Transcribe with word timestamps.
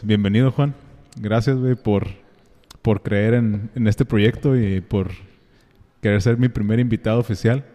pues 0.00 0.08
bienvenido 0.08 0.50
Juan. 0.50 0.74
Gracias, 1.16 1.58
güey, 1.58 1.74
por, 1.74 2.06
por 2.80 3.02
creer 3.02 3.34
en, 3.34 3.70
en 3.74 3.86
este 3.86 4.06
proyecto 4.06 4.56
y 4.56 4.80
por 4.80 5.10
querer 6.00 6.22
ser 6.22 6.38
mi 6.38 6.48
primer 6.48 6.80
invitado 6.80 7.20
oficial. 7.20 7.66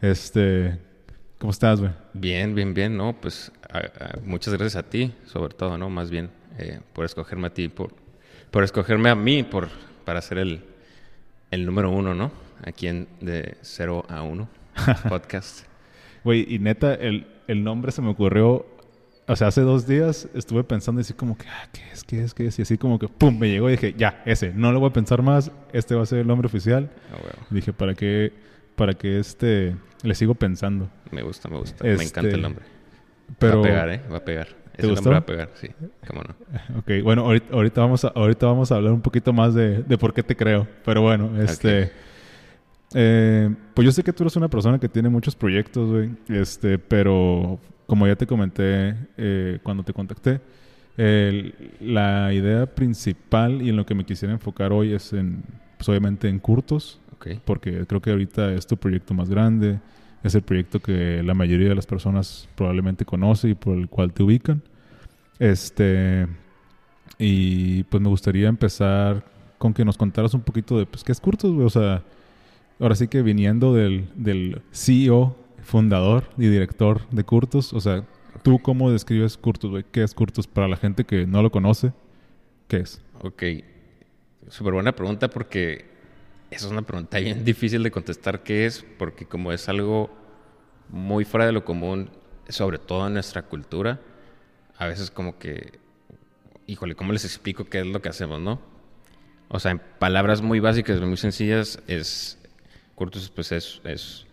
Este, 0.00 0.80
¿cómo 1.38 1.52
estás, 1.52 1.78
güey? 1.78 1.92
Bien, 2.12 2.56
bien, 2.56 2.74
bien, 2.74 2.96
¿no? 2.96 3.20
Pues 3.20 3.52
muchas 4.24 4.54
gracias 4.54 4.74
a 4.74 4.88
ti, 4.90 5.14
sobre 5.26 5.54
todo, 5.54 5.78
¿no? 5.78 5.88
Más 5.90 6.10
bien, 6.10 6.30
eh, 6.58 6.80
por 6.92 7.04
escogerme 7.04 7.46
a 7.46 7.54
ti, 7.54 7.68
por, 7.68 7.94
por 8.50 8.64
escogerme 8.64 9.10
a 9.10 9.14
mí, 9.14 9.44
por, 9.44 9.68
para 10.04 10.20
ser 10.22 10.38
el, 10.38 10.64
el 11.52 11.64
número 11.64 11.92
uno, 11.92 12.14
¿no? 12.14 12.32
Aquí 12.64 12.88
en 12.88 13.06
De 13.20 13.58
0 13.60 14.06
a 14.08 14.22
1 14.22 14.48
podcast. 15.08 15.66
Güey, 16.24 16.52
y 16.52 16.58
neta, 16.58 16.94
el, 16.94 17.28
el 17.46 17.62
nombre 17.62 17.92
se 17.92 18.02
me 18.02 18.08
ocurrió 18.08 18.73
o 19.26 19.36
sea, 19.36 19.48
hace 19.48 19.62
dos 19.62 19.86
días 19.86 20.28
estuve 20.34 20.64
pensando 20.64 21.00
así 21.00 21.14
como 21.14 21.36
que, 21.36 21.46
ah, 21.48 21.68
¿qué 21.72 21.80
es? 21.92 22.04
¿Qué 22.04 22.22
es? 22.22 22.34
¿Qué 22.34 22.46
es? 22.46 22.58
Y 22.58 22.62
así 22.62 22.76
como 22.76 22.98
que, 22.98 23.08
pum, 23.08 23.38
me 23.38 23.48
llegó 23.48 23.68
y 23.68 23.72
dije, 23.72 23.94
ya, 23.96 24.22
ese, 24.26 24.52
no 24.52 24.72
lo 24.72 24.80
voy 24.80 24.90
a 24.90 24.92
pensar 24.92 25.22
más, 25.22 25.50
este 25.72 25.94
va 25.94 26.02
a 26.02 26.06
ser 26.06 26.20
el 26.20 26.26
nombre 26.26 26.46
oficial. 26.46 26.90
Ah, 27.12 27.44
dije, 27.50 27.72
¿para 27.72 27.94
qué, 27.94 28.32
para 28.76 28.94
qué 28.94 29.18
este, 29.18 29.76
le 30.02 30.14
sigo 30.14 30.34
pensando? 30.34 30.90
Me 31.10 31.22
gusta, 31.22 31.48
me 31.48 31.58
gusta, 31.58 31.84
me 31.84 31.92
encanta 31.92 32.20
el 32.20 32.26
este, 32.26 32.40
nombre. 32.40 32.64
Pero, 33.38 33.60
va 33.60 33.60
a 33.60 33.68
pegar, 33.68 33.88
¿eh? 33.90 34.02
Va 34.12 34.16
a 34.18 34.24
pegar. 34.24 34.48
Ese 34.76 34.88
nombre 34.88 35.12
va 35.12 35.18
a 35.18 35.26
pegar, 35.26 35.50
sí, 35.54 35.68
cómo 36.06 36.22
no. 36.22 36.34
Ok, 36.78 37.02
bueno, 37.02 37.24
ahorita, 37.24 37.80
vamos, 37.80 38.04
a, 38.04 38.08
ahorita 38.08 38.46
vamos 38.46 38.72
a 38.72 38.76
hablar 38.76 38.92
un 38.92 39.00
poquito 39.00 39.32
más 39.32 39.54
de, 39.54 39.82
de 39.82 39.98
por 39.98 40.12
qué 40.12 40.22
te 40.22 40.36
creo, 40.36 40.66
pero 40.84 41.00
bueno, 41.02 41.40
este... 41.42 41.92
Eh, 42.94 43.54
pues 43.74 43.84
yo 43.84 43.92
sé 43.92 44.02
que 44.02 44.12
tú 44.12 44.22
eres 44.22 44.36
una 44.36 44.48
persona 44.48 44.78
que 44.78 44.88
tiene 44.88 45.08
muchos 45.08 45.34
proyectos, 45.34 45.90
güey. 45.90 46.10
Este, 46.28 46.78
pero 46.78 47.58
como 47.86 48.06
ya 48.06 48.16
te 48.16 48.26
comenté 48.26 48.96
eh, 49.16 49.58
cuando 49.62 49.82
te 49.82 49.92
contacté, 49.92 50.40
la 50.96 52.32
idea 52.32 52.66
principal 52.66 53.60
y 53.60 53.70
en 53.70 53.76
lo 53.76 53.84
que 53.84 53.96
me 53.96 54.04
quisiera 54.04 54.32
enfocar 54.32 54.72
hoy 54.72 54.92
es 54.92 55.12
en, 55.12 55.42
pues 55.76 55.88
obviamente 55.88 56.28
en 56.28 56.38
Curtos, 56.38 57.00
porque 57.44 57.84
creo 57.86 58.00
que 58.00 58.10
ahorita 58.10 58.52
es 58.52 58.66
tu 58.66 58.76
proyecto 58.76 59.12
más 59.12 59.28
grande, 59.28 59.80
es 60.22 60.34
el 60.34 60.42
proyecto 60.42 60.80
que 60.80 61.22
la 61.22 61.34
mayoría 61.34 61.68
de 61.68 61.74
las 61.74 61.86
personas 61.86 62.48
probablemente 62.54 63.04
conoce 63.04 63.50
y 63.50 63.54
por 63.54 63.76
el 63.76 63.88
cual 63.88 64.12
te 64.12 64.22
ubican. 64.22 64.62
Este, 65.38 66.26
y 67.18 67.82
pues 67.84 68.02
me 68.02 68.08
gustaría 68.08 68.48
empezar 68.48 69.24
con 69.58 69.74
que 69.74 69.84
nos 69.84 69.96
contaras 69.96 70.34
un 70.34 70.42
poquito 70.42 70.78
de, 70.78 70.86
pues, 70.86 71.04
¿qué 71.04 71.12
es 71.12 71.20
Curtos, 71.20 71.50
O 71.50 71.70
sea, 71.70 72.02
ahora 72.80 72.94
sí 72.94 73.08
que 73.08 73.22
viniendo 73.22 73.74
del, 73.74 74.62
CEO 74.72 75.36
fundador 75.62 76.24
y 76.36 76.48
director 76.48 77.08
de 77.10 77.24
Curtus. 77.24 77.72
O 77.72 77.80
sea, 77.80 78.04
¿tú 78.42 78.58
cómo 78.60 78.90
describes 78.90 79.36
Curtus, 79.36 79.70
güey? 79.70 79.84
¿Qué 79.90 80.02
es 80.02 80.14
Curtus 80.14 80.46
para 80.46 80.68
la 80.68 80.76
gente 80.76 81.04
que 81.04 81.26
no 81.26 81.42
lo 81.42 81.50
conoce? 81.50 81.92
¿Qué 82.68 82.78
es? 82.78 83.00
Ok. 83.22 83.42
Súper 84.48 84.74
buena 84.74 84.92
pregunta 84.92 85.30
porque 85.30 85.86
esa 86.50 86.66
es 86.66 86.72
una 86.72 86.82
pregunta 86.82 87.18
bien 87.18 87.44
difícil 87.44 87.82
de 87.82 87.90
contestar 87.90 88.42
qué 88.42 88.66
es, 88.66 88.84
porque 88.98 89.26
como 89.26 89.52
es 89.52 89.68
algo 89.68 90.10
muy 90.90 91.24
fuera 91.24 91.46
de 91.46 91.52
lo 91.52 91.64
común, 91.64 92.10
sobre 92.48 92.78
todo 92.78 93.06
en 93.06 93.14
nuestra 93.14 93.42
cultura, 93.42 94.00
a 94.76 94.86
veces 94.86 95.10
como 95.10 95.38
que, 95.38 95.78
híjole, 96.66 96.94
¿cómo 96.94 97.12
les 97.12 97.24
explico 97.24 97.64
qué 97.64 97.80
es 97.80 97.86
lo 97.86 98.02
que 98.02 98.08
hacemos, 98.08 98.40
no? 98.40 98.60
O 99.48 99.58
sea, 99.58 99.72
en 99.72 99.80
palabras 99.98 100.42
muy 100.42 100.60
básicas, 100.60 101.00
muy 101.00 101.16
sencillas, 101.16 101.80
es, 101.86 102.38
Curtus 102.94 103.28
pues 103.30 103.52
es, 103.52 103.80
es 103.84 104.26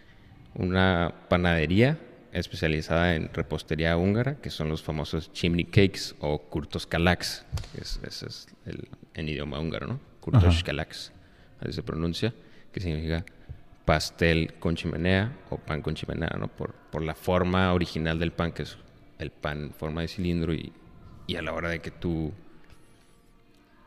una 0.53 1.13
panadería 1.29 1.97
especializada 2.31 3.15
en 3.15 3.33
repostería 3.33 3.97
húngara, 3.97 4.35
que 4.35 4.49
son 4.49 4.69
los 4.69 4.81
famosos 4.81 5.31
chimney 5.33 5.65
cakes 5.65 6.15
o 6.19 6.39
kurtos 6.39 6.87
kalaks. 6.87 7.45
Ese 7.79 8.07
es, 8.07 8.47
el, 8.65 8.87
en 9.13 9.29
idioma 9.29 9.59
húngaro, 9.59 9.87
¿no? 9.87 9.99
Kurtos 10.19 10.63
kalaks, 10.63 11.11
así 11.59 11.73
se 11.73 11.83
pronuncia, 11.83 12.33
que 12.71 12.79
significa 12.79 13.25
pastel 13.85 14.53
con 14.59 14.75
chimenea 14.75 15.35
o 15.49 15.57
pan 15.57 15.81
con 15.81 15.95
chimenea, 15.95 16.35
¿no? 16.39 16.47
Por, 16.47 16.73
por 16.73 17.01
la 17.01 17.15
forma 17.15 17.73
original 17.73 18.19
del 18.19 18.31
pan, 18.31 18.51
que 18.51 18.63
es 18.63 18.77
el 19.19 19.31
pan 19.31 19.63
en 19.63 19.73
forma 19.73 20.01
de 20.01 20.07
cilindro 20.07 20.53
y, 20.53 20.71
y 21.27 21.35
a 21.35 21.41
la 21.41 21.53
hora 21.53 21.69
de 21.69 21.79
que 21.79 21.91
tú 21.91 22.31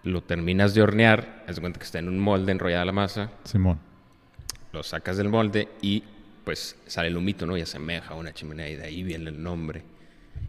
lo 0.02 0.22
terminas 0.22 0.74
de 0.74 0.82
hornear, 0.82 1.44
haz 1.48 1.60
cuenta 1.60 1.78
que 1.78 1.84
está 1.84 1.98
en 1.98 2.08
un 2.08 2.18
molde 2.18 2.52
enrollada 2.52 2.84
la 2.84 2.92
masa. 2.92 3.30
Simón. 3.44 3.78
Lo 4.74 4.82
sacas 4.82 5.16
del 5.16 5.28
molde 5.28 5.68
y 5.82 6.02
pues 6.44 6.76
sale 6.86 7.06
el 7.06 7.16
humito, 7.16 7.46
¿no? 7.46 7.56
Y 7.56 7.60
asemeja 7.60 8.12
a 8.12 8.16
una 8.16 8.34
chimenea 8.34 8.68
y 8.68 8.74
de 8.74 8.84
ahí 8.84 9.04
viene 9.04 9.30
el 9.30 9.40
nombre. 9.40 9.84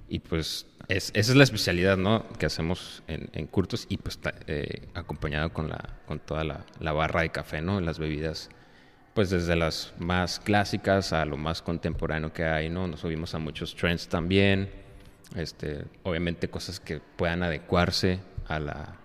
Y 0.09 0.17
pues 0.17 0.65
esa 0.87 1.11
es 1.13 1.35
la 1.35 1.43
especialidad, 1.43 1.95
¿no? 1.95 2.27
Que 2.39 2.47
hacemos 2.47 3.03
en, 3.07 3.29
en 3.33 3.45
Curtos 3.45 3.85
y 3.87 3.97
pues 3.97 4.19
eh, 4.47 4.87
acompañado 4.95 5.53
con, 5.53 5.69
la, 5.69 5.99
con 6.07 6.17
toda 6.17 6.43
la, 6.43 6.91
barra 6.91 7.21
de 7.21 7.29
café, 7.29 7.61
¿no? 7.61 7.79
Las 7.81 7.99
bebidas, 7.99 8.49
pues 9.13 9.29
desde 9.29 9.55
las 9.55 9.93
más 9.99 10.39
clásicas 10.39 11.13
a 11.13 11.23
lo 11.25 11.37
más 11.37 11.61
contemporáneo 11.61 12.33
que 12.33 12.45
hay, 12.45 12.67
¿no? 12.67 12.87
Nos 12.87 13.01
subimos 13.01 13.35
a 13.35 13.37
muchos 13.37 13.75
trends 13.75 14.07
también, 14.07 14.71
este, 15.35 15.85
obviamente 16.01 16.47
cosas 16.47 16.79
que 16.79 16.99
puedan 16.99 17.43
adecuarse 17.43 18.21
a 18.47 18.57
la, 18.57 18.95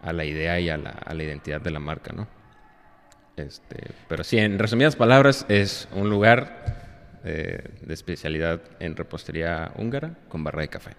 a 0.00 0.14
la 0.14 0.24
idea 0.24 0.58
y 0.60 0.70
a 0.70 0.78
la, 0.78 0.92
a 0.92 1.12
la 1.12 1.24
identidad 1.24 1.60
de 1.60 1.72
la 1.72 1.78
marca, 1.78 2.14
¿no? 2.14 2.39
Este, 3.46 3.92
pero 4.08 4.24
sí, 4.24 4.38
en 4.38 4.58
resumidas 4.58 4.96
palabras, 4.96 5.46
es 5.48 5.88
un 5.94 6.10
lugar 6.10 7.18
eh, 7.24 7.62
de 7.82 7.94
especialidad 7.94 8.60
en 8.80 8.96
repostería 8.96 9.72
húngara 9.76 10.14
con 10.28 10.44
barra 10.44 10.62
de 10.62 10.68
café. 10.68 10.90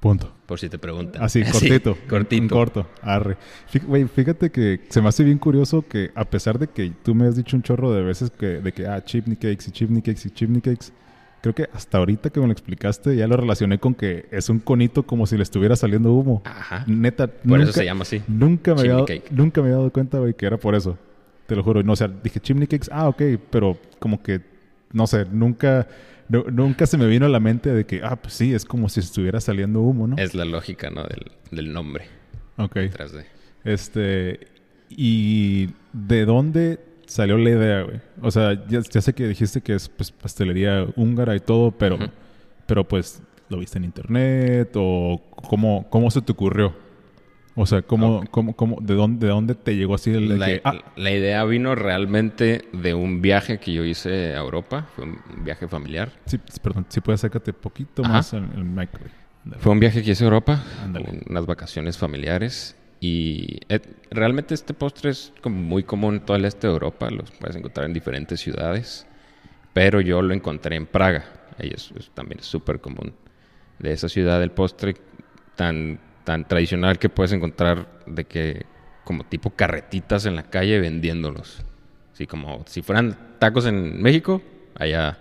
Punto. 0.00 0.32
Por 0.46 0.58
si 0.58 0.68
te 0.68 0.78
preguntan. 0.78 1.22
Así, 1.22 1.44
cortito. 1.52 1.96
cortito. 2.08 2.54
Corto. 2.54 2.86
Arre. 3.02 3.36
fíjate 3.68 4.50
que 4.50 4.80
se 4.88 5.00
me 5.00 5.08
hace 5.08 5.22
bien 5.22 5.38
curioso 5.38 5.86
que 5.86 6.10
a 6.16 6.24
pesar 6.24 6.58
de 6.58 6.66
que 6.66 6.92
tú 7.04 7.14
me 7.14 7.28
has 7.28 7.36
dicho 7.36 7.56
un 7.56 7.62
chorro 7.62 7.92
de 7.92 8.02
veces 8.02 8.32
que, 8.32 8.60
de 8.60 8.72
que, 8.72 8.86
ah, 8.88 9.04
chipney 9.04 9.36
cakes 9.36 9.68
y 9.68 9.70
chipney 9.70 10.02
cakes 10.02 10.26
y 10.26 10.30
chipney 10.30 10.60
cakes, 10.60 10.86
creo 11.40 11.54
que 11.54 11.68
hasta 11.72 11.98
ahorita 11.98 12.30
que 12.30 12.40
me 12.40 12.46
lo 12.46 12.52
explicaste 12.52 13.14
ya 13.14 13.28
lo 13.28 13.36
relacioné 13.36 13.78
con 13.78 13.94
que 13.94 14.26
es 14.32 14.48
un 14.48 14.58
conito 14.58 15.04
como 15.04 15.26
si 15.28 15.36
le 15.36 15.44
estuviera 15.44 15.76
saliendo 15.76 16.12
humo. 16.12 16.42
Ajá. 16.46 16.84
Neta. 16.88 17.28
Por 17.28 17.46
nunca, 17.46 17.62
eso 17.62 17.72
se 17.72 17.84
llama 17.84 18.02
así. 18.02 18.20
Nunca 18.26 18.74
me, 18.74 18.80
había 18.80 19.04
nunca 19.30 19.60
me 19.60 19.68
había 19.68 19.76
dado 19.76 19.92
cuenta, 19.92 20.18
güey, 20.18 20.34
que 20.34 20.46
era 20.46 20.56
por 20.56 20.74
eso. 20.74 20.98
Te 21.52 21.56
lo 21.56 21.62
juro. 21.62 21.82
No, 21.82 21.92
o 21.92 21.96
sea, 21.96 22.08
dije 22.08 22.40
chimney 22.40 22.66
cakes, 22.66 22.88
ah, 22.90 23.08
ok, 23.08 23.20
pero 23.50 23.78
como 23.98 24.22
que, 24.22 24.40
no 24.90 25.06
sé, 25.06 25.26
nunca, 25.30 25.86
nunca 26.50 26.86
se 26.86 26.96
me 26.96 27.06
vino 27.06 27.26
a 27.26 27.28
la 27.28 27.40
mente 27.40 27.74
de 27.74 27.84
que, 27.84 28.00
ah, 28.02 28.16
pues 28.16 28.32
sí, 28.32 28.54
es 28.54 28.64
como 28.64 28.88
si 28.88 29.00
estuviera 29.00 29.38
saliendo 29.38 29.82
humo, 29.82 30.06
¿no? 30.06 30.16
Es 30.16 30.34
la 30.34 30.46
lógica, 30.46 30.88
¿no? 30.88 31.02
Del, 31.02 31.30
del 31.50 31.74
nombre. 31.74 32.06
Ok. 32.56 32.78
Este, 33.64 34.40
¿y 34.88 35.68
de 35.92 36.24
dónde 36.24 36.80
salió 37.04 37.36
la 37.36 37.50
idea, 37.50 37.82
güey? 37.82 38.00
O 38.22 38.30
sea, 38.30 38.66
ya, 38.66 38.82
sé 38.82 39.12
que 39.12 39.28
dijiste 39.28 39.60
que 39.60 39.74
es 39.74 39.90
pues, 39.90 40.10
pastelería 40.10 40.86
húngara 40.96 41.36
y 41.36 41.40
todo, 41.40 41.70
pero, 41.72 41.98
pero 42.66 42.88
pues, 42.88 43.22
¿lo 43.50 43.58
viste 43.58 43.76
en 43.76 43.84
internet 43.84 44.72
o 44.74 45.20
cómo, 45.50 45.86
cómo 45.90 46.10
se 46.10 46.22
te 46.22 46.32
ocurrió? 46.32 46.74
O 47.54 47.66
sea, 47.66 47.82
¿cómo, 47.82 48.24
cómo, 48.30 48.54
cómo, 48.56 48.78
de, 48.80 48.94
dónde, 48.94 49.26
¿de 49.26 49.32
dónde 49.32 49.54
te 49.54 49.76
llegó 49.76 49.94
así 49.94 50.10
el, 50.10 50.38
la, 50.38 50.60
ah. 50.64 50.74
la 50.96 51.10
idea 51.10 51.44
vino 51.44 51.74
realmente 51.74 52.64
de 52.72 52.94
un 52.94 53.20
viaje 53.20 53.58
que 53.58 53.74
yo 53.74 53.84
hice 53.84 54.34
a 54.34 54.38
Europa. 54.38 54.88
Fue 54.96 55.04
un 55.04 55.20
viaje 55.44 55.68
familiar. 55.68 56.10
Sí, 56.24 56.38
perdón, 56.62 56.86
si 56.88 57.00
puedes 57.00 57.20
acércate 57.20 57.52
poquito 57.52 58.02
más 58.02 58.32
el 58.32 58.64
mic. 58.64 58.90
Fue 59.58 59.72
un 59.72 59.80
viaje 59.80 60.02
que 60.02 60.12
hice 60.12 60.24
a 60.24 60.28
Europa, 60.28 60.62
unas 61.28 61.46
vacaciones 61.46 61.98
familiares. 61.98 62.76
Y 63.00 63.58
realmente 64.10 64.54
este 64.54 64.74
postre 64.74 65.10
es 65.10 65.32
como 65.42 65.56
muy 65.56 65.82
común 65.82 66.14
en 66.14 66.20
todo 66.20 66.36
el 66.36 66.44
este 66.44 66.68
de 66.68 66.72
Europa. 66.72 67.10
Los 67.10 67.32
puedes 67.32 67.56
encontrar 67.56 67.86
en 67.86 67.92
diferentes 67.92 68.40
ciudades. 68.40 69.06
Pero 69.72 70.00
yo 70.00 70.22
lo 70.22 70.32
encontré 70.32 70.76
en 70.76 70.86
Praga. 70.86 71.24
Y 71.58 71.74
eso, 71.74 71.94
también 72.14 72.38
es 72.38 72.46
súper 72.46 72.80
común. 72.80 73.12
De 73.78 73.92
esa 73.92 74.08
ciudad, 74.08 74.42
el 74.42 74.52
postre 74.52 74.94
tan 75.56 75.98
tan 76.24 76.46
tradicional 76.46 76.98
que 76.98 77.08
puedes 77.08 77.32
encontrar 77.32 77.88
de 78.06 78.24
que 78.24 78.66
como 79.04 79.24
tipo 79.24 79.50
carretitas 79.50 80.26
en 80.26 80.36
la 80.36 80.44
calle 80.44 80.80
vendiéndolos. 80.80 81.64
Así 82.12 82.26
como 82.26 82.64
si 82.66 82.82
fueran 82.82 83.36
tacos 83.38 83.66
en 83.66 84.00
México, 84.00 84.42
allá 84.78 85.18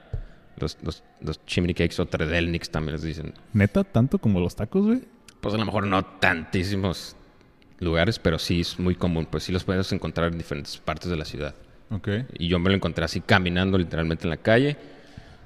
los, 0.58 0.78
los, 0.84 1.04
los 1.22 1.46
chimney 1.46 1.74
cakes 1.74 2.02
o 2.02 2.06
tredelniks 2.06 2.70
también 2.70 2.94
les 2.94 3.04
dicen. 3.04 3.34
¿Neta? 3.54 3.84
¿Tanto 3.84 4.20
como 4.20 4.40
los 4.40 4.56
tacos, 4.56 4.86
güey? 4.86 5.02
Pues 5.40 5.56
a 5.56 5.58
lo 5.58 5.66
mejor 5.66 5.88
no 5.88 6.04
tantísimos 6.04 7.16
lugares, 7.80 8.20
pero 8.20 8.38
sí 8.38 8.62
es 8.62 8.80
muy 8.80 8.96
común. 8.96 9.28
Pues 9.30 9.44
sí 9.44 9.52
los 9.52 9.64
puedes 9.64 9.92
encontrar 9.92 10.32
en 10.32 10.38
diferentes 10.38 10.78
partes 10.78 11.10
de 11.10 11.18
la 11.18 11.26
ciudad. 11.26 11.56
Ok. 11.90 12.10
Y 12.38 12.48
yo 12.48 12.60
me 12.60 12.70
lo 12.70 12.76
encontré 12.76 13.04
así 13.04 13.22
caminando 13.22 13.78
literalmente 13.78 14.26
en 14.26 14.30
la 14.30 14.38
calle. 14.38 14.78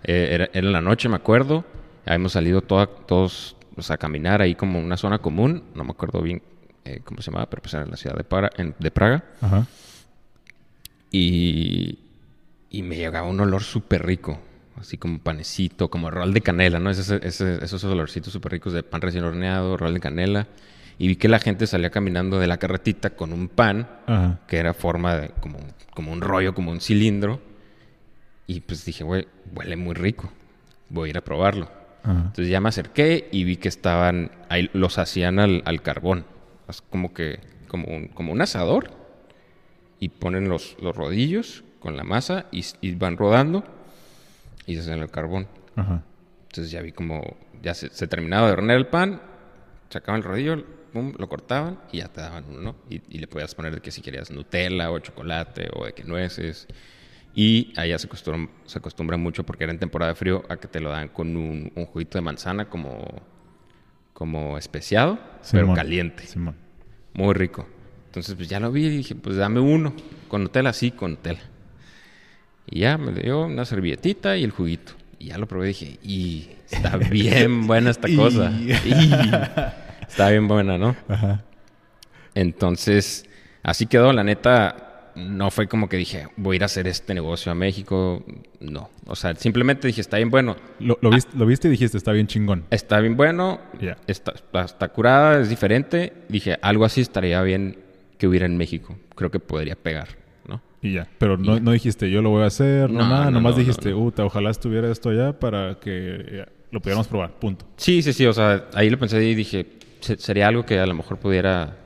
Eh, 0.03 0.29
era, 0.31 0.49
en 0.53 0.71
la 0.71 0.81
noche, 0.81 1.07
me 1.09 1.15
acuerdo. 1.15 1.63
Habíamos 2.05 2.33
salido 2.33 2.61
todos 2.61 3.55
o 3.77 3.81
sea, 3.81 3.97
caminar 3.97 4.41
ahí 4.41 4.55
como 4.55 4.79
una 4.79 4.97
zona 4.97 5.19
común, 5.19 5.63
no 5.75 5.83
me 5.83 5.91
acuerdo 5.91 6.21
bien 6.21 6.41
eh, 6.85 7.01
cómo 7.03 7.21
se 7.21 7.31
llamaba, 7.31 7.49
pero 7.49 7.61
pues 7.61 7.73
era 7.73 7.83
en 7.83 7.91
la 7.91 7.97
ciudad 7.97 8.15
de, 8.15 8.73
de 8.79 8.91
Praga. 8.91 9.23
Ajá. 9.41 9.65
Y, 11.11 11.99
y 12.69 12.83
me 12.83 12.95
llegaba 12.95 13.27
un 13.27 13.39
olor 13.39 13.63
súper 13.63 14.05
rico, 14.05 14.39
así 14.79 14.97
como 14.97 15.19
panecito, 15.19 15.89
como 15.89 16.11
rol 16.11 16.33
de 16.33 16.41
canela, 16.41 16.79
¿no? 16.79 16.89
Ese- 16.89 17.19
ese- 17.25 17.63
esos 17.63 17.83
olorcitos 17.85 18.33
súper 18.33 18.53
ricos 18.53 18.73
de 18.73 18.83
pan 18.83 19.01
recién 19.01 19.23
horneado, 19.23 19.77
rol 19.77 19.93
de 19.93 19.99
canela. 19.99 20.47
Y 20.97 21.07
vi 21.09 21.15
que 21.17 21.27
la 21.27 21.39
gente 21.39 21.67
salía 21.67 21.89
caminando 21.89 22.39
de 22.39 22.47
la 22.47 22.57
carretita 22.57 23.09
con 23.11 23.33
un 23.33 23.49
pan 23.49 23.87
Ajá. 24.07 24.39
que 24.47 24.57
era 24.57 24.73
forma 24.73 25.15
de 25.15 25.29
como, 25.41 25.57
como 25.93 26.11
un 26.13 26.21
rollo, 26.21 26.53
como 26.53 26.71
un 26.71 26.79
cilindro. 26.79 27.41
Y 28.47 28.61
pues 28.61 28.85
dije, 28.85 29.03
güey, 29.03 29.27
huele 29.53 29.75
muy 29.75 29.93
rico. 29.93 30.31
Voy 30.89 31.07
a 31.07 31.11
ir 31.11 31.17
a 31.17 31.21
probarlo. 31.21 31.69
Ajá. 32.05 32.23
Entonces 32.27 32.49
ya 32.49 32.61
me 32.61 32.69
acerqué 32.69 33.27
y 33.31 33.43
vi 33.43 33.57
que 33.57 33.67
estaban, 33.67 34.31
ahí 34.49 34.69
los 34.73 34.97
hacían 34.97 35.39
al, 35.39 35.63
al 35.65 35.81
carbón. 35.81 36.25
Es 36.67 36.81
como 36.81 37.13
que, 37.13 37.39
como 37.67 37.87
un, 37.87 38.07
como 38.07 38.31
un 38.31 38.41
asador. 38.41 38.91
Y 39.99 40.09
ponen 40.09 40.49
los, 40.49 40.77
los 40.81 40.95
rodillos 40.95 41.63
con 41.79 41.97
la 41.97 42.03
masa 42.03 42.45
y, 42.51 42.65
y 42.81 42.93
van 42.95 43.17
rodando 43.17 43.63
y 44.65 44.75
se 44.75 44.81
hacen 44.81 45.01
al 45.01 45.09
carbón. 45.09 45.47
Ajá. 45.75 46.03
Entonces 46.49 46.71
ya 46.71 46.81
vi 46.81 46.91
como, 46.91 47.37
ya 47.61 47.73
se, 47.73 47.89
se 47.89 48.07
terminaba 48.07 48.47
de 48.47 48.53
hornear 48.53 48.77
el 48.77 48.87
pan, 48.87 49.21
sacaban 49.89 50.21
el 50.21 50.27
rodillo, 50.27 50.63
pum, 50.93 51.13
lo 51.17 51.27
cortaban 51.27 51.79
y 51.91 51.97
ya 51.97 52.07
te 52.07 52.21
daban 52.21 52.45
uno, 52.49 52.61
¿no? 52.61 52.75
Y, 52.89 53.01
y 53.09 53.19
le 53.19 53.27
podías 53.27 53.55
poner 53.55 53.73
de 53.75 53.81
que 53.81 53.91
si 53.91 54.01
querías 54.01 54.31
Nutella 54.31 54.91
o 54.91 54.99
chocolate 54.99 55.69
o 55.73 55.85
de 55.85 55.93
que 55.93 56.03
nueces. 56.03 56.67
Y 57.35 57.73
allá 57.75 57.99
se 57.99 58.07
acostumbra, 58.07 58.49
se 58.65 58.79
acostumbra 58.79 59.17
mucho 59.17 59.43
porque 59.43 59.65
era 59.65 59.73
en 59.73 59.79
temporada 59.79 60.13
de 60.13 60.15
frío 60.15 60.43
a 60.47 60.55
que 60.55 60.69
te 60.69 60.79
lo 60.79 60.89
dan 60.89 61.09
con 61.09 61.35
un, 61.35 61.71
un 61.75 61.85
juguito 61.85 62.17
de 62.17 62.21
manzana 62.21 62.69
como, 62.69 63.21
como 64.13 64.57
especiado, 64.57 65.19
pero 65.51 65.73
caliente. 65.73 66.25
Simón. 66.25 66.55
Muy 67.13 67.33
rico. 67.33 67.67
Entonces, 68.07 68.35
pues 68.35 68.47
ya 68.47 68.61
lo 68.61 68.71
vi 68.71 68.85
y 68.85 68.89
dije, 68.89 69.15
pues 69.15 69.35
dame 69.35 69.59
uno. 69.59 69.93
Con 70.29 70.43
Nutella, 70.43 70.71
sí, 70.71 70.91
con 70.91 71.11
Nutella. 71.11 71.41
Y 72.65 72.79
ya 72.79 72.97
me 72.97 73.11
dio 73.11 73.45
una 73.45 73.65
servilletita 73.65 74.37
y 74.37 74.45
el 74.45 74.51
juguito. 74.51 74.93
Y 75.19 75.25
ya 75.25 75.37
lo 75.37 75.47
probé 75.47 75.65
y 75.65 75.67
dije, 75.67 75.99
y 76.01 76.49
está 76.71 76.95
bien 77.11 77.67
buena 77.67 77.89
esta 77.89 78.07
cosa. 78.15 78.51
Y 78.59 80.07
está 80.07 80.29
bien 80.29 80.47
buena, 80.47 80.77
¿no? 80.77 80.95
Ajá. 81.09 81.43
Entonces, 82.35 83.25
así 83.63 83.85
quedó. 83.85 84.13
La 84.13 84.23
neta, 84.23 84.84
no 85.15 85.51
fue 85.51 85.67
como 85.67 85.87
que 85.89 85.97
dije, 85.97 86.27
voy 86.37 86.55
a 86.55 86.57
ir 86.57 86.63
a 86.63 86.65
hacer 86.65 86.87
este 86.87 87.13
negocio 87.13 87.51
a 87.51 87.55
México. 87.55 88.23
No. 88.59 88.89
O 89.07 89.15
sea, 89.15 89.35
simplemente 89.35 89.87
dije, 89.87 90.01
está 90.01 90.17
bien 90.17 90.29
bueno. 90.29 90.55
Lo, 90.79 90.97
lo, 91.01 91.09
viste, 91.09 91.37
lo 91.37 91.45
viste 91.45 91.67
y 91.67 91.71
dijiste, 91.71 91.97
está 91.97 92.11
bien 92.11 92.27
chingón. 92.27 92.65
Está 92.69 92.99
bien 92.99 93.15
bueno, 93.17 93.59
Ya. 93.81 93.97
está, 94.07 94.33
curada, 94.89 95.39
es 95.41 95.49
diferente. 95.49 96.13
Dije, 96.29 96.57
algo 96.61 96.85
así 96.85 97.01
estaría 97.01 97.41
bien 97.43 97.77
que 98.17 98.27
hubiera 98.27 98.45
en 98.45 98.57
México. 98.57 98.97
Creo 99.15 99.31
que 99.31 99.39
podría 99.39 99.75
pegar, 99.75 100.09
¿no? 100.47 100.61
Y 100.81 100.93
ya. 100.93 101.07
Pero 101.17 101.37
no, 101.37 101.59
no 101.59 101.71
dijiste, 101.71 102.09
yo 102.11 102.21
lo 102.21 102.29
voy 102.29 102.43
a 102.43 102.47
hacer, 102.47 102.89
no, 102.89 102.99
No, 102.99 103.09
nada. 103.09 103.25
no, 103.25 103.31
Nomás 103.31 103.53
no, 103.53 103.59
dijiste. 103.59 103.93
"Uta, 103.93 104.25
ojalá 104.25 104.49
estuviera 104.49 104.91
esto 104.91 105.09
allá 105.09 105.33
para 105.39 105.79
que 105.79 106.25
ya, 106.37 106.47
lo 106.71 106.81
pudiéramos 106.81 107.07
probar. 107.07 107.31
Punto. 107.39 107.65
Sí, 107.77 108.01
sí, 108.01 108.11
sí. 108.13 108.25
O 108.25 108.33
sea, 108.33 108.65
ahí 108.73 108.89
lo 108.89 108.97
pensé 108.99 109.23
y 109.23 109.35
dije, 109.35 109.65
se- 110.01 110.17
sería 110.17 110.47
algo 110.47 110.65
que 110.65 110.79
a 110.79 110.85
lo 110.85 110.93
mejor 110.93 111.17
pudiera, 111.19 111.77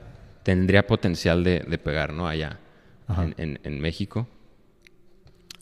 tendría 0.42 0.86
potencial 0.86 1.44
de, 1.44 1.60
de 1.60 1.78
pegar, 1.78 2.12
¿no? 2.12 2.26
Allá. 2.26 2.58
En, 3.18 3.34
en- 3.38 3.60
en 3.62 3.80
México. 3.80 4.28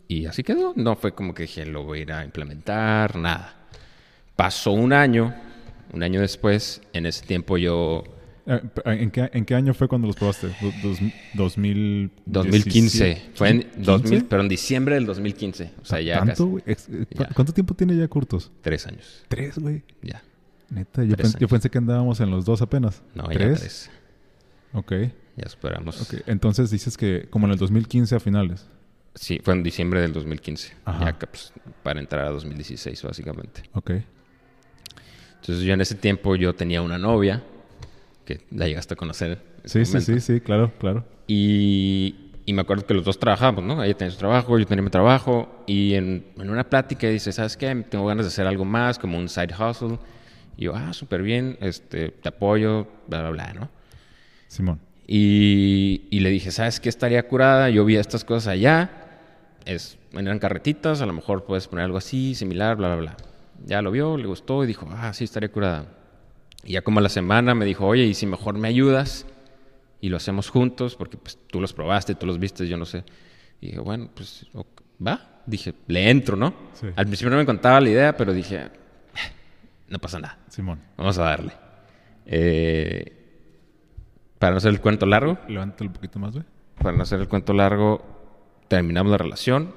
Y 0.07 0.27
así 0.27 0.43
quedó. 0.43 0.73
No 0.77 0.97
fue 0.97 1.13
como 1.15 1.35
que 1.35 1.43
dije, 1.43 1.67
lo 1.67 1.85
voy 1.85 1.99
a 1.99 2.03
ir 2.03 2.13
a 2.13 2.25
implementar, 2.25 3.17
nada. 3.17 3.55
Pasó 4.37 4.73
un 4.73 4.93
año, 4.93 5.35
un 5.93 6.03
año 6.03 6.21
después. 6.21 6.81
En 6.93 7.07
ese 7.07 7.27
tiempo 7.27 7.59
yo, 7.59 8.05
Eh, 8.51 8.63
¿En 8.87 9.11
qué, 9.11 9.29
¿En 9.35 9.45
qué 9.45 9.55
año 9.55 9.75
fue 9.75 9.89
cuando 9.89 10.07
los 10.07 10.17
probaste? 10.17 10.47
Do- 10.47 10.73
dos- 10.83 10.99
2000, 11.35 12.11
2015. 12.25 13.31
Fue 13.35 13.51
en 13.51 13.67
2000, 13.77 14.11
15? 14.11 14.27
pero 14.31 14.41
en 14.41 14.49
diciembre 14.49 14.95
del 14.95 15.05
2015. 15.05 15.73
O 15.83 15.85
sea, 15.85 16.01
ya 16.01 16.25
¿Tanto, 16.25 16.59
casi 16.65 16.91
eh, 16.93 17.05
¿cu- 17.15 17.23
Ya. 17.25 17.29
¿Cuánto 17.35 17.53
tiempo 17.53 17.75
tiene 17.75 17.95
ya 17.95 18.09
Curtos? 18.09 18.51
tres 18.63 18.87
años. 18.87 19.23
Tres, 19.29 19.59
güey. 19.59 19.83
Ya. 20.01 20.23
Neta, 20.71 21.05
yo, 21.05 21.15
pens- 21.17 21.33
yo 21.33 21.37
años. 21.41 21.51
pensé 21.51 21.69
que 21.69 21.77
andábamos 21.77 22.21
en 22.21 22.31
los 22.31 22.47
dos 22.47 22.63
apenas. 22.63 23.03
No, 23.15 23.25
ya 23.31 23.37
¿Tres? 23.39 23.61
tres. 23.61 23.91
Ok. 24.73 24.93
Ya 25.43 25.49
superamos. 25.49 26.01
ok. 26.03 26.23
Entonces 26.27 26.71
dices 26.71 26.97
que 26.97 27.29
como 27.31 27.47
en 27.47 27.53
el 27.53 27.59
2015 27.59 28.17
a 28.17 28.21
finales. 28.21 28.67
Sí, 29.15 29.41
fue 29.43 29.55
en 29.55 29.63
diciembre 29.63 30.01
del 30.01 30.13
2015. 30.13 30.75
Ajá. 30.85 31.05
Ya 31.07 31.19
que, 31.19 31.27
pues, 31.27 31.53
para 31.83 31.99
entrar 32.01 32.27
a 32.27 32.31
2016, 32.31 33.03
básicamente. 33.03 33.63
Ok. 33.73 33.91
Entonces 35.41 35.65
yo 35.65 35.75
en 35.75 35.81
ese 35.81 35.95
tiempo 35.95 36.37
yo 36.37 36.55
tenía 36.55 36.83
una 36.83 36.99
novia, 36.99 37.43
que 38.25 38.45
la 38.51 38.67
llegaste 38.67 38.95
a 38.95 38.97
conocer. 38.97 39.43
Sí, 39.65 39.85
sí, 39.85 40.01
sí, 40.01 40.21
sí, 40.21 40.41
claro, 40.41 40.73
claro. 40.79 41.05
Y, 41.27 42.33
y 42.45 42.53
me 42.53 42.63
acuerdo 42.63 42.87
que 42.87 42.95
los 42.95 43.05
dos 43.05 43.19
trabajábamos, 43.19 43.65
¿no? 43.65 43.83
Ella 43.83 43.97
tenía 43.97 44.11
su 44.11 44.19
trabajo, 44.19 44.59
yo 44.59 44.67
tenía 44.67 44.83
mi 44.83 44.91
trabajo. 44.91 45.65
Y 45.67 45.95
en, 45.95 46.27
en 46.37 46.51
una 46.51 46.65
plática 46.65 47.09
dice, 47.09 47.33
¿sabes 47.33 47.57
qué? 47.57 47.75
Tengo 47.89 48.07
ganas 48.07 48.27
de 48.27 48.29
hacer 48.29 48.47
algo 48.47 48.65
más, 48.65 48.99
como 48.99 49.19
un 49.19 49.29
side 49.29 49.55
hustle. 49.55 49.99
Y 50.57 50.65
yo, 50.65 50.75
ah, 50.75 50.93
súper 50.93 51.23
bien, 51.23 51.57
este, 51.61 52.11
te 52.11 52.29
apoyo, 52.29 52.87
bla, 53.07 53.21
bla, 53.21 53.31
bla, 53.31 53.53
¿no? 53.55 53.71
Simón. 54.49 54.81
Y, 55.11 56.03
y 56.11 56.21
le 56.21 56.29
dije, 56.29 56.51
¿sabes 56.51 56.81
qué 56.81 56.91
estaría 56.91 57.27
curada? 57.27 57.71
Yo 57.71 57.85
vi 57.87 57.97
estas 57.97 58.25
cosas 58.25 58.49
allá. 58.49 58.91
Es, 59.65 59.97
eran 60.13 60.39
carretitas, 60.39 61.01
a 61.01 61.07
lo 61.07 61.15
mejor 61.15 61.45
puedes 61.47 61.67
poner 61.67 61.87
algo 61.87 61.97
así, 61.97 62.35
similar, 62.35 62.77
bla, 62.77 62.89
bla, 62.89 62.97
bla. 62.97 63.17
Ya 63.65 63.81
lo 63.81 63.91
vio, 63.91 64.19
le 64.19 64.27
gustó 64.27 64.63
y 64.65 64.67
dijo, 64.67 64.87
ah, 64.93 65.13
sí, 65.15 65.25
estaría 65.25 65.51
curada. 65.51 65.87
Y 66.63 66.73
ya 66.75 66.83
como 66.83 66.99
a 67.01 67.03
la 67.03 67.09
semana 67.09 67.55
me 67.55 67.65
dijo, 67.65 67.87
oye, 67.87 68.05
¿y 68.05 68.13
si 68.13 68.27
mejor 68.27 68.59
me 68.59 68.69
ayudas? 68.69 69.25
Y 70.03 70.11
lo 70.11 70.19
hacemos 70.19 70.51
juntos, 70.51 70.95
porque 70.95 71.17
pues 71.17 71.39
tú 71.49 71.59
los 71.61 71.73
probaste, 71.73 72.15
tú 72.15 72.27
los 72.27 72.39
viste, 72.39 72.69
yo 72.69 72.77
no 72.77 72.85
sé. 72.85 73.03
Y 73.63 73.69
dije, 73.69 73.81
bueno, 73.81 74.11
pues 74.15 74.47
ok, 74.53 74.67
va. 75.05 75.41
Dije, 75.47 75.73
le 75.87 76.11
entro, 76.11 76.37
¿no? 76.37 76.55
Sí. 76.75 76.87
Al 76.95 77.07
principio 77.07 77.31
no 77.31 77.39
me 77.39 77.47
contaba 77.47 77.81
la 77.81 77.89
idea, 77.89 78.15
pero 78.17 78.35
dije, 78.35 78.57
"Eh, 78.57 78.69
no 79.89 79.99
pasa 79.99 80.19
nada. 80.19 80.39
Simón. 80.49 80.81
Vamos 80.99 81.17
a 81.17 81.23
darle. 81.23 81.53
Eh, 82.27 83.18
para 84.39 84.53
no 84.53 84.59
hacer 84.59 84.71
el 84.73 84.81
cuento 84.81 85.07
largo, 85.07 85.39
Levántalo 85.49 85.89
un 85.91 85.95
poquito 85.95 86.19
más, 86.19 86.33
güey. 86.33 86.45
para 86.81 86.97
no 86.97 87.03
hacer 87.03 87.21
el 87.21 87.29
cuento 87.29 87.53
largo, 87.53 88.05
terminamos 88.69 89.11
la 89.11 89.19
relación, 89.19 89.75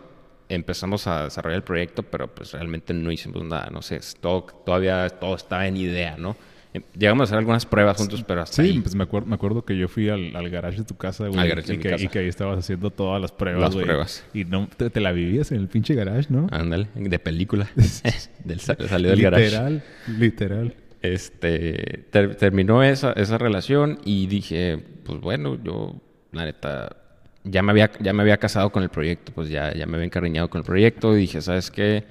empezamos 0.50 1.08
a 1.08 1.24
desarrollar 1.26 1.58
el 1.58 1.64
proyecto, 1.64 2.04
pero 2.04 2.28
pues 2.34 2.52
realmente 2.54 2.94
no 2.94 3.12
hicimos 3.12 3.44
nada, 3.44 3.70
no 3.72 3.82
sé, 3.82 4.00
todo, 4.20 4.46
todavía 4.66 5.10
todo 5.10 5.36
estaba 5.36 5.66
en 5.68 5.78
idea, 5.78 6.18
¿no? 6.18 6.36
Eh, 6.74 6.80
Llegamos 6.98 7.22
a 7.22 7.24
hacer 7.26 7.38
algunas 7.38 7.66
pruebas 7.66 7.98
juntos, 7.98 8.24
pero 8.26 8.42
hasta 8.44 8.62
Sí, 8.64 8.70
ahí. 8.70 8.80
pues 8.80 8.96
me 8.96 9.04
acuerdo, 9.04 9.28
me 9.28 9.36
acuerdo 9.36 9.66
que 9.66 9.78
yo 9.78 9.90
fui 9.90 10.08
al, 10.10 10.34
al 10.36 10.50
garage 10.50 10.78
de 10.78 10.84
tu 10.86 10.96
casa, 10.96 11.28
güey. 11.28 11.38
Al 11.38 11.50
garage 11.50 11.68
de 11.68 11.74
y 11.74 11.78
mi 11.78 11.84
que, 11.84 11.90
casa. 11.90 12.04
y 12.06 12.08
que 12.08 12.20
ahí 12.20 12.28
estabas 12.30 12.60
haciendo 12.60 12.92
todas 12.92 13.22
las 13.22 13.34
pruebas, 13.34 13.62
Las 13.62 13.74
güey. 13.74 13.86
pruebas. 13.86 14.24
Y 14.34 14.46
no, 14.46 14.70
te, 14.78 14.90
te 14.90 15.02
la 15.02 15.12
vivías 15.12 15.52
en 15.52 15.58
el 15.60 15.68
pinche 15.68 15.96
garage, 15.96 16.28
¿no? 16.30 16.48
Ándale, 16.50 16.88
de 16.96 17.20
película. 17.20 17.68
del, 18.46 18.60
sa- 18.62 18.78
salió 18.88 19.10
del 19.10 19.22
garage. 19.22 19.44
literal, 19.46 19.84
literal. 20.18 20.76
Este, 21.02 22.06
ter- 22.12 22.36
terminó 22.36 22.84
esa, 22.84 23.14
esa 23.14 23.38
relación 23.38 24.00
y 24.06 24.28
dije, 24.28 24.78
pues 25.04 25.20
bueno, 25.20 25.58
yo, 25.64 25.96
la 26.32 26.46
neta, 26.46 26.96
ya 27.44 27.64
me 27.64 27.72
había, 27.72 27.92
ya 28.00 28.14
me 28.14 28.22
había 28.22 28.38
casado 28.38 28.72
con 28.72 28.84
el 28.84 28.90
proyecto, 28.90 29.32
pues 29.34 29.50
ya, 29.50 29.74
ya 29.74 29.86
me 29.88 29.96
había 29.96 30.06
encariñado 30.06 30.50
con 30.50 30.60
el 30.60 30.66
proyecto 30.66 31.16
y 31.18 31.22
dije, 31.22 31.42
¿sabes 31.42 31.72
qué? 31.72 32.06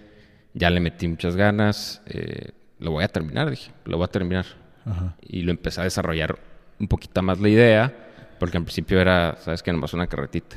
Ya 0.54 0.70
le 0.70 0.80
metí 0.80 1.06
muchas 1.06 1.37
ganas, 1.37 2.02
eh, 2.06 2.50
lo 2.80 2.90
voy 2.90 3.04
a 3.04 3.09
terminar, 3.09 3.49
dije, 3.50 3.70
lo 3.85 3.97
voy 3.97 4.06
a 4.06 4.09
terminar. 4.09 4.47
Ajá. 4.85 5.16
Y 5.23 5.42
lo 5.42 5.52
empecé 5.52 5.82
a 5.82 5.85
desarrollar 5.85 6.38
un 6.80 6.88
poquito 6.88 7.23
más 7.23 7.38
la 7.38 7.49
idea, 7.49 7.94
porque 8.40 8.56
al 8.56 8.64
principio 8.64 9.00
era, 9.00 9.37
¿sabes 9.38 9.62
qué? 9.62 9.73
Nomás 9.73 9.94
una 9.94 10.06
carretita. 10.09 10.56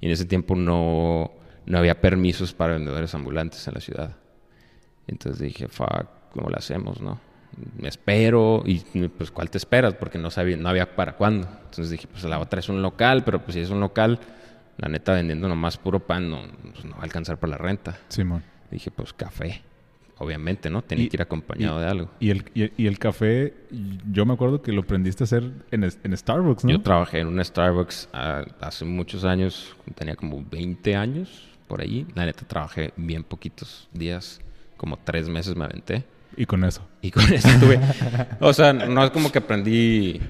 Y 0.00 0.06
en 0.06 0.12
ese 0.12 0.26
tiempo 0.26 0.56
no, 0.56 1.32
no 1.64 1.78
había 1.78 2.00
permisos 2.00 2.52
para 2.52 2.74
vendedores 2.74 3.14
ambulantes 3.14 3.66
en 3.68 3.74
la 3.74 3.80
ciudad. 3.80 4.16
Entonces 5.06 5.40
dije, 5.40 5.68
fuck, 5.68 6.06
¿cómo 6.32 6.50
lo 6.50 6.56
hacemos, 6.58 7.00
no? 7.00 7.20
Me 7.78 7.88
espero 7.88 8.62
y 8.64 8.78
pues 9.08 9.30
¿cuál 9.30 9.50
te 9.50 9.58
esperas? 9.58 9.94
Porque 9.94 10.18
no 10.18 10.30
sabía, 10.30 10.56
no 10.56 10.68
había 10.68 10.94
para 10.96 11.12
cuándo. 11.16 11.46
Entonces 11.64 11.90
dije, 11.90 12.06
pues 12.10 12.24
la 12.24 12.38
otra 12.38 12.60
es 12.60 12.68
un 12.68 12.80
local, 12.82 13.24
pero 13.24 13.42
pues 13.42 13.54
si 13.54 13.60
es 13.60 13.70
un 13.70 13.80
local, 13.80 14.18
la 14.78 14.88
neta 14.88 15.12
vendiendo 15.12 15.48
nomás 15.48 15.76
puro 15.76 16.00
pan 16.00 16.30
no, 16.30 16.42
pues, 16.72 16.84
no 16.84 16.92
va 16.92 17.00
a 17.00 17.04
alcanzar 17.04 17.38
para 17.38 17.52
la 17.52 17.58
renta. 17.58 17.98
Simón. 18.08 18.42
Dije, 18.70 18.90
pues 18.90 19.12
café. 19.12 19.62
Obviamente, 20.18 20.70
¿no? 20.70 20.82
Tenía 20.82 21.06
Y- 21.06 21.08
que 21.08 21.16
ir 21.16 21.22
acompañado 21.22 21.80
de 21.80 21.86
algo. 21.86 22.10
Y 22.20 22.30
el, 22.30 22.44
y, 22.54 22.70
y 22.82 22.86
el 22.86 22.98
café, 22.98 23.54
yo 24.12 24.24
me 24.24 24.34
acuerdo 24.34 24.62
que 24.62 24.70
lo 24.72 24.82
aprendiste 24.82 25.24
a 25.24 25.26
hacer 25.26 25.50
en, 25.72 25.82
en 25.82 26.16
Starbucks, 26.16 26.64
¿no? 26.64 26.70
Yo 26.70 26.80
trabajé 26.80 27.20
en 27.20 27.26
un 27.28 27.44
Starbucks 27.44 28.08
ah, 28.12 28.44
hace 28.60 28.84
muchos 28.84 29.24
años, 29.24 29.74
tenía 29.96 30.14
como 30.14 30.44
20 30.48 30.94
años 30.94 31.48
por 31.66 31.80
ahí. 31.80 32.06
La 32.14 32.24
neta 32.24 32.46
trabajé 32.46 32.92
bien 32.96 33.24
poquitos 33.24 33.88
días, 33.92 34.40
como 34.76 34.96
tres 34.96 35.28
meses 35.28 35.56
me 35.56 35.64
aventé. 35.64 36.04
Y 36.36 36.46
con 36.46 36.64
eso. 36.64 36.86
Y 37.02 37.10
con 37.10 37.24
eso 37.32 37.48
tuve. 37.60 37.78
O 38.40 38.52
sea, 38.52 38.72
no 38.72 39.04
es 39.04 39.10
como 39.10 39.30
que 39.30 39.38
aprendí. 39.38 40.20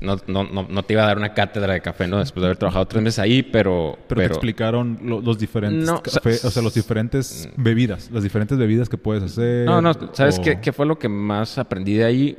No, 0.00 0.16
no, 0.26 0.44
no, 0.44 0.66
no 0.68 0.82
te 0.82 0.92
iba 0.94 1.04
a 1.04 1.06
dar 1.06 1.16
una 1.18 1.32
cátedra 1.32 1.72
de 1.72 1.80
café, 1.80 2.06
¿no? 2.08 2.18
Después 2.18 2.42
de 2.42 2.46
haber 2.48 2.56
trabajado 2.58 2.86
tres 2.86 3.02
meses 3.02 3.18
ahí, 3.20 3.42
pero. 3.42 3.96
Pero, 4.08 4.20
te 4.20 4.26
explicaron 4.26 4.98
lo- 5.02 5.20
los 5.20 5.38
diferentes 5.38 5.86
No, 5.86 6.02
café, 6.02 6.30
o 6.44 6.50
sea, 6.50 6.62
los 6.62 6.74
diferentes 6.74 7.48
bebidas, 7.56 8.10
las 8.10 8.22
diferentes 8.22 8.58
bebidas 8.58 8.88
que 8.88 8.98
puedes 8.98 9.22
hacer. 9.22 9.64
No, 9.66 9.80
no, 9.80 9.92
¿sabes 10.12 10.38
o- 10.38 10.42
qué, 10.42 10.60
qué 10.60 10.72
fue 10.72 10.84
lo 10.84 10.98
que 10.98 11.08
más 11.08 11.56
aprendí 11.58 11.94
de 11.94 12.04
ahí? 12.04 12.36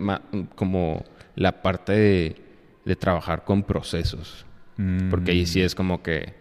Como 0.55 1.03
la 1.35 1.61
parte 1.63 1.93
de, 1.93 2.35
de 2.83 2.95
trabajar 2.95 3.43
con 3.45 3.63
procesos. 3.63 4.45
Mm, 4.77 5.09
Porque 5.09 5.31
ahí 5.31 5.45
sí 5.45 5.61
es 5.61 5.73
como 5.73 6.03
que 6.03 6.33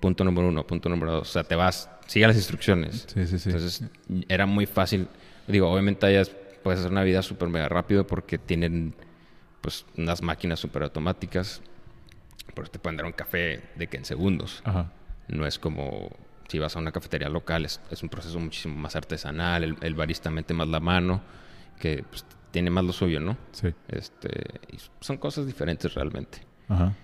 punto 0.00 0.24
número 0.24 0.48
uno, 0.48 0.66
punto 0.66 0.88
número 0.88 1.12
dos. 1.12 1.28
O 1.28 1.32
sea, 1.32 1.44
te 1.44 1.54
vas, 1.54 1.90
sigue 2.06 2.26
las 2.26 2.36
instrucciones. 2.36 3.06
Sí, 3.12 3.26
sí, 3.26 3.38
sí. 3.38 3.50
Entonces, 3.50 3.84
era 4.28 4.46
muy 4.46 4.66
fácil. 4.66 5.08
Digo, 5.48 5.70
obviamente 5.70 6.06
allá 6.06 6.22
puedes 6.62 6.80
hacer 6.80 6.92
una 6.92 7.02
vida 7.02 7.22
súper 7.22 7.48
mega 7.48 7.68
rápido 7.68 8.06
porque 8.06 8.38
tienen 8.38 8.94
pues 9.60 9.86
unas 9.96 10.22
máquinas 10.22 10.60
súper 10.60 10.82
automáticas. 10.82 11.62
Por 12.54 12.68
te 12.68 12.78
pueden 12.78 12.96
dar 12.96 13.06
un 13.06 13.12
café 13.12 13.62
de 13.74 13.86
que 13.88 13.96
en 13.96 14.04
segundos. 14.04 14.62
Ajá. 14.64 14.92
No 15.28 15.46
es 15.46 15.58
como 15.58 16.10
si 16.48 16.58
vas 16.58 16.76
a 16.76 16.78
una 16.78 16.92
cafetería 16.92 17.28
local, 17.28 17.64
es, 17.64 17.80
es 17.90 18.02
un 18.02 18.08
proceso 18.08 18.38
muchísimo 18.38 18.74
más 18.74 18.96
artesanal, 18.96 19.64
el, 19.64 19.76
el, 19.82 19.94
barista 19.94 20.30
mete 20.30 20.54
más 20.54 20.66
la 20.66 20.80
mano, 20.80 21.20
que 21.78 22.04
pues, 22.08 22.24
tiene 22.50 22.70
más 22.70 22.84
lo 22.84 22.92
suyo, 22.92 23.20
¿no? 23.20 23.36
Sí. 23.52 23.68
Este, 23.88 24.30
y 24.72 24.78
son 25.00 25.18
cosas 25.18 25.46
diferentes 25.46 25.92
realmente. 25.92 26.38
Ajá. 26.68 26.94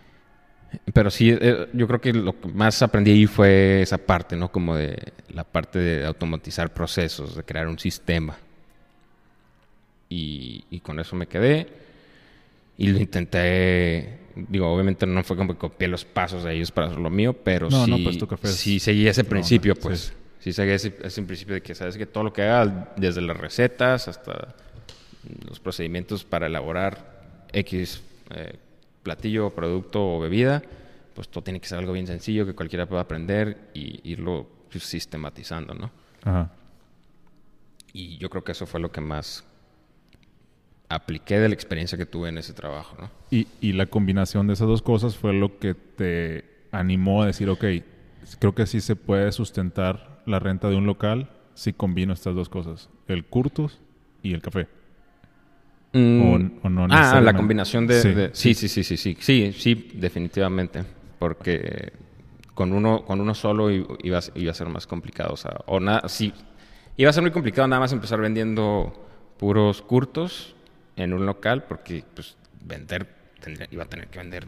Pero 0.92 1.10
sí, 1.10 1.30
eh, 1.30 1.68
yo 1.72 1.86
creo 1.86 2.00
que 2.00 2.12
lo 2.12 2.38
que 2.40 2.48
más 2.48 2.82
aprendí 2.82 3.10
ahí 3.12 3.26
fue 3.26 3.82
esa 3.82 3.98
parte, 3.98 4.36
¿no? 4.36 4.50
Como 4.52 4.76
de 4.76 5.12
la 5.32 5.44
parte 5.44 5.78
de 5.78 6.04
automatizar 6.06 6.72
procesos, 6.72 7.36
de 7.36 7.42
crear 7.42 7.66
un 7.68 7.78
sistema. 7.78 8.36
Y, 10.08 10.64
y 10.70 10.80
con 10.80 11.00
eso 11.00 11.16
me 11.16 11.26
quedé. 11.26 11.66
Y 12.76 12.88
lo 12.88 12.98
intenté, 12.98 14.18
digo, 14.34 14.72
obviamente 14.72 15.06
no 15.06 15.22
fue 15.22 15.36
como 15.36 15.52
que 15.54 15.58
copié 15.58 15.86
los 15.88 16.04
pasos 16.04 16.42
de 16.44 16.54
ellos 16.54 16.72
para 16.72 16.88
hacer 16.88 16.98
lo 16.98 17.10
mío, 17.10 17.32
pero 17.32 17.70
No, 17.70 17.84
sí, 17.84 17.90
no, 17.90 17.98
pues 18.02 18.18
es- 18.42 18.56
sí 18.56 18.80
seguí 18.80 19.06
ese 19.06 19.24
principio, 19.24 19.74
sí. 19.74 19.80
pues. 19.82 20.12
Sí 20.40 20.52
seguí 20.52 20.72
ese, 20.72 20.94
ese 21.02 21.22
principio 21.22 21.54
de 21.54 21.62
que 21.62 21.74
sabes 21.74 21.96
que 21.96 22.04
todo 22.04 22.24
lo 22.24 22.32
que 22.32 22.42
haga, 22.42 22.92
desde 22.96 23.22
las 23.22 23.36
recetas 23.36 24.08
hasta 24.08 24.54
los 25.48 25.58
procedimientos 25.58 26.24
para 26.24 26.48
elaborar 26.48 27.46
X 27.52 28.02
eh, 28.34 28.54
platillo, 29.04 29.50
producto 29.50 30.16
o 30.16 30.20
bebida, 30.20 30.62
pues 31.14 31.28
todo 31.28 31.44
tiene 31.44 31.60
que 31.60 31.68
ser 31.68 31.78
algo 31.78 31.92
bien 31.92 32.08
sencillo 32.08 32.44
que 32.44 32.54
cualquiera 32.54 32.86
pueda 32.86 33.02
aprender 33.02 33.70
y 33.72 34.00
irlo 34.02 34.48
pues, 34.72 34.82
sistematizando, 34.82 35.74
¿no? 35.74 35.92
Ajá. 36.24 36.50
Y 37.92 38.18
yo 38.18 38.28
creo 38.28 38.42
que 38.42 38.50
eso 38.50 38.66
fue 38.66 38.80
lo 38.80 38.90
que 38.90 39.00
más 39.00 39.44
apliqué 40.88 41.38
de 41.38 41.48
la 41.48 41.54
experiencia 41.54 41.96
que 41.96 42.06
tuve 42.06 42.30
en 42.30 42.38
ese 42.38 42.52
trabajo, 42.52 42.96
¿no? 43.00 43.10
Y, 43.30 43.46
y 43.60 43.72
la 43.72 43.86
combinación 43.86 44.48
de 44.48 44.54
esas 44.54 44.66
dos 44.66 44.82
cosas 44.82 45.16
fue 45.16 45.32
lo 45.32 45.58
que 45.60 45.74
te 45.74 46.66
animó 46.72 47.22
a 47.22 47.26
decir, 47.26 47.48
ok, 47.48 47.64
creo 48.40 48.54
que 48.54 48.66
sí 48.66 48.80
se 48.80 48.96
puede 48.96 49.30
sustentar 49.30 50.22
la 50.26 50.40
renta 50.40 50.68
de 50.68 50.76
un 50.76 50.86
local 50.86 51.30
si 51.54 51.72
combino 51.72 52.12
estas 52.12 52.34
dos 52.34 52.48
cosas, 52.48 52.90
el 53.06 53.24
curtus 53.24 53.78
y 54.22 54.34
el 54.34 54.42
café. 54.42 54.66
O- 56.62 56.66
o 56.66 56.68
no 56.70 56.86
ah, 56.90 57.20
la 57.20 57.32
combinación 57.36 57.86
de... 57.86 58.02
Sí, 58.02 58.08
de- 58.12 58.30
sí, 58.34 58.54
sí, 58.54 58.68
sí, 58.68 58.82
sí, 58.84 58.96
sí, 58.96 59.16
sí, 59.20 59.52
sí, 59.56 59.90
definitivamente. 59.94 60.82
Porque 61.18 61.92
con 62.54 62.72
uno, 62.72 63.04
con 63.04 63.20
uno 63.20 63.34
solo 63.34 63.70
iba, 63.70 64.18
a- 64.18 64.22
iba 64.34 64.50
a 64.50 64.54
ser 64.54 64.68
más 64.68 64.86
complicado. 64.86 65.32
O 65.34 65.36
sea, 65.36 65.56
o 65.66 65.78
nada, 65.80 66.08
sí, 66.08 66.32
iba 66.96 67.10
a 67.10 67.12
ser 67.12 67.22
muy 67.22 67.30
complicado 67.32 67.68
nada 67.68 67.80
más 67.80 67.92
empezar 67.92 68.20
vendiendo 68.20 68.92
puros 69.38 69.82
curtos 69.82 70.54
en 70.96 71.12
un 71.12 71.26
local 71.26 71.64
porque 71.64 72.04
pues 72.14 72.36
vender, 72.62 73.06
tendría- 73.40 73.68
iba 73.70 73.82
a 73.84 73.86
tener 73.88 74.08
que 74.08 74.18
vender 74.18 74.46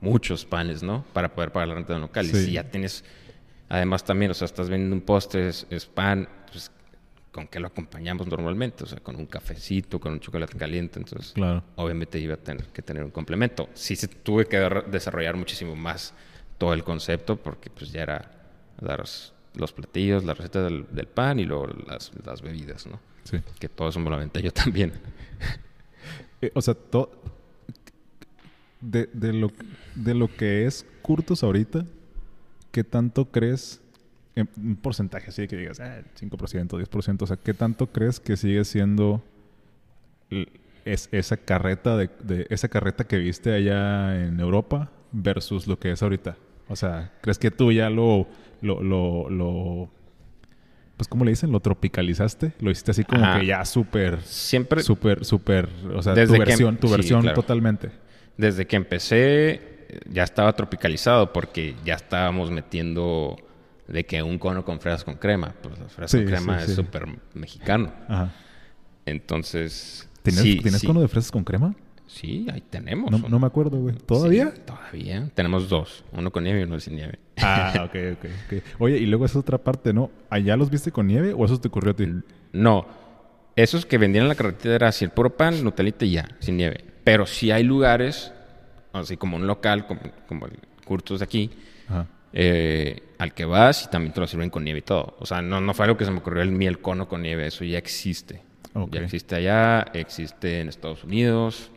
muchos 0.00 0.44
panes, 0.44 0.82
¿no? 0.82 1.04
Para 1.12 1.34
poder 1.34 1.50
pagar 1.52 1.68
la 1.68 1.74
renta 1.74 1.92
de 1.92 1.96
un 1.96 2.02
local. 2.02 2.26
Y 2.26 2.28
si 2.46 2.52
ya 2.52 2.64
tienes, 2.64 3.04
además 3.68 4.04
también, 4.04 4.30
o 4.30 4.34
sea, 4.34 4.46
estás 4.46 4.68
vendiendo 4.68 4.96
un 4.96 5.02
postre, 5.02 5.48
es, 5.48 5.66
es 5.70 5.86
pan, 5.86 6.28
pues 6.50 6.70
¿con 7.34 7.48
qué 7.48 7.58
lo 7.58 7.66
acompañamos 7.66 8.28
normalmente? 8.28 8.84
O 8.84 8.86
sea, 8.86 9.00
con 9.00 9.16
un 9.16 9.26
cafecito, 9.26 9.98
con 9.98 10.12
un 10.12 10.20
chocolate 10.20 10.56
caliente, 10.56 11.00
entonces 11.00 11.32
Claro. 11.32 11.64
obviamente 11.74 12.20
iba 12.20 12.34
a 12.34 12.36
tener 12.36 12.64
que 12.68 12.80
tener 12.80 13.02
un 13.02 13.10
complemento. 13.10 13.68
Sí 13.74 13.96
se 13.96 14.06
tuve 14.06 14.46
que 14.46 14.56
desarrollar 14.90 15.36
muchísimo 15.36 15.74
más 15.74 16.14
todo 16.58 16.72
el 16.74 16.84
concepto 16.84 17.36
porque 17.36 17.70
pues 17.70 17.90
ya 17.90 18.02
era 18.02 18.30
dar 18.80 19.02
los 19.54 19.72
platillos, 19.72 20.22
la 20.24 20.34
receta 20.34 20.62
del, 20.62 20.86
del 20.92 21.06
pan 21.08 21.40
y 21.40 21.44
luego 21.44 21.66
las, 21.88 22.12
las 22.24 22.40
bebidas, 22.40 22.86
¿no? 22.86 23.00
Sí. 23.24 23.38
Que 23.58 23.68
todo 23.68 23.88
eso 23.88 23.98
me 23.98 24.10
lo 24.10 24.16
aventé 24.16 24.40
yo 24.40 24.52
también. 24.52 24.92
Eh, 26.40 26.52
o 26.54 26.60
sea, 26.62 26.76
de, 28.80 29.08
de 29.12 29.32
lo, 29.32 29.50
de 29.94 30.14
lo 30.14 30.28
que 30.28 30.66
es 30.66 30.86
curtus 31.02 31.42
ahorita, 31.42 31.84
¿qué 32.70 32.84
tanto 32.84 33.24
crees, 33.26 33.80
un 34.56 34.76
porcentaje 34.76 35.28
así 35.28 35.46
que 35.46 35.56
digas, 35.56 35.78
ah, 35.80 36.00
5%, 36.20 36.78
10%, 36.78 37.22
o 37.22 37.26
sea, 37.26 37.36
¿qué 37.36 37.54
tanto 37.54 37.86
crees 37.86 38.18
que 38.20 38.36
sigue 38.36 38.64
siendo 38.64 39.22
es, 40.84 41.08
esa 41.12 41.36
carreta 41.36 41.96
de, 41.96 42.10
de- 42.22 42.46
esa 42.50 42.68
carreta 42.68 43.04
que 43.04 43.18
viste 43.18 43.52
allá 43.54 44.24
en 44.24 44.40
Europa 44.40 44.90
versus 45.12 45.66
lo 45.66 45.78
que 45.78 45.92
es 45.92 46.02
ahorita? 46.02 46.36
O 46.68 46.76
sea, 46.76 47.12
¿crees 47.20 47.38
que 47.38 47.50
tú 47.50 47.72
ya 47.72 47.90
lo, 47.90 48.26
lo, 48.62 48.82
lo, 48.82 49.28
lo 49.30 49.90
pues, 50.96 51.08
¿cómo 51.08 51.24
le 51.24 51.30
dicen? 51.32 51.52
¿Lo 51.52 51.60
tropicalizaste? 51.60 52.52
Lo 52.60 52.70
hiciste 52.70 52.90
así 52.92 53.04
como 53.04 53.24
Ajá. 53.24 53.40
que 53.40 53.46
ya 53.46 53.64
súper... 53.64 54.20
Siempre, 54.22 54.82
Súper, 54.82 55.24
súper, 55.24 55.68
o 55.94 56.02
sea, 56.02 56.14
Desde 56.14 56.34
tu 56.38 56.42
que- 56.42 56.48
versión, 56.50 56.76
tu 56.76 56.86
sí, 56.88 56.92
versión 56.94 57.20
claro. 57.22 57.34
totalmente. 57.40 57.90
desde 58.36 58.66
que 58.66 58.76
empecé, 58.76 59.50
eh, 59.54 60.00
ya 60.10 60.24
estaba 60.24 60.52
tropicalizado 60.54 61.32
porque 61.32 61.74
ya 61.84 61.94
estábamos 61.94 62.50
metiendo 62.50 63.36
de 63.88 64.04
que 64.04 64.22
un 64.22 64.38
cono 64.38 64.64
con 64.64 64.80
fresas 64.80 65.04
con 65.04 65.14
crema. 65.14 65.54
Pues 65.62 65.78
la 65.78 65.88
fresa 65.88 66.16
Sí, 66.16 66.24
con 66.24 66.32
crema 66.32 66.58
sí, 66.58 66.64
es 66.64 66.70
sí. 66.70 66.76
súper 66.76 67.06
mexicano. 67.34 67.92
Ajá. 68.08 68.32
Entonces... 69.06 70.08
¿Tienes, 70.22 70.42
¿tienes 70.62 70.82
cono 70.82 71.02
de 71.02 71.08
fresas 71.08 71.30
con 71.30 71.44
crema? 71.44 71.74
Sí, 72.06 72.46
ahí 72.52 72.62
tenemos. 72.62 73.10
No, 73.28 73.38
me 73.38 73.46
acuerdo, 73.46 73.78
güey. 73.78 73.96
¿Todavía? 73.96 74.52
Sí, 74.54 74.60
todavía. 74.64 75.28
Tenemos 75.34 75.68
dos. 75.68 76.04
Uno 76.12 76.30
con 76.30 76.44
nieve 76.44 76.60
y 76.60 76.62
uno 76.62 76.78
sin 76.80 76.96
nieve. 76.96 77.18
Ah, 77.38 77.72
ok, 77.84 77.96
ok, 78.12 78.30
ok. 78.46 78.62
Oye, 78.78 78.98
y 78.98 79.06
luego 79.06 79.24
esa 79.24 79.38
otra 79.38 79.58
parte, 79.58 79.92
¿no? 79.92 80.10
¿Allá 80.30 80.56
los 80.56 80.70
viste 80.70 80.92
con 80.92 81.06
nieve 81.06 81.34
o 81.36 81.44
eso 81.44 81.60
te 81.60 81.68
ocurrió 81.68 81.92
a 81.92 81.96
ti? 81.96 82.06
No. 82.52 82.86
Esos 83.56 83.84
que 83.84 83.98
vendían 83.98 84.24
en 84.24 84.28
la 84.28 84.34
carretera 84.34 84.74
era 84.76 84.88
así 84.88 85.04
el 85.04 85.10
puro 85.10 85.36
pan, 85.36 85.62
Nutelita 85.64 86.04
y 86.04 86.12
ya, 86.12 86.28
sin 86.38 86.56
nieve. 86.56 86.84
Pero 87.04 87.26
sí 87.26 87.50
hay 87.50 87.64
lugares, 87.64 88.32
así 88.92 89.16
como 89.16 89.36
un 89.36 89.46
local, 89.46 89.86
como, 89.86 90.00
como 90.28 90.46
el 90.46 90.52
Curtus 90.84 91.20
de 91.20 91.24
aquí, 91.24 91.50
Ajá. 91.88 92.06
Eh, 92.34 93.02
al 93.18 93.32
que 93.32 93.44
vas 93.44 93.84
y 93.84 93.90
también 93.90 94.12
te 94.12 94.20
lo 94.20 94.26
sirven 94.26 94.50
con 94.50 94.64
nieve 94.64 94.80
y 94.80 94.82
todo. 94.82 95.16
O 95.20 95.24
sea, 95.26 95.40
no, 95.40 95.60
no 95.60 95.72
fue 95.72 95.84
algo 95.84 95.96
que 95.96 96.04
se 96.04 96.10
me 96.10 96.18
ocurrió 96.18 96.42
el 96.42 96.50
miel 96.50 96.80
cono 96.80 97.08
con 97.08 97.22
nieve, 97.22 97.46
eso 97.46 97.64
ya 97.64 97.78
existe. 97.78 98.42
Ok. 98.74 98.92
Ya 98.92 99.00
existe 99.02 99.36
allá, 99.36 99.86
existe 99.94 100.60
en 100.60 100.68
Estados 100.68 101.04
Unidos. 101.04 101.70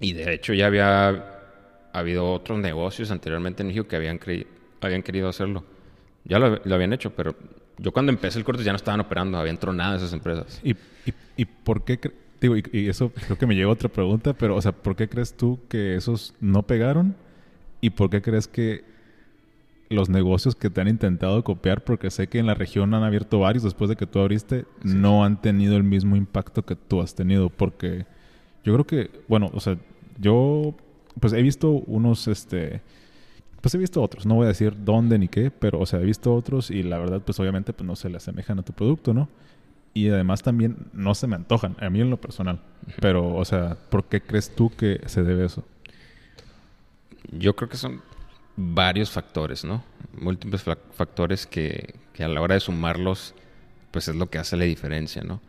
Y 0.00 0.14
de 0.14 0.32
hecho 0.32 0.54
ya 0.54 0.66
había 0.66 1.38
habido 1.92 2.32
otros 2.32 2.58
negocios 2.58 3.10
anteriormente 3.10 3.62
en 3.62 3.68
México 3.68 3.86
que 3.86 3.96
habían, 3.96 4.18
cre- 4.18 4.46
habían 4.80 5.02
querido 5.02 5.28
hacerlo. 5.28 5.64
Ya 6.24 6.38
lo, 6.38 6.60
lo 6.64 6.74
habían 6.74 6.92
hecho, 6.94 7.10
pero 7.10 7.36
yo 7.78 7.92
cuando 7.92 8.10
empecé 8.10 8.38
el 8.38 8.44
corte 8.44 8.64
ya 8.64 8.72
no 8.72 8.76
estaban 8.76 9.00
operando, 9.00 9.36
habían 9.38 9.58
tronado 9.58 9.96
esas 9.96 10.12
empresas. 10.14 10.60
¿Y, 10.64 10.70
y, 10.70 11.14
y 11.36 11.44
por 11.44 11.84
qué? 11.84 12.00
Digo, 12.40 12.56
y, 12.56 12.64
y 12.72 12.88
eso 12.88 13.12
creo 13.12 13.36
que 13.36 13.46
me 13.46 13.54
lleva 13.54 13.70
a 13.70 13.74
otra 13.74 13.88
pregunta, 13.88 14.32
pero, 14.32 14.56
o 14.56 14.62
sea, 14.62 14.72
¿por 14.72 14.96
qué 14.96 15.08
crees 15.08 15.36
tú 15.36 15.60
que 15.68 15.94
esos 15.94 16.34
no 16.40 16.62
pegaron? 16.62 17.14
¿Y 17.80 17.90
por 17.90 18.08
qué 18.08 18.22
crees 18.22 18.48
que 18.48 18.84
los 19.92 20.08
negocios 20.08 20.54
que 20.54 20.70
te 20.70 20.80
han 20.80 20.88
intentado 20.88 21.42
copiar, 21.44 21.84
porque 21.84 22.10
sé 22.10 22.28
que 22.28 22.38
en 22.38 22.46
la 22.46 22.54
región 22.54 22.94
han 22.94 23.02
abierto 23.02 23.38
varios 23.38 23.62
después 23.62 23.88
de 23.88 23.96
que 23.96 24.06
tú 24.06 24.18
abriste, 24.18 24.64
no 24.82 25.24
han 25.24 25.40
tenido 25.40 25.76
el 25.76 25.84
mismo 25.84 26.16
impacto 26.16 26.64
que 26.64 26.76
tú 26.76 27.00
has 27.00 27.14
tenido? 27.14 27.50
Porque 27.50 28.06
yo 28.64 28.72
creo 28.74 28.86
que, 28.86 29.10
bueno, 29.28 29.50
o 29.52 29.60
sea, 29.60 29.76
yo 30.18 30.74
pues 31.20 31.32
he 31.32 31.42
visto 31.42 31.70
unos, 31.70 32.28
este, 32.28 32.80
pues 33.60 33.74
he 33.74 33.78
visto 33.78 34.02
otros, 34.02 34.26
no 34.26 34.36
voy 34.36 34.44
a 34.44 34.48
decir 34.48 34.74
dónde 34.84 35.18
ni 35.18 35.28
qué, 35.28 35.50
pero, 35.50 35.80
o 35.80 35.86
sea, 35.86 36.00
he 36.00 36.04
visto 36.04 36.34
otros 36.34 36.70
y 36.70 36.82
la 36.82 36.98
verdad, 36.98 37.20
pues 37.24 37.38
obviamente, 37.38 37.72
pues 37.72 37.86
no 37.86 37.96
se 37.96 38.08
le 38.08 38.16
asemejan 38.16 38.58
a 38.58 38.62
tu 38.62 38.72
producto, 38.72 39.14
¿no? 39.14 39.28
Y 39.94 40.08
además 40.08 40.42
también 40.42 40.76
no 40.92 41.14
se 41.14 41.26
me 41.26 41.36
antojan, 41.36 41.76
a 41.78 41.90
mí 41.90 42.00
en 42.00 42.08
lo 42.08 42.18
personal. 42.18 42.60
Pero, 43.00 43.34
o 43.34 43.44
sea, 43.44 43.76
¿por 43.90 44.04
qué 44.04 44.22
crees 44.22 44.54
tú 44.54 44.70
que 44.70 45.00
se 45.06 45.22
debe 45.22 45.44
eso? 45.44 45.64
Yo 47.30 47.54
creo 47.54 47.68
que 47.68 47.76
son 47.76 48.00
varios 48.56 49.10
factores, 49.10 49.64
¿no? 49.64 49.84
Múltiples 50.18 50.62
fa- 50.62 50.78
factores 50.94 51.46
que, 51.46 51.94
que 52.12 52.24
a 52.24 52.28
la 52.28 52.40
hora 52.40 52.54
de 52.54 52.60
sumarlos, 52.60 53.34
pues 53.90 54.08
es 54.08 54.16
lo 54.16 54.28
que 54.30 54.38
hace 54.38 54.56
la 54.56 54.64
diferencia, 54.64 55.22
¿no? 55.22 55.40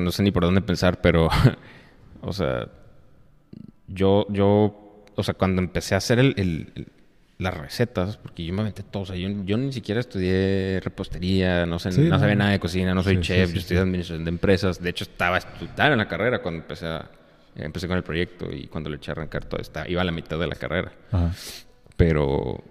No 0.00 0.10
sé 0.10 0.22
ni 0.22 0.30
por 0.30 0.44
dónde 0.44 0.62
pensar, 0.62 1.00
pero, 1.02 1.28
o 2.22 2.32
sea, 2.32 2.68
yo, 3.88 4.26
yo, 4.30 5.04
o 5.14 5.22
sea, 5.22 5.34
cuando 5.34 5.60
empecé 5.60 5.94
a 5.94 5.98
hacer 5.98 6.18
el, 6.18 6.34
el- 6.38 6.72
el- 6.74 6.88
las 7.38 7.56
recetas, 7.56 8.18
porque 8.18 8.44
yo 8.44 8.52
me 8.52 8.60
aventé 8.60 8.82
todo, 8.82 9.02
o 9.04 9.06
sea, 9.06 9.16
yo, 9.16 9.28
yo 9.44 9.56
ni 9.56 9.72
siquiera 9.72 9.98
estudié 10.00 10.78
repostería, 10.84 11.64
no 11.64 11.78
sé, 11.78 11.90
Sí, 11.90 12.02
no 12.02 12.10
no. 12.10 12.18
sabía 12.18 12.34
nada 12.34 12.50
de 12.50 12.60
cocina, 12.60 12.94
no 12.94 13.02
soy 13.02 13.16
sí, 13.16 13.22
chef, 13.22 13.48
sí, 13.48 13.54
yo 13.54 13.60
estudié 13.60 13.80
administración 13.80 14.24
de 14.26 14.28
empresas, 14.28 14.82
de 14.82 14.90
hecho 14.90 15.04
estaba 15.04 15.38
estudiando 15.38 15.92
en 15.92 15.98
la 15.98 16.06
carrera 16.08 16.42
cuando 16.42 16.60
empecé 16.60 16.86
a, 16.86 17.10
empecé 17.54 17.88
con 17.88 17.96
el 17.96 18.02
proyecto 18.02 18.50
y 18.50 18.66
cuando 18.68 18.90
le 18.90 18.96
eché 18.96 19.10
a 19.10 19.12
arrancar 19.12 19.44
todo, 19.44 19.60
estaba, 19.60 19.88
iba 19.88 20.00
a 20.02 20.04
la 20.04 20.12
mitad 20.12 20.38
de 20.38 20.46
la 20.46 20.54
carrera, 20.54 20.92
Ajá. 21.12 21.32
pero 21.96 22.62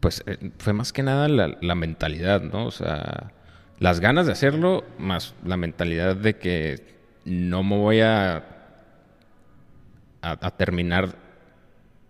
pues 0.00 0.22
eh, 0.26 0.50
fue 0.58 0.72
más 0.72 0.92
que 0.92 1.02
nada 1.02 1.28
la, 1.28 1.56
la 1.60 1.74
mentalidad, 1.74 2.42
¿no? 2.42 2.66
O 2.66 2.70
sea, 2.70 3.32
las 3.78 4.00
ganas 4.00 4.26
de 4.26 4.32
hacerlo, 4.32 4.84
más 4.98 5.34
la 5.44 5.56
mentalidad 5.56 6.14
de 6.16 6.36
que 6.36 6.94
no 7.24 7.62
me 7.62 7.76
voy 7.76 8.00
a, 8.00 8.36
a, 10.22 10.46
a 10.46 10.50
terminar 10.56 11.16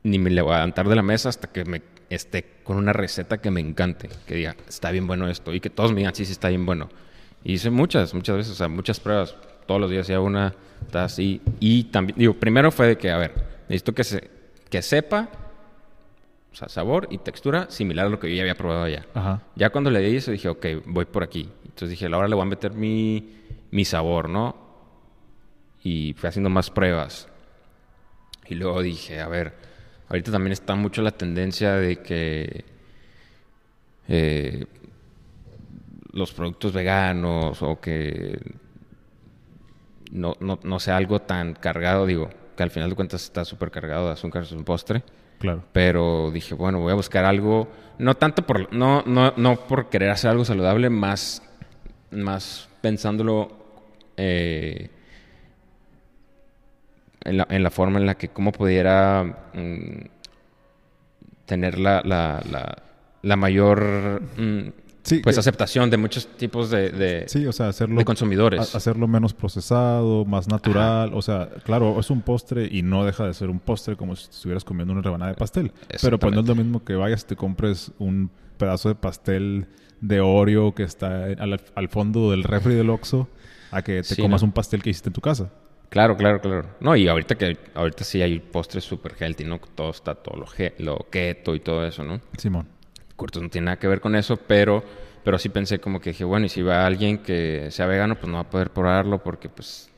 ni 0.02 0.18
me 0.18 0.30
levantar 0.30 0.88
de 0.88 0.96
la 0.96 1.02
mesa 1.02 1.28
hasta 1.28 1.48
que 1.52 1.64
me 1.64 1.82
esté 2.10 2.44
con 2.62 2.76
una 2.76 2.92
receta 2.92 3.38
que 3.38 3.50
me 3.50 3.60
encante, 3.60 4.08
que 4.26 4.34
diga, 4.34 4.56
está 4.68 4.90
bien 4.90 5.06
bueno 5.06 5.28
esto, 5.28 5.54
y 5.54 5.60
que 5.60 5.70
todos 5.70 5.92
me 5.92 5.98
digan, 5.98 6.14
sí, 6.14 6.24
sí, 6.24 6.32
está 6.32 6.48
bien 6.48 6.66
bueno. 6.66 6.88
Y 7.42 7.54
hice 7.54 7.70
muchas, 7.70 8.14
muchas 8.14 8.36
veces, 8.36 8.52
o 8.52 8.56
sea, 8.56 8.68
muchas 8.68 9.00
pruebas, 9.00 9.34
todos 9.66 9.80
los 9.80 9.90
días 9.90 10.06
hacía 10.06 10.20
una, 10.20 10.54
así. 10.92 11.40
Y 11.60 11.84
también, 11.84 12.18
digo, 12.18 12.34
primero 12.34 12.70
fue 12.70 12.88
de 12.88 12.98
que, 12.98 13.10
a 13.10 13.16
ver, 13.16 13.34
necesito 13.68 13.94
que, 13.94 14.04
se, 14.04 14.30
que 14.68 14.82
sepa, 14.82 15.28
o 16.52 16.54
sea, 16.54 16.68
sabor 16.68 17.08
y 17.10 17.18
textura 17.18 17.70
similar 17.70 18.06
a 18.06 18.08
lo 18.08 18.18
que 18.18 18.28
yo 18.28 18.36
ya 18.36 18.42
había 18.42 18.54
probado 18.54 18.84
allá. 18.84 19.06
Ajá. 19.14 19.42
Ya 19.56 19.70
cuando 19.70 19.90
le 19.90 20.00
di 20.00 20.16
eso 20.16 20.30
dije, 20.30 20.48
ok, 20.48 20.66
voy 20.86 21.04
por 21.04 21.22
aquí. 21.22 21.48
Entonces 21.64 21.90
dije, 21.90 22.06
ahora 22.06 22.28
le 22.28 22.34
voy 22.34 22.42
a 22.42 22.48
meter 22.48 22.72
mi, 22.72 23.42
mi 23.70 23.84
sabor, 23.84 24.28
¿no? 24.28 24.56
Y 25.82 26.14
fui 26.16 26.28
haciendo 26.28 26.50
más 26.50 26.70
pruebas. 26.70 27.28
Y 28.48 28.54
luego 28.54 28.82
dije, 28.82 29.20
a 29.20 29.28
ver, 29.28 29.54
ahorita 30.08 30.30
también 30.30 30.52
está 30.52 30.74
mucho 30.74 31.02
la 31.02 31.10
tendencia 31.10 31.74
de 31.74 31.96
que 31.96 32.64
eh, 34.06 34.66
los 36.12 36.32
productos 36.32 36.72
veganos 36.72 37.62
o 37.62 37.80
que 37.80 38.38
no, 40.10 40.34
no, 40.40 40.58
no 40.62 40.80
sea 40.80 40.96
algo 40.96 41.20
tan 41.20 41.54
cargado, 41.54 42.06
digo, 42.06 42.30
que 42.56 42.62
al 42.62 42.70
final 42.70 42.90
de 42.90 42.96
cuentas 42.96 43.22
está 43.24 43.44
súper 43.44 43.70
cargado 43.70 44.06
de 44.06 44.12
azúcar, 44.12 44.42
es 44.42 44.52
un 44.52 44.64
postre. 44.64 45.02
Claro. 45.38 45.64
Pero 45.72 46.30
dije, 46.32 46.54
bueno, 46.54 46.80
voy 46.80 46.92
a 46.92 46.94
buscar 46.94 47.24
algo, 47.24 47.68
no 47.98 48.14
tanto 48.14 48.46
por, 48.46 48.72
no, 48.72 49.02
no, 49.06 49.34
no 49.36 49.56
por 49.56 49.88
querer 49.90 50.10
hacer 50.10 50.30
algo 50.30 50.44
saludable, 50.44 50.88
más, 50.90 51.42
más 52.10 52.68
pensándolo 52.80 53.48
eh, 54.16 54.90
en, 57.24 57.36
la, 57.38 57.46
en 57.50 57.62
la 57.62 57.70
forma 57.70 57.98
en 57.98 58.06
la 58.06 58.14
que 58.14 58.28
cómo 58.28 58.52
pudiera 58.52 59.24
mm, 59.54 60.06
tener 61.46 61.78
la, 61.78 62.02
la, 63.22 63.36
mayor 63.36 64.22
mm, 64.36 64.68
Sí, 65.04 65.18
pues 65.18 65.36
que- 65.36 65.40
aceptación 65.40 65.90
de 65.90 65.96
muchos 65.98 66.26
tipos 66.26 66.70
de, 66.70 66.88
de, 66.90 67.24
Sí, 67.28 67.46
o 67.46 67.52
sea, 67.52 67.68
hacerlo... 67.68 67.98
de 67.98 68.04
consumidores. 68.04 68.74
a- 68.74 68.78
hacerlo 68.78 69.06
menos 69.06 69.34
procesado, 69.34 70.24
más 70.24 70.48
natural. 70.48 71.12
O 71.14 71.22
sea, 71.22 71.48
claro, 71.64 72.00
es 72.00 72.10
un 72.10 72.22
postre 72.22 72.68
y 72.70 72.82
no 72.82 73.04
deja 73.04 73.26
de 73.26 73.34
ser 73.34 73.50
un 73.50 73.60
postre 73.60 73.96
como 73.96 74.16
si 74.16 74.30
estuvieras 74.30 74.64
comiendo 74.64 74.92
una 74.92 75.02
rebanada 75.02 75.32
de 75.32 75.36
pastel. 75.36 75.72
Pero 76.02 76.18
pues 76.18 76.32
no 76.34 76.40
es 76.40 76.46
lo 76.46 76.54
mismo 76.54 76.82
que 76.84 76.94
vayas 76.94 77.22
y 77.22 77.26
te 77.26 77.36
compres 77.36 77.92
un 77.98 78.30
pedazo 78.56 78.88
de 78.88 78.94
pastel 78.94 79.66
de 80.00 80.20
Oreo 80.20 80.74
que 80.74 80.82
está 80.84 81.24
al, 81.24 81.60
al 81.74 81.88
fondo 81.88 82.30
del 82.30 82.42
refri 82.44 82.74
del 82.74 82.90
Oxxo 82.90 83.28
a 83.70 83.82
que 83.82 84.02
te 84.02 84.14
Sí, 84.14 84.22
comas 84.22 84.42
¿no? 84.42 84.46
un 84.46 84.52
pastel 84.52 84.82
que 84.82 84.90
hiciste 84.90 85.08
en 85.10 85.12
tu 85.14 85.20
casa. 85.20 85.50
Claro, 85.90 86.16
claro, 86.16 86.40
claro. 86.40 86.66
No, 86.80 86.96
y 86.96 87.06
ahorita 87.08 87.36
que 87.36 87.56
ahorita 87.74 88.04
sí 88.04 88.20
hay 88.20 88.40
postres 88.40 88.84
super 88.84 89.14
healthy, 89.20 89.44
¿no? 89.44 89.60
Todo 89.74 89.90
está 89.90 90.14
todo 90.14 90.36
lo, 90.38 90.46
lo 90.78 91.06
keto 91.10 91.54
y 91.54 91.60
todo 91.60 91.84
eso, 91.86 92.02
¿no? 92.02 92.20
Simón. 92.36 92.66
Curtos 93.16 93.42
no 93.42 93.48
tiene 93.48 93.66
nada 93.66 93.78
que 93.78 93.86
ver 93.88 94.00
con 94.00 94.14
eso, 94.16 94.36
pero, 94.36 94.82
pero 95.24 95.38
sí 95.38 95.48
pensé 95.48 95.78
como 95.78 96.00
que 96.00 96.10
dije, 96.10 96.24
bueno, 96.24 96.46
y 96.46 96.48
si 96.48 96.62
va 96.62 96.84
alguien 96.86 97.18
que 97.18 97.68
sea 97.70 97.86
vegano, 97.86 98.16
pues 98.16 98.26
no 98.28 98.34
va 98.34 98.40
a 98.40 98.50
poder 98.50 98.70
probarlo 98.70 99.22
porque 99.22 99.48
pues 99.48 99.88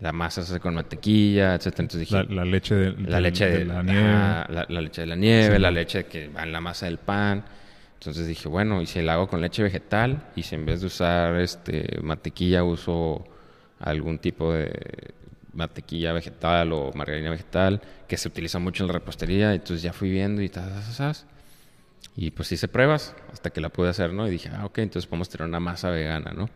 la 0.00 0.10
masa 0.12 0.42
se 0.42 0.52
hace 0.54 0.60
con 0.60 0.74
mantequilla, 0.74 1.54
etcétera. 1.54 1.82
Entonces 1.84 2.00
dije, 2.08 2.24
La, 2.24 2.34
la 2.34 2.44
leche 2.44 2.74
de, 2.74 2.90
la 2.92 3.14
del- 3.16 3.22
leche 3.22 3.46
de, 3.48 3.64
la 3.64 3.82
nieve. 3.82 4.02
la, 4.10 4.66
la 4.68 4.80
leche 4.80 5.00
de 5.02 5.06
la 5.06 5.16
nieve, 5.16 5.56
Sí. 5.56 5.60
la 5.62 5.70
leche 5.70 6.04
que 6.06 6.28
va 6.28 6.42
en 6.42 6.52
la 6.52 6.60
masa 6.60 6.86
del 6.86 6.98
pan. 6.98 7.44
Entonces 7.94 8.26
dije, 8.26 8.48
bueno, 8.48 8.82
y 8.82 8.86
si 8.86 9.00
la 9.00 9.12
hago 9.12 9.28
con 9.28 9.40
leche 9.40 9.62
vegetal 9.62 10.24
y 10.34 10.42
si 10.42 10.56
en 10.56 10.66
vez 10.66 10.80
de 10.80 10.88
usar 10.88 11.36
este 11.36 12.00
mantequilla 12.02 12.64
uso 12.64 13.24
algún 13.78 14.18
tipo 14.18 14.52
de 14.52 14.72
mantequilla 15.52 16.12
vegetal 16.12 16.72
o 16.72 16.90
margarina 16.94 17.30
vegetal 17.30 17.80
que 18.08 18.16
se 18.16 18.26
utiliza 18.28 18.58
mucho 18.58 18.82
en 18.82 18.88
la 18.88 18.94
repostería, 18.94 19.52
entonces 19.54 19.82
ya 19.82 19.92
fui 19.92 20.10
viendo 20.10 20.42
y 20.42 20.48
tas, 20.48 20.68
tas, 20.72 20.96
tas. 20.96 21.26
Y 22.16 22.30
pues 22.30 22.52
hice 22.52 22.68
pruebas 22.68 23.14
hasta 23.32 23.50
que 23.50 23.60
la 23.60 23.68
pude 23.70 23.88
hacer, 23.88 24.12
¿no? 24.12 24.26
Y 24.26 24.30
dije, 24.30 24.50
ah, 24.52 24.66
ok, 24.66 24.78
entonces 24.78 25.06
podemos 25.08 25.28
tener 25.28 25.46
una 25.48 25.60
masa 25.60 25.90
vegana, 25.90 26.32
¿no? 26.32 26.48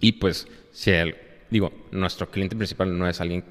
Y 0.00 0.12
pues, 0.12 0.48
si 0.72 0.90
el, 0.90 1.16
digo, 1.50 1.72
nuestro 1.92 2.28
cliente 2.30 2.56
principal 2.56 2.96
no 2.98 3.08
es 3.08 3.20
alguien 3.20 3.44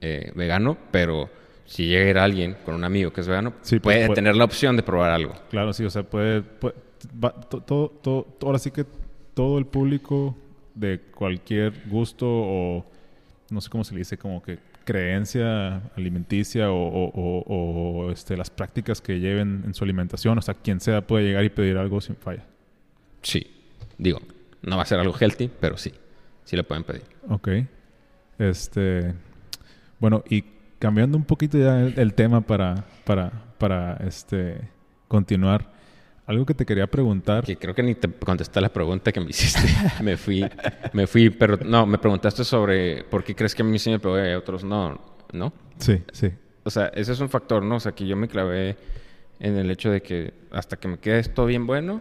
eh, 0.00 0.32
vegano, 0.34 0.76
pero 0.90 1.28
si 1.66 1.86
llega 1.86 2.24
alguien 2.24 2.56
con 2.64 2.74
un 2.74 2.84
amigo 2.84 3.12
que 3.12 3.20
es 3.20 3.28
vegano, 3.28 3.50
Sí, 3.62 3.78
pues, 3.78 3.82
puede 3.96 4.06
puede- 4.06 4.14
tener 4.16 4.34
la 4.36 4.44
opción 4.44 4.76
de 4.76 4.82
probar 4.82 5.10
algo. 5.10 5.34
Claro, 5.50 5.72
sí, 5.72 5.84
o 5.84 5.90
sea, 5.90 6.02
puede... 6.02 6.42
puede- 6.42 6.74
va- 7.22 7.32
to- 7.32 7.60
todo, 7.60 7.88
todo, 8.02 8.22
todo- 8.38 8.46
ahora 8.48 8.58
sí 8.58 8.70
que 8.70 8.84
todo 9.34 9.58
el 9.58 9.66
público 9.66 10.36
de 10.74 11.00
cualquier 11.14 11.72
gusto 11.88 12.26
o 12.28 12.86
no 13.50 13.60
sé 13.60 13.68
cómo 13.70 13.84
se 13.84 13.92
le 13.94 13.98
dice, 14.00 14.16
como 14.16 14.42
que 14.42 14.58
creencia 14.90 15.82
alimenticia 15.96 16.70
o, 16.70 16.76
o- 16.88 17.10
o- 17.14 17.44
o, 18.06 18.10
este, 18.12 18.36
las 18.36 18.50
prácticas 18.50 19.00
que 19.00 19.20
lleven 19.20 19.62
en 19.66 19.74
su 19.74 19.84
alimentación, 19.84 20.36
o 20.38 20.42
sea, 20.42 20.54
quien 20.54 20.80
sea 20.80 21.06
puede 21.06 21.24
llegar 21.26 21.44
y 21.44 21.50
pedir 21.50 21.76
algo 21.78 22.00
sin 22.00 22.16
falla. 22.16 22.44
Sí. 23.22 23.46
Digo, 23.98 24.20
no 24.62 24.76
va 24.76 24.82
a 24.82 24.86
ser 24.86 24.98
algo 24.98 25.14
healthy, 25.18 25.50
pero 25.60 25.76
sí. 25.76 25.92
Sí 26.44 26.56
lo 26.56 26.64
pueden 26.64 26.84
pedir. 26.84 27.02
Ok. 27.28 27.48
Este, 28.38 29.14
bueno, 29.98 30.24
y 30.28 30.44
cambiando 30.78 31.16
un 31.16 31.24
poquito 31.24 31.58
ya 31.58 31.80
el, 31.80 31.98
el 31.98 32.14
tema 32.14 32.40
para, 32.40 32.84
para, 33.04 33.30
para 33.58 33.94
este, 34.06 34.60
continuar, 35.08 35.70
algo 36.30 36.46
que 36.46 36.54
te 36.54 36.64
quería 36.64 36.86
preguntar. 36.86 37.44
Que 37.44 37.56
creo 37.56 37.74
que 37.74 37.82
ni 37.82 37.94
te 37.94 38.08
contesté 38.08 38.60
la 38.60 38.68
pregunta 38.68 39.10
que 39.12 39.20
me 39.20 39.30
hiciste. 39.30 39.68
me 40.02 40.16
fui, 40.16 40.48
me 40.92 41.06
fui, 41.06 41.28
pero 41.30 41.58
no, 41.64 41.86
me 41.86 41.98
preguntaste 41.98 42.44
sobre 42.44 43.02
por 43.04 43.24
qué 43.24 43.34
crees 43.34 43.54
que 43.54 43.62
a 43.62 43.64
mí 43.64 43.78
sí 43.78 43.90
me 43.90 43.98
pegó 43.98 44.18
y 44.18 44.30
a 44.30 44.38
otros 44.38 44.62
no, 44.62 45.00
¿no? 45.32 45.52
Sí, 45.78 46.02
sí. 46.12 46.30
O 46.62 46.70
sea, 46.70 46.86
ese 46.94 47.12
es 47.12 47.20
un 47.20 47.28
factor, 47.28 47.62
¿no? 47.62 47.76
O 47.76 47.80
sea, 47.80 47.92
que 47.92 48.06
yo 48.06 48.16
me 48.16 48.28
clavé 48.28 48.76
en 49.40 49.56
el 49.56 49.70
hecho 49.70 49.90
de 49.90 50.02
que 50.02 50.32
hasta 50.52 50.76
que 50.76 50.86
me 50.86 50.98
quede 50.98 51.18
esto 51.18 51.46
bien 51.46 51.66
bueno, 51.66 52.00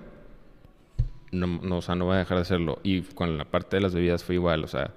no, 1.31 1.47
no, 1.47 1.77
o 1.77 1.81
sea, 1.81 1.95
no 1.95 2.05
voy 2.05 2.15
a 2.15 2.19
dejar 2.19 2.37
de 2.37 2.41
hacerlo. 2.43 2.79
Y 2.83 3.01
con 3.01 3.35
la 3.37 3.45
parte 3.45 3.77
de 3.77 3.81
las 3.81 3.95
bebidas 3.95 4.23
fue 4.23 4.35
igual, 4.35 4.63
o 4.63 4.67
sea, 4.67 4.93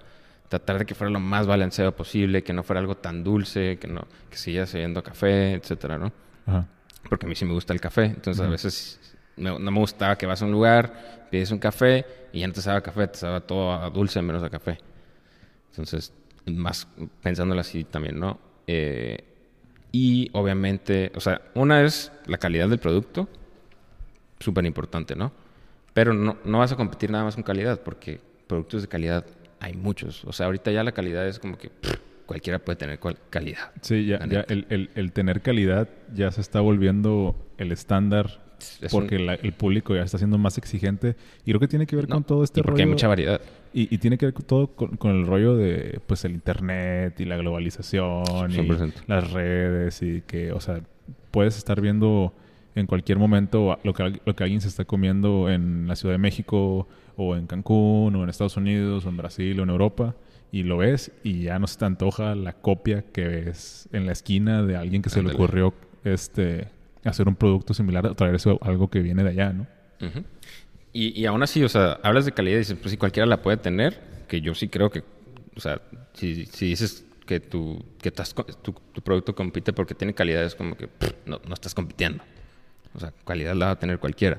tratar 0.48 0.78
de 0.78 0.84
que 0.84 0.94
fuera 0.94 1.10
lo 1.10 1.20
más 1.20 1.46
balanceado 1.46 1.96
posible, 1.96 2.42
que 2.42 2.52
no 2.52 2.62
fuera 2.64 2.80
algo 2.80 2.96
tan 2.98 3.24
dulce, 3.24 3.78
que 3.78 3.88
no, 3.88 4.06
que 4.28 4.36
siguiera 4.36 4.66
sabiendo 4.66 5.02
café, 5.02 5.54
etcétera, 5.54 5.96
¿no? 5.96 6.12
Ajá. 6.46 6.66
Porque 7.08 7.24
a 7.24 7.28
mí 7.28 7.34
sí 7.34 7.46
me 7.46 7.54
gusta 7.54 7.72
el 7.72 7.80
café, 7.80 8.04
entonces 8.04 8.44
a 8.44 8.48
veces 8.48 9.11
me- 9.36 9.58
no 9.58 9.70
me 9.70 9.78
gustaba 9.78 10.16
que 10.16 10.26
vas 10.26 10.42
a 10.42 10.44
un 10.44 10.52
lugar, 10.52 11.26
pides 11.30 11.50
un 11.50 11.58
café 11.58 12.04
y 12.32 12.40
ya 12.40 12.46
no 12.46 12.52
te 12.52 12.60
sabe 12.62 12.78
a 12.78 12.80
café, 12.82 13.06
te 13.08 13.18
sabe 13.18 13.40
todo 13.42 13.72
a 13.72 13.88
dulce 13.90 14.20
menos 14.22 14.42
a 14.42 14.50
café. 14.50 14.78
Entonces, 15.70 16.12
más 16.46 16.86
pensándolo 17.22 17.60
así 17.60 17.84
también, 17.84 18.18
¿no? 18.18 18.38
Eh, 18.66 19.24
y 19.90 20.30
obviamente, 20.32 21.12
o 21.14 21.20
sea, 21.20 21.40
una 21.54 21.82
es 21.82 22.12
la 22.26 22.38
calidad 22.38 22.68
del 22.68 22.78
producto, 22.78 23.28
súper 24.40 24.64
importante, 24.66 25.14
¿no? 25.14 25.32
Pero 25.94 26.14
no, 26.14 26.38
no 26.44 26.58
vas 26.58 26.72
a 26.72 26.76
competir 26.76 27.10
nada 27.10 27.24
más 27.24 27.34
con 27.34 27.44
calidad, 27.44 27.80
porque 27.82 28.20
productos 28.46 28.82
de 28.82 28.88
calidad 28.88 29.24
hay 29.60 29.74
muchos. 29.74 30.24
O 30.24 30.32
sea, 30.32 30.46
ahorita 30.46 30.70
ya 30.72 30.82
la 30.82 30.92
calidad 30.92 31.26
es 31.28 31.38
como 31.38 31.56
que 31.58 31.68
pff, 31.70 31.94
cualquiera 32.26 32.58
puede 32.58 32.76
tener 32.76 32.98
cual- 32.98 33.18
calidad. 33.30 33.70
Sí, 33.82 34.06
ya, 34.06 34.24
ya 34.26 34.40
el, 34.48 34.66
el- 34.70 34.90
el 34.94 35.12
tener 35.12 35.42
calidad 35.42 35.88
ya 36.14 36.30
se 36.32 36.40
está 36.40 36.60
volviendo 36.60 37.36
el 37.58 37.72
estándar 37.72 38.26
Es 38.26 38.38
porque 38.90 39.16
un- 39.16 39.26
la- 39.26 39.34
el 39.34 39.52
público 39.52 39.94
ya 39.94 40.02
está 40.02 40.18
siendo 40.18 40.38
más 40.38 40.58
exigente 40.58 41.16
y 41.44 41.50
creo 41.50 41.60
que 41.60 41.68
tiene 41.68 41.86
que 41.86 41.96
ver 41.96 42.08
no, 42.08 42.16
con 42.16 42.24
todo 42.24 42.44
este 42.44 42.60
y 42.60 42.62
porque 42.62 42.82
rollo 42.82 42.84
hay 42.84 42.90
mucha 42.90 43.08
variedad. 43.08 43.40
y, 43.72 43.92
y 43.94 43.98
tiene 43.98 44.18
que 44.18 44.26
ver 44.26 44.34
con 44.34 44.44
todo 44.44 44.66
con, 44.68 44.96
con 44.96 45.10
el 45.12 45.26
rollo 45.26 45.56
de 45.56 46.00
pues 46.06 46.24
el 46.24 46.32
internet 46.32 47.18
y 47.20 47.24
la 47.24 47.36
globalización 47.36 48.50
y 48.50 48.54
100%. 48.54 48.92
las 49.06 49.30
redes 49.32 50.02
y 50.02 50.22
que 50.26 50.52
o 50.52 50.60
sea 50.60 50.80
puedes 51.30 51.56
estar 51.56 51.80
viendo 51.80 52.32
en 52.74 52.86
cualquier 52.86 53.18
momento 53.18 53.78
lo 53.84 53.92
que, 53.92 54.20
lo 54.24 54.34
que 54.34 54.44
alguien 54.44 54.60
se 54.60 54.68
está 54.68 54.84
comiendo 54.84 55.50
en 55.50 55.86
la 55.88 55.94
Ciudad 55.96 56.14
de 56.14 56.18
México 56.18 56.88
o 57.16 57.36
en 57.36 57.46
Cancún 57.46 58.16
o 58.16 58.22
en 58.22 58.28
Estados 58.30 58.56
Unidos 58.56 59.04
o 59.04 59.08
en 59.10 59.16
Brasil 59.18 59.60
o 59.60 59.62
en 59.62 59.68
Europa 59.70 60.14
y 60.50 60.62
lo 60.64 60.78
ves 60.78 61.12
y 61.22 61.42
ya 61.42 61.58
no 61.58 61.66
se 61.66 61.78
te 61.78 61.84
antoja 61.86 62.34
la 62.34 62.52
copia 62.54 63.02
que 63.12 63.26
ves 63.26 63.88
en 63.92 64.06
la 64.06 64.12
esquina 64.12 64.62
de 64.62 64.76
alguien 64.76 65.02
que 65.02 65.10
se 65.10 65.22
le 65.22 65.32
ocurrió 65.32 65.74
este 66.04 66.68
hacer 67.04 67.28
un 67.28 67.36
producto 67.36 67.74
similar 67.74 68.06
o 68.06 68.14
traer 68.14 68.34
eso 68.34 68.58
algo 68.62 68.88
que 68.88 69.00
viene 69.00 69.22
de 69.22 69.30
allá, 69.30 69.52
¿no? 69.52 69.66
Y, 70.92 71.18
y 71.20 71.26
aún 71.26 71.42
así, 71.42 71.62
o 71.62 71.68
sea, 71.68 71.98
hablas 72.02 72.24
de 72.24 72.32
calidad 72.32 72.56
y 72.56 72.58
dices, 72.58 72.76
pues 72.80 72.90
si 72.90 72.96
cualquiera 72.96 73.26
la 73.26 73.40
puede 73.42 73.56
tener, 73.56 74.00
que 74.28 74.40
yo 74.40 74.54
sí 74.54 74.68
creo 74.68 74.90
que, 74.90 75.02
o 75.56 75.60
sea, 75.60 75.80
si, 76.12 76.46
si 76.46 76.66
dices 76.66 77.06
que, 77.26 77.40
tu, 77.40 77.84
que 78.00 78.08
estás 78.08 78.34
tu, 78.34 78.74
producto 79.02 79.34
compite 79.34 79.72
porque 79.72 79.94
tiene 79.94 80.14
calidad, 80.14 80.44
es 80.44 80.54
como 80.54 80.76
que 80.76 80.88
no, 81.24 81.40
no 81.46 81.54
estás 81.54 81.74
compitiendo. 81.74 82.22
O 82.94 83.00
sea, 83.00 83.12
calidad 83.24 83.54
la 83.54 83.66
va 83.66 83.70
a 83.72 83.78
tener 83.78 83.98
cualquiera. 83.98 84.38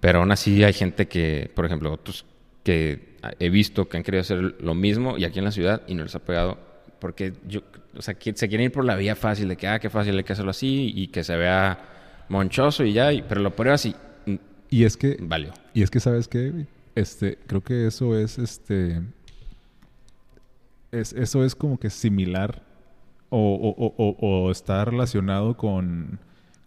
Pero 0.00 0.20
aún 0.20 0.30
así 0.30 0.62
hay 0.64 0.72
gente 0.72 1.08
que, 1.08 1.50
por 1.54 1.64
ejemplo, 1.64 1.92
otros 1.92 2.24
que 2.62 3.16
he 3.38 3.50
visto 3.50 3.88
que 3.88 3.96
han 3.96 4.02
querido 4.02 4.20
hacer 4.20 4.38
lo 4.60 4.74
mismo 4.74 5.18
y 5.18 5.24
aquí 5.24 5.38
en 5.38 5.44
la 5.44 5.52
ciudad 5.52 5.82
y 5.86 5.94
no 5.94 6.02
les 6.02 6.14
ha 6.14 6.20
pegado 6.20 6.58
porque 7.02 7.32
yo, 7.48 7.60
o 7.96 8.00
sea, 8.00 8.16
se 8.16 8.48
quieren 8.48 8.66
ir 8.66 8.72
por 8.72 8.84
la 8.84 8.94
vía 8.94 9.16
fácil 9.16 9.48
de 9.48 9.56
que, 9.56 9.66
ah, 9.66 9.80
qué 9.80 9.90
fácil 9.90 10.16
hay 10.16 10.22
que 10.22 10.32
hacerlo 10.32 10.52
así 10.52 10.92
y 10.94 11.08
que 11.08 11.24
se 11.24 11.36
vea 11.36 12.24
monchoso 12.28 12.84
y 12.84 12.92
ya, 12.92 13.12
y- 13.12 13.22
pero 13.22 13.40
lo 13.40 13.50
pruebas 13.56 13.84
y 13.86 13.94
mm, 14.26 14.36
Y 14.70 14.84
es 14.84 14.96
que 14.96 15.16
valió. 15.20 15.52
Y 15.74 15.82
es 15.82 15.90
que, 15.90 15.98
¿sabes 15.98 16.28
qué? 16.28 16.66
Este, 16.94 17.38
creo 17.48 17.60
que 17.60 17.86
eso 17.88 18.16
es, 18.16 18.38
este... 18.38 19.02
Es, 20.92 21.12
eso 21.14 21.44
es 21.44 21.54
como 21.54 21.78
que 21.78 21.90
similar 21.90 22.62
o, 23.30 23.38
o- 23.38 23.94
o- 23.96 24.16
o 24.46 24.50
está 24.50 24.84
relacionado 24.84 25.56
con, 25.56 26.20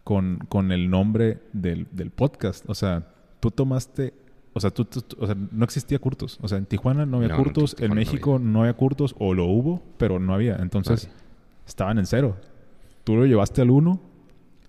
con, 0.04 0.40
con 0.50 0.72
el 0.72 0.90
nombre 0.90 1.38
del, 1.54 1.88
del 1.92 2.10
podcast. 2.12 2.70
O 2.70 2.76
sea, 2.76 3.08
tú 3.40 3.52
tomaste... 3.52 4.14
O 4.58 4.60
sea, 4.62 4.72
tú, 4.72 4.86
tú- 4.86 5.02
tú- 5.02 5.18
o 5.20 5.26
sea, 5.26 5.36
no 5.52 5.66
existía 5.66 6.00
Curtos. 6.00 6.40
O 6.42 6.48
sea, 6.48 6.58
en 6.58 6.66
Tijuana 6.66 7.06
no 7.06 7.18
había 7.18 7.30
No, 7.30 7.36
Curtos. 7.38 7.74
En, 7.74 7.78
Tijuana 7.78 7.96
México 7.96 8.40
no 8.40 8.62
había 8.62 8.74
Curtos. 8.74 9.14
O 9.20 9.34
lo 9.34 9.46
hubo, 9.46 9.84
pero 9.98 10.18
no 10.18 10.34
había. 10.34 10.56
Entonces, 10.56 11.10
estaban 11.68 12.00
en 12.00 12.06
cero. 12.06 12.38
Tú 13.04 13.16
lo 13.18 13.26
llevaste 13.26 13.62
al 13.62 13.70
1 13.70 14.00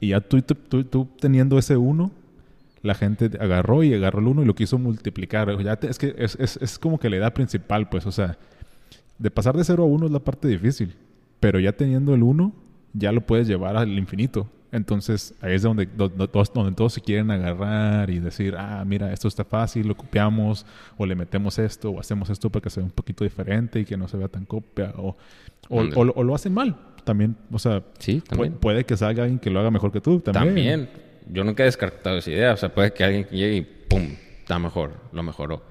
y 0.00 0.08
ya 0.08 0.20
tú, 0.20 0.42
tú, 0.42 1.08
teniendo 1.20 1.56
ese 1.56 1.76
1, 1.76 2.10
la 2.82 2.94
gente 2.96 3.30
agarró 3.40 3.82
y 3.84 3.94
agarró 3.94 4.18
el 4.18 4.26
1 4.26 4.42
y 4.42 4.44
lo 4.44 4.54
quiso 4.56 4.76
multiplicar. 4.78 5.56
Ya 5.62 5.76
te- 5.76 5.88
es 5.88 5.98
que 5.98 6.14
es, 6.18 6.36
es- 6.40 6.58
es 6.60 6.78
como 6.80 6.98
que 6.98 7.08
la 7.08 7.16
idea 7.18 7.32
principal, 7.32 7.88
pues, 7.88 8.06
o 8.06 8.12
sea, 8.12 8.36
de 9.18 9.30
pasar 9.30 9.56
de 9.56 9.62
0 9.64 9.84
a 9.84 9.86
1 9.86 10.06
es 10.06 10.12
la 10.12 10.18
parte 10.18 10.48
difícil, 10.48 10.94
pero 11.40 11.60
ya 11.60 11.72
teniendo 11.72 12.12
el 12.12 12.22
1, 12.24 12.52
ya 12.92 13.12
lo 13.12 13.20
puedes 13.20 13.46
llevar 13.46 13.76
al 13.76 13.96
infinito. 13.96 14.48
Entonces, 14.72 15.34
ahí 15.40 15.54
es 15.54 15.62
donde, 15.62 15.86
do- 15.86 16.08
do- 16.08 16.28
todos, 16.28 16.52
donde 16.52 16.72
todos 16.74 16.92
se 16.92 17.00
quieren 17.00 17.30
agarrar 17.30 18.10
y 18.10 18.18
decir, 18.18 18.54
ah, 18.58 18.84
mira, 18.86 19.12
esto 19.12 19.28
está 19.28 19.44
fácil, 19.44 19.86
lo 19.88 19.96
copiamos, 19.96 20.66
o 20.98 21.06
le 21.06 21.14
metemos 21.14 21.58
esto, 21.58 21.90
o 21.90 22.00
hacemos 22.00 22.28
esto 22.30 22.50
para 22.50 22.62
que 22.64 22.70
sea 22.70 22.82
un 22.82 22.90
poquito 22.90 23.24
diferente 23.24 23.80
y 23.80 23.84
que 23.84 23.96
no 23.96 24.08
se 24.08 24.16
vea 24.16 24.28
tan 24.28 24.44
copia, 24.44 24.92
o, 24.96 25.16
o, 25.68 25.82
lo- 26.04 26.12
o 26.12 26.22
lo 26.24 26.34
hacen 26.34 26.52
mal. 26.52 26.76
También, 27.04 27.36
o 27.52 27.58
sea, 27.60 27.82
Sí, 27.98 28.18
pu- 28.20 28.24
también. 28.28 28.52
puede 28.54 28.84
que 28.84 28.96
salga 28.96 29.22
alguien 29.22 29.38
que 29.38 29.50
lo 29.50 29.60
haga 29.60 29.70
mejor 29.70 29.92
que 29.92 30.00
tú. 30.00 30.18
También. 30.20 30.44
También. 30.46 30.90
Yo 31.28 31.44
nunca 31.44 31.62
he 31.62 31.66
descartado 31.66 32.18
esa 32.18 32.30
idea. 32.30 32.52
O 32.52 32.56
sea, 32.56 32.72
puede 32.74 32.92
que 32.92 33.04
alguien 33.04 33.26
llegue 33.30 33.56
y 33.56 33.60
¡pum! 33.62 34.14
Está 34.40 34.58
mejor, 34.58 34.94
lo 35.12 35.22
mejoró. 35.22 35.62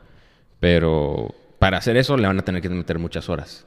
Pero 0.59 1.33
para 1.59 1.77
hacer 1.77 1.97
eso 1.97 2.17
le 2.17 2.27
van 2.27 2.39
a 2.39 2.41
tener 2.43 2.61
que 2.61 2.69
meter 2.69 2.99
muchas 2.99 3.29
horas. 3.29 3.65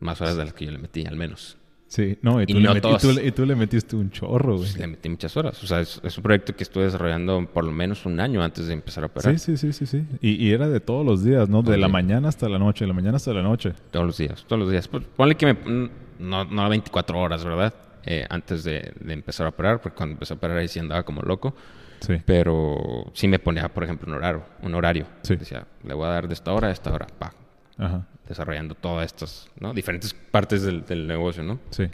Más 0.00 0.20
horas 0.20 0.36
de 0.36 0.44
las 0.44 0.54
que 0.54 0.64
yo 0.66 0.70
le 0.72 0.78
metí, 0.78 1.04
al 1.06 1.16
menos. 1.16 1.56
Sí, 1.92 2.16
no, 2.22 2.40
y 2.40 2.46
tú, 2.46 2.52
Y 2.52 2.60
le, 2.60 2.68
no 2.68 2.72
met- 2.74 2.78
y 2.78 2.80
todos. 2.82 3.02
tú 3.02 3.10
y 3.20 3.32
tú 3.32 3.44
le 3.44 3.56
metiste 3.56 3.96
un 3.96 4.12
chorro, 4.12 4.52
güey. 4.58 4.60
Pues, 4.68 4.78
le 4.78 4.86
metí 4.86 5.08
muchas 5.08 5.36
horas. 5.36 5.60
O 5.64 5.66
sea, 5.66 5.80
es, 5.80 6.00
es 6.04 6.16
un 6.16 6.22
proyecto 6.22 6.54
que 6.54 6.62
estuve 6.62 6.84
desarrollando 6.84 7.44
por 7.52 7.64
lo 7.64 7.72
menos 7.72 8.06
un 8.06 8.20
año 8.20 8.40
antes 8.44 8.68
de 8.68 8.74
empezar 8.74 9.02
a 9.02 9.06
operar. 9.08 9.36
Sí, 9.36 9.56
sí, 9.56 9.56
sí, 9.56 9.72
sí, 9.72 9.86
sí. 9.86 10.06
Y, 10.20 10.46
y 10.46 10.52
era 10.52 10.68
de 10.68 10.78
todos 10.78 11.04
los 11.04 11.24
días, 11.24 11.48
¿no? 11.48 11.62
De 11.62 11.76
la 11.76 11.88
mañana 11.88 12.28
hasta 12.28 12.48
la 12.48 12.60
noche, 12.60 12.84
de 12.84 12.88
la 12.88 12.94
mañana 12.94 13.16
hasta 13.16 13.32
la 13.34 13.42
noche. 13.42 13.72
Todos 13.90 14.06
los 14.06 14.16
días, 14.18 14.44
todos 14.46 14.60
los 14.60 14.70
días. 14.70 14.86
Pues, 14.86 15.02
ponle 15.16 15.34
que 15.34 15.46
me... 15.46 15.90
No, 16.20 16.44
no 16.44 16.68
24 16.68 17.18
horas, 17.18 17.44
¿verdad? 17.44 17.74
Eh, 18.06 18.24
antes 18.30 18.62
de, 18.62 18.92
de 19.00 19.12
empezar 19.12 19.46
a 19.46 19.48
operar, 19.48 19.80
porque 19.80 19.96
cuando 19.96 20.12
empecé 20.12 20.32
a 20.32 20.36
operar 20.36 20.58
ahí 20.58 20.68
sí 20.68 20.78
andaba 20.78 21.02
como 21.02 21.22
loco. 21.22 21.56
Sí. 22.00 22.14
Pero 22.24 23.10
sí 23.14 23.26
me 23.26 23.40
ponía, 23.40 23.68
por 23.68 23.82
ejemplo, 23.82 24.06
un 24.08 24.14
horario. 24.14 24.44
Un 24.62 24.74
horario. 24.76 25.06
Sí. 25.22 25.34
Decía, 25.34 25.66
le 25.82 25.92
voy 25.94 26.06
a 26.06 26.10
dar 26.10 26.28
de 26.28 26.34
esta 26.34 26.52
hora 26.52 26.68
a 26.68 26.70
esta 26.70 26.92
hora. 26.92 27.08
Pa, 27.18 27.32
Ajá. 27.78 28.06
Desarrollando 28.30 28.74
todas 28.74 29.04
estas, 29.06 29.48
¿no? 29.60 29.74
Diferentes 29.74 30.14
partes 30.14 30.62
del, 30.62 30.84
del 30.86 31.06
negocio, 31.06 31.42
¿no? 31.42 31.58
Sí. 31.70 31.84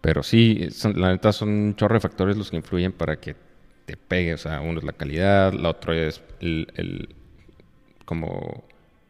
Pero 0.00 0.22
sí, 0.22 0.68
son- 0.70 1.00
la 1.00 1.08
neta 1.12 1.32
son 1.32 1.48
un 1.48 1.76
chorro 1.76 1.94
de 1.94 2.00
factores 2.00 2.36
los 2.36 2.50
que 2.50 2.56
influyen 2.56 2.92
para 2.92 3.16
que 3.16 3.34
te 3.86 3.96
pegue. 3.96 4.34
O 4.34 4.38
sea, 4.38 4.60
uno 4.60 4.78
es 4.78 4.84
la 4.84 4.92
calidad, 4.92 5.52
la 5.54 5.70
otra 5.70 5.96
es 5.96 6.20
el, 6.40 6.68
el- 6.76 7.08
como 8.04 8.64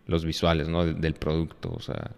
los 0.06 0.24
visuales, 0.24 0.68
¿no? 0.68 0.84
Del, 0.84 1.00
del 1.00 1.14
producto, 1.14 1.72
o 1.74 1.80
sea, 1.80 2.12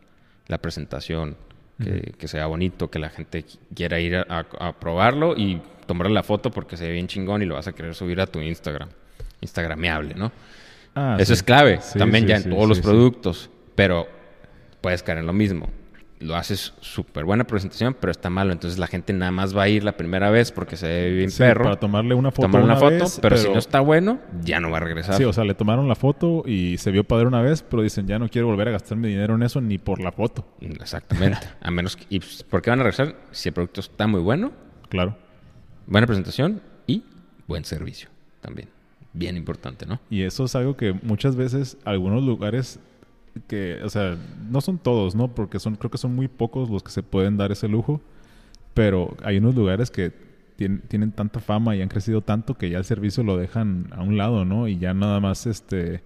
la 0.49 0.59
presentación, 0.59 1.37
que, 1.83 2.14
que 2.18 2.27
sea 2.29 2.46
bonito, 2.46 2.90
que 2.90 2.99
la 2.99 3.11
gente 3.11 3.44
quiera 3.75 4.01
ir 4.01 4.16
a, 4.16 4.27
a- 4.29 4.68
a 4.68 4.72
probarlo 4.79 5.35
y 5.37 5.61
tomarle 5.87 6.12
la 6.14 6.22
foto 6.22 6.51
porque 6.51 6.77
se 6.77 6.87
ve 6.87 6.92
bien 6.94 7.07
chingón 7.07 7.42
y 7.42 7.46
lo 7.46 7.55
vas 7.55 7.68
a 7.68 7.72
querer 7.72 7.94
subir 7.94 8.20
a 8.20 8.27
tu 8.27 8.40
Instagram. 8.40 8.88
Instagrameable, 9.40 10.14
¿no? 10.14 10.33
Ah, 10.94 11.16
Eso 11.18 11.27
sí. 11.29 11.33
es 11.35 11.42
clave 11.42 11.79
Sí, 11.83 11.99
también 11.99 12.25
sí, 12.25 12.31
ya 12.31 12.37
en 12.38 12.49
todos 12.51 12.66
los 12.68 12.81
productos, 12.81 13.51
pero 13.76 14.08
puedes 14.80 15.04
caer 15.04 15.18
en 15.18 15.26
lo 15.26 15.32
mismo. 15.32 15.68
Lo 16.18 16.34
haces 16.34 16.72
súper 16.80 17.26
buena 17.26 17.44
presentación, 17.44 17.94
pero 18.00 18.10
está 18.10 18.30
malo. 18.30 18.50
Entonces 18.50 18.78
la 18.78 18.86
gente 18.86 19.12
nada 19.12 19.30
más 19.32 19.54
va 19.54 19.64
a 19.64 19.68
ir 19.68 19.84
la 19.84 19.98
primera 19.98 20.30
vez 20.30 20.50
porque 20.50 20.78
se 20.78 20.88
ve 20.88 21.10
bien 21.12 21.30
Sí, 21.30 21.40
perro. 21.40 21.64
Para 21.64 21.76
tomarle 21.76 22.14
una 22.14 22.30
foto 22.30 22.48
tomar 22.48 22.62
una, 22.62 22.72
una 22.72 22.80
foto, 22.80 23.04
vez, 23.04 23.18
pero, 23.20 23.36
si 23.36 23.50
no 23.50 23.58
está 23.58 23.80
bueno, 23.80 24.18
ya 24.42 24.58
no 24.58 24.70
va 24.70 24.78
a 24.78 24.80
regresar. 24.80 25.16
Sí, 25.16 25.24
o 25.24 25.32
sea, 25.34 25.44
le 25.44 25.52
tomaron 25.52 25.88
la 25.88 25.94
foto 25.94 26.42
y 26.46 26.78
se 26.78 26.90
vio 26.90 27.04
padre 27.04 27.26
una 27.26 27.42
vez, 27.42 27.62
pero 27.62 27.82
dicen, 27.82 28.06
ya 28.06 28.18
no 28.18 28.30
quiero 28.30 28.46
volver 28.46 28.68
a 28.68 28.70
gastar 28.70 28.96
mi 28.96 29.08
dinero 29.08 29.34
en 29.34 29.42
eso 29.42 29.60
ni 29.60 29.76
por 29.76 30.00
la 30.00 30.10
foto. 30.10 30.46
Exactamente. 30.62 31.46
a 31.60 31.70
menos 31.70 31.96
que, 31.96 32.06
¿Y 32.08 32.18
pues, 32.20 32.42
por 32.44 32.62
qué 32.62 32.70
van 32.70 32.80
a 32.80 32.84
regresar? 32.84 33.14
Si 33.30 33.50
el 33.50 33.52
producto 33.52 33.80
está 33.80 34.06
muy 34.06 34.22
bueno, 34.22 34.52
Claro. 34.88 35.18
buena 35.86 36.06
presentación 36.06 36.62
y 36.86 37.02
buen 37.46 37.66
servicio 37.66 38.08
también. 38.40 38.70
Bien 39.12 39.36
importante, 39.36 39.84
¿no? 39.84 40.00
Y 40.08 40.22
eso 40.22 40.44
es 40.44 40.54
algo 40.56 40.78
que 40.78 40.94
muchas 41.02 41.36
veces 41.36 41.76
algunos 41.84 42.22
lugares 42.22 42.80
que, 43.49 43.81
o 43.85 43.88
sea, 43.90 44.16
no 44.51 44.61
son 44.61 44.79
todos, 44.79 45.14
¿no? 45.14 45.29
Porque 45.35 45.59
son, 45.61 45.77
creo 45.77 45.90
que 45.90 45.99
son 45.99 46.14
muy 46.14 46.29
pocos 46.29 46.70
los 46.70 46.83
que 46.83 46.90
se 46.90 47.03
pueden 47.03 47.37
dar 47.37 47.53
ese 47.53 47.68
lujo, 47.68 48.01
pero 48.75 49.16
hay 49.25 49.38
unos 49.38 49.55
lugares 49.55 49.90
que 49.90 50.12
tien- 50.59 50.83
tienen 50.88 51.12
tanta 51.12 51.40
fama 51.40 51.77
y 51.77 51.83
han 51.83 51.88
crecido 51.88 52.22
tanto 52.22 52.55
que 52.57 52.70
ya 52.70 52.79
el 52.79 52.85
servicio 52.85 53.22
lo 53.25 53.37
dejan 53.37 53.88
a 53.92 54.03
un 54.03 54.16
lado, 54.18 54.44
¿no? 54.44 54.68
Y 54.68 54.79
ya 54.79 54.94
nada 54.94 55.20
más, 55.20 55.46
este, 55.46 56.03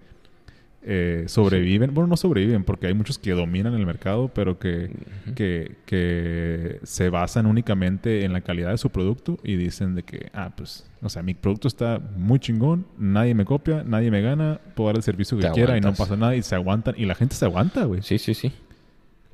eh, 0.83 1.25
sobreviven, 1.27 1.93
bueno, 1.93 2.07
no 2.07 2.17
sobreviven 2.17 2.63
porque 2.63 2.87
hay 2.87 2.93
muchos 2.93 3.19
que 3.19 3.31
dominan 3.31 3.73
el 3.75 3.85
mercado, 3.85 4.29
pero 4.33 4.57
que, 4.57 4.89
que, 5.35 5.75
que 5.85 6.79
se 6.83 7.09
basan 7.09 7.45
únicamente 7.45 8.25
en 8.25 8.33
la 8.33 8.41
calidad 8.41 8.71
de 8.71 8.77
su 8.77 8.89
producto 8.89 9.37
y 9.43 9.55
dicen 9.57 9.93
de 9.95 10.03
que, 10.03 10.29
ah, 10.33 10.51
pues, 10.55 10.89
o 11.01 11.09
sea, 11.09 11.21
mi 11.21 11.33
producto 11.35 11.67
está 11.67 11.99
muy 12.17 12.39
chingón, 12.39 12.85
nadie 12.97 13.35
me 13.35 13.45
copia, 13.45 13.83
nadie 13.85 14.09
me 14.09 14.21
gana, 14.21 14.59
puedo 14.75 14.87
dar 14.87 14.95
el 14.97 15.03
servicio 15.03 15.37
que 15.37 15.43
Te 15.47 15.51
quiera 15.51 15.77
y 15.77 15.81
no 15.81 15.93
pasa 15.93 16.15
nada 16.15 16.35
y 16.35 16.41
se 16.41 16.55
aguantan 16.55 16.95
y 16.97 17.05
la 17.05 17.13
gente 17.15 17.35
se 17.35 17.45
aguanta, 17.45 17.83
güey. 17.85 18.01
Sí, 18.01 18.17
sí, 18.17 18.33
sí. 18.33 18.51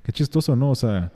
Qué 0.04 0.12
chistoso, 0.12 0.56
¿no? 0.56 0.72
O 0.72 0.76
sea, 0.76 1.12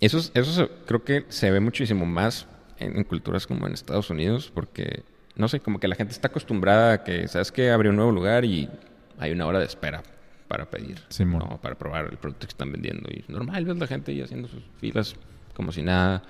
Eso, 0.00 0.18
es- 0.18 0.30
eso 0.34 0.52
se- 0.52 0.68
creo 0.86 1.02
que 1.04 1.24
se 1.28 1.50
ve 1.50 1.60
muchísimo 1.60 2.06
más 2.06 2.46
en, 2.78 2.96
en 2.96 3.04
culturas 3.04 3.46
como 3.46 3.66
en 3.66 3.72
Estados 3.72 4.10
Unidos, 4.10 4.50
porque, 4.54 5.02
no 5.36 5.48
sé, 5.48 5.60
como 5.60 5.80
que 5.80 5.88
la 5.88 5.94
gente 5.96 6.12
está 6.12 6.28
acostumbrada 6.28 6.92
a 6.92 7.04
que, 7.04 7.26
¿sabes 7.28 7.50
que 7.50 7.70
Abre 7.70 7.88
un 7.90 7.96
nuevo 7.96 8.12
lugar 8.12 8.44
y 8.44 8.68
hay 9.18 9.32
una 9.32 9.46
hora 9.46 9.58
de 9.58 9.66
espera 9.66 10.02
para 10.48 10.70
pedir. 10.70 11.02
¿no? 11.20 11.60
para 11.60 11.76
probar 11.76 12.06
el 12.10 12.16
producto 12.16 12.46
que 12.46 12.52
están 12.52 12.72
vendiendo. 12.72 13.08
Y 13.10 13.24
normal, 13.28 13.64
ves 13.64 13.76
la 13.76 13.86
gente 13.86 14.12
ahí 14.12 14.22
haciendo 14.22 14.48
sus 14.48 14.62
filas 14.80 15.14
como 15.54 15.72
si 15.72 15.82
nada. 15.82 16.22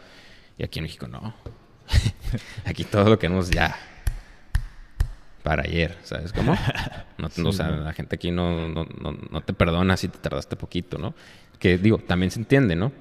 Y 0.59 0.65
aquí 0.65 0.81
en 0.81 0.85
México 0.85 1.07
no. 1.07 1.35
aquí 2.65 2.85
todo 2.85 3.09
lo 3.09 3.19
queremos 3.19 3.51
ya. 3.51 3.77
Para 5.43 5.63
ayer, 5.63 5.97
¿sabes 6.03 6.33
cómo? 6.33 6.55
No, 7.17 7.29
no, 7.37 7.49
o 7.49 7.53
sea, 7.53 7.71
la 7.71 7.93
gente 7.93 8.15
aquí 8.15 8.31
no, 8.31 8.69
no, 8.69 8.85
no, 8.85 9.13
no 9.13 9.41
te 9.41 9.53
perdona 9.53 9.97
si 9.97 10.07
te 10.07 10.19
tardaste 10.19 10.55
poquito, 10.57 10.99
¿no? 10.99 11.15
Que 11.59 11.79
digo, 11.79 11.99
también 11.99 12.31
se 12.31 12.39
entiende, 12.39 12.77
¿no? 12.77 12.93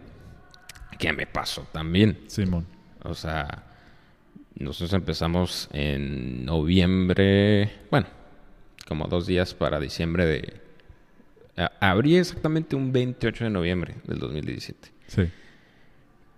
Que 0.97 1.13
me 1.13 1.27
pasó 1.27 1.67
también. 1.71 2.21
Simón. 2.27 2.65
O 3.03 3.13
sea, 3.13 3.63
nosotros 4.55 4.93
empezamos 4.93 5.69
en 5.71 6.45
noviembre, 6.45 7.71
bueno, 7.91 8.07
como 8.87 9.07
dos 9.07 9.27
días 9.27 9.53
para 9.53 9.79
diciembre 9.79 10.25
de... 10.25 10.61
Abrí 11.79 12.17
exactamente 12.17 12.75
un 12.75 12.91
28 12.93 13.45
de 13.45 13.49
noviembre 13.49 13.95
del 14.05 14.19
2017 14.19 14.91
Sí. 15.07 15.29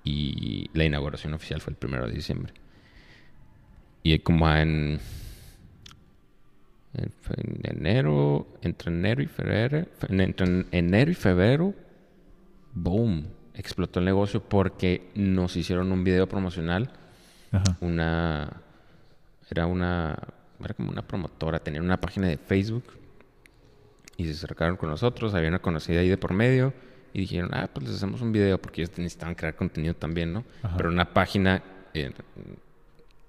y 0.06 0.70
la 0.74 0.86
inauguración 0.86 1.34
oficial 1.34 1.60
fue 1.62 1.72
el 1.72 1.78
primero 1.78 2.08
de 2.08 2.14
diciembre. 2.14 2.54
Y 4.02 4.18
como 4.20 4.50
en, 4.54 5.00
en 6.94 7.60
enero, 7.64 8.48
entre 8.62 8.92
enero 8.92 9.22
y 9.22 9.28
febrero, 9.28 9.86
fe- 9.98 10.08
entre 10.24 10.66
enero 10.72 11.12
y 11.12 11.16
febrero, 11.16 11.74
boom, 12.74 13.28
explotó 13.54 14.00
el 14.00 14.06
negocio 14.06 14.42
porque 14.42 15.10
nos 15.16 15.56
hicieron 15.58 15.92
un 15.92 16.04
video 16.06 16.28
promocional, 16.30 16.92
Ajá. 17.52 17.78
una, 17.82 18.62
era 19.50 19.66
una, 19.66 20.18
era 20.66 20.74
como 20.74 20.92
una 20.92 21.02
promotora, 21.02 21.60
tenía 21.60 21.82
una 21.82 22.00
página 22.00 22.28
de 22.28 22.38
Facebook 22.38 22.84
y 24.18 24.26
se 24.26 24.32
acercaron 24.32 24.76
con 24.78 24.90
nosotros, 24.90 25.34
había 25.34 25.50
una 25.50 25.60
conocida 25.60 26.02
ahí 26.02 26.10
de 26.10 26.18
por 26.18 26.34
medio 26.34 26.74
y 27.14 27.22
dijeron, 27.22 27.50
ah, 27.54 27.70
pues 27.74 27.88
les 27.88 27.96
hacemos 27.96 28.22
un 28.22 28.32
video 28.32 28.60
porque 28.62 28.82
ellos 28.82 28.98
necesitaban 28.98 29.36
crear 29.36 29.56
contenido 29.56 29.94
también, 29.96 30.34
¿no? 30.34 30.44
Ajá. 30.62 30.76
Pero 30.78 30.90
una 30.90 31.14
página 31.14 31.64
eh, 31.94 32.12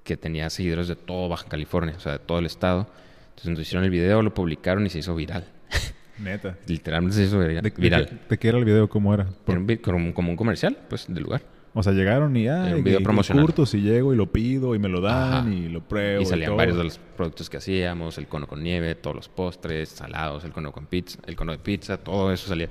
que 0.05 0.17
tenía 0.17 0.51
seguidores 0.51 0.89
de 0.89 0.97
todo 0.97 1.29
Baja 1.29 1.47
California, 1.49 1.95
o 1.97 2.01
sea, 2.01 2.13
de 2.13 2.19
todo 2.19 2.39
el 2.41 2.47
estado. 2.47 2.89
Entonces 3.31 3.51
nos 3.51 3.61
hicieron 3.61 3.85
el 3.85 3.91
video, 3.91 4.23
lo 4.23 4.35
publicaron 4.35 4.85
y 4.85 4.91
se 4.91 4.99
hizo 4.99 5.15
viral. 5.15 5.47
Neta. 6.19 6.57
Literalmente 6.67 7.17
se 7.17 7.23
hizo 7.25 7.39
viral. 7.39 7.63
¿De, 7.63 7.71
de 7.71 7.77
viral. 7.81 8.07
qué- 8.09 8.17
de 8.29 8.39
qué 8.39 8.49
era 8.49 8.59
el 8.59 8.65
video? 8.65 8.89
¿Cómo 8.89 9.15
era? 9.15 9.25
Por- 9.25 9.53
Era 9.55 9.61
un 9.61 9.67
vi- 9.67 9.79
como, 9.79 10.13
como 10.13 10.31
un 10.31 10.37
comercial, 10.37 10.77
pues, 10.89 11.07
del 11.09 11.23
lugar. 11.23 11.43
O 11.75 11.83
sea, 11.83 11.93
llegaron 11.93 12.37
y, 12.37 12.49
ah, 12.49 12.73
un 12.77 12.83
video 12.85 12.99
y- 12.99 13.03
y 13.03 13.05
promocional. 13.05 13.45
curto, 13.45 13.65
si 13.67 13.81
llego 13.81 14.13
y 14.13 14.17
lo 14.17 14.31
pido 14.33 14.75
y 14.75 14.79
me 14.79 14.89
lo 14.89 15.01
dan 15.01 15.33
Ajá. 15.47 15.51
y 15.51 15.69
lo 15.69 15.81
pruebo. 15.83 16.23
Y 16.23 16.27
salían 16.27 16.57
varios 16.57 16.77
de 16.77 16.85
los 16.85 16.99
productos 16.99 17.49
que 17.49 17.59
hacíamos, 17.59 18.19
el 18.19 18.27
cono 18.27 18.47
con 18.47 18.63
nieve, 18.63 18.95
todos 18.97 19.15
los 19.17 19.29
postres, 19.29 19.89
salados, 19.91 20.45
el 20.45 20.53
cono 20.53 20.73
con 20.73 20.87
pizza, 20.87 21.19
el 21.27 21.37
cono 21.37 21.53
de 21.53 21.59
pizza, 21.59 21.97
todo 21.99 22.33
eso 22.33 22.49
salía. 22.49 22.69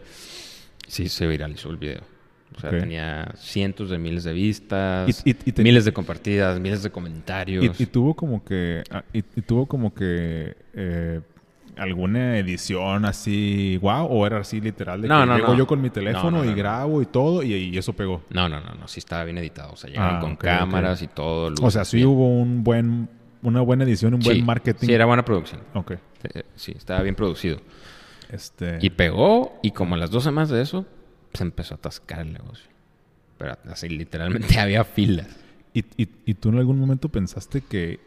Sí, 0.88 1.08
se 1.08 1.28
viralizó 1.28 1.70
el 1.70 1.78
video. 1.78 2.02
O 2.56 2.60
sea, 2.60 2.72
tenía 2.72 3.32
cientos 3.38 3.90
de 3.92 4.00
miles 4.00 4.24
de 4.24 4.34
vistas, 4.34 5.24
Y- 5.24 5.30
y- 5.30 5.36
y 5.46 5.52
te- 5.54 5.64
miles 5.64 5.86
de 5.86 5.94
compartidas, 5.94 6.60
miles 6.60 6.82
de 6.84 6.90
comentarios. 6.90 7.80
Y, 7.80 7.84
y 7.84 7.86
tuvo 7.86 8.16
como 8.16 8.44
que... 8.44 8.84
ah, 8.90 9.04
Y, 9.14 9.20
y 9.20 9.42
tuvo 9.44 9.66
como 9.68 9.94
que... 9.94 10.58
eh, 10.74 11.22
alguna 11.80 12.38
edición 12.38 13.06
así, 13.06 13.78
wow, 13.82 14.06
o 14.10 14.26
era 14.26 14.40
así 14.40 14.60
literal 14.62 15.02
de 15.02 15.08
No, 15.08 15.20
que 15.22 15.26
no, 15.28 15.36
llego 15.38 15.48
no. 15.50 15.58
yo 15.58 15.68
con 15.68 15.82
mi 15.82 15.90
teléfono 15.90 16.32
No, 16.32 16.44
no, 16.46 16.52
y 16.52 16.54
grabo 16.54 17.02
y 17.02 17.06
todo 17.06 17.44
y, 17.44 17.54
y 17.54 17.78
eso 17.78 17.94
pegó. 17.94 18.24
No, 18.30 18.48
no, 18.50 18.60
no, 18.62 18.74
no. 18.76 18.88
Sí 18.88 19.00
estaba 19.00 19.24
bien 19.24 19.38
editado. 19.38 19.74
O 19.74 19.76
sea, 19.76 19.90
llegaron 19.90 20.18
Ah, 20.18 20.20
con 20.20 20.36
cámaras 20.36 21.02
y 21.02 21.08
todo. 21.08 21.54
O 21.62 21.72
sea, 21.72 21.86
sí 21.86 21.98
bien. 21.98 22.10
hubo 22.10 22.28
un 22.30 22.64
buen, 22.64 23.10
una 23.42 23.62
buena 23.62 23.84
edición, 23.84 24.14
un 24.14 24.20
buen 24.22 24.46
marketing. 24.46 24.88
Sí, 24.88 24.94
era 24.94 25.06
buena 25.06 25.24
producción. 25.26 25.62
Ok. 25.74 25.92
Eh, 26.34 26.44
Sí, 26.56 26.74
estaba 26.76 27.02
bien 27.02 27.16
producido. 27.16 27.60
Este... 28.30 28.78
Y 28.82 28.92
pegó, 28.92 29.60
y 29.64 29.72
como 29.72 29.96
a 29.96 29.98
las 29.98 30.12
dos 30.12 30.24
semanas 30.24 30.50
de 30.50 30.62
eso, 30.62 30.86
se 31.34 31.44
empezó 31.44 31.74
a 31.74 31.78
atascar 31.78 32.20
el 32.20 32.34
negocio. 32.34 32.70
Pero 33.38 33.58
así, 33.72 33.90
literalmente 33.90 34.60
había 34.60 34.84
filas. 34.84 35.28
¿Y, 35.74 35.80
y, 35.98 36.10
y 36.26 36.34
tú 36.34 36.50
en 36.50 36.58
algún 36.58 36.80
momento 36.80 37.10
pensaste 37.10 37.62
que, 37.62 38.00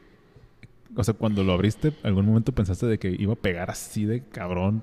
o 0.97 1.05
sea, 1.05 1.15
cuando 1.15 1.43
lo 1.45 1.53
abriste, 1.53 1.93
algún 2.03 2.27
momento 2.27 2.53
pensaste 2.53 2.87
de 2.87 2.99
que 2.99 3.15
iba 3.19 3.33
a 3.33 3.37
pegar 3.37 3.71
así 3.71 4.05
de 4.05 4.23
cabrón, 4.23 4.83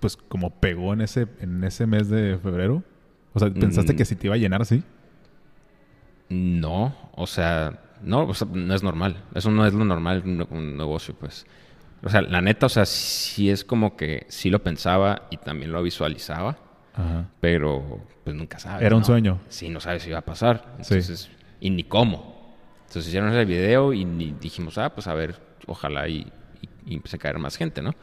pues 0.00 0.16
como 0.16 0.50
pegó 0.50 0.92
en 0.94 1.02
ese, 1.02 1.26
en 1.40 1.62
ese 1.64 1.86
mes 1.86 2.08
de 2.08 2.38
febrero? 2.42 2.82
O 3.34 3.38
sea, 3.38 3.50
¿pensaste 3.50 3.92
Mm. 3.92 3.96
que 3.96 4.04
si 4.04 4.16
te 4.16 4.26
iba 4.26 4.34
a 4.34 4.38
llenar 4.38 4.62
así? 4.62 4.82
No, 6.28 6.94
o 7.14 7.26
sea, 7.26 7.80
no, 8.02 8.24
o 8.26 8.34
sea, 8.34 8.48
no 8.52 8.74
es 8.74 8.82
normal. 8.82 9.24
Eso 9.34 9.50
no 9.50 9.66
es 9.66 9.74
lo 9.74 9.84
normal 9.84 10.22
en 10.24 10.46
un, 10.50 10.76
negocio, 10.76 11.14
pues. 11.18 11.44
O 12.02 12.08
sea, 12.08 12.22
la 12.22 12.40
neta, 12.40 12.66
o 12.66 12.68
sea, 12.68 12.86
sí 12.86 13.50
es 13.50 13.64
como 13.64 13.96
que 13.96 14.26
sí 14.28 14.48
lo 14.48 14.62
pensaba 14.62 15.26
y 15.30 15.36
también 15.36 15.72
lo 15.72 15.82
visualizaba, 15.82 16.56
Ajá. 16.94 17.28
pero 17.40 18.00
pues 18.24 18.34
nunca 18.36 18.58
sabes. 18.58 18.86
Era 18.86 18.94
un 18.94 19.00
¿no? 19.02 19.06
sueño. 19.06 19.40
Sí, 19.48 19.68
no 19.68 19.80
sabes 19.80 20.02
si 20.04 20.08
iba 20.10 20.18
a 20.18 20.24
pasar. 20.24 20.76
Sí. 20.80 20.94
Entonces, 20.94 21.30
y 21.60 21.70
ni 21.70 21.84
cómo. 21.84 22.39
Entonces 22.90 23.06
hicieron 23.06 23.30
ese 23.30 23.44
video 23.44 23.92
y 23.92 24.04
dijimos, 24.40 24.76
ah, 24.78 24.92
pues 24.92 25.06
a 25.06 25.14
ver, 25.14 25.36
ojalá 25.68 26.08
y, 26.08 26.26
y, 26.60 26.92
y 26.92 26.94
empiece 26.96 27.14
a 27.14 27.18
caer 27.20 27.38
más 27.38 27.56
gente, 27.56 27.82
¿no? 27.82 27.94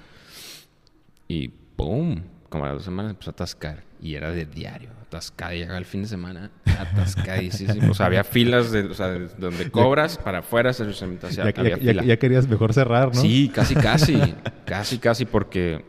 Y 1.27 1.49
¡pum! 1.49 2.21
Como 2.47 2.63
a 2.63 2.67
las 2.67 2.75
dos 2.77 2.85
semanas 2.85 3.11
empezó 3.11 3.31
a 3.31 3.33
atascar. 3.33 3.83
Y 4.01 4.13
era 4.15 4.31
de 4.31 4.45
diario, 4.45 4.91
atascada. 5.01 5.53
Y 5.55 5.59
llegaba 5.59 5.77
el 5.77 5.83
fin 5.83 6.03
de 6.03 6.07
semana, 6.07 6.51
atascadísimo. 6.79 7.91
O 7.91 7.93
sea, 7.93 8.05
había 8.05 8.23
filas 8.23 8.71
de, 8.71 8.83
o 8.83 8.93
sea, 8.93 9.07
de 9.09 9.27
donde 9.37 9.69
cobras 9.71 10.17
para 10.17 10.37
afuera, 10.39 10.71
sea, 10.71 10.87
ya, 10.87 11.51
ya- 11.51 11.77
ya- 11.93 12.03
ya 12.05 12.17
querías 12.17 12.47
mejor 12.47 12.73
cerrar, 12.73 13.13
¿no? 13.13 13.21
Sí, 13.21 13.51
casi, 13.53 13.75
casi. 13.75 14.17
casi, 14.65 14.99
casi, 14.99 15.25
porque 15.25 15.83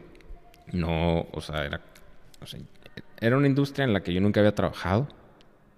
no, 0.73 1.21
o 1.31 1.41
sea, 1.41 1.65
era, 1.65 1.81
o 2.43 2.47
sea, 2.47 2.59
era 3.21 3.37
una 3.37 3.47
industria 3.47 3.85
en 3.85 3.93
la 3.93 4.01
que 4.03 4.13
yo 4.13 4.21
nunca 4.21 4.41
había 4.41 4.55
trabajado. 4.57 5.07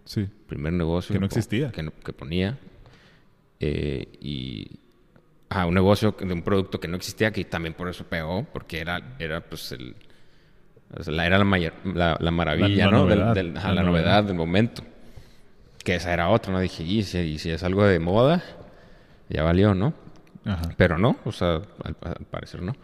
Sí. 0.07 0.27
Primer 0.49 0.73
negocio. 0.73 1.13
Que 1.13 1.21
no 1.21 1.27
existía. 1.27 1.71
Que, 1.71 1.91
que 2.03 2.13
ponía. 2.15 2.59
Eh, 3.61 4.09
y. 4.21 4.67
Ah, 5.53 5.67
un 5.67 5.75
negocio 5.75 6.15
de 6.19 6.33
un 6.33 6.43
producto 6.43 6.79
que 6.79 6.87
no 6.89 6.97
existía, 6.97 7.33
que 7.33 7.45
también 7.45 7.75
por 7.75 7.89
eso 7.89 8.05
pegó, 8.05 8.45
porque 8.53 8.79
era, 8.81 9.15
era 9.19 9.41
pues 9.41 9.73
el. 9.73 9.97
la, 11.07 11.27
era 11.27 11.39
la, 11.39 11.45
mayor- 11.45 11.75
la, 11.85 12.17
la 12.21 12.31
maravilla, 12.31 12.87
La- 12.87 12.91
la 12.93 12.99
¿no? 12.99 13.05
Novedad. 13.05 13.35
del- 13.35 13.57
ajá, 13.57 13.69
La 13.69 13.75
la, 13.75 13.83
novedad. 13.83 14.05
novedad 14.05 14.25
del 14.25 14.37
momento. 14.37 14.83
Que 15.85 15.97
esa 15.97 16.13
era 16.13 16.29
otra, 16.29 16.53
¿no? 16.53 16.61
Dije, 16.61 16.85
y 16.85 17.03
si, 17.03 17.19
y 17.19 17.39
si 17.39 17.51
es 17.51 17.63
algo 17.65 17.85
de 17.85 17.99
moda, 17.99 18.43
ya 19.29 19.43
valió, 19.43 19.75
¿no? 19.75 19.93
Ajá. 20.45 20.71
Pero 20.77 20.99
no, 20.99 21.17
o 21.25 21.33
sea, 21.33 21.55
al, 21.83 21.97
al 22.03 22.27
parecer 22.31 22.63
no. 22.63 22.77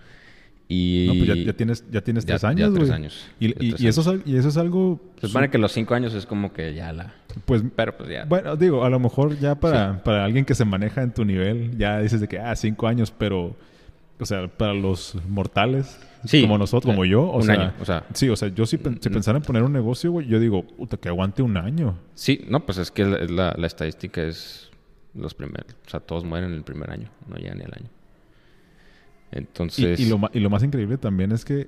Y. 0.69 1.05
No, 1.07 1.15
pues 1.15 1.27
ya, 1.29 1.35
ya 1.37 1.53
tienes, 1.53 1.85
ya 1.91 2.01
tienes 2.01 2.25
Ya- 2.25 2.35
tres 2.35 2.45
años, 2.45 2.75
tres 2.75 2.89
güey. 2.89 2.97
años. 3.01 3.27
Y, 3.39 3.47
y- 3.65 3.75
y 3.79 3.87
eso 3.87 4.01
es, 4.15 4.21
y 4.27 4.37
eso 4.37 4.61
algo... 4.61 5.01
Se 5.21 5.29
supone 5.29 5.49
que 5.49 5.59
los 5.59 5.71
cinco 5.73 5.95
años 5.95 6.13
es 6.15 6.27
como 6.27 6.53
que 6.53 6.75
ya 6.75 6.93
la. 6.93 7.15
Pues, 7.45 7.63
Pero 7.77 7.97
pues 7.97 8.09
ya. 8.11 8.25
bueno, 8.25 8.57
digo, 8.57 8.85
a 8.85 8.91
lo 8.91 8.99
mejor 8.99 9.39
ya 9.39 9.55
para, 9.55 10.03
para 10.03 10.25
alguien 10.25 10.45
que 10.45 10.55
se 10.55 10.65
maneja 10.65 11.03
en 11.03 11.13
tu 11.15 11.25
nivel, 11.25 11.77
ya 11.79 12.01
dices 12.01 12.21
de 12.21 12.27
que, 12.29 12.39
ah, 12.39 12.55
cinco 12.57 12.87
años, 12.89 13.13
pero... 13.17 13.55
O 14.19 14.25
sea, 14.25 14.49
para 14.49 14.73
los 14.73 15.15
mortales, 15.29 16.01
Sí. 16.25 16.41
como 16.41 16.57
nosotros, 16.57 16.91
como 16.93 17.05
yo, 17.05 17.23
o 17.25 17.37
Un 17.37 17.43
sea... 17.43 17.55
año, 17.55 17.73
o 17.79 17.85
sea. 17.85 18.05
Sí, 18.15 18.29
o 18.31 18.35
sea, 18.35 18.49
yo 18.49 18.65
si, 18.65 18.79
Mm. 18.79 18.95
pensara 19.13 19.37
en 19.39 19.45
poner 19.45 19.63
un 19.63 19.73
negocio, 19.75 20.11
güey, 20.11 20.27
yo 20.27 20.41
digo, 20.41 20.63
puta, 20.67 20.97
que 20.97 21.09
aguante 21.11 21.43
un 21.43 21.57
año. 21.59 21.99
Sí, 22.15 22.45
no, 22.49 22.65
pues 22.65 22.79
es 22.79 22.91
que 22.91 23.05
la, 23.05 23.55
la 23.57 23.67
estadística 23.67 24.23
es 24.23 24.71
los 25.15 25.35
primeros. 25.35 25.67
O 25.87 25.91
sea, 25.91 26.01
todos 26.01 26.25
mueren 26.25 26.49
en 26.51 26.57
el 26.57 26.63
primer 26.65 26.91
año, 26.91 27.11
no 27.29 27.37
llegan 27.37 27.59
ni 27.59 27.65
al 27.65 27.73
año. 27.75 27.91
Y, 29.33 29.39
Entonces. 29.39 29.99
y 30.01 30.07
lo, 30.07 30.19
ma- 30.19 30.31
y 30.33 30.41
lo 30.41 30.51
más 30.51 30.63
increíble 30.63 30.99
también 30.99 31.33
es 31.33 31.45
que 31.45 31.67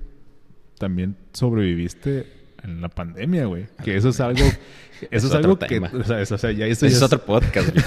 también 0.79 1.17
sobreviviste 1.33 2.27
en 2.63 2.81
la 2.81 2.89
pandemia, 2.89 3.47
güey. 3.47 3.67
Que 3.85 3.97
eso 3.97 4.09
es 4.11 4.21
algo... 4.21 4.45
Eso 5.01 5.09
es, 5.13 5.25
Es 5.27 5.33
algo 5.35 5.57
que... 5.57 5.79
O 5.79 6.03
sea, 6.05 6.21
es- 6.21 6.33
o 6.33 6.39
sea, 6.39 6.51
ya 6.51 6.67
eso 6.67 6.85
ya 6.87 6.97
es 6.97 7.03
otro 7.03 7.25
podcast. 7.25 7.69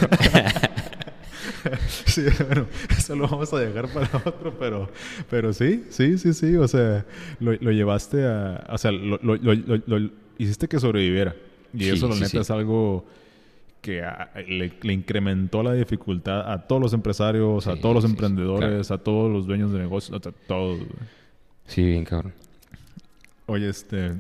Sí, 2.06 2.24
bueno, 2.48 2.66
eso 2.98 3.16
lo 3.16 3.28
vamos 3.28 3.54
a 3.54 3.60
dejar 3.60 3.88
para 3.90 4.10
otro, 4.26 4.58
pero, 4.58 4.90
pero 5.30 5.54
sí, 5.54 5.84
sí, 5.90 6.18
sí, 6.18 6.34
sí, 6.34 6.56
o 6.56 6.68
sea, 6.68 7.06
lo, 7.40 7.54
lo 7.54 7.72
llevaste 7.72 8.26
a, 8.26 8.66
o 8.70 8.78
sea, 8.78 8.92
lo, 8.92 9.20
lo- 9.22 9.36
lo- 9.36 9.54
lo- 9.54 9.82
lo- 10.00 10.10
hiciste 10.38 10.68
que 10.68 10.80
sobreviviera. 10.80 11.36
Y 11.74 11.84
Sí, 11.84 11.90
eso, 11.92 12.08
la 12.08 12.16
sí, 12.16 12.20
neta, 12.22 12.30
sí. 12.32 12.38
es 12.40 12.50
algo 12.52 13.06
que 13.82 14.04
a- 14.04 14.32
le, 14.48 14.72
le 14.82 14.94
incrementó 14.94 15.64
la 15.64 15.74
dificultad 15.74 16.52
a 16.52 16.68
todos 16.68 16.82
los 16.82 16.94
empresarios, 16.94 17.66
a 17.68 17.76
todos 17.78 17.96
los 17.96 18.04
sí, 18.04 18.10
emprendedores, 18.12 18.92
a 18.92 18.98
todos 19.00 19.32
los 19.32 19.48
dueños 19.48 19.72
de 19.74 19.80
negocios, 19.80 20.16
a 20.26 20.32
todos. 20.32 20.80
sí, 21.66 21.84
bien 21.84 22.04
cabrón. 22.06 22.34
Oye, 23.48 23.68
este. 23.70 24.14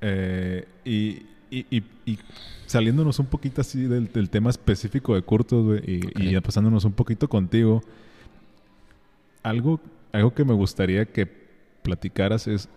eh, 0.00 0.66
y, 0.84 1.22
y, 1.50 1.66
y- 1.70 1.84
y 2.06 2.18
saliéndonos 2.66 3.18
un 3.18 3.26
poquito 3.26 3.60
así 3.60 3.82
del, 3.82 4.12
del 4.12 4.30
tema 4.30 4.50
específico 4.50 5.14
de 5.14 5.22
Curtos, 5.22 5.64
güey, 5.64 5.80
y, 5.86 6.06
Ok. 6.06 6.12
y 6.20 6.30
ya 6.32 6.40
pasándonos 6.40 6.84
un 6.84 6.92
poquito 6.92 7.28
contigo, 7.28 7.82
algo, 9.42 9.80
algo 10.12 10.34
que 10.34 10.44
me 10.44 10.54
gustaría 10.54 11.04
que 11.06 11.26
platicaras 11.82 12.46
es, 12.46 12.68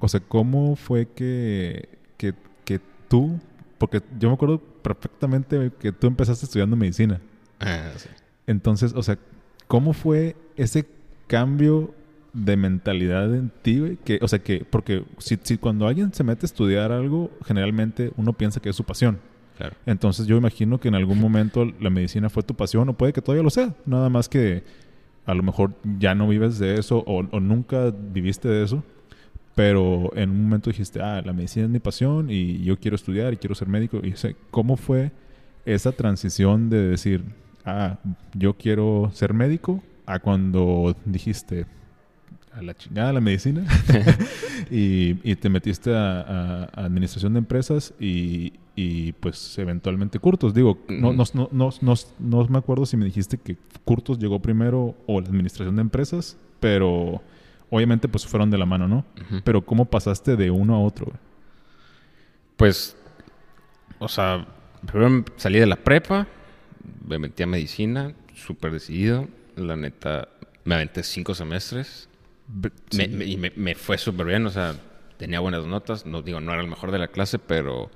o 0.00 0.08
sea, 0.08 0.20
¿cómo 0.20 0.76
fue 0.76 1.06
que, 1.06 1.88
que, 2.16 2.34
que 2.64 2.80
tú, 3.08 3.38
porque 3.78 4.02
yo 4.18 4.28
me 4.28 4.34
acuerdo 4.34 4.60
perfectamente 4.96 5.70
que 5.78 5.92
tú 5.92 6.06
empezaste 6.06 6.46
estudiando 6.46 6.76
medicina. 6.76 7.20
Ah, 7.60 7.90
sí. 7.96 8.08
Entonces, 8.46 8.92
o 8.94 9.02
sea, 9.02 9.18
¿cómo 9.66 9.92
fue 9.92 10.36
ese 10.56 10.86
cambio 11.26 11.94
de 12.32 12.56
mentalidad 12.56 13.34
en 13.34 13.50
ti, 13.62 13.78
güey? 13.80 13.96
Que, 13.96 14.18
o 14.22 14.28
sea, 14.28 14.38
que, 14.38 14.64
porque 14.68 15.04
si, 15.18 15.38
si 15.42 15.58
cuando 15.58 15.86
alguien 15.86 16.12
se 16.12 16.24
mete 16.24 16.44
a 16.44 16.48
estudiar 16.48 16.92
algo, 16.92 17.30
generalmente 17.44 18.12
uno 18.16 18.32
piensa 18.32 18.60
que 18.60 18.70
es 18.70 18.76
su 18.76 18.84
pasión. 18.84 19.18
Claro. 19.56 19.76
Entonces 19.86 20.26
yo 20.26 20.36
imagino 20.36 20.78
que 20.78 20.88
en 20.88 20.94
algún 20.94 21.20
momento 21.20 21.64
la 21.80 21.90
medicina 21.90 22.30
fue 22.30 22.42
tu 22.42 22.54
pasión 22.54 22.88
o 22.88 22.92
puede 22.92 23.12
que 23.12 23.20
todavía 23.20 23.42
lo 23.42 23.50
sea. 23.50 23.74
Nada 23.86 24.08
más 24.08 24.28
que 24.28 24.62
a 25.26 25.34
lo 25.34 25.42
mejor 25.42 25.72
ya 25.98 26.14
no 26.14 26.28
vives 26.28 26.58
de 26.58 26.78
eso 26.78 27.02
o, 27.06 27.18
o 27.30 27.40
nunca 27.40 27.90
viviste 27.90 28.48
de 28.48 28.64
eso. 28.64 28.84
Pero 29.58 30.12
en 30.14 30.30
un 30.30 30.44
momento 30.44 30.70
dijiste, 30.70 31.02
ah, 31.02 31.20
la 31.20 31.32
medicina 31.32 31.64
es 31.64 31.70
mi 31.72 31.80
pasión 31.80 32.30
y 32.30 32.62
yo 32.62 32.78
quiero 32.78 32.94
estudiar 32.94 33.32
y 33.32 33.38
quiero 33.38 33.56
ser 33.56 33.66
médico. 33.66 34.00
Y 34.04 34.12
sea, 34.12 34.30
¿cómo 34.52 34.76
fue 34.76 35.10
esa 35.66 35.90
transición 35.90 36.70
de 36.70 36.90
decir, 36.90 37.24
ah, 37.64 37.98
yo 38.34 38.54
quiero 38.54 39.10
ser 39.12 39.34
médico 39.34 39.82
a 40.06 40.20
cuando 40.20 40.94
dijiste 41.04 41.66
a 42.52 42.62
la 42.62 42.72
chingada 42.74 43.12
la 43.12 43.20
medicina 43.20 43.66
y, 44.70 45.16
y 45.28 45.34
te 45.34 45.48
metiste 45.48 45.92
a, 45.92 46.20
a- 46.20 46.84
administración 46.84 47.32
de 47.32 47.40
empresas 47.40 47.92
y, 47.98 48.52
y, 48.76 49.10
pues 49.14 49.58
eventualmente 49.58 50.20
Curtos. 50.20 50.54
Digo, 50.54 50.78
no, 50.88 51.12
no, 51.12 51.24
no, 51.34 51.48
no, 51.50 51.70
no, 51.80 51.94
no 52.20 52.46
me 52.48 52.58
acuerdo 52.58 52.86
si 52.86 52.96
me 52.96 53.06
dijiste 53.06 53.38
que 53.38 53.56
Curtos 53.84 54.20
llegó 54.20 54.38
primero 54.38 54.94
o 55.08 55.20
la 55.20 55.26
administración 55.26 55.74
de 55.74 55.82
empresas, 55.82 56.36
pero 56.60 57.20
obviamente 57.70 58.08
pues 58.08 58.26
fueron 58.26 58.50
de 58.50 58.58
la 58.58 58.66
mano, 58.66 58.88
¿no? 58.88 59.04
Pero 59.44 59.62
¿cómo 59.64 59.84
pasaste 59.86 60.36
de 60.36 60.50
uno 60.50 60.74
a 60.74 60.80
otro? 60.80 61.06
güey? 61.06 61.18
Pues, 62.56 62.96
o 63.98 64.08
sea, 64.08 64.46
primero 64.86 65.24
salí 65.36 65.58
de 65.58 65.66
la 65.66 65.76
prepa, 65.76 66.26
me 67.06 67.18
metí 67.18 67.42
a 67.42 67.46
medicina, 67.46 68.12
súper 68.34 68.72
decidido. 68.72 69.28
La 69.56 69.76
neta, 69.76 70.28
me 70.64 70.74
aventé 70.76 71.02
cinco 71.02 71.34
semestres 71.34 72.08
me- 72.50 72.70
sí. 72.90 73.08
me- 73.08 73.24
y 73.24 73.36
me, 73.36 73.52
me 73.56 73.74
fue 73.74 73.98
súper 73.98 74.26
bien, 74.26 74.46
o 74.46 74.50
sea, 74.50 74.74
tenía 75.18 75.40
buenas 75.40 75.66
notas. 75.66 76.06
No 76.06 76.22
digo, 76.22 76.40
no 76.40 76.52
era 76.52 76.62
el 76.62 76.68
mejor 76.68 76.90
de 76.92 76.98
la 76.98 77.08
clase, 77.08 77.38
pero 77.38 77.90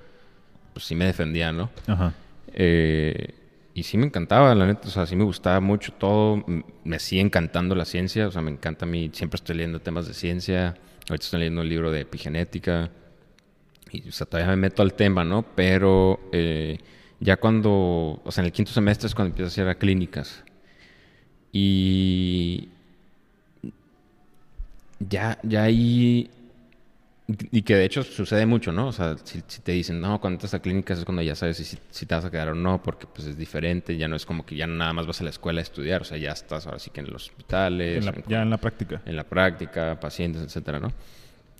pues 0.74 0.84
sí 0.86 0.94
me 0.94 1.04
defendía, 1.06 1.52
¿no? 1.52 1.70
Ajá. 1.86 2.12
Eh, 2.54 3.34
y 3.74 3.84
sí 3.84 3.96
me 3.96 4.06
encantaba, 4.06 4.54
la 4.54 4.66
neta, 4.66 4.88
o 4.88 4.90
sea, 4.90 5.06
sí 5.06 5.16
me 5.16 5.24
gustaba 5.24 5.60
mucho 5.60 5.92
todo. 5.94 6.44
Me 6.84 6.98
sigue 6.98 7.22
encantando 7.22 7.74
la 7.74 7.86
ciencia, 7.86 8.28
o 8.28 8.30
sea, 8.30 8.42
me 8.42 8.50
encanta 8.50 8.84
a 8.84 8.88
mí, 8.88 9.10
siempre 9.14 9.36
estoy 9.36 9.56
leyendo 9.56 9.80
temas 9.80 10.06
de 10.06 10.14
ciencia. 10.14 10.74
Ahorita 11.08 11.24
estoy 11.24 11.40
leyendo 11.40 11.62
un 11.62 11.68
libro 11.68 11.90
de 11.90 12.00
epigenética. 12.00 12.90
Y, 13.90 14.08
o 14.08 14.12
sea, 14.12 14.26
todavía 14.26 14.50
me 14.50 14.56
meto 14.56 14.82
al 14.82 14.92
tema, 14.94 15.24
¿no? 15.24 15.42
Pero 15.54 16.20
eh, 16.32 16.78
ya 17.20 17.38
cuando, 17.38 18.20
o 18.22 18.30
sea, 18.30 18.42
en 18.42 18.46
el 18.46 18.52
quinto 18.52 18.72
semestre 18.72 19.06
es 19.06 19.14
cuando 19.14 19.30
empiezo 19.30 19.60
a 19.60 19.64
hacer 19.64 19.78
clínicas. 19.78 20.44
Y 21.50 22.68
ya, 24.98 25.38
ya 25.42 25.62
ahí 25.64 26.30
Y 27.28 27.62
que 27.62 27.76
de 27.76 27.84
hecho 27.84 28.02
sucede 28.02 28.46
mucho, 28.46 28.72
¿no? 28.72 28.88
O 28.88 28.92
sea, 28.92 29.16
si, 29.22 29.40
te 29.42 29.72
dicen, 29.72 30.00
no, 30.00 30.20
cuando 30.20 30.36
entras 30.36 30.54
a 30.54 30.58
clínicas 30.60 30.98
es 30.98 31.04
cuando 31.04 31.22
ya 31.22 31.36
sabes 31.36 31.56
si, 31.56 31.78
si, 31.88 32.06
te 32.06 32.14
vas 32.14 32.24
a 32.24 32.30
quedar 32.30 32.48
o 32.48 32.54
no, 32.54 32.82
porque 32.82 33.06
pues 33.06 33.28
es 33.28 33.38
diferente, 33.38 33.96
ya 33.96 34.08
no 34.08 34.16
es 34.16 34.26
como 34.26 34.44
que 34.44 34.56
ya 34.56 34.66
nada 34.66 34.92
más 34.92 35.06
vas 35.06 35.20
a 35.20 35.24
la 35.24 35.30
escuela 35.30 35.60
a 35.60 35.62
estudiar, 35.62 36.02
o 36.02 36.04
sea, 36.04 36.18
ya 36.18 36.32
estás 36.32 36.66
ahora 36.66 36.80
sí 36.80 36.90
que 36.90 37.00
en 37.00 37.10
los 37.10 37.28
hospitales. 37.28 38.04
ya 38.26 38.42
en 38.42 38.50
la 38.50 38.56
práctica. 38.58 39.02
En 39.06 39.14
la 39.14 39.24
práctica, 39.24 39.98
pacientes, 40.00 40.42
etcétera, 40.42 40.80
¿no? 40.80 40.92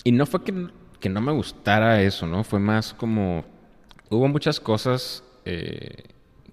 Y 0.03 0.11
no 0.11 0.27
fue 0.27 0.43
que, 0.43 0.69
que 0.99 1.09
no 1.09 1.21
me 1.21 1.33
gustara 1.33 2.03
eso, 2.03 2.27
¿no? 2.27 2.43
Fue 2.43 2.59
más 2.59 2.93
como, 2.93 3.45
hubo 4.11 4.27
muchas 4.27 4.59
cosas 4.59 5.23
eh, 5.45 6.05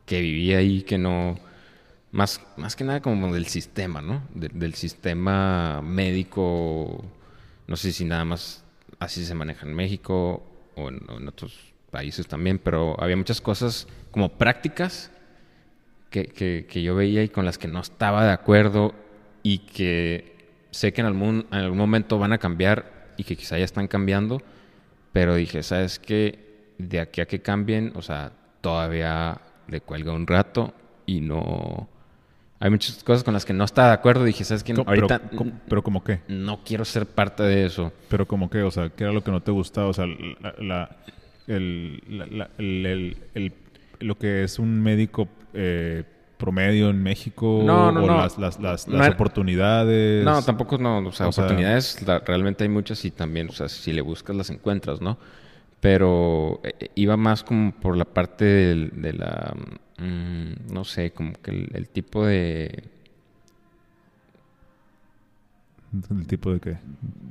que 0.05 0.21
viví 0.21 0.53
ahí 0.53 0.83
que 0.83 0.99
no, 0.99 1.35
más, 2.11 2.41
más 2.57 2.75
que 2.75 2.83
nada 2.83 3.01
como 3.01 3.33
del 3.33 3.47
sistema, 3.47 4.01
¿no? 4.01 4.21
del 4.33 4.75
sistema 4.75 5.81
médico, 5.81 7.03
no 7.67 7.75
sé 7.75 7.91
si 7.91 8.05
nada 8.05 8.25
más 8.25 8.63
así 8.99 9.25
se 9.25 9.33
maneja 9.33 9.65
en 9.65 9.73
México 9.73 10.43
o 10.75 10.89
en, 10.89 11.27
otros 11.27 11.73
países 11.91 12.27
también, 12.27 12.59
pero 12.59 13.01
había 13.01 13.17
muchas 13.17 13.41
cosas 13.41 13.87
como 14.11 14.29
prácticas 14.29 15.11
que, 16.09 16.25
que, 16.25 16.83
yo 16.83 16.95
veía 16.95 17.23
y 17.23 17.29
con 17.29 17.45
las 17.45 17.57
que 17.57 17.67
no 17.67 17.79
estaba 17.79 18.25
de 18.25 18.31
acuerdo 18.31 18.93
y 19.43 19.59
que 19.59 20.35
sé 20.71 20.93
que 20.93 21.01
en 21.01 21.07
algún, 21.07 21.47
en 21.51 21.59
algún 21.59 21.77
momento 21.77 22.19
van 22.19 22.33
a 22.33 22.37
cambiar 22.37 23.13
y 23.17 23.23
que 23.23 23.35
quizá 23.35 23.57
ya 23.57 23.65
están 23.65 23.87
cambiando, 23.87 24.41
pero 25.13 25.35
dije, 25.35 25.63
¿sabes 25.63 25.99
qué? 25.99 26.73
De 26.77 26.99
aquí 26.99 27.21
a 27.21 27.25
que 27.25 27.41
cambien, 27.41 27.91
o 27.95 28.01
sea, 28.01 28.31
todavía 28.61 29.41
le 29.67 29.81
cuelga 29.81 30.13
un 30.13 30.27
rato 30.27 30.73
y 31.05 31.21
no 31.21 31.89
hay 32.61 32.69
muchas 32.69 33.03
cosas 33.03 33.23
con 33.23 33.33
las 33.33 33.45
que 33.45 33.53
no 33.53 33.63
estaba 33.63 33.89
de 33.89 33.93
acuerdo. 33.93 34.25
Dije, 34.25 34.43
¿sabes 34.43 34.63
qué? 34.63 34.73
Ahorita. 34.73 35.21
Pero, 35.67 35.81
¿cómo 35.81 36.03
qué? 36.03 36.21
No 36.27 36.59
quiero 36.65 36.83
ser 36.83 37.05
parte 37.05 37.43
de 37.43 37.65
eso. 37.65 37.93
Pero, 38.09 38.27
¿cómo 38.27 38.49
qué? 38.49 38.63
O 38.63 38.71
sea, 38.71 38.89
¿qué 38.89 39.05
era 39.05 39.13
lo 39.13 39.23
que 39.23 39.31
no 39.31 39.41
te 39.41 39.51
gustaba? 39.51 39.87
O 39.87 39.93
sea, 39.93 40.05
la, 40.57 40.97
el, 41.47 42.03
el, 42.57 43.53
lo 43.99 44.17
que 44.17 44.43
es 44.43 44.59
un 44.59 44.81
médico 44.81 45.29
eh, 45.53 46.03
promedio 46.37 46.89
en 46.89 47.01
México. 47.01 47.61
No, 47.63 47.93
no, 47.93 48.03
o 48.03 48.07
no. 48.07 48.17
Las, 48.17 48.37
las, 48.37 48.59
las, 48.59 49.09
oportunidades. 49.09 50.25
No, 50.25 50.41
tampoco 50.43 50.77
no. 50.77 50.99
O 50.99 51.11
sea, 51.13 51.29
oportunidades 51.29 52.03
realmente 52.25 52.65
hay 52.65 52.69
muchas 52.69 53.05
y 53.05 53.11
también, 53.11 53.47
o 53.47 53.53
sea, 53.53 53.69
si 53.69 53.93
le 53.93 54.01
buscas 54.01 54.35
las 54.35 54.49
encuentras, 54.49 54.99
¿no? 54.99 55.17
Pero 55.79 56.59
eh, 56.65 56.89
iba 56.95 57.15
más 57.15 57.41
como 57.41 57.71
por 57.71 57.95
la 57.95 58.03
parte 58.03 58.43
de 58.43 59.13
la 59.13 59.55
Mm, 59.99 60.38
no 60.79 60.85
sé, 60.85 61.11
como 61.11 61.33
que 61.33 61.51
el, 61.51 61.89
tipo 61.89 62.25
de... 62.25 62.83
¿El 66.09 66.25
tipo 66.25 66.53
de 66.53 66.59
qué? 66.61 66.77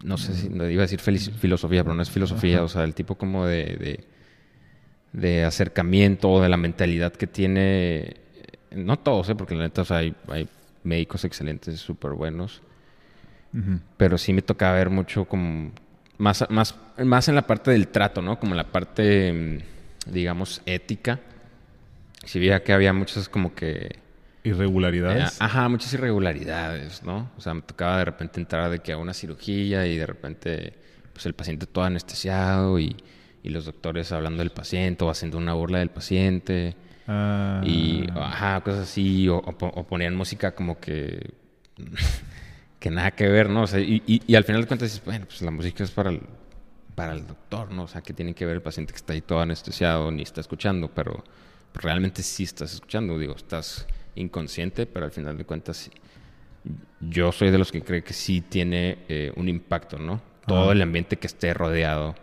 No 0.04 0.18
sé 0.18 0.34
si 0.34 0.48
iba 0.48 0.82
a 0.82 0.86
decir 0.86 1.00
filosofía, 1.00 1.82
pero 1.82 1.94
no 1.94 2.02
es 2.02 2.10
filosofía, 2.10 2.62
o 2.62 2.68
sea, 2.68 2.84
el 2.84 2.94
tipo 2.94 3.14
como 3.14 3.46
de, 3.46 4.04
de, 5.14 5.44
acercamiento 5.46 6.28
o 6.30 6.42
de 6.42 6.50
la 6.50 6.58
mentalidad 6.58 7.14
que 7.14 7.26
tiene, 7.26 8.16
no 8.70 8.98
todos, 8.98 9.30
¿eh? 9.30 9.34
porque 9.34 9.54
la 9.54 9.62
neta 9.62 9.82
hay, 9.96 10.14
hay 10.26 10.46
médicos 10.84 11.24
excelentes, 11.24 11.80
súper 11.80 12.12
buenos, 12.12 12.60
pero 13.96 14.18
sí 14.18 14.34
me 14.34 14.42
tocaba 14.42 14.74
ver 14.74 14.90
mucho 14.90 15.24
como, 15.24 15.72
más, 16.18 16.44
más, 16.50 16.74
más 17.02 17.28
en 17.28 17.34
la 17.34 17.46
parte 17.46 17.70
del 17.70 17.88
trato, 17.88 18.20
¿no? 18.20 18.38
Como 18.38 18.52
en 18.52 18.58
la 18.58 18.70
parte, 18.70 19.32
mm, 19.32 20.12
digamos, 20.12 20.60
ética 20.66 21.20
si 22.24 22.38
veía 22.38 22.62
que 22.62 22.72
había 22.72 22.92
muchas 22.92 23.28
como 23.28 23.54
que... 23.54 24.00
¿Irregularidades? 24.44 25.34
Eh, 25.34 25.36
ajá, 25.40 25.68
muchas 25.68 25.92
irregularidades, 25.94 27.02
¿no? 27.02 27.30
O 27.36 27.40
sea, 27.40 27.54
me 27.54 27.62
tocaba 27.62 27.98
de 27.98 28.04
repente 28.06 28.40
entrar 28.40 28.70
de 28.70 28.78
que 28.78 28.92
a 28.92 28.96
una 28.96 29.12
cirugía 29.12 29.86
y 29.86 29.96
de 29.96 30.06
repente, 30.06 30.74
pues 31.12 31.26
el 31.26 31.34
paciente 31.34 31.66
todo 31.66 31.84
anestesiado 31.84 32.78
y, 32.78 32.96
y 33.42 33.48
los 33.50 33.64
doctores 33.64 34.12
hablando 34.12 34.42
del 34.42 34.50
paciente 34.50 35.04
o 35.04 35.10
haciendo 35.10 35.38
una 35.38 35.54
burla 35.54 35.78
del 35.78 35.90
paciente. 35.90 36.76
Ah. 37.06 37.62
Y, 37.64 38.06
ajá, 38.14 38.60
cosas 38.60 38.80
así, 38.80 39.28
o, 39.28 39.42
ponían 39.42 40.14
música 40.14 40.54
como 40.54 40.78
que... 40.78 41.34
que 42.78 42.90
nada 42.90 43.10
que 43.10 43.28
ver, 43.28 43.50
¿no? 43.50 43.62
O 43.62 43.66
sea, 43.66 43.80
y, 43.80 44.02
y, 44.06 44.34
al 44.34 44.44
final 44.44 44.62
de 44.62 44.68
cuentas 44.68 44.90
dices, 44.90 45.04
bueno, 45.04 45.26
pues 45.26 45.42
la 45.42 45.50
música 45.50 45.82
es 45.82 45.90
para 45.90 46.10
el, 46.10 46.20
para 46.94 47.12
el 47.12 47.26
doctor, 47.26 47.72
¿no? 47.72 47.84
O 47.84 47.88
sea, 47.88 48.02
que 48.02 48.12
tiene 48.12 48.34
que 48.34 48.46
ver 48.46 48.56
el 48.56 48.62
paciente 48.62 48.92
que 48.92 48.98
está 48.98 49.14
ahí 49.14 49.20
todo 49.20 49.40
anestesiado 49.40 50.10
ni 50.12 50.22
está 50.22 50.40
escuchando, 50.40 50.88
pero 50.94 51.24
realmente 51.74 52.22
sí 52.22 52.44
estás 52.44 52.74
escuchando, 52.74 53.18
digo, 53.18 53.34
estás 53.34 53.86
inconsciente, 54.14 54.86
pero 54.86 55.06
al 55.06 55.12
final 55.12 55.36
de 55.36 55.44
cuentas 55.44 55.90
yo 57.00 57.32
soy 57.32 57.50
de 57.50 57.58
los 57.58 57.70
que 57.70 57.82
cree 57.82 58.02
que 58.02 58.12
sí 58.12 58.40
tiene 58.40 58.98
eh, 59.08 59.32
un 59.36 59.48
impacto, 59.48 59.98
¿no? 59.98 60.20
Todo 60.46 60.72
el 60.72 60.80
ambiente 60.80 61.18
que 61.18 61.26
esté 61.26 61.52
rodeado, 61.52 62.14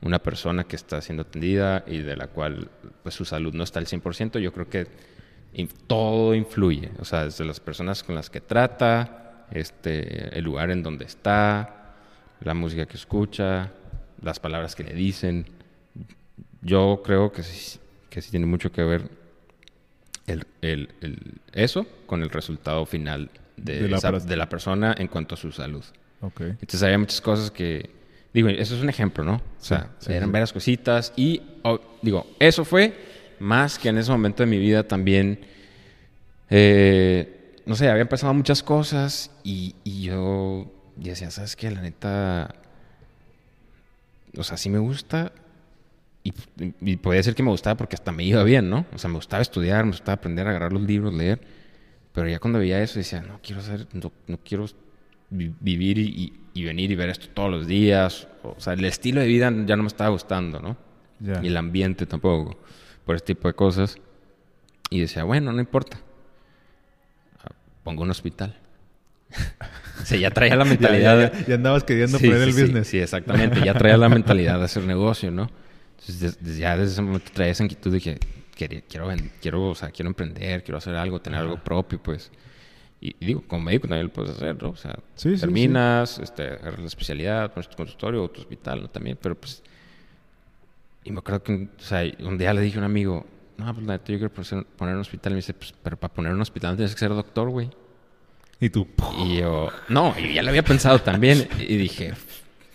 una 0.00 0.18
persona 0.18 0.64
que 0.64 0.76
está 0.76 1.00
siendo 1.02 1.22
atendida 1.22 1.84
y 1.86 1.98
de 1.98 2.16
la 2.16 2.28
cual 2.28 2.70
pues 3.02 3.14
su 3.14 3.24
salud 3.24 3.52
no 3.54 3.62
está 3.62 3.78
al 3.78 3.86
100%, 3.86 4.38
yo 4.38 4.52
creo 4.52 4.68
que 4.68 4.86
todo 5.86 6.34
influye, 6.34 6.90
o 6.98 7.04
sea, 7.04 7.24
desde 7.24 7.44
las 7.44 7.60
personas 7.60 8.02
con 8.02 8.14
las 8.14 8.30
que 8.30 8.40
trata, 8.40 9.46
este, 9.52 10.36
el 10.36 10.44
lugar 10.44 10.70
en 10.70 10.82
donde 10.82 11.04
está, 11.04 11.94
la 12.40 12.54
música 12.54 12.86
que 12.86 12.96
escucha, 12.96 13.72
las 14.20 14.40
palabras 14.40 14.74
que 14.74 14.84
le 14.84 14.94
dicen. 14.94 15.46
Yo 16.62 17.02
creo 17.04 17.30
que 17.30 17.42
sí, 17.42 17.78
que 18.14 18.22
sí 18.22 18.30
tiene 18.30 18.46
mucho 18.46 18.70
que 18.70 18.80
ver 18.84 19.10
el, 20.28 20.46
el, 20.62 20.88
eso 21.52 21.84
con 22.06 22.22
el 22.22 22.30
resultado 22.30 22.86
final 22.86 23.28
de, 23.56 23.88
de, 23.88 24.36
la, 24.36 24.48
persona 24.48 24.94
en 24.96 25.08
cuanto 25.08 25.34
a 25.34 25.36
su 25.36 25.50
salud. 25.50 25.82
Okay. 26.20 26.50
Entonces 26.50 26.82
había 26.84 26.96
muchas 26.96 27.20
cosas 27.20 27.50
que, 27.50 27.90
digo, 28.32 28.48
eso 28.50 28.76
es 28.76 28.82
un 28.82 28.88
ejemplo, 28.88 29.24
¿no? 29.24 29.34
O 29.34 29.40
sea, 29.58 29.90
eran 30.06 30.30
varias 30.30 30.52
cositas 30.52 31.12
y, 31.16 31.42
digo, 32.02 32.24
eso 32.38 32.64
fue 32.64 32.94
más 33.40 33.80
que 33.80 33.88
en 33.88 33.98
ese 33.98 34.12
momento 34.12 34.44
de 34.44 34.46
mi 34.46 34.58
vida 34.58 34.86
también, 34.86 35.40
eh, 36.50 37.56
no 37.66 37.74
sé, 37.74 37.88
habían 37.88 38.06
pasado 38.06 38.32
muchas 38.32 38.62
cosas 38.62 39.32
y, 39.42 39.74
y 39.82 40.02
yo 40.02 40.72
decía, 40.94 41.32
¿sabes 41.32 41.56
qué? 41.56 41.68
La 41.72 41.82
neta, 41.82 42.54
o 44.36 44.44
sea, 44.44 44.56
sí 44.56 44.70
me 44.70 44.78
gusta, 44.78 45.32
y, 46.24 46.32
y, 46.80 46.96
podía 46.96 47.18
decir 47.18 47.34
que 47.34 47.42
me 47.42 47.50
gustaba 47.50 47.76
porque 47.76 47.96
hasta 47.96 48.10
me 48.10 48.24
iba 48.24 48.42
bien, 48.44 48.70
¿no? 48.70 48.86
O 48.94 48.98
sea, 48.98 49.08
me 49.08 49.16
gustaba 49.16 49.42
estudiar, 49.42 49.84
me 49.84 49.90
gustaba 49.90 50.14
aprender 50.14 50.46
a 50.46 50.50
agarrar 50.50 50.72
los 50.72 50.80
libros, 50.82 51.12
leer. 51.12 51.38
Pero 52.14 52.26
ya 52.28 52.38
cuando 52.38 52.60
veía 52.60 52.82
eso 52.82 52.98
decía, 52.98 53.20
no 53.20 53.40
quiero 53.42 53.60
hacer, 53.60 53.86
no, 53.92 54.10
quiero 54.42 54.64
vivir 55.28 55.98
y, 55.98 56.32
y, 56.54 56.64
venir 56.64 56.90
y 56.90 56.94
ver 56.94 57.10
esto 57.10 57.28
todos 57.34 57.50
los 57.50 57.66
días. 57.66 58.26
O 58.42 58.58
sea, 58.58 58.72
el 58.72 58.84
estilo 58.86 59.20
de 59.20 59.26
vida 59.26 59.52
ya 59.66 59.76
no 59.76 59.82
me 59.82 59.88
estaba 59.88 60.08
gustando, 60.10 60.60
¿no? 60.60 60.78
Y 61.42 61.48
el 61.48 61.56
ambiente 61.58 62.06
tampoco, 62.06 62.58
por 63.04 63.16
este 63.16 63.34
tipo 63.34 63.48
de 63.48 63.54
cosas. 63.54 63.98
Y 64.88 65.00
decía, 65.00 65.24
bueno, 65.24 65.52
no 65.52 65.60
importa. 65.60 65.98
Pongo 67.82 68.02
un 68.02 68.10
hospital. 68.10 68.56
o 70.02 70.06
sea, 70.06 70.18
ya 70.18 70.30
traía 70.30 70.56
la 70.56 70.64
mentalidad. 70.64 71.32
ya, 71.46 71.56
andabas 71.56 71.84
queriendo 71.84 72.18
poner 72.18 72.40
el 72.40 72.52
business. 72.52 72.88
Sí, 72.88 72.98
exactamente. 72.98 73.60
Ya 73.62 73.74
traía 73.74 73.98
la 73.98 74.08
mentalidad 74.08 74.58
de 74.58 74.64
hacer 74.64 74.84
negocio, 74.84 75.30
¿no? 75.30 75.50
Entonces, 76.06 76.58
ya 76.58 76.76
desde 76.76 76.92
ese 76.92 77.02
momento 77.02 77.30
traía 77.32 77.52
esa 77.52 77.64
inquietud 77.64 77.92
de 77.92 78.00
que 78.00 78.18
quiero, 78.54 79.08
quiero, 79.40 79.68
o 79.70 79.74
sea, 79.74 79.90
quiero 79.90 80.08
emprender, 80.08 80.62
quiero 80.62 80.78
hacer 80.78 80.94
algo, 80.94 81.20
tener 81.20 81.40
algo 81.40 81.56
propio, 81.56 82.02
pues. 82.02 82.30
Y, 83.00 83.14
digo, 83.24 83.42
como 83.46 83.64
médico 83.64 83.88
también 83.88 84.06
lo 84.06 84.12
puedes 84.12 84.32
hacer, 84.32 84.62
¿no? 84.62 84.70
O 84.70 84.76
sea, 84.76 84.96
terminas, 85.38 86.18
Este, 86.18 86.42
agarras 86.42 86.80
la 86.80 86.86
especialidad, 86.86 87.52
pones 87.52 87.68
tu 87.68 87.76
consultorio 87.76 88.22
o 88.22 88.30
tu 88.30 88.40
hospital, 88.40 88.82
¿no? 88.82 88.88
También, 88.88 89.18
pero 89.20 89.34
pues... 89.34 89.62
Y 91.04 91.12
me 91.12 91.18
acuerdo 91.18 91.42
que, 91.42 91.68
o 91.78 91.82
sea, 91.82 92.02
un 92.20 92.38
día 92.38 92.54
le 92.54 92.62
dije 92.62 92.76
a 92.76 92.80
un 92.80 92.86
amigo, 92.86 93.26
no, 93.58 93.74
pues 93.74 93.86
yo 94.06 94.18
quiero 94.18 94.30
poner 94.30 94.94
un 94.94 95.00
hospital. 95.00 95.32
Y 95.32 95.34
me 95.34 95.38
dice, 95.38 95.52
pues, 95.52 95.74
pero 95.82 95.98
para 95.98 96.12
poner 96.12 96.32
un 96.32 96.40
hospital 96.40 96.76
tienes 96.76 96.94
que 96.94 97.00
ser 97.00 97.10
doctor, 97.10 97.50
güey. 97.50 97.68
Y 98.58 98.70
tú... 98.70 98.88
Y 99.18 99.38
yo, 99.38 99.70
no, 99.88 100.14
y 100.18 100.34
ya 100.34 100.42
lo 100.42 100.48
había 100.48 100.62
pensado 100.62 100.98
también. 101.00 101.46
y 101.60 101.76
dije, 101.76 102.14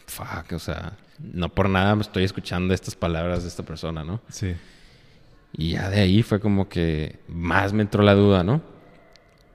fuck, 0.06 0.52
o 0.54 0.60
sea 0.60 0.96
no 1.22 1.50
por 1.50 1.70
nada 1.70 1.96
me 1.96 2.02
estoy 2.02 2.24
escuchando 2.24 2.74
estas 2.74 2.96
palabras 2.96 3.44
de 3.44 3.50
esta 3.50 3.64
persona, 3.64 4.04
¿no? 4.04 4.22
Sí. 4.30 4.56
Y 5.54 5.72
ya 5.72 5.90
de 5.90 6.02
ahí 6.02 6.24
fue 6.24 6.40
como 6.40 6.70
que 6.70 7.20
más 7.28 7.74
me 7.74 7.82
entró 7.82 8.04
la 8.04 8.14
duda, 8.14 8.44
¿no? 8.44 8.62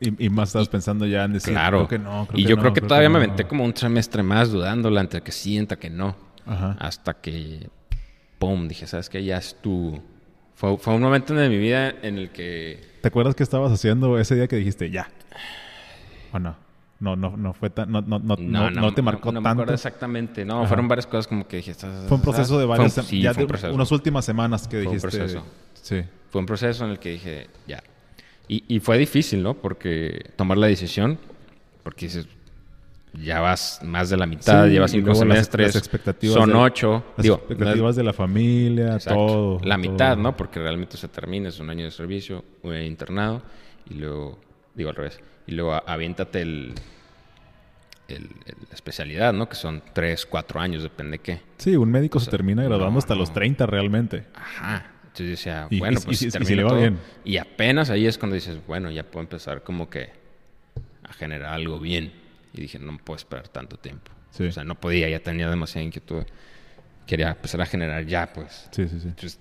Y, 0.01 0.29
más 0.29 0.51
estabas 0.51 0.69
pensando 0.69 1.07
ya 1.07 1.25
en 1.25 1.33
decir, 1.33 1.55
claro. 1.55 1.89
que 1.89 1.99
no. 1.99 2.29
y 2.35 2.45
yo 2.45 2.59
creo 2.59 2.75
que 2.75 2.83
todavía 2.83 3.09
me 3.09 3.17
aventé 3.17 3.47
como 3.47 3.65
un 3.65 3.73
trimestre 3.73 4.23
más 4.23 4.51
dudándola 4.51 5.01
entre 5.01 5.23
que 5.23 5.33
sienta 5.33 5.77
que 5.77 5.89
no. 5.89 6.15
Ajá. 6.45 6.77
Hasta 6.79 7.15
que, 7.15 7.71
¡pum! 8.39 8.69
Dije, 8.69 8.87
¿sabes 8.87 9.09
qué? 9.09 9.25
Ya 9.25 9.39
es 9.39 9.57
tu... 9.63 10.03
Fue, 10.57 10.77
fue 10.77 10.95
un 10.95 11.01
momento 11.01 11.33
de 11.33 11.49
mi 11.49 11.57
vida 11.57 11.95
en 12.03 12.19
el 12.19 12.31
que... 12.31 12.85
¿Te 13.01 13.09
acuerdas 13.09 13.35
qué 13.35 13.43
estabas 13.43 13.73
haciendo 13.73 14.19
ese 14.19 14.35
día 14.35 14.47
que 14.47 14.57
dijiste, 14.57 14.91
ya? 14.91 15.09
¿O 16.33 16.39
no? 16.39 16.64
No, 17.01 17.17
no, 17.17 17.37
no 17.37 17.53
fue 17.53 17.71
tan, 17.71 17.91
no, 17.91 18.01
no, 18.01 18.19
no, 18.19 18.37
no, 18.39 18.71
no 18.71 18.95
te 18.95 19.03
marcó 19.03 19.33
tanto. 19.33 19.41
No 19.41 19.41
me 19.41 19.51
acuerdo 19.51 19.75
exactamente. 19.75 20.45
No, 20.45 20.67
fueron 20.67 20.89
varias 20.89 21.07
cosas 21.07 21.27
como 21.27 21.47
que 21.47 21.59
dijiste. 21.59 21.87
Fue 22.07 22.17
un 22.17 22.23
proceso 22.23 22.59
de 22.59 22.65
varias, 22.65 22.93
sí, 22.93 23.21
ya 23.21 23.33
de 23.33 23.47
unas 23.73 23.91
últimas 23.93 24.25
semanas 24.25 24.69
que 24.69 24.79
dijiste. 24.79 25.11
Fue 25.11 25.21
un 25.21 25.27
proceso. 25.27 25.45
Sí. 25.75 26.03
Fue 26.31 26.41
un 26.41 26.47
proceso 26.47 26.85
en 26.85 26.91
el 26.93 26.99
que 26.99 27.11
dije, 27.11 27.49
ya. 27.67 27.83
Y, 28.49 28.65
y 28.77 28.81
fue 28.81 28.99
difícil, 28.99 29.43
¿no? 29.43 29.55
Porque 29.55 30.31
tomar 30.37 30.59
la 30.59 30.67
decisión, 30.67 31.19
porque 31.83 32.07
dices, 32.07 32.27
ya 33.13 33.41
vas 33.41 33.81
más 33.83 34.11
de 34.11 34.17
la 34.17 34.27
mitad, 34.27 34.67
llevas 34.67 34.91
cinco 34.91 35.15
semestres, 35.15 35.77
expectativas 35.77 36.35
son 36.35 36.55
ocho. 36.55 37.05
Las 37.17 37.27
expectativas 37.27 37.97
de 37.97 38.03
la 38.03 38.13
familia, 38.13 38.99
todo. 38.99 39.61
La 39.63 39.77
mitad, 39.79 40.17
¿no? 40.17 40.37
Porque 40.37 40.61
realmente 40.61 40.97
se 40.97 41.09
termina, 41.09 41.49
es 41.49 41.61
un 41.61 41.71
año 41.71 41.85
de 41.85 41.91
servicio, 41.91 42.45
un 42.63 42.75
internado, 42.77 43.43
y 43.89 43.95
luego, 43.95 44.39
digo 44.75 44.91
al 44.91 44.97
revés, 44.97 45.21
y 45.47 45.53
luego 45.53 45.75
aviéntate 45.87 46.43
el, 46.43 46.75
el, 48.09 48.23
la 48.47 48.75
especialidad, 48.75 49.33
¿no? 49.33 49.49
Que 49.49 49.57
son 49.57 49.83
tres, 49.93 50.27
cuatro 50.27 50.61
años, 50.61 50.83
depende 50.83 51.19
de 51.19 51.23
qué. 51.23 51.41
Sí, 51.59 51.77
un 51.77 51.91
médico 51.91 52.21
se 52.21 52.31
termina 52.31 52.63
graduando 52.65 52.99
hasta 52.99 53.15
los 53.15 53.33
30 53.33 53.67
realmente. 53.67 54.25
Ajá. 54.35 54.91
Entonces 55.05 55.29
decía, 55.29 55.69
bueno, 55.71 56.01
pues 56.05 56.19
si, 56.19 56.31
si, 56.31 56.55
le 56.55 56.65
va 56.65 56.77
bien. 56.77 56.99
Y 57.25 57.37
apenas 57.37 57.89
ahí 57.91 58.07
es 58.07 58.19
cuando 58.19 58.35
dices, 58.35 58.59
bueno, 58.67 58.91
ya 58.91 59.05
puedo 59.05 59.23
empezar 59.23 59.63
como 59.63 59.89
que 59.89 60.11
a 61.05 61.13
generar 61.13 61.55
algo 61.55 61.79
bien. 61.79 62.13
Y 62.53 62.63
dije, 62.63 62.79
no 62.81 62.97
puedo 62.99 63.17
esperar 63.17 63.47
tanto 63.49 63.77
tiempo. 63.77 64.11
O 64.41 64.51
sea, 64.51 64.65
no 64.65 64.75
podía, 64.75 65.09
ya 65.09 65.21
tenía 65.21 65.49
demasiada 65.49 65.85
inquietud. 65.85 66.25
Quería 67.07 67.31
empezar 67.31 67.61
a 67.61 67.67
generar 67.67 68.05
ya, 68.07 68.33
pues. 68.33 68.69
Sí, 68.71 68.89
sí, 68.89 69.01
sí. 69.01 69.09
Entonces, 69.09 69.39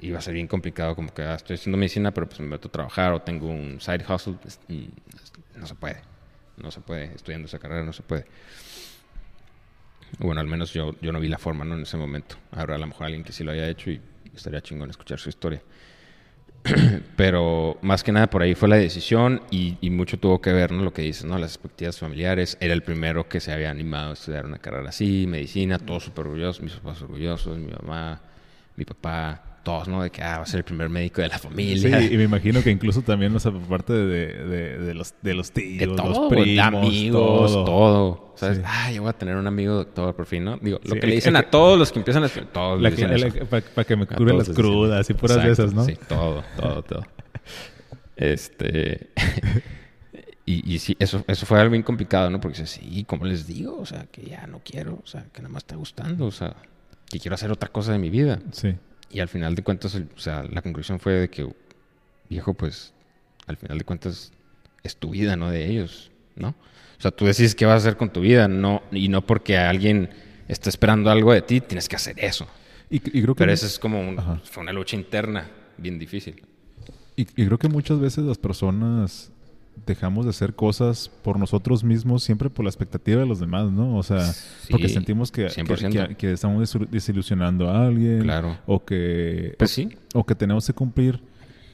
iba 0.00 0.18
a 0.18 0.22
ser 0.22 0.34
bien 0.34 0.48
complicado, 0.48 0.96
como 0.96 1.14
que 1.14 1.22
ah, 1.22 1.34
estoy 1.34 1.54
haciendo 1.54 1.78
medicina, 1.78 2.12
pero 2.12 2.28
pues 2.28 2.40
me 2.40 2.46
meto 2.46 2.68
a 2.68 2.72
trabajar 2.72 3.12
o 3.12 3.22
tengo 3.22 3.48
un 3.48 3.80
side 3.80 4.04
hustle. 4.08 4.36
no 5.56 5.66
se 5.66 5.74
puede. 5.74 6.00
No 6.56 6.70
se 6.70 6.80
puede. 6.80 7.14
Estudiando 7.14 7.46
esa 7.46 7.58
carrera 7.58 7.84
no 7.84 7.92
se 7.92 8.02
puede. 8.02 8.26
Bueno, 10.18 10.40
al 10.40 10.46
menos 10.46 10.72
yo, 10.72 10.94
yo 11.00 11.12
no 11.12 11.20
vi 11.20 11.28
la 11.28 11.38
forma, 11.38 11.64
¿no? 11.64 11.74
En 11.74 11.82
ese 11.82 11.96
momento. 11.96 12.36
Habrá 12.50 12.74
a 12.74 12.78
lo 12.78 12.86
mejor 12.86 13.06
alguien 13.06 13.24
que 13.24 13.32
sí 13.32 13.44
lo 13.44 13.52
haya 13.52 13.68
hecho 13.68 13.90
y 13.90 14.00
estaría 14.34 14.60
chingón 14.60 14.90
escuchar 14.90 15.18
su 15.18 15.28
historia. 15.28 15.62
Pero 17.16 17.78
más 17.82 18.02
que 18.04 18.12
nada 18.12 18.28
por 18.28 18.42
ahí 18.42 18.54
fue 18.54 18.68
la 18.68 18.76
decisión 18.76 19.42
y, 19.50 19.76
mucho 19.90 20.18
tuvo 20.18 20.40
que 20.40 20.52
ver, 20.52 20.72
¿no? 20.72 20.82
Lo 20.82 20.92
que 20.92 21.02
dices, 21.02 21.24
¿no? 21.24 21.38
Las 21.38 21.52
expectativas 21.52 21.98
familiares. 21.98 22.56
Era 22.60 22.72
el 22.72 22.82
primero 22.82 23.28
que 23.28 23.40
se 23.40 23.52
había 23.52 23.70
animado 23.70 24.10
a 24.10 24.12
estudiar 24.14 24.46
una 24.46 24.58
carrera 24.58 24.88
así, 24.88 25.26
medicina, 25.26 25.78
todos 25.78 26.04
súper 26.04 26.26
orgullosos, 26.26 26.62
mis 26.62 26.74
papás 26.74 27.02
orgullosos, 27.02 27.58
mi 27.58 27.72
mamá, 27.72 28.20
mi 28.76 28.84
papá 28.84 29.51
todos, 29.62 29.88
¿no? 29.88 30.02
De 30.02 30.10
que 30.10 30.22
ah, 30.22 30.38
va 30.38 30.42
a 30.42 30.46
ser 30.46 30.58
el 30.58 30.64
primer 30.64 30.88
médico 30.88 31.22
de 31.22 31.28
la 31.28 31.38
familia. 31.38 32.00
Sí, 32.00 32.14
y 32.14 32.16
me 32.16 32.24
imagino 32.24 32.62
que 32.62 32.70
incluso 32.70 33.02
también, 33.02 33.34
o 33.34 33.40
sea, 33.40 33.52
por 33.52 33.62
parte 33.62 33.92
de, 33.92 34.78
de, 34.78 34.94
los, 34.94 35.14
de 35.22 35.34
los 35.34 35.52
tíos, 35.52 35.96
los 35.96 36.28
primos, 36.28 36.64
amigos, 36.64 37.52
todo. 37.64 38.32
¿Sabes? 38.36 38.60
Ah, 38.64 38.90
yo 38.90 39.02
voy 39.02 39.10
a 39.10 39.12
tener 39.12 39.36
un 39.36 39.46
amigo 39.46 39.74
doctor 39.74 40.14
por 40.14 40.26
fin, 40.26 40.44
¿no? 40.44 40.56
Digo, 40.56 40.80
lo 40.84 40.94
que 40.96 41.06
le 41.06 41.14
dicen 41.14 41.36
a 41.36 41.42
todos 41.50 41.78
los 41.78 41.92
que 41.92 41.98
empiezan 41.98 42.24
a... 42.24 42.28
Todos 42.28 42.80
la 42.80 42.90
para, 43.48 43.84
que 43.84 43.96
me 43.96 44.06
cure 44.06 44.34
las 44.34 44.48
crudas 44.48 45.08
y 45.10 45.14
puras 45.14 45.42
de 45.42 45.50
esas, 45.50 45.72
¿no? 45.72 45.84
Sí, 45.84 45.96
todo, 46.08 46.42
todo, 46.56 46.82
todo. 46.82 47.02
este... 48.16 49.10
y, 50.46 50.74
y 50.74 50.78
sí, 50.78 50.96
eso, 50.98 51.24
eso 51.28 51.46
fue 51.46 51.60
algo 51.60 51.72
bien 51.72 51.82
complicado, 51.82 52.30
¿no? 52.30 52.40
Porque 52.40 52.58
dice, 52.60 52.80
sí, 52.80 53.04
¿cómo 53.04 53.26
les 53.26 53.46
digo? 53.46 53.78
O 53.78 53.86
sea, 53.86 54.06
que 54.10 54.22
ya 54.22 54.46
no 54.46 54.60
quiero, 54.64 55.00
o 55.02 55.06
sea, 55.06 55.24
que 55.32 55.42
nada 55.42 55.52
más 55.52 55.62
está 55.62 55.76
gustando, 55.76 56.26
o 56.26 56.32
sea, 56.32 56.56
que 57.08 57.20
quiero 57.20 57.34
hacer 57.34 57.52
otra 57.52 57.68
cosa 57.68 57.92
de 57.92 57.98
mi 57.98 58.10
vida. 58.10 58.40
Sí. 58.52 58.74
Y 59.12 59.20
al 59.20 59.28
final 59.28 59.54
de 59.54 59.62
cuentas, 59.62 59.94
o 59.94 60.18
sea, 60.18 60.42
la 60.50 60.62
conclusión 60.62 60.98
fue 60.98 61.12
de 61.12 61.30
que, 61.30 61.46
viejo, 62.28 62.54
pues, 62.54 62.94
al 63.46 63.56
final 63.56 63.78
de 63.78 63.84
cuentas, 63.84 64.32
es 64.82 64.96
tu 64.96 65.10
vida, 65.10 65.36
no 65.36 65.50
de 65.50 65.66
ellos, 65.66 66.10
¿no? 66.34 66.48
O 66.48 67.02
sea, 67.02 67.10
tú 67.10 67.26
decides 67.26 67.54
qué 67.54 67.66
vas 67.66 67.74
a 67.74 67.76
hacer 67.88 67.96
con 67.96 68.10
tu 68.10 68.20
vida, 68.20 68.48
no, 68.48 68.82
y 68.90 69.08
no 69.08 69.26
porque 69.26 69.58
alguien 69.58 70.10
está 70.48 70.70
esperando 70.70 71.10
algo 71.10 71.32
de 71.32 71.42
ti, 71.42 71.60
tienes 71.60 71.88
que 71.88 71.96
hacer 71.96 72.14
eso. 72.18 72.46
Y, 72.88 73.00
creo 73.00 73.34
que 73.34 73.38
Pero 73.38 73.52
eso 73.52 73.66
es 73.66 73.78
como 73.78 74.40
fue 74.44 74.62
una 74.62 74.72
lucha 74.72 74.96
interna 74.96 75.50
bien 75.78 75.98
difícil. 75.98 76.42
Y, 77.16 77.22
y, 77.22 77.46
creo 77.46 77.58
que 77.58 77.68
muchas 77.68 77.98
veces 77.98 78.24
las 78.24 78.38
personas 78.38 79.31
dejamos 79.86 80.24
de 80.24 80.30
hacer 80.30 80.54
cosas 80.54 81.10
por 81.22 81.38
nosotros 81.38 81.82
mismos 81.82 82.22
siempre 82.22 82.50
por 82.50 82.64
la 82.64 82.70
expectativa 82.70 83.20
de 83.20 83.26
los 83.26 83.40
demás, 83.40 83.70
¿no? 83.70 83.96
O 83.96 84.02
sea, 84.02 84.32
porque 84.70 84.88
sentimos 84.88 85.32
que, 85.32 85.48
que, 86.16 86.32
estamos 86.32 86.76
desilusionando 86.90 87.68
a 87.68 87.86
alguien. 87.86 88.22
Claro. 88.22 88.58
O 88.66 88.84
que... 88.84 89.54
Pues 89.58 89.70
sí. 89.70 89.90
O 90.14 90.24
que 90.24 90.34
tenemos 90.34 90.66
que 90.66 90.72
cumplir, 90.72 91.20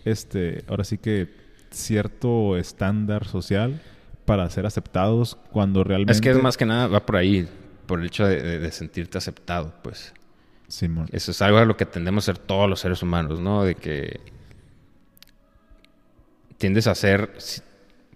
este, 0.05 0.65
ahora 0.69 0.85
sí 0.85 0.99
que 0.99 1.29
cierto 1.71 2.57
estándar 2.57 3.27
social 3.27 3.81
para 4.25 4.49
ser 4.51 4.67
aceptados 4.67 5.37
cuando 5.51 5.85
realmente... 5.85 6.13
Es 6.13 6.21
que 6.21 6.31
es 6.31 6.43
más 6.43 6.57
que 6.57 6.67
nada 6.67 6.87
va 6.87 7.05
por 7.05 7.17
ahí, 7.17 7.49
por 7.87 8.01
el 8.01 8.07
hecho 8.07 8.27
de, 8.27 8.71
sentirte 8.71 9.19
aceptado, 9.19 9.75
pues. 9.83 10.13
Simón. 10.67 11.07
Eso 11.13 11.31
es 11.31 11.41
algo 11.41 11.59
a 11.59 11.65
lo 11.65 11.77
que 11.77 11.87
tendemos 11.87 12.25
a 12.25 12.35
ser 12.35 12.39
todos 12.39 12.69
los 12.69 12.81
seres 12.81 13.03
humanos, 13.03 13.41
¿no? 13.41 13.65
De 13.65 13.75
que 13.75 14.21
tiendes 16.59 16.87
a 16.87 16.95
ser 16.95 17.33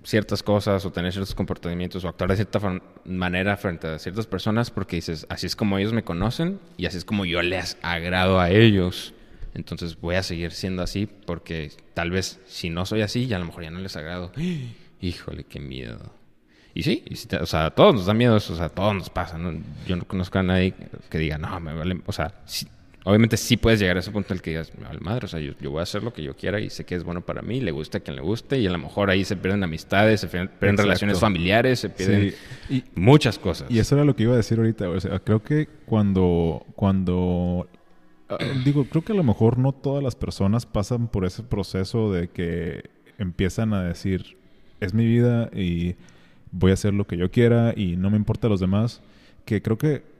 ciertas 0.04 0.42
cosas 0.42 0.84
o 0.84 0.92
tener 0.92 1.12
ciertos 1.12 1.34
comportamientos 1.34 2.04
o 2.04 2.08
actuar 2.08 2.30
de 2.30 2.36
cierta 2.36 2.60
manera 3.04 3.56
frente 3.56 3.86
a 3.86 3.98
ciertas 3.98 4.26
personas 4.26 4.70
porque 4.70 4.96
dices, 4.96 5.26
así 5.28 5.46
es 5.46 5.56
como 5.56 5.78
ellos 5.78 5.92
me 5.92 6.04
conocen 6.04 6.60
y 6.76 6.86
así 6.86 6.98
es 6.98 7.04
como 7.04 7.24
yo 7.24 7.42
les 7.42 7.76
agrado 7.82 8.40
a 8.40 8.50
ellos. 8.50 9.14
Entonces 9.54 10.00
voy 10.00 10.16
a 10.16 10.22
seguir 10.22 10.52
siendo 10.52 10.82
así 10.82 11.06
porque 11.06 11.72
tal 11.94 12.10
vez 12.10 12.40
si 12.46 12.70
no 12.70 12.86
soy 12.86 13.02
así, 13.02 13.26
ya 13.26 13.36
a 13.36 13.38
lo 13.38 13.46
mejor 13.46 13.64
ya 13.64 13.70
no 13.70 13.80
les 13.80 13.96
agrado. 13.96 14.32
Híjole, 15.00 15.44
qué 15.44 15.60
miedo. 15.60 16.12
Y 16.74 16.84
sí, 16.84 17.04
o 17.38 17.46
sea, 17.46 17.66
a 17.66 17.70
todos 17.70 17.94
nos 17.94 18.06
da 18.06 18.14
miedo 18.14 18.36
eso, 18.36 18.54
o 18.54 18.56
sea, 18.56 18.66
a 18.66 18.68
todos 18.70 18.94
nos 18.94 19.10
pasa. 19.10 19.38
Yo 19.86 19.96
no 19.96 20.04
conozco 20.06 20.38
a 20.38 20.42
nadie 20.42 20.74
que 21.10 21.18
diga, 21.18 21.36
no, 21.36 21.60
me 21.60 21.74
vale, 21.74 22.00
o 22.06 22.12
sea, 22.12 22.34
obviamente 23.04 23.36
sí 23.36 23.56
puedes 23.56 23.80
llegar 23.80 23.96
a 23.96 24.00
ese 24.00 24.10
punto 24.10 24.32
en 24.32 24.38
el 24.38 24.42
que 24.42 24.50
digas, 24.50 24.72
al 24.88 25.00
madre, 25.00 25.26
o 25.26 25.28
sea, 25.28 25.40
yo, 25.40 25.52
voy 25.70 25.80
a 25.80 25.82
hacer 25.82 26.02
lo 26.02 26.12
que 26.12 26.22
yo 26.22 26.36
quiera 26.36 26.60
y 26.60 26.70
sé 26.70 26.84
que 26.84 26.94
es 26.94 27.04
bueno 27.04 27.20
para 27.20 27.42
mí, 27.42 27.60
le 27.60 27.70
gusta 27.70 27.98
a 27.98 28.00
quien 28.00 28.16
le 28.16 28.22
guste 28.22 28.58
y 28.58 28.66
a 28.66 28.70
lo 28.70 28.78
mejor 28.78 29.10
ahí 29.10 29.24
se 29.24 29.36
pierden 29.36 29.64
amistades, 29.64 30.20
se 30.20 30.28
pierden, 30.28 30.76
relaciones 30.76 31.18
familiares, 31.18 31.80
se 31.80 31.88
pierden 31.88 32.34
y, 32.68 32.84
muchas 32.94 33.38
cosas. 33.38 33.70
Y 33.70 33.78
eso 33.78 33.94
era 33.94 34.04
lo 34.04 34.14
que 34.14 34.24
iba 34.24 34.34
a 34.34 34.36
decir 34.36 34.58
ahorita, 34.58 34.88
o 34.88 35.00
sea, 35.00 35.18
creo 35.18 35.42
que 35.42 35.68
cuando, 35.86 36.64
cuando, 36.76 37.68
ah, 38.28 38.38
digo, 38.64 38.84
creo 38.84 39.02
que 39.02 39.12
a 39.12 39.16
lo 39.16 39.24
mejor 39.24 39.58
no 39.58 39.72
todas 39.72 40.02
las 40.02 40.14
personas 40.14 40.66
pasan 40.66 41.08
por 41.08 41.24
ese 41.24 41.42
proceso 41.42 42.12
de 42.12 42.28
que 42.28 42.90
empiezan 43.18 43.74
a 43.74 43.82
decir, 43.82 44.36
es 44.80 44.94
mi 44.94 45.06
vida 45.06 45.50
y 45.54 45.96
voy 46.50 46.70
a 46.70 46.74
hacer 46.74 46.94
lo 46.94 47.06
que 47.06 47.16
yo 47.16 47.30
quiera 47.30 47.72
y 47.76 47.96
no 47.96 48.10
me 48.10 48.16
importa 48.16 48.48
los 48.48 48.60
demás, 48.60 49.00
que 49.44 49.62
creo 49.62 49.78
que 49.78 50.11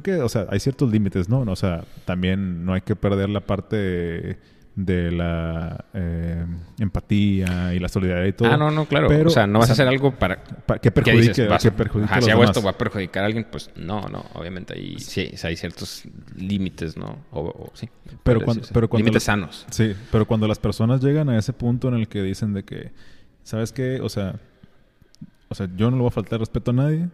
creo 0.00 0.18
que, 0.18 0.22
o 0.22 0.28
sea, 0.28 0.46
hay 0.50 0.60
ciertos 0.60 0.90
límites, 0.90 1.28
¿no? 1.28 1.40
O 1.40 1.56
sea, 1.56 1.84
también 2.04 2.64
no 2.64 2.74
hay 2.74 2.80
que 2.80 2.96
perder 2.96 3.28
la 3.28 3.40
parte 3.40 4.38
de 4.76 5.12
la 5.12 5.84
eh, 5.94 6.44
empatía 6.80 7.72
y 7.74 7.78
la 7.78 7.88
solidaridad 7.88 8.26
y 8.26 8.32
todo. 8.32 8.50
Ah, 8.50 8.56
no, 8.56 8.72
no, 8.72 8.86
claro. 8.86 9.06
Pero, 9.06 9.28
o 9.28 9.32
sea, 9.32 9.46
no 9.46 9.60
vas 9.60 9.70
a 9.70 9.74
hacer 9.74 9.86
algo 9.86 10.12
para, 10.12 10.42
que 10.82 10.90
perjudique, 10.90 11.46
que 11.60 11.70
perjudique 11.70 12.12
a, 12.12 12.20
si 12.20 12.30
hago 12.30 12.42
esto 12.42 12.60
va 12.60 12.70
a 12.70 12.78
perjudicar 12.78 13.22
a 13.22 13.26
alguien, 13.26 13.46
pues 13.50 13.70
no, 13.76 14.00
no, 14.08 14.24
obviamente 14.34 14.74
ahí 14.74 14.98
sí, 14.98 15.30
hay 15.44 15.56
ciertos 15.56 16.02
límites, 16.36 16.96
¿no? 16.96 17.18
O, 17.30 17.70
sí. 17.74 17.88
Pero 18.24 18.40
cuando, 18.40 18.66
pero 18.72 18.88
cuando 18.88 19.04
límites 19.04 19.22
sanos. 19.22 19.64
Sí, 19.70 19.94
pero 20.10 20.26
cuando 20.26 20.48
las 20.48 20.58
personas 20.58 21.00
llegan 21.02 21.28
a 21.28 21.38
ese 21.38 21.52
punto 21.52 21.88
en 21.88 21.94
el 21.94 22.08
que 22.08 22.22
dicen 22.22 22.52
de 22.52 22.64
que, 22.64 22.90
¿sabes 23.44 23.70
qué? 23.70 24.00
O 24.00 24.08
sea, 24.08 24.40
o 25.48 25.54
sea, 25.54 25.68
yo 25.76 25.88
no 25.90 25.98
le 25.98 26.02
voy 26.02 26.08
a 26.08 26.12
faltar 26.12 26.40
respeto 26.40 26.72
a 26.72 26.74
nadie, 26.74 27.08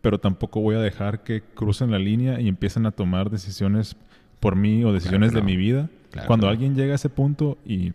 pero 0.00 0.18
tampoco 0.18 0.60
voy 0.60 0.76
a 0.76 0.80
dejar 0.80 1.22
que 1.22 1.42
crucen 1.42 1.90
la 1.90 1.98
línea 1.98 2.40
y 2.40 2.48
empiecen 2.48 2.86
a 2.86 2.90
tomar 2.90 3.30
decisiones 3.30 3.96
por 4.40 4.56
mí 4.56 4.84
o 4.84 4.92
decisiones 4.92 5.32
de 5.32 5.42
mi 5.42 5.56
vida. 5.56 5.90
Cuando 6.26 6.48
alguien 6.48 6.74
llega 6.74 6.92
a 6.92 6.96
ese 6.96 7.08
punto 7.08 7.58
y 7.64 7.92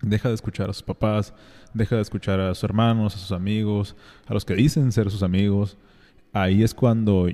deja 0.00 0.28
de 0.28 0.34
escuchar 0.34 0.70
a 0.70 0.72
sus 0.72 0.82
papás, 0.82 1.34
deja 1.74 1.96
de 1.96 2.02
escuchar 2.02 2.40
a 2.40 2.54
sus 2.54 2.64
hermanos, 2.64 3.14
a 3.14 3.18
sus 3.18 3.32
amigos, 3.32 3.94
a 4.26 4.34
los 4.34 4.44
que 4.44 4.54
dicen 4.54 4.90
ser 4.92 5.10
sus 5.10 5.22
amigos, 5.22 5.76
ahí 6.32 6.62
es 6.62 6.74
cuando 6.74 7.28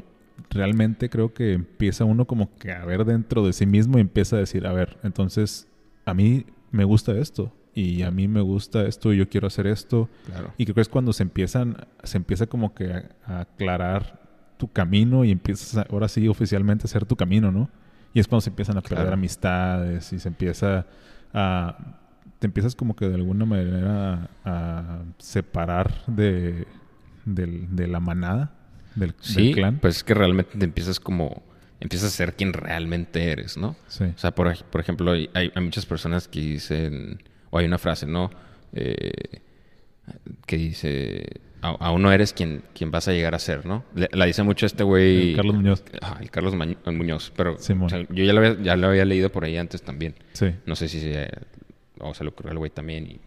realmente 0.51 1.09
creo 1.09 1.33
que 1.33 1.53
empieza 1.53 2.05
uno 2.05 2.27
como 2.27 2.55
que 2.57 2.73
a 2.73 2.85
ver 2.85 3.05
dentro 3.05 3.47
de 3.47 3.53
sí 3.53 3.67
mismo 3.67 3.99
y 3.99 4.01
empieza 4.01 4.37
a 4.37 4.41
decir, 4.41 4.67
a 4.67 4.73
ver, 4.73 4.99
entonces 5.03 5.69
a 6.05 6.15
mí 6.15 6.47
me 6.71 6.85
gusta 6.85 7.13
esto, 7.13 7.53
y 7.75 8.03
a 8.03 8.11
mí 8.11 8.29
me 8.29 8.41
gusta 8.41 8.83
esto 8.87 9.13
y 9.13 9.19
yo 9.19 9.29
quiero 9.29 9.47
hacer 9.47 9.67
esto. 9.67 10.09
Y 10.59 10.65
creo 10.65 10.75
que 10.75 10.81
es 10.83 10.89
cuando 10.89 11.13
se 11.13 11.23
empiezan, 11.23 11.77
se 12.03 12.19
empieza 12.19 12.47
como 12.47 12.75
que 12.75 12.93
a, 13.27 13.41
aclarar 13.41 14.21
tu 14.59 14.71
camino 14.71 15.25
y 15.25 15.31
empiezas 15.31 15.87
ahora 15.91 16.09
sí 16.09 16.29
oficialmente 16.29 16.85
a 16.85 16.87
hacer 16.87 17.07
tu 17.07 17.17
camino, 17.17 17.51
¿no? 17.51 17.71
Y 18.15 18.21
es 18.21 18.29
cuando 18.29 18.43
se 18.43 18.51
empiezan 18.51 18.77
a 18.77 18.83
perder 18.83 19.13
amistades 19.13 20.13
y 20.13 20.19
se 20.19 20.29
empieza 20.29 20.87
a... 21.33 21.99
Te 22.39 22.47
empiezas 22.47 22.75
como 22.75 22.95
que 22.95 23.09
de 23.09 23.15
alguna 23.15 23.47
manera 23.47 24.29
a, 24.45 25.03
separar 25.19 26.05
de, 26.09 26.67
de, 27.25 27.87
la 27.87 28.01
manada, 28.01 28.53
del, 28.97 29.15
sí, 29.21 29.55
clan. 29.55 29.79
pues 29.79 29.99
es 29.99 30.05
que 30.05 30.15
realmente 30.15 30.59
te 30.59 30.65
empiezas 30.65 31.01
como... 31.01 31.43
Empiezas 31.81 32.13
a 32.13 32.17
ser 32.17 32.35
quien 32.35 32.53
realmente 32.53 33.33
eres, 33.33 33.57
¿no? 33.57 33.75
Sí. 33.89 34.05
O 34.05 34.19
sea, 34.19 34.33
por, 34.33 34.57
por 34.67 34.81
ejemplo, 34.81 35.13
hay, 35.13 35.29
hay 35.35 35.51
muchas 35.61 35.85
personas 35.85 36.29
que 36.29 36.41
dicen 36.41 37.19
o 37.53 37.59
hay 37.59 37.67
una 37.67 37.79
frase, 37.79 38.07
¿no? 38.07 38.31
Eh, 38.73 39.13
que 40.47 40.57
dice, 40.57 41.25
aún 41.61 42.03
no 42.03 42.11
eres 42.13 42.33
quien, 42.33 42.65
quien 42.75 42.91
vas 42.91 43.07
a 43.07 43.13
llegar 43.13 43.35
a 43.37 43.39
ser, 43.39 43.65
¿no? 43.67 43.85
la 43.95 44.27
dice 44.27 44.43
mucho 44.43 44.67
este 44.67 44.83
güey... 44.83 45.37
Carlos 45.37 45.55
Muñoz. 45.55 45.85
el 46.21 46.31
Carlos 46.31 46.55
Muñoz, 46.87 47.33
pero 47.37 47.57
yo 48.11 48.25
ya 48.25 48.33
lo, 48.33 48.41
había, 48.41 48.61
ya 48.63 48.77
lo 48.77 48.89
había 48.89 49.05
leído 49.05 49.31
por 49.31 49.45
ahí 49.45 49.57
antes 49.57 49.83
también. 49.83 50.15
Sí. 50.33 50.47
No 50.67 50.75
sé 50.75 50.89
si 50.89 51.01
se, 51.01 51.29
o 52.01 52.13
se 52.15 52.25
lo 52.25 52.31
ocurrió 52.31 52.51
al 52.51 52.59
güey 52.59 52.71
también 52.73 53.07
y... 53.07 53.21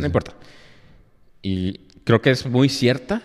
no 0.00 0.06
importa. 0.06 0.34
Y 1.42 1.78
creo 2.04 2.20
que 2.22 2.30
es 2.30 2.46
muy 2.46 2.68
cierta, 2.68 3.22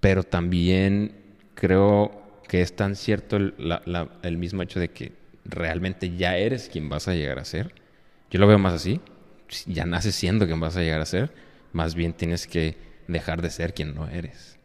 pero 0.00 0.22
también 0.22 1.12
creo 1.54 2.22
que 2.48 2.62
es 2.62 2.74
tan 2.74 2.94
cierto 2.96 3.36
el, 3.36 3.54
la- 3.58 3.82
la- 3.86 4.08
el 4.22 4.38
mismo 4.38 4.62
hecho 4.62 4.80
de 4.80 4.88
que 4.88 5.12
realmente 5.44 6.16
ya 6.16 6.36
eres 6.36 6.68
quien 6.68 6.88
vas 6.88 7.06
a 7.08 7.14
llegar 7.14 7.38
a 7.38 7.44
ser. 7.44 7.74
Yo 8.30 8.40
lo 8.40 8.46
veo 8.46 8.58
más 8.58 8.72
así. 8.74 9.00
Ya 9.66 9.84
naces 9.86 10.14
siendo 10.14 10.46
quien 10.46 10.60
vas 10.60 10.76
a 10.76 10.80
llegar 10.80 11.00
a 11.00 11.06
ser. 11.06 11.32
Más 11.72 11.94
bien 11.94 12.12
tienes 12.12 12.46
que 12.46 12.76
dejar 13.08 13.42
de 13.42 13.50
ser 13.50 13.74
quien 13.74 13.94
no 13.94 14.08
eres. 14.08 14.58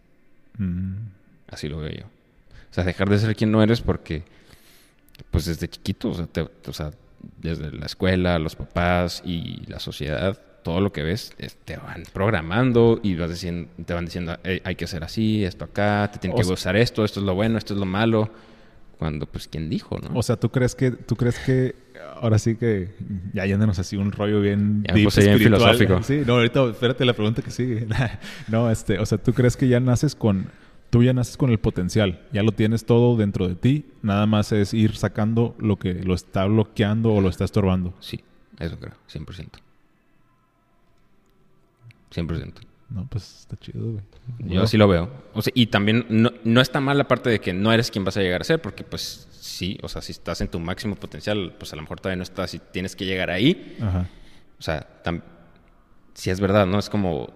Mm. 0.57 0.93
Así 1.49 1.67
lo 1.69 1.77
veo 1.79 1.89
yo. 1.91 2.05
O 2.05 2.73
sea, 2.73 2.83
dejar 2.83 3.09
de 3.09 3.19
ser 3.19 3.35
quien 3.35 3.51
no 3.51 3.61
eres 3.61 3.81
porque, 3.81 4.23
pues 5.29 5.45
desde 5.45 5.67
chiquito, 5.67 6.09
o 6.09 6.13
sea, 6.13 6.25
te- 6.27 6.41
o 6.41 6.73
sea, 6.73 6.91
desde 7.37 7.71
la 7.71 7.85
escuela, 7.85 8.39
los 8.39 8.55
papás 8.55 9.21
y 9.25 9.65
la 9.67 9.79
sociedad, 9.79 10.39
todo 10.63 10.79
lo 10.79 10.91
que 10.91 11.03
ves, 11.03 11.33
es- 11.37 11.55
te 11.57 11.75
van 11.77 12.03
programando 12.13 12.99
y 13.03 13.15
vas 13.15 13.29
diciendo, 13.29 13.69
te 13.85 13.93
van 13.93 14.05
diciendo, 14.05 14.37
"Ey, 14.43 14.61
hay 14.63 14.75
que 14.75 14.85
hacer 14.85 15.03
así, 15.03 15.43
esto 15.43 15.65
acá, 15.65 16.09
te 16.13 16.19
tiene 16.19 16.33
O 16.33 16.37
que 16.37 16.43
sea- 16.43 16.51
gustar 16.51 16.75
esto, 16.77 17.03
esto 17.03 17.19
es 17.19 17.25
lo 17.25 17.35
bueno, 17.35 17.57
esto 17.57 17.73
es 17.73 17.79
lo 17.79 17.85
malo. 17.85 18.31
Cuando, 19.01 19.25
pues, 19.25 19.47
¿quién 19.47 19.67
dijo, 19.67 19.97
no? 19.97 20.11
O 20.13 20.21
sea, 20.21 20.35
¿tú 20.35 20.51
crees 20.51 20.75
que, 20.75 20.91
tú 20.91 21.15
crees 21.15 21.39
que 21.39 21.73
ahora 22.17 22.37
sí 22.37 22.55
que 22.55 22.93
ya 23.33 23.47
yéndonos 23.47 23.79
así 23.79 23.97
un 23.97 24.11
rollo 24.11 24.41
bien 24.41 24.83
Ya 24.87 24.93
puse 24.93 25.23
bien 25.25 25.39
filosófico. 25.39 26.03
Sí, 26.03 26.21
no, 26.23 26.33
ahorita 26.33 26.69
espérate 26.69 27.03
la 27.03 27.13
pregunta 27.13 27.41
que 27.41 27.49
sigue. 27.49 27.87
no, 28.47 28.69
este, 28.69 28.99
o 28.99 29.05
sea, 29.07 29.17
¿tú 29.17 29.33
crees 29.33 29.57
que 29.57 29.67
ya 29.67 29.79
naces 29.79 30.13
con 30.13 30.51
tú 30.91 31.01
ya 31.01 31.13
naces 31.13 31.35
con 31.35 31.49
el 31.49 31.57
potencial, 31.57 32.21
ya 32.31 32.43
lo 32.43 32.51
tienes 32.51 32.85
todo 32.85 33.17
dentro 33.17 33.47
de 33.47 33.55
ti, 33.55 33.85
nada 34.03 34.27
más 34.27 34.51
es 34.51 34.71
ir 34.71 34.95
sacando 34.95 35.55
lo 35.57 35.77
que 35.77 35.95
lo 35.95 36.13
está 36.13 36.45
bloqueando 36.45 37.11
o 37.11 37.21
lo 37.21 37.29
está 37.29 37.43
estorbando? 37.43 37.95
Sí, 38.01 38.23
eso 38.59 38.77
creo, 38.77 38.93
100%. 39.11 39.49
100%. 42.13 42.70
No, 42.93 43.07
pues 43.07 43.41
está 43.41 43.55
chido, 43.57 43.93
güey. 43.93 44.03
Yo 44.39 44.63
así 44.63 44.77
lo 44.77 44.87
veo. 44.87 45.09
O 45.33 45.41
sea, 45.41 45.51
y 45.55 45.67
también 45.67 46.05
no, 46.09 46.31
no 46.43 46.61
está 46.61 46.81
mal 46.81 46.97
la 46.97 47.07
parte 47.07 47.29
de 47.29 47.39
que 47.39 47.53
no 47.53 47.71
eres 47.71 47.89
quien 47.89 48.03
vas 48.03 48.17
a 48.17 48.21
llegar 48.21 48.41
a 48.41 48.43
ser, 48.43 48.61
porque 48.61 48.83
pues 48.83 49.27
sí, 49.31 49.77
o 49.81 49.87
sea, 49.87 50.01
si 50.01 50.11
estás 50.11 50.41
en 50.41 50.49
tu 50.49 50.59
máximo 50.59 50.95
potencial, 50.95 51.55
pues 51.57 51.71
a 51.71 51.77
lo 51.77 51.83
mejor 51.83 52.01
todavía 52.01 52.17
no 52.17 52.23
estás 52.23 52.53
y 52.53 52.59
tienes 52.59 52.95
que 52.95 53.05
llegar 53.05 53.29
ahí. 53.29 53.77
Ajá. 53.81 54.09
O 54.59 54.61
sea, 54.61 54.87
si 56.13 56.29
es 56.29 56.39
verdad, 56.39 56.65
¿no? 56.65 56.79
Es 56.79 56.89
como, 56.89 57.33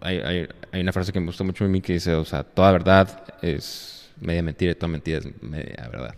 hay, 0.00 0.18
hay, 0.18 0.48
hay 0.70 0.80
una 0.80 0.92
frase 0.92 1.12
que 1.12 1.20
me 1.20 1.26
gustó 1.26 1.44
mucho 1.44 1.64
a 1.64 1.68
mí 1.68 1.80
que 1.80 1.94
dice, 1.94 2.14
o 2.14 2.24
sea, 2.24 2.44
toda 2.44 2.70
verdad 2.70 3.24
es 3.42 4.10
media 4.20 4.42
mentira 4.42 4.72
y 4.72 4.74
toda 4.76 4.88
mentira 4.88 5.18
es 5.18 5.42
media 5.42 5.88
verdad. 5.90 6.14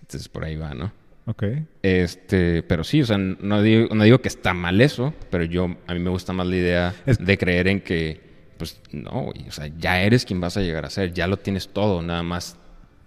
Entonces 0.00 0.28
por 0.28 0.44
ahí 0.44 0.56
va, 0.56 0.72
¿no? 0.74 0.90
Ok. 1.28 1.44
Este, 1.82 2.62
pero 2.62 2.84
sí, 2.84 3.02
o 3.02 3.06
sea, 3.06 3.18
no 3.18 3.60
digo, 3.60 3.94
no 3.94 4.02
digo 4.04 4.20
que 4.22 4.28
está 4.28 4.54
mal 4.54 4.80
eso, 4.80 5.12
pero 5.30 5.44
yo, 5.44 5.76
a 5.86 5.92
mí 5.92 6.00
me 6.00 6.08
gusta 6.08 6.32
más 6.32 6.46
la 6.46 6.56
idea 6.56 6.94
Es- 7.04 7.18
de 7.18 7.36
creer 7.36 7.68
en 7.68 7.82
que, 7.82 8.18
pues, 8.56 8.80
no, 8.92 9.24
güey, 9.24 9.46
o 9.46 9.52
sea, 9.52 9.66
ya 9.78 10.00
eres 10.00 10.24
quien 10.24 10.40
vas 10.40 10.56
a 10.56 10.62
llegar 10.62 10.86
a 10.86 10.90
ser, 10.90 11.12
ya 11.12 11.26
lo 11.26 11.36
tienes 11.36 11.68
todo, 11.68 12.00
nada 12.00 12.22
más 12.22 12.56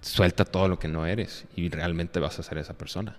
suelta 0.01 0.45
todo 0.45 0.67
lo 0.67 0.77
que 0.77 0.87
no 0.87 1.07
eres 1.07 1.45
y 1.55 1.69
realmente 1.69 2.19
vas 2.19 2.37
a 2.37 2.43
ser 2.43 2.59
esa 2.59 2.77
persona. 2.77 3.17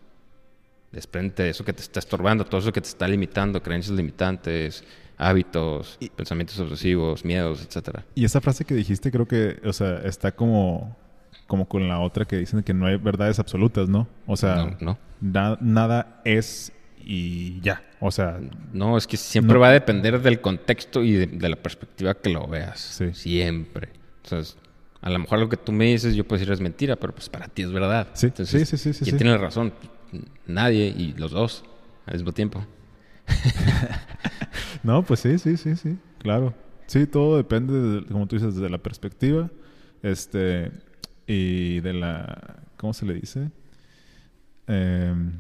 Desprende 0.93 1.43
de 1.43 1.51
eso 1.51 1.65
que 1.65 1.73
te 1.73 1.83
está 1.83 1.99
estorbando, 1.99 2.45
todo 2.45 2.61
eso 2.61 2.73
que 2.73 2.81
te 2.81 2.89
está 2.89 3.09
limitando, 3.09 3.61
creencias 3.61 3.97
limitantes, 3.97 4.85
hábitos, 5.17 5.99
pensamientos 6.15 6.59
obsesivos, 6.61 7.25
miedos, 7.25 7.65
etcétera. 7.67 8.05
Y 8.15 8.25
esa 8.25 8.41
frase 8.41 8.65
que 8.65 8.75
dijiste 8.75 9.11
creo 9.11 9.27
que, 9.27 9.59
o 9.65 9.73
sea, 9.73 9.99
está 10.05 10.33
como 10.33 10.97
como 11.53 11.69
con 11.69 11.87
la 11.87 12.01
otra 12.01 12.25
que 12.25 12.39
dicen 12.39 12.63
que 12.63 12.73
no 12.73 12.87
hay 12.87 12.97
verdades 12.97 13.39
absolutas, 13.39 13.87
¿no? 13.87 14.09
O 14.27 14.39
sea, 14.39 14.57
No, 14.57 14.77
no. 14.81 14.99
na- 15.21 15.59
nada 15.61 16.23
es 16.25 16.73
y 17.05 17.61
ya. 17.61 17.83
O 18.01 18.11
sea, 18.11 18.41
No, 18.73 18.97
es 18.97 19.07
que 19.07 19.19
siempre 19.19 19.53
No. 19.53 19.61
va 19.61 19.69
a 19.69 19.73
depender 19.73 20.19
del 20.23 20.41
contexto 20.41 21.05
y 21.05 21.13
de, 21.13 21.27
de 21.27 21.49
la 21.51 21.57
perspectiva 21.57 22.15
que 22.15 22.31
lo 22.31 22.47
veas. 22.47 22.81
Sí. 22.81 23.13
Siempre. 23.13 23.91
Entonces, 24.25 24.57
a 25.03 25.11
lo 25.11 25.19
mejor 25.19 25.41
lo 25.41 25.51
que 25.51 25.59
tú 25.59 25.73
me 25.73 25.85
dices, 25.85 26.15
yo 26.15 26.25
puedo 26.27 26.39
decir 26.41 26.51
es 26.51 26.63
mentira, 26.63 26.97
pero 26.97 27.15
pues 27.15 27.29
para 27.29 27.49
ti 27.49 27.61
es 27.61 27.71
verdad. 27.71 28.09
Sí, 28.15 28.29
Entonces, 28.29 28.67
sí, 28.67 28.79
sí, 28.79 28.95
sí, 28.95 29.05
¿Quién 29.05 29.19
sí. 29.19 29.23
tiene 29.23 29.37
razón? 29.37 29.75
Nadie 30.47 30.87
y 30.87 31.13
los 31.19 31.33
dos 31.33 31.65
al 32.07 32.15
mismo 32.15 32.33
tiempo. 32.33 32.65
no, 34.83 35.03
pues 35.03 35.21
sí, 35.21 35.39
sí, 35.39 35.59
sí, 35.59 35.77
sí, 35.77 35.99
claro. 36.19 36.55
Sí, 36.87 37.07
todo 37.07 37.37
depende, 37.37 37.75
de, 37.75 38.07
como 38.07 38.27
tú 38.27 38.37
dices, 38.37 38.57
de 38.57 38.71
la 38.71 38.79
perspectiva, 38.79 39.51
este, 40.03 40.73
y 41.33 41.81
de 41.81 41.93
la, 41.95 42.57
¿cómo 42.77 42.93
se 42.93 43.07
le 43.07 43.15
dice? 43.15 43.51
Em, 44.67 45.33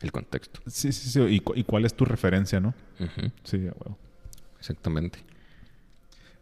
El 0.00 0.12
contexto. 0.12 0.60
sí, 0.66 0.92
sí, 0.92 1.10
sí, 1.10 1.20
y, 1.22 1.40
cu- 1.40 1.54
y 1.56 1.64
cuál 1.64 1.84
es 1.84 1.94
tu 1.94 2.04
referencia, 2.04 2.60
¿no? 2.60 2.74
Ujú, 3.00 3.30
Sí, 3.44 3.56
a 3.58 3.72
huevo. 3.72 3.98
Exactamente. 4.58 5.18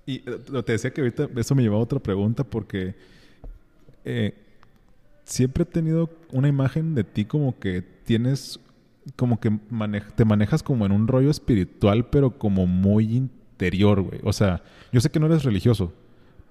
Y 0.07 0.17
eh, 0.29 0.39
lo- 0.51 0.65
te 0.65 0.73
decía 0.73 0.93
que 0.93 1.01
ahorita 1.01 1.29
eso 1.37 1.55
me 1.55 1.63
llevó 1.63 1.77
a 1.77 1.81
otra 1.81 1.99
pregunta 1.99 2.45
porque 2.45 2.95
eh, 4.05 4.35
siempre 5.25 5.63
he 5.63 5.67
tenido 5.67 6.11
una 6.33 6.49
imagen 6.49 6.95
de 6.95 7.05
ti 7.05 7.25
como 7.25 7.59
que 7.59 7.83
tienes, 7.83 8.59
como 9.17 9.41
que 9.41 9.51
manej- 9.51 10.13
te 10.15 10.25
manejas 10.25 10.63
como 10.63 10.85
en 10.87 10.93
un 10.93 11.07
rollo 11.09 11.31
espiritual, 11.31 12.07
pero 12.11 12.39
como 12.39 12.67
muy 12.67 13.17
interior, 13.17 14.01
güey. 14.03 14.21
O 14.25 14.33
sea, 14.33 14.63
yo 14.93 15.01
sé 15.01 15.11
que 15.11 15.21
no 15.21 15.27
eres 15.27 15.45
religioso, 15.45 15.93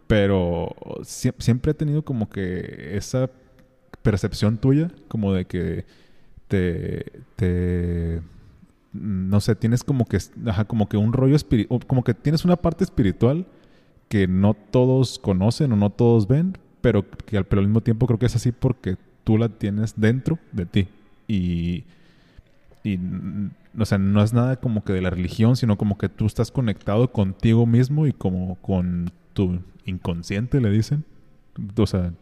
pero 0.10 0.76
sie- 1.04 1.36
siempre 1.38 1.70
he 1.70 1.76
tenido 1.76 2.04
como 2.04 2.30
que 2.30 2.98
esa 2.98 3.30
percepción 4.02 4.58
tuya, 4.58 4.90
como 5.08 5.34
de 5.34 5.46
que 5.46 5.86
te, 6.48 8.20
no 8.92 9.40
sé, 9.40 9.54
tienes 9.54 9.84
como 9.84 10.06
que, 10.06 10.18
como 10.66 10.90
que 10.90 10.98
un 10.98 11.14
rollo 11.14 11.36
espiritual, 11.36 11.86
como 11.86 12.04
que 12.04 12.16
tienes 12.16 12.44
una 12.44 12.56
parte 12.56 12.84
espiritual 12.84 13.46
que 14.08 14.28
no 14.28 14.56
todos 14.56 15.20
conocen 15.20 15.74
o 15.74 15.76
no 15.76 15.92
todos 15.92 16.28
ven, 16.28 16.58
pero 16.82 17.06
que 17.28 17.38
al, 17.38 17.46
mismo 17.62 17.82
tiempo 17.82 18.08
creo 18.08 18.18
que 18.18 18.26
es 18.26 18.36
así 18.36 18.52
porque 18.52 18.98
tú 19.24 19.38
la 19.38 19.50
tienes 19.50 19.94
dentro 19.96 20.40
de 20.52 20.66
ti. 20.66 20.88
Y, 21.28 21.84
y, 22.84 22.98
o 22.98 23.98
no 24.00 24.24
es 24.24 24.34
nada 24.34 24.56
como 24.56 24.84
que 24.84 24.94
de 24.94 25.02
la 25.02 25.12
religión, 25.12 25.56
sino 25.56 25.78
como 25.78 26.00
que 26.00 26.10
tú 26.10 26.26
estás 26.26 26.50
conectado 26.50 27.12
contigo 27.12 27.68
mismo 27.68 28.08
y 28.08 28.12
como 28.12 28.56
con 28.56 29.12
tu 29.34 29.60
inconsciente, 29.86 30.60
le 30.62 30.70
dicen. 30.72 31.04
O 31.78 31.88
sea, 31.88 32.14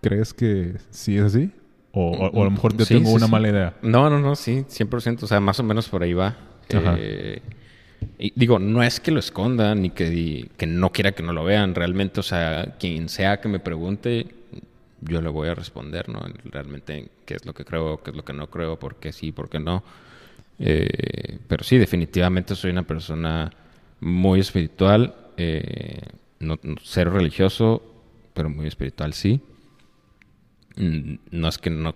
¿crees 0.00 0.32
que 0.34 0.74
sí 0.90 1.16
es 1.16 1.22
así? 1.24 1.50
O, 1.92 2.10
o- 2.12 2.28
o 2.30 2.40
a 2.42 2.44
lo 2.44 2.50
mejor 2.50 2.76
yo 2.76 2.84
Sí, 2.84 2.94
tengo 2.94 3.10
sí, 3.10 3.16
una 3.16 3.26
sí. 3.26 3.32
mala 3.32 3.48
idea. 3.48 3.76
No, 3.82 4.08
no, 4.10 4.18
no, 4.20 4.36
sí, 4.36 4.64
100%. 4.68 5.24
O 5.24 5.26
sea, 5.26 5.40
más 5.40 5.58
o 5.60 5.62
menos 5.62 5.88
por 5.88 6.02
ahí 6.02 6.12
va. 6.14 6.36
Ajá. 6.72 6.96
Eh, 6.98 7.42
y 8.18 8.32
digo, 8.36 8.58
no 8.58 8.82
es 8.82 9.00
que 9.00 9.10
lo 9.10 9.18
escondan 9.18 9.82
ni 9.82 9.90
que, 9.90 10.48
que 10.56 10.66
no 10.66 10.90
quiera 10.92 11.12
que 11.12 11.22
no 11.22 11.32
lo 11.32 11.44
vean. 11.44 11.74
Realmente, 11.74 12.20
o 12.20 12.22
sea, 12.22 12.76
quien 12.78 13.08
sea 13.08 13.40
que 13.40 13.48
me 13.48 13.58
pregunte, 13.60 14.26
yo 15.02 15.20
le 15.20 15.28
voy 15.28 15.48
a 15.48 15.54
responder, 15.54 16.08
¿no? 16.08 16.20
Realmente 16.44 17.08
qué 17.26 17.34
es 17.34 17.44
lo 17.44 17.52
que 17.54 17.64
creo, 17.64 18.02
qué 18.02 18.10
es 18.10 18.16
lo 18.16 18.24
que 18.24 18.32
no 18.32 18.48
creo, 18.48 18.78
por 18.78 18.96
qué 18.96 19.12
sí, 19.12 19.32
por 19.32 19.48
qué 19.50 19.58
no. 19.58 19.82
Eh, 20.58 21.38
pero 21.48 21.64
sí, 21.64 21.78
definitivamente 21.78 22.54
soy 22.54 22.70
una 22.70 22.82
persona 22.86 23.50
muy 24.00 24.40
espiritual. 24.40 25.14
eh, 25.36 26.00
no, 26.40 26.58
cero 26.82 27.10
religioso, 27.12 27.82
pero 28.34 28.48
muy 28.50 28.66
espiritual 28.66 29.12
sí. 29.14 29.40
Mm, 30.76 31.14
No 31.30 31.48
es 31.48 31.58
que 31.58 31.70
no, 31.70 31.94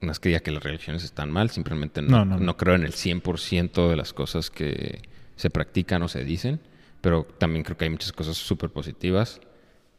no 0.00 0.12
es 0.12 0.18
que 0.20 0.28
diga 0.30 0.40
que 0.40 0.50
las 0.50 0.62
religiones 0.62 1.04
están 1.04 1.30
mal, 1.30 1.50
simplemente 1.50 2.02
no, 2.02 2.24
No, 2.24 2.38
no, 2.38 2.56
creo 2.56 2.74
en 2.74 2.82
el 2.84 2.92
100% 2.92 3.88
de 3.88 3.96
las 3.96 4.12
cosas 4.12 4.50
que 4.50 5.02
se 5.36 5.50
practican 5.50 6.02
o 6.02 6.08
se 6.08 6.24
dicen, 6.24 6.60
pero 7.00 7.24
también 7.38 7.64
creo 7.64 7.76
que 7.76 7.84
hay 7.84 7.90
muchas 7.90 8.12
cosas 8.12 8.36
súper 8.36 8.70
positivas 8.70 9.40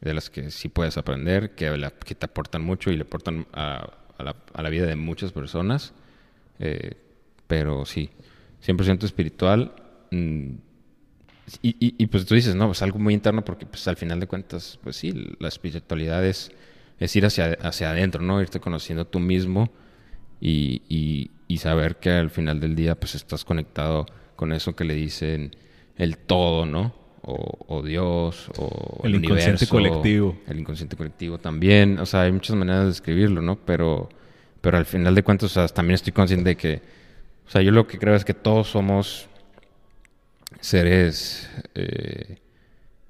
de 0.00 0.14
las 0.14 0.30
que 0.30 0.50
sí 0.50 0.68
puedes 0.68 0.96
aprender, 0.98 1.54
que, 1.54 1.76
la- 1.76 1.90
que 1.90 2.14
te 2.14 2.26
aportan 2.26 2.62
mucho 2.62 2.90
y 2.90 2.96
le 2.96 3.02
aportan 3.02 3.46
a, 3.52 3.88
a 4.18 4.22
la, 4.22 4.36
a 4.52 4.62
la 4.62 4.68
vida 4.70 4.86
de 4.86 4.96
muchas 4.96 5.32
personas. 5.32 5.92
Eh, 6.58 6.92
pero 7.46 7.84
sí, 7.84 8.10
100% 8.64 9.04
espiritual. 9.04 9.72
mm, 10.10 10.50
y, 11.62 11.76
y- 11.78 11.94
y, 11.98 12.06
pues 12.06 12.24
tú 12.26 12.34
dices, 12.34 12.54
no, 12.54 12.66
pues 12.66 12.80
algo 12.82 12.98
muy 12.98 13.14
interno 13.14 13.44
porque 13.44 13.66
pues 13.66 13.86
al 13.88 13.96
final 13.96 14.18
de 14.20 14.26
cuentas, 14.26 14.78
pues 14.82 14.96
sí, 14.96 15.12
la 15.38 15.48
espiritualidad 15.48 16.24
es, 16.24 16.50
es 16.98 17.14
ir 17.16 17.26
hacia, 17.26 17.52
hacia 17.62 17.90
adentro, 17.90 18.22
¿no? 18.22 18.40
Irte 18.40 18.60
conociendo 18.60 19.06
tú 19.06 19.20
mismo 19.20 19.70
y, 20.40 20.82
y- 20.88 21.30
y 21.46 21.58
saber 21.58 21.96
que 21.96 22.10
al 22.10 22.30
final 22.30 22.60
del 22.60 22.74
día 22.74 22.94
pues 22.94 23.14
estás 23.14 23.44
conectado 23.44 24.06
con 24.36 24.52
eso 24.52 24.74
que 24.74 24.84
le 24.84 24.94
dicen 24.94 25.54
el 25.96 26.16
todo, 26.16 26.64
¿no? 26.66 26.94
O, 27.26 27.64
o 27.68 27.82
Dios, 27.82 28.50
o 28.58 29.00
El 29.04 29.14
inconsciente 29.16 29.64
universo, 29.64 29.68
colectivo. 29.70 30.38
El 30.46 30.60
inconsciente 30.60 30.96
colectivo 30.96 31.38
también. 31.38 31.98
O 31.98 32.06
sea, 32.06 32.22
hay 32.22 32.32
muchas 32.32 32.56
maneras 32.56 32.82
de 32.82 32.86
describirlo, 32.88 33.40
¿no? 33.42 33.56
Pero, 33.56 34.08
pero 34.60 34.76
al 34.78 34.84
final 34.86 35.14
de 35.14 35.22
cuentas, 35.22 35.50
o 35.50 35.54
sea, 35.54 35.68
también 35.68 35.94
estoy 35.94 36.12
consciente 36.12 36.50
de 36.50 36.56
que, 36.56 36.82
o 37.46 37.50
sea, 37.50 37.62
yo 37.62 37.70
lo 37.70 37.86
que 37.86 37.98
creo 37.98 38.14
es 38.14 38.24
que 38.26 38.34
todos 38.34 38.68
somos 38.68 39.28
seres, 40.64 41.48
eh, 41.74 42.38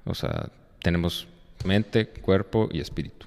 o 0.04 0.14
sea, 0.14 0.50
tenemos 0.82 1.26
mente, 1.64 2.08
cuerpo 2.08 2.68
y 2.72 2.80
espíritu. 2.80 3.26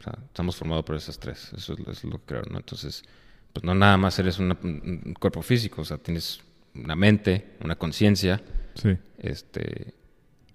O 0.00 0.02
sea, 0.02 0.14
estamos 0.26 0.56
formados 0.56 0.84
por 0.84 0.96
esas 0.96 1.18
tres. 1.18 1.52
Eso 1.56 1.74
es, 1.74 2.04
lo 2.04 2.18
que 2.18 2.26
creo, 2.26 2.42
¿no? 2.50 2.56
Entonces, 2.58 3.04
pues 3.52 3.64
no 3.64 3.74
nada 3.74 3.96
más 3.96 4.18
eres 4.18 4.38
una- 4.38 4.58
un 4.62 5.14
cuerpo 5.20 5.42
físico, 5.42 5.82
o 5.82 5.84
sea, 5.84 5.98
tienes 5.98 6.40
una 6.74 6.96
mente, 6.96 7.56
una 7.62 7.76
conciencia, 7.76 8.40
Sí. 8.74 8.96
este, 9.18 9.94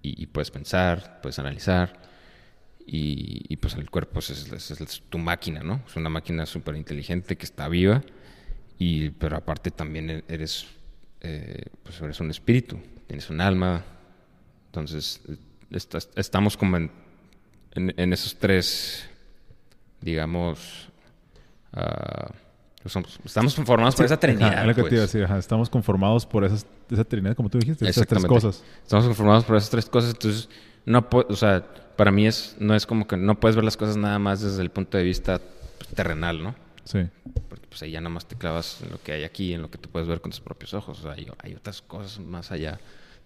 y, 0.01 0.24
y 0.24 0.26
puedes 0.28 0.51
pensar, 0.51 1.19
puedes 1.22 1.38
analizar. 1.39 2.01
Y, 2.86 3.45
y, 3.47 3.57
pues 3.57 3.76
el 3.76 3.89
cuerpo 3.89 4.19
es, 4.19 4.30
es, 4.32 4.72
es, 4.72 5.03
tu 5.09 5.17
máquina, 5.19 5.61
¿no? 5.61 5.82
Es 5.88 5.95
una 5.95 6.09
máquina 6.09 6.45
súper 6.47 6.76
inteligente 6.76 7.38
que 7.38 7.45
está 7.45 7.67
viva, 7.69 8.03
y, 8.80 9.11
pero 9.11 9.38
aparte 9.38 9.69
también 9.72 10.24
eres, 10.28 10.65
eh, 11.22 11.65
pues 11.84 12.01
eres 12.01 12.19
un 12.19 12.32
espíritu, 12.32 12.80
tienes 13.12 13.30
un 13.30 13.41
alma. 13.41 13.84
Entonces, 14.68 15.20
estás, 15.70 16.09
estamos 16.16 16.55
como 16.55 16.78
en, 16.78 16.89
en, 17.74 18.14
esos 18.14 18.38
tres, 18.38 19.05
digamos, 19.99 20.88
uh, 21.74 22.32
estamos 23.26 23.53
conformados 23.53 23.95
por 23.95 24.05
esa 24.05 24.18
trinidad. 24.18 24.64
pues. 24.74 25.16
estamos 25.39 25.70
conformados 25.70 26.26
por 26.26 26.45
esas, 26.45 26.66
esa 26.89 27.03
trinidad, 27.03 27.36
como 27.36 27.49
tú 27.49 27.59
dijiste, 27.59 27.86
esas 27.89 28.07
tres 28.07 28.24
cosas. 28.24 28.64
Estamos 28.82 29.05
conformados 29.07 29.43
por 29.43 29.57
esas 29.57 29.70
tres 29.70 29.88
cosas, 29.88 30.12
entonces, 30.12 30.47
no 30.86 31.05
o 31.12 31.36
sea, 31.36 31.66
para 31.97 32.12
mí 32.12 32.26
es, 32.26 32.55
no 32.59 32.74
es 32.76 32.86
como 32.86 33.07
que 33.07 33.18
no 33.18 33.41
puedes 33.41 33.57
ver 33.57 33.66
las 33.66 33.76
cosas 33.76 33.97
nada 33.97 34.20
más 34.20 34.39
desde 34.39 34.62
el 34.62 34.70
punto 34.70 34.97
de 34.97 35.03
vista 35.03 35.41
terrenal, 35.95 36.41
¿no? 36.41 36.55
Sí. 36.86 36.99
Porque 37.49 37.68
pues 37.68 37.84
ahí 37.84 37.91
ya 37.91 37.99
nada 37.99 38.14
más 38.14 38.26
te 38.26 38.38
clavas 38.38 38.82
en 38.84 38.91
lo 38.91 39.03
que 39.03 39.12
hay 39.12 39.26
aquí, 39.26 39.53
en 39.53 39.64
lo 39.64 39.70
que 39.70 39.78
tú 39.78 39.89
puedes 39.89 40.07
ver 40.07 40.22
con 40.22 40.32
tus 40.32 40.39
propios 40.39 40.74
ojos. 40.74 40.99
O 40.99 41.03
sea, 41.03 41.12
hay, 41.12 41.28
hay 41.43 41.55
otras 41.55 41.82
cosas 41.82 42.20
más 42.20 42.51
allá 42.53 42.80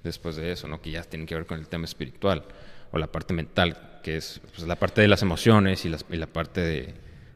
después 0.05 0.35
de 0.35 0.51
eso, 0.51 0.67
¿no? 0.67 0.81
Que 0.81 0.91
ya 0.91 1.03
tienen 1.03 1.27
que 1.27 1.35
ver 1.35 1.45
con 1.45 1.59
el 1.59 1.67
tema 1.67 1.85
espiritual 1.85 2.45
o 2.91 2.97
la 2.97 3.07
parte 3.07 3.33
mental, 3.33 3.99
que 4.03 4.17
es 4.17 4.41
pues, 4.53 4.67
la 4.67 4.75
parte 4.75 5.01
de 5.01 5.07
las 5.07 5.21
emociones 5.21 5.85
y, 5.85 5.89
las, 5.89 6.05
y 6.09 6.15
la 6.15 6.27
parte 6.27 6.61
de, 6.61 6.93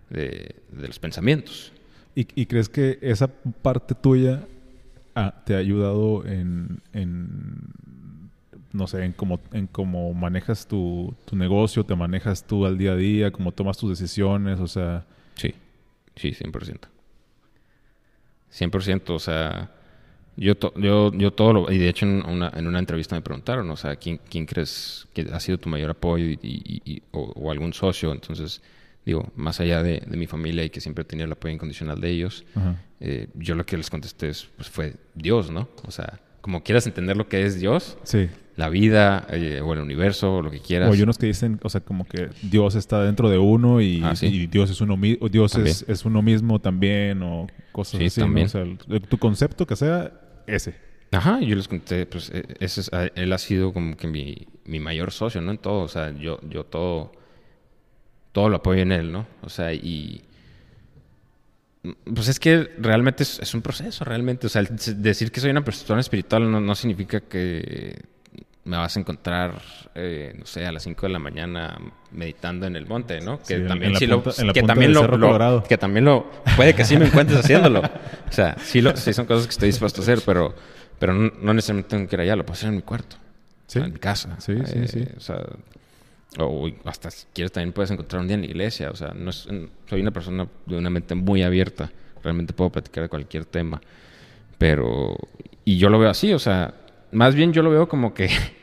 de, 0.09 0.55
de 0.71 0.87
los 0.87 0.99
pensamientos. 0.99 1.73
¿Y, 2.15 2.47
crees 2.47 2.67
que 2.67 2.99
esa 3.01 3.27
parte 3.27 3.95
tuya 3.95 4.45
ah, 5.15 5.41
te 5.45 5.55
ha 5.55 5.57
ayudado 5.57 6.25
en, 6.25 6.81
en, 6.91 7.71
no 8.73 8.87
sé, 8.87 9.05
en 9.05 9.13
cómo, 9.13 9.39
en 9.53 9.67
cómo 9.67 10.13
manejas 10.13 10.67
tu, 10.67 11.15
tu, 11.23 11.37
negocio, 11.37 11.85
te 11.85 11.95
manejas 11.95 12.43
tú 12.43 12.65
al 12.65 12.77
día 12.77 12.91
a 12.91 12.95
día, 12.97 13.31
cómo 13.31 13.53
tomas 13.53 13.77
tus 13.77 13.97
decisiones, 13.97 14.59
o 14.59 14.67
sea... 14.67 15.05
Sí, 15.35 15.53
sí, 16.17 16.31
100%. 16.31 16.79
100%, 18.51 19.09
o 19.11 19.19
sea, 19.19 19.71
yo, 20.37 20.53
yo, 20.75 21.11
yo 21.13 21.31
todo 21.31 21.53
lo... 21.53 21.71
Y 21.71 21.77
de 21.77 21.89
hecho 21.89 22.05
en 22.05 22.25
una, 22.25 22.51
en 22.55 22.67
una 22.67 22.79
entrevista 22.79 23.15
me 23.15 23.21
preguntaron, 23.21 23.69
o 23.71 23.75
sea, 23.75 23.95
¿quién, 23.95 24.19
quién 24.29 24.45
crees 24.45 25.07
que 25.13 25.27
ha 25.31 25.39
sido 25.39 25.57
tu 25.57 25.69
mayor 25.69 25.91
apoyo 25.91 26.25
y, 26.25 27.01
o 27.11 27.51
algún 27.51 27.73
socio? 27.73 28.11
Entonces 28.11 28.61
digo, 29.05 29.31
más 29.35 29.59
allá 29.59 29.81
de, 29.83 30.03
mi 30.09 30.27
familia 30.27 30.63
y 30.63 30.69
que 30.69 30.81
siempre 30.81 31.03
tenía 31.03 31.25
el 31.25 31.31
apoyo 31.31 31.53
incondicional 31.53 31.99
de 31.99 32.09
ellos, 32.09 32.45
eh, 32.99 33.27
yo 33.35 33.55
lo 33.55 33.65
que 33.65 33.77
les 33.77 33.89
contesté 33.89 34.31
pues, 34.55 34.69
fue 34.69 34.95
Dios, 35.15 35.49
¿no? 35.49 35.67
O 35.85 35.91
sea, 35.91 36.19
como 36.41 36.63
quieras 36.63 36.85
entender 36.87 37.17
lo 37.17 37.27
que 37.27 37.45
es 37.45 37.59
Dios, 37.59 37.97
sí. 38.03 38.29
La 38.59 38.69
vida 38.69 39.25
eh, 39.31 39.61
o 39.63 39.73
el 39.73 39.79
universo 39.79 40.35
o 40.35 40.41
lo 40.41 40.51
que 40.51 40.59
quieras. 40.59 40.89
O 40.89 40.93
hay 40.93 41.01
unos 41.01 41.17
que 41.17 41.25
dicen, 41.27 41.59
o 41.63 41.69
sea, 41.69 41.81
como 41.81 42.05
que 42.05 42.29
Dios 42.41 42.75
está 42.75 43.03
dentro 43.03 43.29
de 43.29 43.37
uno 43.37 43.81
y, 43.81 44.01
ah, 44.03 44.13
Dios 44.49 44.69
es 44.69 44.81
uno 44.81 44.97
mismo, 44.97 45.29
Dios 45.29 45.55
es, 45.55 46.05
uno 46.05 46.21
mismo 46.21 46.59
también 46.59 47.23
o 47.23 47.47
cosas 47.71 48.01
así. 48.01 48.19
También. 48.19 48.47
O 48.47 48.49
sea, 48.49 48.65
tu 49.07 49.17
concepto 49.17 49.65
que 49.65 49.75
sea 49.75 50.11
ese. 50.45 50.75
Ajá, 51.11 51.39
yo 51.39 51.55
les 51.55 51.67
conté, 51.67 52.05
pues 52.05 52.29
e, 52.31 52.43
ese 52.59 52.81
es, 52.81 52.91
él 53.15 53.33
ha 53.33 53.37
sido 53.37 53.73
como 53.73 53.97
que 53.97 54.07
mi, 54.07 54.47
mi 54.65 54.79
mayor 54.79 55.11
socio, 55.11 55.41
¿no? 55.41 55.51
En 55.51 55.57
todo, 55.57 55.81
o 55.81 55.87
sea, 55.87 56.11
yo, 56.15 56.39
yo 56.47 56.65
todo 56.65 57.13
todo 58.31 58.49
lo 58.49 58.57
apoyo 58.57 58.81
en 58.81 58.91
él, 58.91 59.11
¿no? 59.11 59.27
O 59.41 59.49
sea, 59.49 59.73
y... 59.73 60.21
Pues 62.13 62.27
es 62.27 62.39
que 62.39 62.69
realmente 62.77 63.23
es, 63.23 63.53
un 63.53 63.61
proceso, 63.61 64.03
realmente. 64.03 64.47
O 64.47 64.49
sea, 64.49 64.61
decir 64.63 65.31
que 65.31 65.39
soy 65.39 65.49
una 65.49 65.63
persona 65.63 66.01
espiritual 66.01 66.51
no, 66.51 66.75
significa 66.75 67.21
que 67.21 68.01
me 68.69 68.77
vas 68.77 68.95
a 68.95 68.99
encontrar, 68.99 69.61
eh, 69.95 70.33
no 70.37 70.45
sé, 70.45 70.65
a 70.65 70.71
las 70.71 70.83
5 70.83 71.07
de 71.07 71.11
la 71.11 71.19
mañana 71.19 71.77
meditando 72.11 72.67
en 72.67 72.75
el 72.75 72.85
monte, 72.85 73.19
¿no? 73.19 73.39
Que 73.41 73.59
también 73.61 73.95
sí 73.95 74.05
lo, 74.05 74.23
que 74.23 74.61
también 74.61 74.93
lo, 74.93 75.63
que 75.63 75.77
también 75.77 76.05
lo, 76.05 76.29
puede 76.55 76.75
que 76.75 76.85
sí 76.85 76.95
me 76.95 77.07
encuentres 77.07 77.39
haciéndolo. 77.43 77.81
O 77.81 78.31
sea, 78.31 78.55
sí, 78.59 78.81
lo, 78.81 78.95
sí 78.95 79.11
son 79.11 79.25
cosas 79.25 79.47
que 79.47 79.51
estoy 79.51 79.69
dispuesto 79.69 80.01
a 80.01 80.03
hacer, 80.03 80.19
pero, 80.23 80.53
pero 80.99 81.13
no, 81.13 81.53
necesariamente 81.53 81.89
tengo 81.89 82.07
que 82.07 82.15
ir 82.15 82.21
allá, 82.21 82.35
lo 82.35 82.45
puedo 82.45 82.53
hacer 82.53 82.69
en 82.69 82.75
mi 82.75 82.81
cuarto, 82.83 83.15
en 83.73 83.91
mi 83.91 83.99
casa. 83.99 84.35
Sí, 84.39 84.55
sí, 84.65 84.87
sí. 84.87 84.99
Eh, 84.99 85.13
o 85.17 85.19
sea, 85.19 85.43
o 86.37 86.69
hasta 86.85 87.09
si 87.09 87.25
quieres 87.33 87.51
también 87.51 87.73
puedes 87.73 87.89
encontrar 87.89 88.21
un 88.21 88.27
día 88.27 88.35
en 88.35 88.41
la 88.41 88.47
iglesia. 88.47 88.91
O 88.91 88.95
sea, 88.95 89.13
no 89.15 89.31
soy 89.31 89.69
una 89.91 90.11
persona 90.11 90.47
de 90.67 90.77
una 90.77 90.91
mente 90.91 91.15
muy 91.15 91.41
abierta. 91.41 91.91
Realmente 92.23 92.53
puedo 92.53 92.69
platicar 92.69 93.03
de 93.03 93.09
cualquier 93.09 93.45
tema. 93.45 93.81
Pero, 94.59 95.15
y 95.65 95.77
yo 95.77 95.89
lo 95.89 95.97
veo 95.97 96.09
así, 96.09 96.33
o 96.33 96.39
sea, 96.39 96.75
más 97.11 97.33
bien 97.33 97.53
yo 97.53 97.63
lo 97.63 97.71
veo 97.71 97.87
como 97.87 98.13
que 98.13 98.29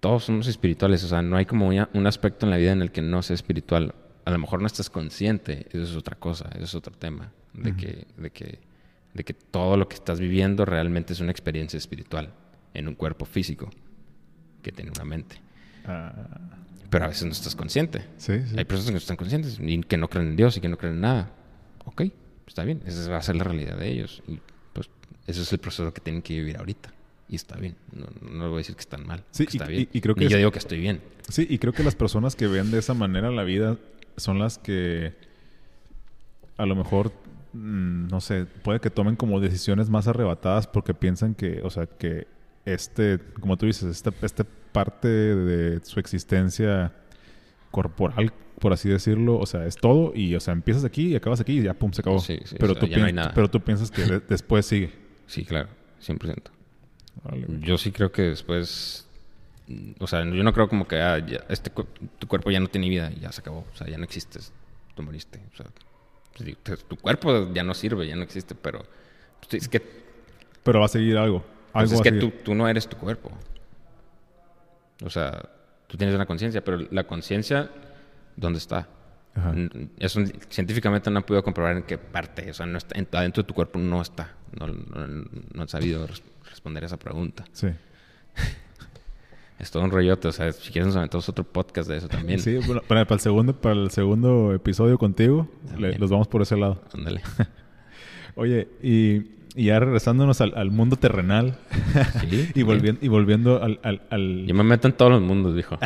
todos 0.00 0.24
somos 0.24 0.46
espirituales. 0.46 1.02
O 1.04 1.08
sea, 1.08 1.22
no 1.22 1.36
hay 1.36 1.46
como 1.46 1.68
un 1.68 2.06
aspecto 2.06 2.46
en 2.46 2.50
la 2.50 2.56
vida 2.56 2.72
en 2.72 2.82
el 2.82 2.92
que 2.92 3.02
no 3.02 3.22
sea 3.22 3.34
espiritual. 3.34 3.94
A 4.24 4.30
lo 4.30 4.38
mejor 4.38 4.60
no 4.60 4.66
estás 4.66 4.90
consciente, 4.90 5.66
eso 5.70 5.84
es 5.84 5.96
otra 5.96 6.16
cosa, 6.16 6.50
eso 6.54 6.64
es 6.64 6.74
otro 6.74 6.94
tema. 6.94 7.32
De, 7.52 7.74
que, 7.74 8.06
de, 8.18 8.30
que, 8.30 8.58
de 9.14 9.24
que 9.24 9.32
todo 9.32 9.78
lo 9.78 9.88
que 9.88 9.94
estás 9.94 10.20
viviendo 10.20 10.66
realmente 10.66 11.14
es 11.14 11.20
una 11.20 11.30
experiencia 11.30 11.78
espiritual 11.78 12.34
en 12.74 12.86
un 12.86 12.94
cuerpo 12.94 13.24
físico 13.24 13.70
que 14.62 14.72
tiene 14.72 14.90
una 14.90 15.04
mente. 15.04 15.40
Ah. 15.86 16.12
Pero 16.90 17.04
a 17.04 17.08
veces 17.08 17.24
no 17.24 17.32
estás 17.32 17.56
consciente. 17.56 18.04
Hay 18.56 18.64
personas 18.64 18.86
que 18.86 18.92
no 18.92 18.98
están 18.98 19.16
conscientes 19.16 19.58
y 19.60 19.80
que 19.82 19.96
no 19.96 20.08
creen 20.08 20.28
en 20.28 20.36
Dios 20.36 20.56
y 20.56 20.60
que 20.60 20.68
no 20.68 20.76
creen 20.76 20.96
en 20.96 21.00
nada. 21.00 21.30
Ok, 21.84 22.02
está 22.46 22.64
bien. 22.64 22.82
Esa 22.84 23.10
va 23.10 23.18
a 23.18 23.22
ser 23.22 23.36
la 23.36 23.44
realidad 23.44 23.78
de 23.78 23.88
ellos. 23.88 24.22
Y 24.26 24.40
pues 24.72 24.90
ese 25.26 25.42
es 25.42 25.52
el 25.52 25.58
proceso 25.58 25.92
que 25.92 26.00
tienen 26.00 26.22
que 26.22 26.34
vivir 26.34 26.58
ahorita. 26.58 26.92
Y 27.28 27.36
está 27.36 27.56
bien. 27.56 27.76
No, 27.92 28.06
no 28.20 28.48
voy 28.48 28.56
a 28.56 28.58
decir 28.58 28.76
que 28.76 28.80
están 28.80 29.06
mal. 29.06 29.24
Sí, 29.30 29.46
está 29.48 29.66
bien. 29.66 29.88
Y, 29.92 30.00
creo 30.00 30.14
que 30.14 30.28
yo 30.28 30.36
digo 30.36 30.52
que 30.52 30.58
estoy 30.58 30.78
bien. 30.78 31.00
Sí, 31.28 31.46
y 31.48 31.58
creo 31.58 31.72
que 31.72 31.82
las 31.82 31.96
personas 31.96 32.36
que 32.36 32.46
ven 32.46 32.70
de 32.70 32.78
esa 32.78 32.94
manera 32.94 33.30
la 33.30 33.42
vida 33.42 33.76
son 34.16 34.38
las 34.38 34.58
que 34.58 35.14
a 36.56 36.66
lo 36.66 36.76
mejor 36.76 37.12
mm, 37.52 38.08
no 38.08 38.20
sé, 38.20 38.46
puede 38.46 38.80
que 38.80 38.90
tomen 38.90 39.16
como 39.16 39.40
decisiones 39.40 39.90
más 39.90 40.06
arrebatadas 40.06 40.66
porque 40.66 40.94
piensan 40.94 41.34
que, 41.34 41.60
o 41.62 41.70
sea, 41.70 41.86
que 41.86 42.26
este, 42.64 43.18
como 43.40 43.56
tú 43.56 43.66
dices, 43.66 43.84
esta, 43.84 44.12
esta 44.22 44.44
parte 44.72 45.08
de 45.08 45.84
su 45.84 45.98
existencia 45.98 46.92
corporal, 47.70 48.32
por 48.60 48.72
así 48.72 48.88
decirlo, 48.88 49.38
o 49.38 49.46
sea, 49.46 49.66
es 49.66 49.76
todo 49.76 50.12
y, 50.14 50.34
o 50.34 50.40
sea, 50.40 50.52
empiezas 50.52 50.84
aquí 50.84 51.08
y 51.08 51.16
acabas 51.16 51.40
aquí 51.40 51.58
y 51.58 51.62
ya, 51.62 51.74
pum, 51.74 51.92
se 51.92 52.00
acabó. 52.00 52.22
pero, 52.58 52.74
tú 52.74 52.88
pero 53.34 53.50
tú 53.50 53.60
piensas 53.60 53.90
que 53.90 54.20
después 54.28 54.66
sigue. 54.66 54.92
Sí, 55.26 55.44
claro, 55.44 55.68
100%. 56.00 56.55
Yo 57.60 57.78
sí 57.78 57.92
creo 57.92 58.12
que 58.12 58.22
después, 58.22 59.06
o 59.98 60.06
sea, 60.06 60.24
yo 60.24 60.42
no 60.42 60.52
creo 60.52 60.68
como 60.68 60.86
que 60.86 60.96
ah, 61.00 61.18
este, 61.48 61.70
tu 62.18 62.28
cuerpo 62.28 62.50
ya 62.50 62.60
no 62.60 62.68
tiene 62.68 62.88
vida 62.88 63.10
y 63.14 63.20
ya 63.20 63.32
se 63.32 63.40
acabó, 63.40 63.66
o 63.72 63.76
sea, 63.76 63.88
ya 63.88 63.98
no 63.98 64.04
existes, 64.04 64.52
tú 64.94 65.02
moriste, 65.02 65.40
o 65.52 65.56
sea, 65.56 65.66
tu 66.88 66.96
cuerpo 66.96 67.52
ya 67.52 67.62
no 67.62 67.74
sirve, 67.74 68.06
ya 68.06 68.16
no 68.16 68.22
existe, 68.22 68.54
pero 68.54 68.84
pues, 69.40 69.62
es 69.62 69.68
que... 69.68 69.82
Pero 70.62 70.80
va 70.80 70.86
a 70.86 70.88
seguir 70.88 71.16
algo. 71.16 71.44
Pues 71.72 71.92
es 71.92 72.00
que 72.00 72.12
tú, 72.12 72.30
tú, 72.44 72.54
no 72.54 72.68
eres 72.68 72.88
tu 72.88 72.96
cuerpo. 72.96 73.30
O 75.04 75.10
sea, 75.10 75.48
tú 75.86 75.96
tienes 75.96 76.14
una 76.14 76.26
conciencia, 76.26 76.64
pero 76.64 76.78
la 76.90 77.04
conciencia, 77.04 77.70
¿dónde 78.34 78.58
está? 78.58 78.88
Eso 79.98 80.20
científicamente 80.48 81.10
no 81.10 81.18
han 81.18 81.22
podido 81.22 81.44
comprobar 81.44 81.76
en 81.76 81.82
qué 81.82 81.98
parte, 81.98 82.50
o 82.50 82.54
sea, 82.54 82.64
no 82.64 82.78
está, 82.78 82.96
adentro 83.18 83.42
de 83.42 83.46
tu 83.46 83.52
cuerpo 83.52 83.78
no 83.78 84.00
está. 84.00 84.34
No, 84.58 84.66
no, 84.66 85.62
han 85.62 85.68
sabido 85.68 86.08
responder 86.46 86.84
esa 86.84 86.98
pregunta. 86.98 87.44
Sí. 87.52 87.68
es 89.58 89.70
todo 89.70 89.84
un 89.84 89.90
rollote, 89.90 90.28
o 90.28 90.32
sea, 90.32 90.52
si 90.52 90.72
quieres 90.72 90.86
nos 90.86 90.96
aventamos 90.96 91.28
otro 91.28 91.44
podcast 91.44 91.88
de 91.88 91.98
eso 91.98 92.08
también. 92.08 92.40
Sí, 92.40 92.58
para, 92.88 93.02
el 93.02 93.20
segundo, 93.20 93.54
para 93.54 93.74
el 93.74 93.90
segundo 93.90 94.54
episodio 94.54 94.98
contigo, 94.98 95.48
los 95.76 96.10
vamos 96.10 96.28
por 96.28 96.42
ese 96.42 96.56
lado. 96.56 96.82
Ándale. 96.92 97.22
Oye, 98.34 98.68
y 98.82 99.36
y 99.56 99.64
ya 99.64 99.80
regresándonos 99.80 100.42
al, 100.42 100.70
mundo 100.70 100.96
terrenal 100.96 101.56
y, 102.54 102.62
volviendo, 102.62 103.00
y 103.02 103.08
volviendo 103.08 103.62
al, 103.62 103.80
al, 103.82 104.44
Yo 104.46 104.54
me 104.54 104.62
meto 104.62 104.86
en 104.86 104.92
todos 104.92 105.12
los 105.12 105.22
mundos, 105.22 105.56
dijo. 105.56 105.78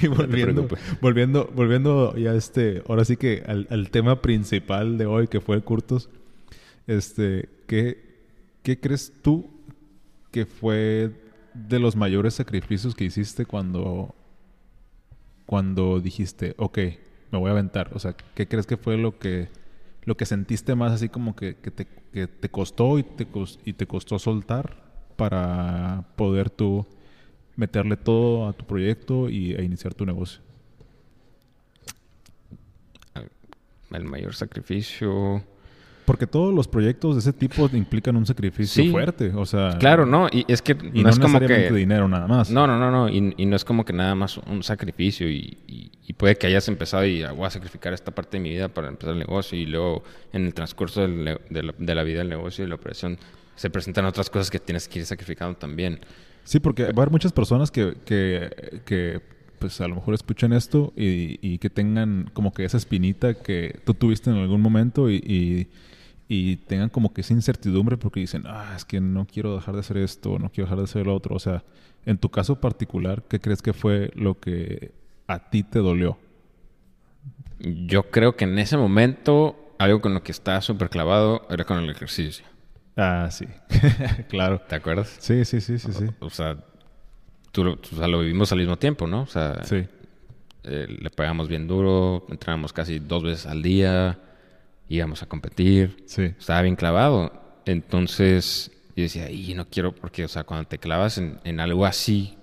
y 0.00 0.06
volviendo, 0.06 0.68
volviendo, 1.00 1.50
volviendo 1.52 2.16
ya 2.16 2.32
este, 2.34 2.84
ahora 2.88 3.04
sí 3.04 3.16
que 3.16 3.42
al, 3.44 3.90
tema 3.90 4.22
principal 4.22 4.96
de 4.96 5.06
hoy, 5.06 5.26
que 5.26 5.40
fue 5.40 5.60
Curtos, 5.60 6.08
este, 6.86 7.48
¿qué, 7.66 8.09
¿qué 8.62 8.78
crees 8.80 9.12
tú 9.22 9.50
que 10.30 10.46
fue 10.46 11.12
de 11.54 11.78
los 11.78 11.96
mayores 11.96 12.34
sacrificios 12.34 12.94
que 12.94 13.04
hiciste 13.04 13.46
cuando, 13.46 14.14
cuando 15.46 16.00
dijiste, 16.00 16.54
ok, 16.58 16.78
me 17.30 17.38
voy 17.38 17.48
a 17.48 17.52
aventar? 17.52 17.90
O 17.94 17.98
sea, 17.98 18.14
¿qué 18.34 18.46
crees 18.46 18.66
que 18.66 18.76
fue 18.76 18.96
lo 18.96 19.18
que 19.18 19.48
lo 20.04 20.16
que 20.16 20.26
sentiste 20.26 20.74
más 20.74 20.92
así 20.92 21.08
como 21.08 21.36
que, 21.36 21.54
te, 21.54 21.86
que 22.12 22.26
te, 22.26 22.48
costó 22.48 22.98
y 22.98 23.02
te, 23.02 23.26
y 23.64 23.72
te 23.74 23.86
costó 23.86 24.18
soltar 24.18 24.82
para 25.16 26.06
poder 26.16 26.50
tú 26.50 26.86
meterle 27.56 27.96
todo 27.96 28.48
a 28.48 28.52
tu 28.54 28.64
proyecto 28.64 29.28
y, 29.28 29.52
e 29.52 29.62
iniciar 29.62 29.94
tu 29.94 30.06
negocio? 30.06 30.40
El 33.90 34.04
mayor 34.04 34.34
sacrificio. 34.34 35.44
Porque 36.10 36.26
todos 36.26 36.52
los 36.52 36.66
proyectos 36.66 37.14
de 37.14 37.20
ese 37.20 37.32
tipo 37.32 37.70
implican 37.72 38.16
un 38.16 38.26
sacrificio 38.26 38.90
fuerte, 38.90 39.30
o 39.32 39.46
sea... 39.46 39.78
Claro, 39.78 40.06
no, 40.06 40.26
y 40.26 40.44
es 40.48 40.60
que 40.60 40.76
y 40.92 41.04
no, 41.04 41.08
es 41.08 41.20
como 41.20 41.38
que... 41.38 41.70
dinero 41.70 42.08
nada 42.08 42.26
más. 42.26 42.50
No, 42.50 42.66
no, 42.66 42.80
no, 42.80 42.90
no, 42.90 43.08
y, 43.08 43.46
no 43.46 43.54
es 43.54 43.64
como 43.64 43.84
que 43.84 43.92
nada 43.92 44.16
más 44.16 44.36
un 44.38 44.64
sacrificio 44.64 45.30
y, 45.30 45.56
puede 46.18 46.34
que 46.34 46.48
hayas 46.48 46.66
empezado 46.66 47.06
y 47.06 47.22
ah, 47.22 47.30
voy 47.30 47.46
a 47.46 47.50
sacrificar 47.50 47.92
esta 47.92 48.10
parte 48.10 48.38
de 48.38 48.42
mi 48.42 48.50
vida 48.50 48.66
para 48.66 48.88
empezar 48.88 49.12
el 49.12 49.20
negocio 49.20 49.56
y 49.56 49.66
luego 49.66 50.02
en 50.32 50.46
el 50.46 50.52
transcurso 50.52 51.02
de, 51.02 51.38
la, 51.78 52.02
vida 52.02 52.18
del 52.18 52.28
negocio 52.28 52.64
y 52.64 52.68
la 52.68 52.74
operación 52.74 53.16
se 53.54 53.70
presentan 53.70 54.04
otras 54.04 54.28
cosas 54.30 54.50
que 54.50 54.58
tienes 54.58 54.88
que 54.88 54.98
ir 54.98 55.06
sacrificando 55.06 55.56
también. 55.56 56.00
Sí, 56.42 56.58
porque 56.58 56.86
va 56.86 56.88
a 56.88 57.02
haber 57.02 57.10
muchas 57.10 57.30
personas 57.30 57.70
que, 57.70 57.94
que, 58.04 58.82
que 58.84 59.22
pues 59.60 59.80
a 59.80 59.86
lo 59.86 59.94
mejor 59.94 60.14
escuchen 60.14 60.52
esto 60.52 60.92
y, 60.96 61.38
y, 61.40 61.58
que 61.58 61.70
tengan 61.70 62.28
como 62.32 62.52
que 62.52 62.64
esa 62.64 62.78
espinita 62.78 63.34
que 63.34 63.78
tú 63.84 63.94
tuviste 63.94 64.30
en 64.30 64.38
algún 64.38 64.60
momento 64.60 65.08
y, 65.08 65.16
y, 65.16 65.68
tengan 66.68 66.90
como 66.90 67.12
que 67.12 67.22
esa 67.22 67.32
incertidumbre 67.32 67.96
porque 67.96 68.20
dicen, 68.20 68.44
ah, 68.46 68.74
es 68.76 68.84
que 68.84 69.00
no 69.00 69.26
quiero 69.26 69.56
dejar 69.56 69.74
de 69.74 69.80
hacer 69.80 69.96
esto, 69.96 70.38
no 70.38 70.48
quiero 70.48 70.66
dejar 70.66 70.78
de 70.78 70.84
hacer 70.84 71.06
lo 71.06 71.14
otro. 71.16 71.34
O 71.34 71.40
sea, 71.40 71.64
en 72.06 72.18
tu 72.18 72.30
caso 72.30 72.60
particular, 72.60 73.24
¿qué 73.28 73.40
crees 73.40 73.62
que 73.62 73.72
fue 73.72 74.12
lo 74.14 74.38
que 74.38 74.92
a 75.26 75.50
ti 75.50 75.64
te 75.64 75.80
dolió? 75.80 76.18
Yo 77.58 78.10
creo 78.10 78.36
que 78.36 78.44
en 78.44 78.58
ese 78.60 78.76
momento 78.76 79.74
algo 79.78 80.00
con 80.00 80.14
lo 80.14 80.22
que 80.22 80.30
estaba 80.30 80.60
súper 80.60 80.88
clavado 80.88 81.46
era 81.50 81.64
con 81.64 81.78
el 81.78 81.90
ejercicio. 81.90 82.44
Ah, 82.96 83.28
sí, 83.32 83.46
claro. 84.28 84.60
¿Te 84.60 84.76
acuerdas? 84.76 85.16
Sí, 85.18 85.44
sí, 85.44 85.60
sí, 85.60 85.78
sí, 85.78 85.92
sí. 85.92 86.04
O 86.20 86.30
sea, 86.30 86.56
tú, 87.50 87.68
o 87.70 87.96
sea, 87.96 88.06
lo 88.06 88.20
vivimos 88.20 88.52
al 88.52 88.58
mismo 88.58 88.76
tiempo, 88.76 89.08
¿no? 89.08 89.22
O 89.22 89.26
sea, 89.26 89.64
sí. 89.64 89.84
Eh, 90.62 90.86
le 91.00 91.10
pagamos 91.10 91.48
bien 91.48 91.66
duro, 91.66 92.26
entrábamos 92.28 92.72
casi 92.72 92.98
dos 93.00 93.22
veces 93.24 93.46
al 93.46 93.62
día, 93.62 94.18
íbamos 94.90 95.22
a 95.22 95.26
competir. 95.26 96.02
Sí. 96.06 96.34
Estaba 96.38 96.60
bien 96.62 96.76
clavado. 96.76 97.32
Entonces, 97.64 98.70
yo 98.96 99.04
decía, 99.04 99.30
y 99.30 99.54
no 99.54 99.68
quiero, 99.68 99.94
porque, 99.94 100.24
o 100.24 100.28
sea, 100.28 100.44
cuando 100.44 100.68
te 100.68 100.78
clavas 100.78 101.16
en, 101.18 101.60
algo 101.60 101.86
así, 101.86 102.36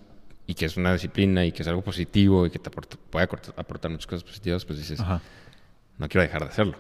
y 0.48 0.56
que 0.56 0.66
es 0.66 0.78
una 0.78 0.94
disciplina, 0.94 1.46
y 1.46 1.52
que 1.52 1.62
es 1.62 1.68
algo 1.68 1.84
positivo, 1.84 2.46
y 2.46 2.50
que 2.50 2.58
te 2.58 2.70
puede 2.70 3.28
aportar 3.56 3.92
muchas 3.92 4.08
cosas 4.08 4.24
positivas, 4.24 4.66
pues 4.66 4.80
dices, 4.80 5.00
no 5.98 6.08
quiero 6.08 6.22
dejar 6.22 6.44
de 6.44 6.48
hacerlo. 6.48 6.78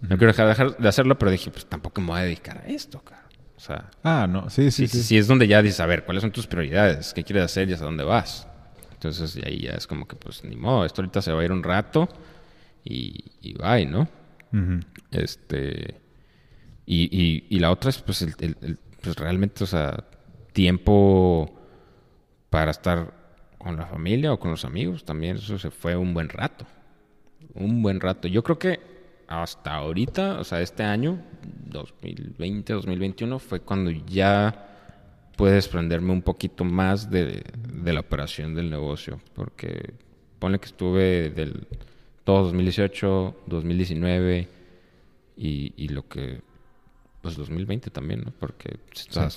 No 0.00 0.16
quiero 0.18 0.32
dejar 0.32 0.76
de 0.76 0.88
hacerlo, 0.88 1.18
pero 1.18 1.30
dije, 1.30 1.50
pues 1.50 1.66
tampoco 1.66 2.00
me 2.00 2.08
voy 2.08 2.20
a 2.20 2.22
dedicar 2.24 2.58
a 2.58 2.66
esto, 2.66 3.00
cara. 3.00 3.26
O 3.56 3.60
sea, 3.60 3.90
ah, 4.02 4.26
no, 4.28 4.50
sí, 4.50 4.70
sí, 4.70 4.86
sí. 4.86 5.02
Sí, 5.02 5.18
es 5.18 5.26
donde 5.26 5.46
ya 5.46 5.62
dices, 5.62 5.80
a 5.80 5.86
ver, 5.86 6.04
¿cuáles 6.04 6.22
son 6.22 6.30
tus 6.30 6.46
prioridades? 6.46 7.12
¿Qué 7.12 7.24
quieres 7.24 7.44
hacer 7.44 7.68
y 7.68 7.72
hasta 7.72 7.84
dónde 7.84 8.04
vas? 8.04 8.46
Entonces, 8.92 9.36
y 9.36 9.46
ahí 9.46 9.60
ya 9.62 9.72
es 9.72 9.86
como 9.86 10.06
que, 10.06 10.16
pues, 10.16 10.44
ni 10.44 10.56
modo, 10.56 10.84
esto 10.84 11.02
ahorita 11.02 11.22
se 11.22 11.32
va 11.32 11.42
a 11.42 11.44
ir 11.44 11.52
un 11.52 11.62
rato 11.62 12.08
y, 12.84 13.32
y 13.40 13.54
bye, 13.54 13.86
¿no? 13.86 14.08
Este. 15.10 16.00
Y, 16.86 17.44
y, 17.50 17.58
la 17.58 17.70
otra 17.70 17.90
es, 17.90 18.00
pues, 18.00 18.22
el, 18.22 18.78
pues, 19.02 19.16
realmente, 19.16 19.64
o 19.64 19.66
sea, 19.66 20.04
tiempo 20.52 21.54
para 22.48 22.70
estar 22.70 23.12
con 23.58 23.76
la 23.76 23.86
familia 23.86 24.32
o 24.32 24.38
con 24.38 24.50
los 24.50 24.64
amigos, 24.64 25.04
también 25.04 25.36
eso 25.36 25.58
se 25.58 25.70
fue 25.70 25.96
un 25.96 26.14
buen 26.14 26.28
rato. 26.28 26.66
Un 27.54 27.82
buen 27.82 28.00
rato. 28.00 28.28
Yo 28.28 28.42
creo 28.42 28.58
que 28.58 28.80
hasta 29.28 29.74
ahorita, 29.74 30.40
o 30.40 30.44
sea, 30.44 30.62
este 30.62 30.82
año, 30.82 31.22
2020, 31.66 32.72
2021, 32.72 33.38
fue 33.38 33.60
cuando 33.60 33.90
ya 33.90 34.64
pude 35.36 35.52
desprenderme 35.52 36.12
un 36.12 36.22
poquito 36.22 36.64
más 36.64 37.10
de, 37.10 37.44
la 37.84 38.00
operación 38.00 38.54
del 38.54 38.70
negocio. 38.70 39.20
Porque 39.34 39.94
pone 40.38 40.58
que 40.58 40.66
estuve 40.66 41.30
del 41.30 41.68
todo 42.28 42.42
2018, 42.42 43.44
2019 43.46 44.48
y, 45.38 45.72
y 45.78 45.88
lo 45.88 46.06
que. 46.06 46.42
Pues 47.22 47.36
2020 47.36 47.88
también, 47.90 48.20
¿no? 48.20 48.32
Porque 48.38 48.78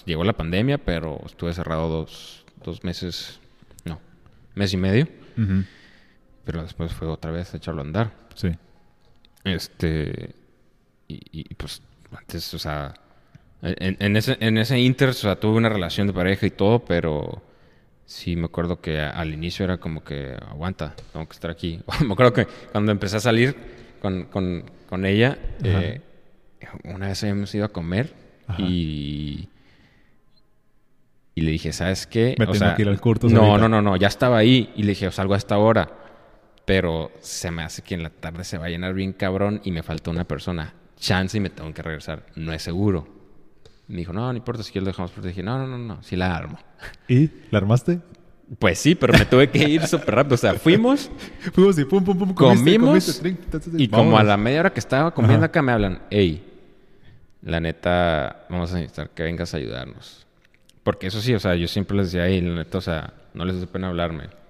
llegó 0.05 0.25
la 0.25 0.33
pandemia, 0.33 0.77
pero 0.77 1.21
estuve 1.25 1.53
cerrado 1.53 1.87
dos, 1.87 2.45
dos 2.61 2.83
meses, 2.83 3.39
no, 3.85 3.97
mes 4.55 4.73
y 4.73 4.77
medio. 4.77 5.07
Pero 6.43 6.63
después 6.63 6.91
fue 6.91 7.07
otra 7.07 7.31
vez 7.31 7.53
a 7.53 7.57
echarlo 7.57 7.81
a 7.81 7.85
andar. 7.85 8.11
Sí. 8.35 8.49
Este. 9.45 10.35
Y, 11.07 11.53
pues 11.55 11.81
antes, 12.11 12.53
o 12.53 12.59
sea. 12.59 12.93
En, 13.61 14.17
ese, 14.17 14.35
en 14.41 14.57
ese 14.57 14.77
inter, 14.77 15.09
o 15.09 15.13
sea, 15.13 15.39
tuve 15.39 15.55
una 15.55 15.69
relación 15.69 16.07
de 16.07 16.13
pareja 16.13 16.45
y 16.45 16.51
todo, 16.51 16.83
pero 16.83 17.41
sí 18.11 18.35
me 18.35 18.45
acuerdo 18.45 18.81
que 18.81 18.99
al 18.99 19.33
inicio 19.33 19.63
era 19.63 19.77
como 19.77 20.03
que 20.03 20.35
aguanta, 20.49 20.93
tengo 21.13 21.25
que 21.27 21.33
estar 21.33 21.49
aquí. 21.49 21.79
me 22.05 22.13
acuerdo 22.13 22.33
que 22.33 22.47
cuando 22.71 22.91
empecé 22.91 23.17
a 23.17 23.21
salir 23.21 23.55
con, 24.01 24.25
con, 24.25 24.65
con 24.89 25.05
ella, 25.05 25.37
eh, 25.63 26.01
una 26.83 27.07
vez 27.07 27.23
habíamos 27.23 27.53
ido 27.55 27.65
a 27.65 27.69
comer 27.69 28.13
y. 28.57 29.47
Y 31.33 31.41
le 31.41 31.51
dije, 31.51 31.71
¿sabes 31.71 32.07
qué? 32.07 32.35
Me 32.37 32.45
o 32.45 32.51
tengo 32.51 32.75
que 32.75 32.81
ir 32.81 32.89
al 32.89 32.99
curto. 32.99 33.29
No, 33.29 33.57
no, 33.57 33.69
no, 33.69 33.81
no, 33.81 33.95
ya 33.95 34.09
estaba 34.09 34.37
ahí. 34.37 34.69
Y 34.75 34.83
le 34.83 34.89
dije, 34.89 35.09
salgo 35.11 35.33
a 35.33 35.37
esta 35.37 35.57
hora 35.57 36.01
pero 36.65 37.11
se 37.19 37.51
me 37.51 37.63
hace 37.63 37.81
que 37.81 37.95
en 37.95 38.03
la 38.03 38.09
tarde 38.09 38.43
se 38.43 38.57
va 38.57 38.67
a 38.67 38.69
llenar 38.69 38.93
bien 38.93 39.13
cabrón 39.13 39.61
y 39.63 39.71
me 39.71 39.83
falta 39.83 40.11
una 40.11 40.25
persona. 40.25 40.73
Chance 40.97 41.37
y 41.37 41.41
me 41.41 41.49
tengo 41.49 41.73
que 41.73 41.81
regresar. 41.81 42.25
No 42.35 42.53
es 42.53 42.61
seguro. 42.61 43.20
Me 43.91 43.97
dijo, 43.97 44.13
no, 44.13 44.31
no 44.31 44.37
importa 44.37 44.63
si 44.63 44.71
quieres 44.71 44.85
lo 44.85 44.91
dejamos. 44.91 45.11
Pero 45.11 45.27
dije, 45.27 45.43
no, 45.43 45.57
no, 45.57 45.67
no, 45.67 45.77
no, 45.77 46.03
sí 46.03 46.15
la 46.15 46.35
armo. 46.35 46.57
¿Y? 47.07 47.29
¿La 47.51 47.59
armaste? 47.59 47.99
Pues 48.59 48.79
sí, 48.79 48.95
pero 48.95 49.13
me 49.13 49.25
tuve 49.25 49.49
que 49.49 49.59
ir 49.69 49.85
súper 49.87 50.15
rápido. 50.15 50.35
O 50.35 50.37
sea, 50.37 50.55
fuimos. 50.55 51.09
fuimos 51.53 51.77
y 51.79 51.85
pum, 51.85 52.03
pum, 52.03 52.17
pum. 52.17 52.33
Comimos. 52.33 53.21
y 53.77 53.87
como 53.87 54.17
a 54.17 54.23
la 54.23 54.37
media 54.37 54.61
hora 54.61 54.73
que 54.73 54.79
estaba 54.79 55.13
comiendo 55.13 55.45
acá 55.45 55.61
me 55.61 55.71
hablan, 55.71 56.01
hey, 56.09 56.43
la 57.43 57.59
neta, 57.59 58.45
vamos 58.49 58.71
a 58.73 58.75
necesitar 58.75 59.09
que 59.11 59.23
vengas 59.23 59.53
a 59.53 59.57
ayudarnos. 59.57 60.25
Porque 60.83 61.07
eso 61.07 61.21
sí, 61.21 61.33
o 61.33 61.39
sea, 61.39 61.55
yo 61.55 61.67
siempre 61.67 61.95
les 61.95 62.11
decía, 62.11 62.27
hey, 62.27 62.41
la 62.41 62.55
neta, 62.55 62.77
o 62.79 62.81
sea, 62.81 63.13
no 63.33 63.45
les 63.45 63.55
hace 63.55 63.67
pena 63.67 63.87
hablarme 63.87 64.41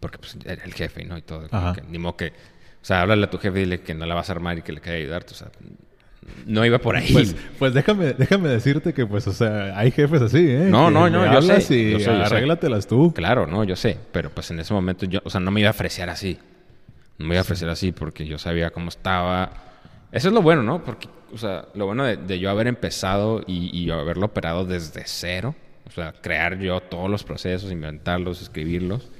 porque 0.00 0.18
pues 0.18 0.36
era 0.44 0.64
el 0.64 0.74
jefe, 0.74 1.04
¿no? 1.04 1.16
Y 1.16 1.22
todo. 1.22 1.46
ni 1.88 1.98
modo 1.98 2.16
que, 2.16 2.28
o 2.28 2.84
sea, 2.84 3.02
háblale 3.02 3.24
a 3.24 3.30
tu 3.30 3.38
jefe 3.38 3.60
y 3.60 3.64
dile 3.64 3.82
que 3.82 3.94
no 3.94 4.06
la 4.06 4.14
vas 4.14 4.30
a 4.30 4.32
armar 4.32 4.58
y 4.58 4.62
que 4.62 4.72
le 4.72 4.80
quede 4.80 4.96
ayudarte, 4.96 5.32
o 5.32 5.36
sea, 5.36 5.48
no 6.46 6.64
iba 6.64 6.78
por 6.78 6.96
ahí. 6.96 7.12
Pues, 7.12 7.34
pues, 7.58 7.74
déjame, 7.74 8.12
déjame 8.12 8.48
decirte 8.48 8.92
que, 8.92 9.06
pues, 9.06 9.26
o 9.26 9.32
sea, 9.32 9.78
hay 9.78 9.90
jefes 9.90 10.22
así, 10.22 10.38
¿eh? 10.38 10.66
No, 10.68 10.90
no, 10.90 11.08
no, 11.08 11.32
yo 11.32 11.42
sé. 11.42 11.74
Y 11.74 11.92
yo 11.92 12.00
sé, 12.00 12.10
arréglatelas 12.10 12.86
tú. 12.86 13.12
Claro, 13.12 13.46
no, 13.46 13.64
yo 13.64 13.76
sé. 13.76 13.98
Pero 14.12 14.30
pues 14.30 14.50
en 14.50 14.60
ese 14.60 14.72
momento 14.74 15.06
yo, 15.06 15.20
o 15.24 15.30
sea, 15.30 15.40
no 15.40 15.50
me 15.50 15.60
iba 15.60 15.68
a 15.68 15.72
ofrecer 15.72 16.08
así. 16.10 16.38
No 17.18 17.26
me 17.26 17.34
iba 17.34 17.40
a 17.40 17.42
ofrecer 17.42 17.68
así 17.68 17.92
porque 17.92 18.26
yo 18.26 18.38
sabía 18.38 18.70
cómo 18.70 18.88
estaba. 18.88 19.52
Eso 20.12 20.28
es 20.28 20.34
lo 20.34 20.42
bueno, 20.42 20.62
¿no? 20.62 20.84
Porque, 20.84 21.08
o 21.32 21.38
sea, 21.38 21.66
lo 21.74 21.86
bueno 21.86 22.04
de, 22.04 22.38
yo 22.38 22.50
haber 22.50 22.66
empezado 22.66 23.42
y, 23.46 23.76
y 23.76 23.90
haberlo 23.90 24.26
operado 24.26 24.64
desde 24.64 25.02
cero. 25.06 25.54
O 25.86 25.90
sea, 25.92 26.12
crear 26.12 26.58
yo 26.58 26.80
todos 26.80 27.10
los 27.10 27.24
procesos, 27.24 27.72
inventarlos, 27.72 28.42
escribirlos 28.42 29.10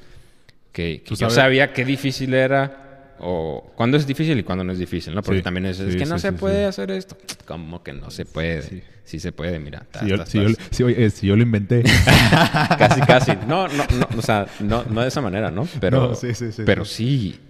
que, 0.73 1.03
yo 1.05 1.31
sabía 1.31 1.73
qué 1.73 1.85
difícil 1.85 2.35
era 2.35 2.90
o 3.21 3.73
cuándo 3.77 3.97
es 3.97 4.07
difícil 4.07 4.39
y 4.39 4.43
cuándo 4.43 4.65
no 4.65 4.73
es 4.73 4.79
difícil, 4.79 5.15
¿no? 5.15 5.23
Porque 5.23 5.43
también 5.43 5.67
es, 5.67 5.79
que 5.79 6.07
no 6.07 6.19
se 6.19 6.33
puede 6.33 6.65
hacer 6.65 6.91
esto. 6.91 7.17
¿Cómo 7.47 7.83
que 7.83 7.93
no 7.93 8.11
se 8.11 8.25
puede? 8.25 8.85
Sí, 9.05 9.19
se 9.19 9.33
puede, 9.33 9.59
mira. 9.59 9.87
si, 10.27 11.27
yo, 11.27 11.37
lo 11.37 11.43
inventé. 11.43 11.83
casi, 12.79 13.01
casi. 13.03 13.33
No, 13.47 13.67
no, 13.69 13.85
no, 13.99 14.19
o 14.19 14.23
sea, 14.23 14.47
no, 14.61 14.85
no 14.85 15.03
de 15.03 15.09
esa 15.09 15.21
manera, 15.21 15.51
¿no? 15.51 15.67
Pero, 15.81 16.15
sí, 16.15 16.29
pero 16.65 16.85
sí, 16.85 17.41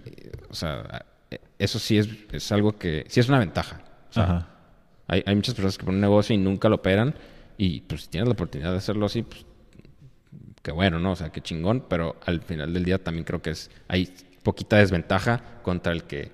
o 0.49 0.55
sea, 0.55 1.05
eso 1.59 1.79
sí 1.79 1.97
es, 1.97 2.09
es 2.31 2.51
algo 2.51 2.77
que, 2.77 3.05
sí 3.07 3.19
es 3.19 3.29
una 3.29 3.39
ventaja. 3.39 3.81
O 4.09 4.13
sea, 4.13 4.47
Hay, 5.07 5.23
hay 5.25 5.35
muchas 5.35 5.53
personas 5.53 5.77
que 5.77 5.85
ponen 5.85 5.97
un 5.97 6.01
negocio 6.01 6.35
y 6.35 6.39
nunca 6.39 6.69
lo 6.69 6.77
operan 6.77 7.13
y 7.57 7.81
pues 7.81 8.03
si 8.03 8.09
tienes 8.09 8.27
la 8.27 8.33
oportunidad 8.33 8.71
de 8.71 8.77
hacerlo 8.77 9.05
así, 9.05 9.21
pues 9.21 9.45
que 10.61 10.71
bueno, 10.71 10.99
¿no? 10.99 11.11
O 11.11 11.15
sea, 11.15 11.31
qué 11.31 11.41
chingón, 11.41 11.85
pero 11.87 12.17
al 12.25 12.41
final 12.41 12.73
del 12.73 12.85
día 12.85 13.03
también 13.03 13.23
creo 13.23 13.41
que 13.41 13.51
es 13.51 13.69
hay 13.87 14.11
poquita 14.43 14.77
desventaja 14.77 15.61
contra 15.63 15.91
el 15.91 16.03
que 16.03 16.31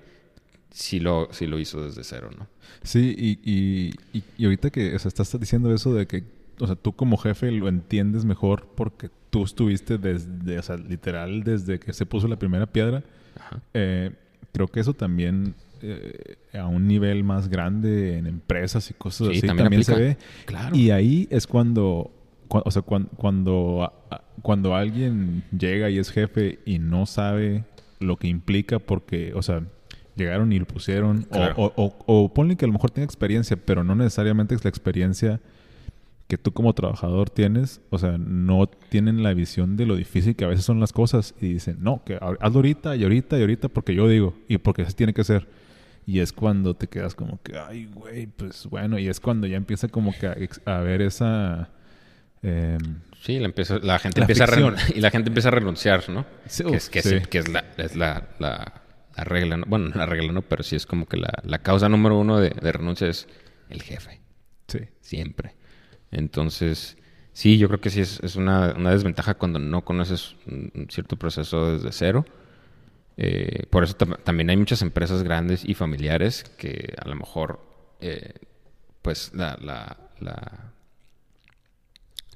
sí 0.70 1.00
lo, 1.00 1.28
sí 1.32 1.46
lo 1.46 1.58
hizo 1.58 1.84
desde 1.84 2.04
cero, 2.04 2.30
¿no? 2.36 2.46
Sí, 2.82 3.14
y, 3.18 3.40
y, 3.42 4.22
y, 4.36 4.44
ahorita 4.44 4.70
que 4.70 4.94
o 4.94 4.98
sea, 4.98 5.08
estás 5.08 5.38
diciendo 5.40 5.72
eso 5.74 5.92
de 5.94 6.06
que, 6.06 6.24
o 6.60 6.66
sea, 6.66 6.76
tú 6.76 6.92
como 6.92 7.16
jefe 7.16 7.50
lo 7.50 7.68
entiendes 7.68 8.24
mejor 8.24 8.68
porque 8.74 9.10
tú 9.30 9.44
estuviste 9.44 9.98
desde, 9.98 10.58
o 10.58 10.62
sea, 10.62 10.76
literal, 10.76 11.42
desde 11.42 11.78
que 11.78 11.92
se 11.92 12.06
puso 12.06 12.28
la 12.28 12.38
primera 12.38 12.66
piedra. 12.66 13.02
Eh, 13.74 14.12
creo 14.52 14.68
que 14.68 14.80
eso 14.80 14.94
también 14.94 15.54
eh, 15.82 16.36
a 16.54 16.66
un 16.66 16.86
nivel 16.86 17.24
más 17.24 17.48
grande 17.48 18.18
en 18.18 18.26
empresas 18.26 18.90
y 18.90 18.94
cosas 18.94 19.28
así 19.28 19.42
también, 19.42 19.84
se 19.84 19.94
ve. 19.94 20.16
Claro. 20.46 20.76
Y 20.76 20.90
ahí 20.90 21.28
es 21.30 21.46
cuando 21.46 22.12
o 22.48 22.70
sea, 22.70 22.82
cuando, 22.82 23.92
cuando, 24.42 24.74
alguien 24.74 25.44
llega 25.56 25.90
y 25.90 25.98
es 25.98 26.10
jefe 26.10 26.58
y 26.64 26.78
no 26.78 27.06
sabe 27.06 27.64
lo 28.00 28.16
que 28.16 28.28
implica 28.28 28.78
porque, 28.78 29.32
o 29.34 29.42
sea, 29.42 29.62
llegaron 30.16 30.52
y 30.52 30.58
lo 30.58 30.66
pusieron, 30.66 31.26
o, 31.56 31.72
o, 31.76 31.96
o, 32.06 32.34
ponle 32.34 32.56
que 32.56 32.64
a 32.64 32.68
lo 32.68 32.74
mejor 32.74 32.90
tiene 32.90 33.04
experiencia, 33.04 33.56
pero 33.56 33.84
no 33.84 33.94
necesariamente 33.94 34.54
es 34.54 34.64
la 34.64 34.70
experiencia 34.70 35.40
que 36.26 36.36
tú 36.36 36.52
como 36.52 36.74
trabajador 36.74 37.30
tienes, 37.30 37.80
o 37.88 37.98
sea, 37.98 38.18
no 38.18 38.66
tienen 38.66 39.22
la 39.22 39.32
visión 39.32 39.76
de 39.76 39.86
lo 39.86 39.96
difícil 39.96 40.36
que 40.36 40.44
a 40.44 40.48
veces 40.48 40.64
son 40.64 40.78
las 40.78 40.92
cosas 40.92 41.34
y 41.40 41.54
dicen, 41.54 41.78
no, 41.80 42.02
que 42.04 42.16
hazlo 42.16 42.58
ahorita 42.58 42.96
y 42.96 43.04
ahorita 43.04 43.38
y 43.38 43.40
ahorita 43.40 43.68
porque 43.68 43.94
yo 43.94 44.06
digo 44.08 44.34
y 44.46 44.58
porque 44.58 44.82
así 44.82 44.92
tiene 44.94 45.14
que 45.14 45.24
ser. 45.24 45.48
Y 46.04 46.20
es 46.20 46.32
cuando 46.32 46.74
te 46.74 46.86
quedas 46.86 47.14
como 47.14 47.40
que, 47.42 47.58
ay, 47.58 47.86
güey, 47.86 48.26
pues 48.26 48.66
bueno, 48.66 48.98
y 48.98 49.08
es 49.08 49.20
cuando 49.20 49.46
ya 49.46 49.56
empieza 49.56 49.88
como 49.88 50.12
que 50.18 50.26
a, 50.26 50.36
a 50.66 50.80
ver 50.80 51.00
esa... 51.02 51.70
em, 52.42 52.78
Sí, 53.20 53.38
la, 53.38 53.46
empieza- 53.46 53.78
la 53.78 53.98
gente 53.98 54.20
La 54.20 54.24
empieza 54.24 54.44
a 54.44 54.46
ficción. 54.46 54.76
y 54.94 55.00
la 55.00 55.10
gente 55.10 55.28
empieza 55.28 55.48
a 55.48 55.52
renunciar, 55.52 56.08
¿no? 56.08 56.24
Sí, 56.46 56.64
que 56.64 56.76
es, 56.76 56.88
que 56.88 57.02
sí. 57.02 57.08
sí, 57.18 57.24
que 57.28 57.38
es 57.38 57.48
la, 57.48 57.64
es 57.76 57.96
la, 57.96 58.28
la- 58.38 58.82
la 59.16 59.24
regla, 59.24 59.56
¿no? 59.56 59.64
Bueno, 59.66 59.90
la 59.94 60.06
regla 60.06 60.30
no, 60.32 60.42
pero 60.42 60.62
sí 60.62 60.76
es 60.76 60.86
como 60.86 61.06
que 61.06 61.16
la, 61.16 61.30
la 61.42 61.58
causa 61.58 61.88
número 61.88 62.16
uno 62.18 62.38
de, 62.38 62.50
de 62.50 62.72
renuncia 62.72 63.08
es 63.08 63.26
el 63.68 63.82
jefe, 63.82 64.20
sí, 64.68 64.78
siempre. 65.00 65.56
Entonces, 66.12 66.96
sí, 67.32 67.58
yo 67.58 67.66
creo 67.68 67.80
que 67.80 67.90
sí 67.90 68.00
es, 68.00 68.20
es 68.22 68.36
una, 68.36 68.74
una 68.76 68.92
desventaja 68.92 69.34
cuando 69.34 69.58
no 69.58 69.84
conoces 69.84 70.36
un, 70.46 70.86
cierto 70.90 71.16
proceso 71.16 71.72
desde 71.72 71.90
cero. 71.92 72.24
Eh, 73.16 73.66
por 73.70 73.82
eso 73.82 73.96
tam- 73.98 74.22
también 74.22 74.48
hay 74.50 74.56
muchas 74.56 74.80
empresas 74.82 75.24
grandes 75.24 75.64
y 75.64 75.74
familiares 75.74 76.44
que 76.56 76.94
a 77.04 77.08
lo 77.08 77.16
mejor, 77.16 77.60
eh, 78.00 78.32
pues, 79.02 79.32
la- 79.34 79.58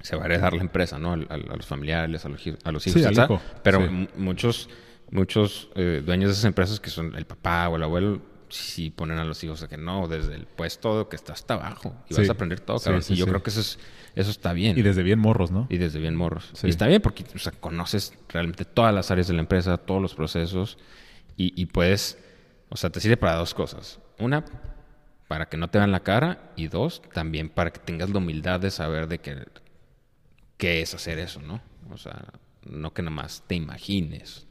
se 0.03 0.15
va 0.15 0.23
a 0.23 0.25
heredar 0.27 0.53
la 0.53 0.61
empresa, 0.61 0.99
¿no? 0.99 1.13
Al- 1.13 1.27
a 1.29 1.37
los 1.37 1.65
familiares, 1.65 2.23
a 2.25 2.29
los, 2.29 2.41
a 2.63 2.71
los 2.71 2.85
hijos, 2.87 3.01
Sí, 3.01 3.07
al 3.07 3.13
hijo, 3.13 3.41
Pero 3.63 3.79
sí. 3.87 4.07
muchos, 4.17 4.69
muchos 5.09 5.69
eh, 5.75 6.03
dueños 6.05 6.27
de 6.29 6.33
esas 6.33 6.45
empresas 6.45 6.79
que 6.79 6.89
son 6.91 7.15
el 7.15 7.25
papá 7.25 7.67
o 7.69 7.75
el 7.77 7.83
abuelo, 7.83 8.21
sí 8.49 8.91
ponen 8.91 9.17
a 9.17 9.23
los 9.25 9.43
hijos 9.43 9.63
a 9.63 9.67
que 9.67 9.77
no, 9.77 10.07
desde 10.07 10.35
el 10.35 10.45
puesto 10.45 11.09
que 11.09 11.15
está 11.15 11.33
hasta 11.33 11.55
abajo 11.55 11.95
y 12.09 12.13
Sí. 12.13 12.19
vas 12.21 12.29
a 12.29 12.33
aprender 12.33 12.59
todo, 12.59 12.77
Sí, 12.77 12.83
cabrón. 12.85 13.01
sí, 13.01 13.13
y 13.13 13.15
yo 13.17 13.25
creo 13.25 13.41
que 13.41 13.49
eso 13.49 13.61
es, 13.61 13.79
eso 14.13 14.29
está 14.29 14.53
bien. 14.53 14.77
y 14.77 14.83
desde 14.83 15.01
bien 15.01 15.17
morros, 15.17 15.49
¿no? 15.49 15.65
Y 15.71 15.77
desde 15.77 15.99
bien 15.99 16.15
morros. 16.15 16.51
Y 16.63 16.69
está 16.69 16.85
bien 16.85 17.01
porque 17.01 17.25
o 17.33 17.39
sea, 17.39 17.51
conoces 17.53 18.13
realmente 18.29 18.63
todas 18.65 18.93
las 18.93 19.09
áreas 19.09 19.27
de 19.27 19.33
la 19.33 19.39
empresa, 19.39 19.77
todos 19.77 20.01
los 20.01 20.13
procesos 20.13 20.77
y, 21.35 21.59
y 21.59 21.65
puedes, 21.65 22.19
o 22.69 22.77
sea, 22.77 22.91
te 22.91 22.99
sirve 22.99 23.17
para 23.17 23.35
dos 23.37 23.55
cosas. 23.55 23.99
Una, 24.19 24.45
para 25.27 25.47
que 25.47 25.57
no 25.57 25.69
te 25.69 25.79
vean 25.79 25.91
la 25.91 26.01
cara 26.01 26.51
y 26.55 26.67
dos, 26.67 27.01
también 27.13 27.49
para 27.49 27.71
que 27.73 27.79
tengas 27.79 28.11
la 28.11 28.19
humildad 28.19 28.59
de 28.59 28.69
saber 28.69 29.07
de 29.07 29.17
que, 29.19 29.45
qué 30.63 30.81
es 30.81 30.93
hacer 30.93 31.19
eso, 31.19 31.41
¿no? 31.41 31.61
O 31.91 31.97
sea, 31.97 32.25
no 32.65 32.93
que 32.93 33.01
nada 33.01 33.13
más 33.15 33.43
te 33.47 33.55
imagines. 33.55 34.47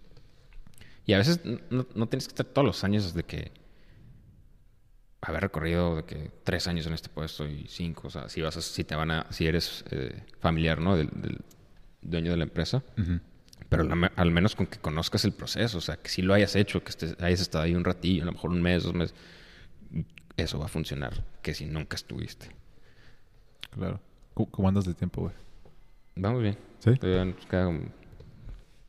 Y 1.07 1.15
a 1.15 1.19
veces 1.19 1.41
no, 1.71 1.87
no 1.95 2.07
tienes 2.07 2.27
que 2.29 2.33
estar 2.33 2.45
todos 2.45 2.67
los 2.67 2.85
años 2.85 3.15
de 3.15 3.23
que 3.23 3.51
haber 5.23 5.41
recorrido 5.43 5.97
de 5.97 6.05
que 6.05 6.31
tres 6.45 6.67
años 6.67 6.87
en 6.87 6.93
este 6.93 7.09
puesto 7.09 7.47
y 7.47 7.67
cinco, 7.69 8.09
o 8.09 8.11
sea, 8.11 8.29
si 8.29 8.43
vas 8.43 8.57
a- 8.57 8.63
si 8.63 8.85
te 8.85 8.95
van 8.95 9.11
a, 9.11 9.27
si 9.31 9.47
eres 9.47 9.85
eh, 9.91 10.23
familiar, 10.41 10.81
¿no? 10.81 10.97
Del, 10.97 11.09
del 11.15 11.39
dueño 12.03 12.31
de 12.33 12.37
la 12.37 12.45
empresa, 12.45 12.83
pero 13.69 13.85
la 13.85 14.13
al 14.17 14.31
menos 14.33 14.55
con 14.57 14.67
que 14.67 14.79
conozcas 14.79 15.25
el 15.25 15.33
proceso, 15.33 15.79
o 15.79 15.81
sea, 15.81 15.97
que 15.97 16.09
si 16.11 16.21
lo 16.23 16.35
hayas 16.35 16.57
hecho, 16.57 16.83
que 16.85 16.91
estés, 16.91 17.17
hayas 17.21 17.41
estado 17.41 17.65
ahí 17.65 17.75
un 17.75 17.85
ratillo, 17.85 18.23
a 18.25 18.27
lo 18.27 18.33
mejor 18.33 18.51
un 18.51 18.61
mes, 18.61 18.83
dos 18.83 18.93
meses, 18.95 19.15
eso 20.37 20.59
va 20.59 20.67
a 20.67 20.69
funcionar, 20.69 21.25
que 21.41 21.55
si 21.55 21.65
nunca 21.67 21.95
estuviste. 21.97 22.49
Claro. 23.71 24.01
¿Cómo, 24.35 24.51
cómo 24.51 24.69
andas 24.69 24.85
de 24.85 24.95
tiempo, 24.95 25.23
güey? 25.23 25.35
Vamos 26.17 26.43
bien. 26.43 26.57
¿Sí? 26.79 26.91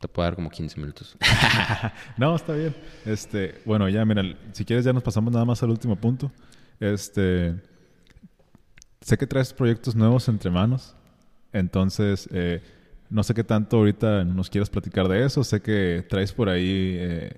Te 0.00 0.08
puedo 0.08 0.26
dar 0.26 0.34
como 0.34 0.50
15 0.50 0.80
minutos. 0.80 1.16
No, 2.18 2.36
está 2.36 2.52
bien. 2.54 2.74
Este, 3.06 3.60
bueno, 3.64 3.88
ya, 3.88 4.04
mira, 4.04 4.22
si 4.52 4.64
quieres 4.64 4.84
ya 4.84 4.92
nos 4.92 5.02
pasamos 5.02 5.32
nada 5.32 5.44
más 5.44 5.62
al 5.62 5.70
último 5.70 5.96
punto. 5.96 6.30
Este, 6.80 7.54
sé 9.00 9.16
que 9.16 9.26
traes 9.26 9.52
proyectos 9.52 9.94
nuevos 9.94 10.28
entre 10.28 10.50
manos, 10.50 10.94
entonces 11.52 12.28
eh, 12.32 12.62
no 13.10 13.22
sé 13.22 13.32
qué 13.32 13.44
tanto 13.44 13.78
ahorita 13.78 14.24
nos 14.24 14.50
quieras 14.50 14.68
platicar 14.68 15.08
de 15.08 15.24
eso. 15.24 15.42
Sé 15.44 15.62
que 15.62 16.04
traes 16.08 16.32
por 16.32 16.48
ahí 16.48 16.96
eh, 16.98 17.36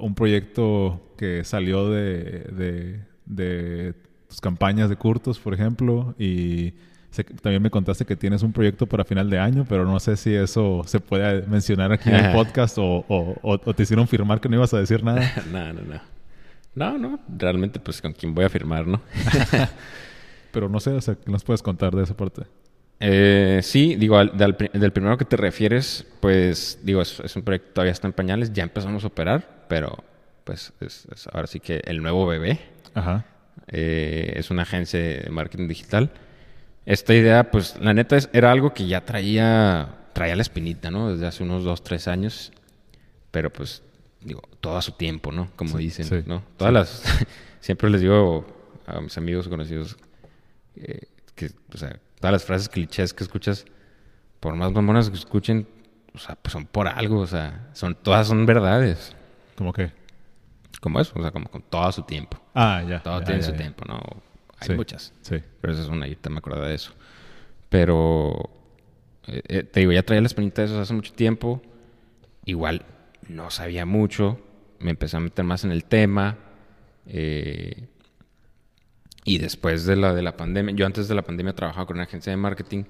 un 0.00 0.14
proyecto 0.14 1.14
que 1.18 1.44
salió 1.44 1.90
de, 1.90 2.44
de, 2.52 3.04
de 3.26 3.94
tus 4.28 4.40
campañas 4.40 4.88
de 4.88 4.96
curtos, 4.96 5.38
por 5.38 5.52
ejemplo, 5.52 6.14
y 6.18 6.74
sé 7.14 7.24
que 7.24 7.32
también 7.34 7.62
me 7.62 7.70
contaste 7.70 8.04
que 8.04 8.16
tienes 8.16 8.42
un 8.42 8.52
proyecto 8.52 8.86
para 8.86 9.04
final 9.04 9.30
de 9.30 9.38
año, 9.38 9.64
pero 9.68 9.84
no 9.86 9.98
sé 10.00 10.16
si 10.16 10.34
eso 10.34 10.82
se 10.86 11.00
puede 11.00 11.46
mencionar 11.46 11.90
aquí 11.92 12.10
en 12.10 12.16
el 12.16 12.32
podcast 12.34 12.76
o, 12.78 12.84
o- 13.08 13.36
o- 13.42 13.60
o 13.64 13.74
te 13.74 13.82
hicieron 13.84 14.06
firmar 14.06 14.40
que 14.40 14.48
no 14.48 14.56
ibas 14.56 14.74
a 14.74 14.78
decir 14.78 15.02
nada. 15.02 15.22
no, 15.52 15.72
no, 15.72 15.80
no. 15.82 16.00
No, 16.74 16.98
no. 16.98 17.20
Realmente, 17.38 17.78
pues 17.80 18.02
con 18.02 18.12
quién 18.12 18.34
voy 18.34 18.44
a 18.44 18.48
firmar, 18.48 18.86
¿no? 18.86 19.00
Pero 20.50 20.68
no 20.68 20.80
sé, 20.80 20.90
o 20.90 21.00
sea, 21.00 21.14
¿qué 21.14 21.30
nos 21.30 21.42
puedes 21.44 21.62
contar 21.62 21.94
de 21.94 22.02
esa 22.02 22.16
parte? 22.16 22.42
Eh, 23.00 23.60
sí, 23.62 23.96
digo, 23.96 24.16
al- 24.18 24.36
del, 24.36 24.54
pri- 24.54 24.70
del 24.72 24.92
primero 24.92 25.16
que 25.18 25.24
te 25.24 25.36
refieres, 25.36 26.06
pues, 26.20 26.78
digo, 26.82 27.02
es, 27.02 27.18
es 27.20 27.34
un 27.36 27.42
proyecto 27.42 27.70
todavía 27.74 27.92
está 27.92 28.06
en 28.06 28.12
pañales, 28.12 28.52
ya 28.52 28.62
empezamos 28.62 29.04
a 29.04 29.08
operar, 29.08 29.64
pero, 29.68 30.02
pues, 30.44 30.72
es, 30.80 31.06
es 31.12 31.26
ahora 31.32 31.46
sí 31.48 31.58
que 31.60 31.80
el 31.86 32.02
nuevo 32.02 32.26
bebé 32.26 32.60
Ajá. 32.94 33.24
eh, 33.68 34.34
es 34.36 34.50
una 34.50 34.62
agencia 34.62 35.00
de 35.00 35.28
marketing 35.30 35.66
digital. 35.68 36.10
Esta 36.86 37.14
idea, 37.14 37.50
pues, 37.50 37.78
la 37.80 37.94
neta 37.94 38.16
es, 38.16 38.28
era 38.32 38.50
algo 38.52 38.74
que 38.74 38.86
ya 38.86 39.04
traía, 39.04 39.88
traía 40.12 40.36
la 40.36 40.42
espinita, 40.42 40.90
¿no? 40.90 41.10
Desde 41.10 41.26
hace 41.26 41.42
unos 41.42 41.64
dos, 41.64 41.82
tres 41.82 42.08
años, 42.08 42.52
pero, 43.30 43.50
pues, 43.50 43.82
digo, 44.20 44.42
todo 44.60 44.76
a 44.76 44.82
su 44.82 44.92
tiempo, 44.92 45.32
¿no? 45.32 45.50
Como 45.56 45.76
Sí, 45.78 45.84
dicen, 45.84 46.04
sí, 46.06 46.22
¿no? 46.26 46.42
Todas 46.56 46.72
las, 46.74 47.02
siempre 47.60 47.88
les 47.90 48.00
digo 48.02 48.46
a 48.86 49.00
mis 49.00 49.16
amigos 49.16 49.48
conocidos 49.48 49.96
eh, 50.76 51.08
que, 51.34 51.50
o 51.72 51.78
sea, 51.78 51.98
todas 52.20 52.32
las 52.32 52.44
frases 52.44 52.68
clichés 52.68 53.14
que 53.14 53.24
escuchas, 53.24 53.64
por 54.40 54.54
más 54.54 54.72
mamonas 54.72 55.08
que 55.08 55.16
escuchen, 55.16 55.66
o 56.14 56.18
sea, 56.18 56.36
pues 56.36 56.52
son 56.52 56.66
por 56.66 56.86
algo, 56.86 57.20
o 57.20 57.26
sea, 57.26 57.70
son, 57.72 57.94
todas 57.94 58.28
son 58.28 58.44
verdades. 58.44 59.16
¿Cómo 59.56 59.72
qué? 59.72 59.90
Como 60.82 61.00
eso, 61.00 61.12
o 61.16 61.22
sea, 61.22 61.30
como 61.30 61.48
con 61.48 61.62
todo 61.62 61.84
a 61.84 61.92
su 61.92 62.02
tiempo. 62.02 62.38
Ah, 62.54 62.84
ya. 62.86 63.02
Todo 63.02 63.20
ya, 63.20 63.24
tiene 63.24 63.40
ya, 63.40 63.46
su 63.46 63.52
ya. 63.52 63.56
tiempo, 63.58 63.84
¿no? 63.86 64.00
Hay 64.58 64.68
Sí, 64.68 64.74
muchas. 64.74 65.12
Sí. 65.22 65.36
Pero 65.60 65.72
esa 65.72 65.82
es 65.82 65.88
una, 65.88 66.04
ahorita 66.06 66.30
me 66.30 66.38
acuerdo 66.38 66.62
de 66.64 66.74
eso. 66.74 66.92
Pero, 67.68 68.50
eh, 69.26 69.42
eh, 69.48 69.62
te 69.64 69.80
digo, 69.80 69.92
ya 69.92 70.02
traía 70.02 70.20
la 70.20 70.26
espinita 70.28 70.62
de 70.62 70.66
eso 70.68 70.80
hace 70.80 70.94
mucho 70.94 71.12
tiempo. 71.12 71.62
Igual 72.44 72.84
no 73.28 73.50
sabía 73.50 73.86
mucho. 73.86 74.38
Me 74.78 74.90
empecé 74.90 75.16
a 75.16 75.20
meter 75.20 75.44
más 75.44 75.64
en 75.64 75.72
el 75.72 75.84
tema. 75.84 76.38
eh, 77.06 77.88
y 79.26 79.38
después 79.38 79.86
de 79.86 79.96
la, 79.96 80.12
de 80.14 80.20
la 80.22 80.36
pandemia, 80.36 80.74
yo 80.74 80.84
antes 80.84 81.08
de 81.08 81.14
la 81.14 81.22
pandemia 81.22 81.54
trabajaba 81.54 81.86
con 81.86 81.96
una 81.96 82.04
agencia 82.04 82.30
de 82.30 82.36
marketing. 82.36 82.84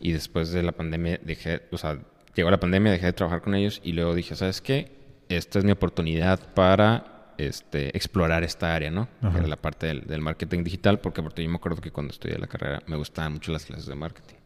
Y 0.00 0.12
después 0.12 0.50
de 0.52 0.62
la 0.62 0.72
pandemia 0.72 1.18
dejé, 1.22 1.62
o 1.72 1.76
sea, 1.78 1.98
llegó 2.34 2.50
la 2.50 2.60
pandemia, 2.60 2.92
dejé 2.92 3.06
de 3.06 3.12
trabajar 3.12 3.42
con 3.42 3.54
ellos. 3.54 3.80
Y 3.84 3.92
luego 3.92 4.14
dije, 4.14 4.34
¿sabes 4.36 4.60
qué? 4.62 4.92
Esta 5.28 5.58
es 5.58 5.64
mi 5.66 5.72
oportunidad 5.72 6.54
para 6.54 7.17
este, 7.38 7.96
explorar 7.96 8.44
esta 8.44 8.74
área, 8.74 8.90
¿no? 8.90 9.08
Ajá. 9.20 9.32
Que 9.32 9.38
era 9.38 9.46
la 9.46 9.56
parte 9.56 9.86
del, 9.86 10.00
del 10.02 10.20
marketing 10.20 10.64
digital, 10.64 11.00
porque, 11.00 11.22
porque 11.22 11.42
yo 11.42 11.48
me 11.48 11.56
acuerdo 11.56 11.80
que 11.80 11.90
cuando 11.90 12.12
estudié 12.12 12.36
la 12.38 12.48
carrera 12.48 12.82
me 12.86 12.96
gustaban 12.96 13.34
mucho 13.34 13.52
las 13.52 13.64
clases 13.64 13.86
de 13.86 13.94
marketing. 13.94 14.36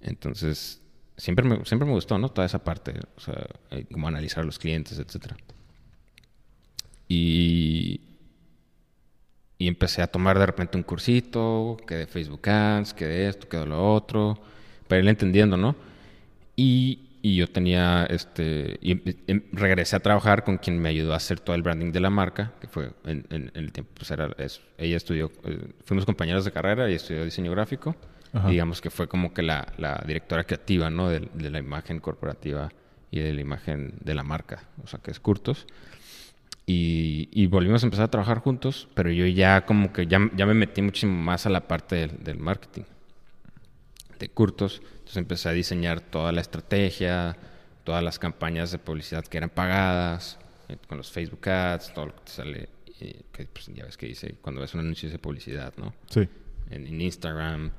Entonces, 0.00 0.80
siempre 1.16 1.44
me, 1.46 1.64
siempre 1.64 1.86
me 1.86 1.92
gustó, 1.92 2.18
¿no? 2.18 2.30
Toda 2.30 2.46
esa 2.46 2.62
parte, 2.64 2.94
o 3.16 3.20
sea, 3.20 3.46
eh, 3.70 3.84
como 3.92 4.08
analizar 4.08 4.42
a 4.42 4.46
los 4.46 4.58
clientes, 4.58 4.98
etcétera. 4.98 5.36
Y, 7.08 8.00
y 9.58 9.68
empecé 9.68 10.00
a 10.00 10.06
tomar 10.06 10.38
de 10.38 10.46
repente 10.46 10.78
un 10.78 10.84
cursito, 10.84 11.76
que 11.86 11.96
de 11.96 12.06
Facebook 12.06 12.48
Ads, 12.48 12.94
que 12.94 13.04
de 13.04 13.28
esto, 13.28 13.48
que 13.48 13.58
de 13.58 13.66
lo 13.66 13.92
otro, 13.92 14.40
para 14.88 15.02
ir 15.02 15.08
entendiendo, 15.08 15.56
¿no? 15.56 15.76
Y, 16.56 17.09
y 17.22 17.36
yo 17.36 17.46
tenía, 17.48 18.06
este, 18.06 18.78
y 18.80 18.92
em- 18.92 19.02
em- 19.26 19.42
regresé 19.52 19.96
a 19.96 20.00
trabajar 20.00 20.42
con 20.44 20.56
quien 20.58 20.78
me 20.80 20.88
ayudó 20.88 21.12
a 21.12 21.16
hacer 21.16 21.38
todo 21.40 21.54
el 21.56 21.62
branding 21.62 21.92
de 21.92 22.00
la 22.00 22.10
marca, 22.10 22.52
que 22.60 22.66
fue 22.68 22.92
en, 23.04 23.26
en- 23.30 23.50
en 23.54 23.64
el 23.64 23.72
tiempo, 23.72 23.92
pues 23.96 24.10
era, 24.10 24.34
es- 24.38 24.60
ella 24.78 24.96
estudió, 24.96 25.30
eh, 25.44 25.72
fuimos 25.84 26.06
compañeros 26.06 26.44
de 26.44 26.52
carrera 26.52 26.90
y 26.90 26.94
estudió 26.94 27.24
diseño 27.24 27.50
gráfico. 27.50 27.94
Ajá. 28.32 28.48
Y 28.48 28.52
digamos 28.52 28.80
que 28.80 28.90
fue 28.90 29.08
como 29.08 29.34
que 29.34 29.42
la, 29.42 29.72
la 29.76 30.02
directora 30.06 30.44
creativa, 30.44 30.88
¿no? 30.88 31.08
De, 31.08 31.28
de 31.34 31.50
la 31.50 31.58
imagen 31.58 31.98
corporativa 31.98 32.70
y 33.10 33.18
de 33.18 33.34
la 33.34 33.40
imagen 33.40 33.94
de 34.00 34.14
la 34.14 34.22
marca, 34.22 34.68
o 34.84 34.86
sea, 34.86 35.00
que 35.00 35.10
es 35.10 35.18
Curtos. 35.18 35.66
Y, 36.66 37.28
y 37.32 37.46
volvimos 37.48 37.82
a 37.82 37.86
empezar 37.86 38.04
a 38.04 38.10
trabajar 38.10 38.38
juntos, 38.38 38.86
pero 38.94 39.10
yo 39.10 39.26
ya 39.26 39.66
como 39.66 39.92
que 39.92 40.06
ya, 40.06 40.20
ya 40.36 40.46
me 40.46 40.54
metí 40.54 40.80
muchísimo 40.82 41.12
más 41.20 41.44
a 41.46 41.50
la 41.50 41.66
parte 41.66 41.96
del, 41.96 42.22
del 42.22 42.38
marketing 42.38 42.84
de 44.20 44.28
Curtos. 44.28 44.80
Entonces 45.10 45.22
empecé 45.24 45.48
a 45.48 45.52
diseñar 45.52 46.00
toda 46.00 46.30
la 46.30 46.40
estrategia, 46.40 47.36
todas 47.82 48.00
las 48.00 48.20
campañas 48.20 48.70
de 48.70 48.78
publicidad 48.78 49.24
que 49.24 49.38
eran 49.38 49.50
pagadas, 49.50 50.38
eh, 50.68 50.76
con 50.86 50.98
los 50.98 51.10
Facebook 51.10 51.48
Ads, 51.48 51.92
todo 51.94 52.06
lo 52.06 52.14
que 52.14 52.20
te 52.26 52.30
sale, 52.30 52.68
eh, 53.00 53.22
que 53.32 53.44
pues, 53.46 53.66
ya 53.74 53.86
ves 53.86 53.96
que 53.96 54.06
dice 54.06 54.36
cuando 54.40 54.60
ves 54.60 54.72
un 54.74 54.80
anuncio 54.80 55.10
de 55.10 55.18
publicidad, 55.18 55.72
¿no? 55.78 55.92
Sí. 56.08 56.28
en, 56.70 56.86
en 56.86 57.00
Instagram. 57.00 57.72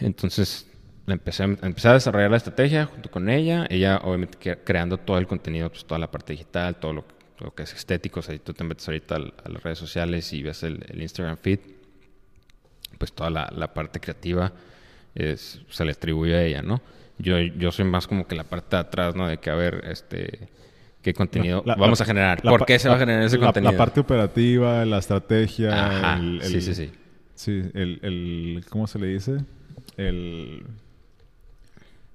Entonces 0.00 0.66
empecé, 1.06 1.44
a- 1.44 1.56
empecé 1.62 1.86
a 1.86 1.92
desarrollar 1.92 2.32
la 2.32 2.38
estrategia 2.38 2.86
junto 2.86 3.08
con 3.08 3.28
ella. 3.28 3.68
Ella, 3.70 3.98
obviamente, 4.02 4.58
creando 4.64 4.98
todo 4.98 5.16
el 5.16 5.28
contenido, 5.28 5.70
pues 5.70 5.84
toda 5.84 6.00
la 6.00 6.10
parte 6.10 6.32
digital, 6.32 6.74
todo 6.80 6.92
lo, 6.92 7.54
que 7.54 7.62
es 7.62 7.72
estético. 7.72 8.18
O 8.18 8.22
sea, 8.24 8.34
si 8.34 8.40
tú 8.40 8.52
te 8.52 8.64
metes 8.64 8.88
ahorita 8.88 9.14
al- 9.14 9.34
a, 9.44 9.48
las 9.48 9.62
redes 9.62 9.78
sociales 9.78 10.32
y 10.32 10.42
ves 10.42 10.64
el, 10.64 10.84
el 10.88 11.00
Instagram 11.02 11.36
feed, 11.36 11.60
pues 12.98 13.12
toda 13.12 13.30
la, 13.30 13.48
la 13.54 13.72
parte 13.72 14.00
creativa 14.00 14.52
es, 15.14 15.60
se 15.68 15.84
le 15.84 15.92
atribuye 15.92 16.34
a 16.36 16.42
ella, 16.44 16.62
¿no? 16.62 16.80
Yo, 17.18 17.38
yo 17.38 17.70
soy 17.70 17.84
más 17.84 18.06
como 18.06 18.26
que 18.26 18.34
la 18.34 18.44
parte 18.44 18.76
de 18.76 18.80
atrás, 18.80 19.14
¿no? 19.14 19.26
De 19.26 19.38
que, 19.38 19.50
a 19.50 19.54
ver, 19.54 19.82
este, 19.90 20.48
¿Qué 21.02 21.14
contenido 21.14 21.62
La- 21.64 21.76
vamos 21.76 21.98
la- 21.98 22.02
a 22.02 22.06
generar? 22.06 22.44
la 22.44 22.50
¿Por 22.50 22.66
qué 22.66 22.78
se 22.78 22.88
va 22.90 22.96
a 22.96 22.98
generar 22.98 23.22
ese 23.22 23.38
contenido? 23.38 23.72
La 23.72 23.78
parte 23.78 24.00
operativa, 24.00 24.84
la 24.84 24.98
estrategia. 24.98 25.86
Ajá, 25.86 26.16
el- 26.18 26.40
sí, 26.42 26.60
sí, 26.60 26.74
sí. 26.74 26.90
Sí, 27.34 27.62
el, 27.72 28.00
el- 28.02 28.64
¿Cómo 28.68 28.86
se 28.86 28.98
le 28.98 29.06
dice? 29.06 29.38
El. 29.96 30.62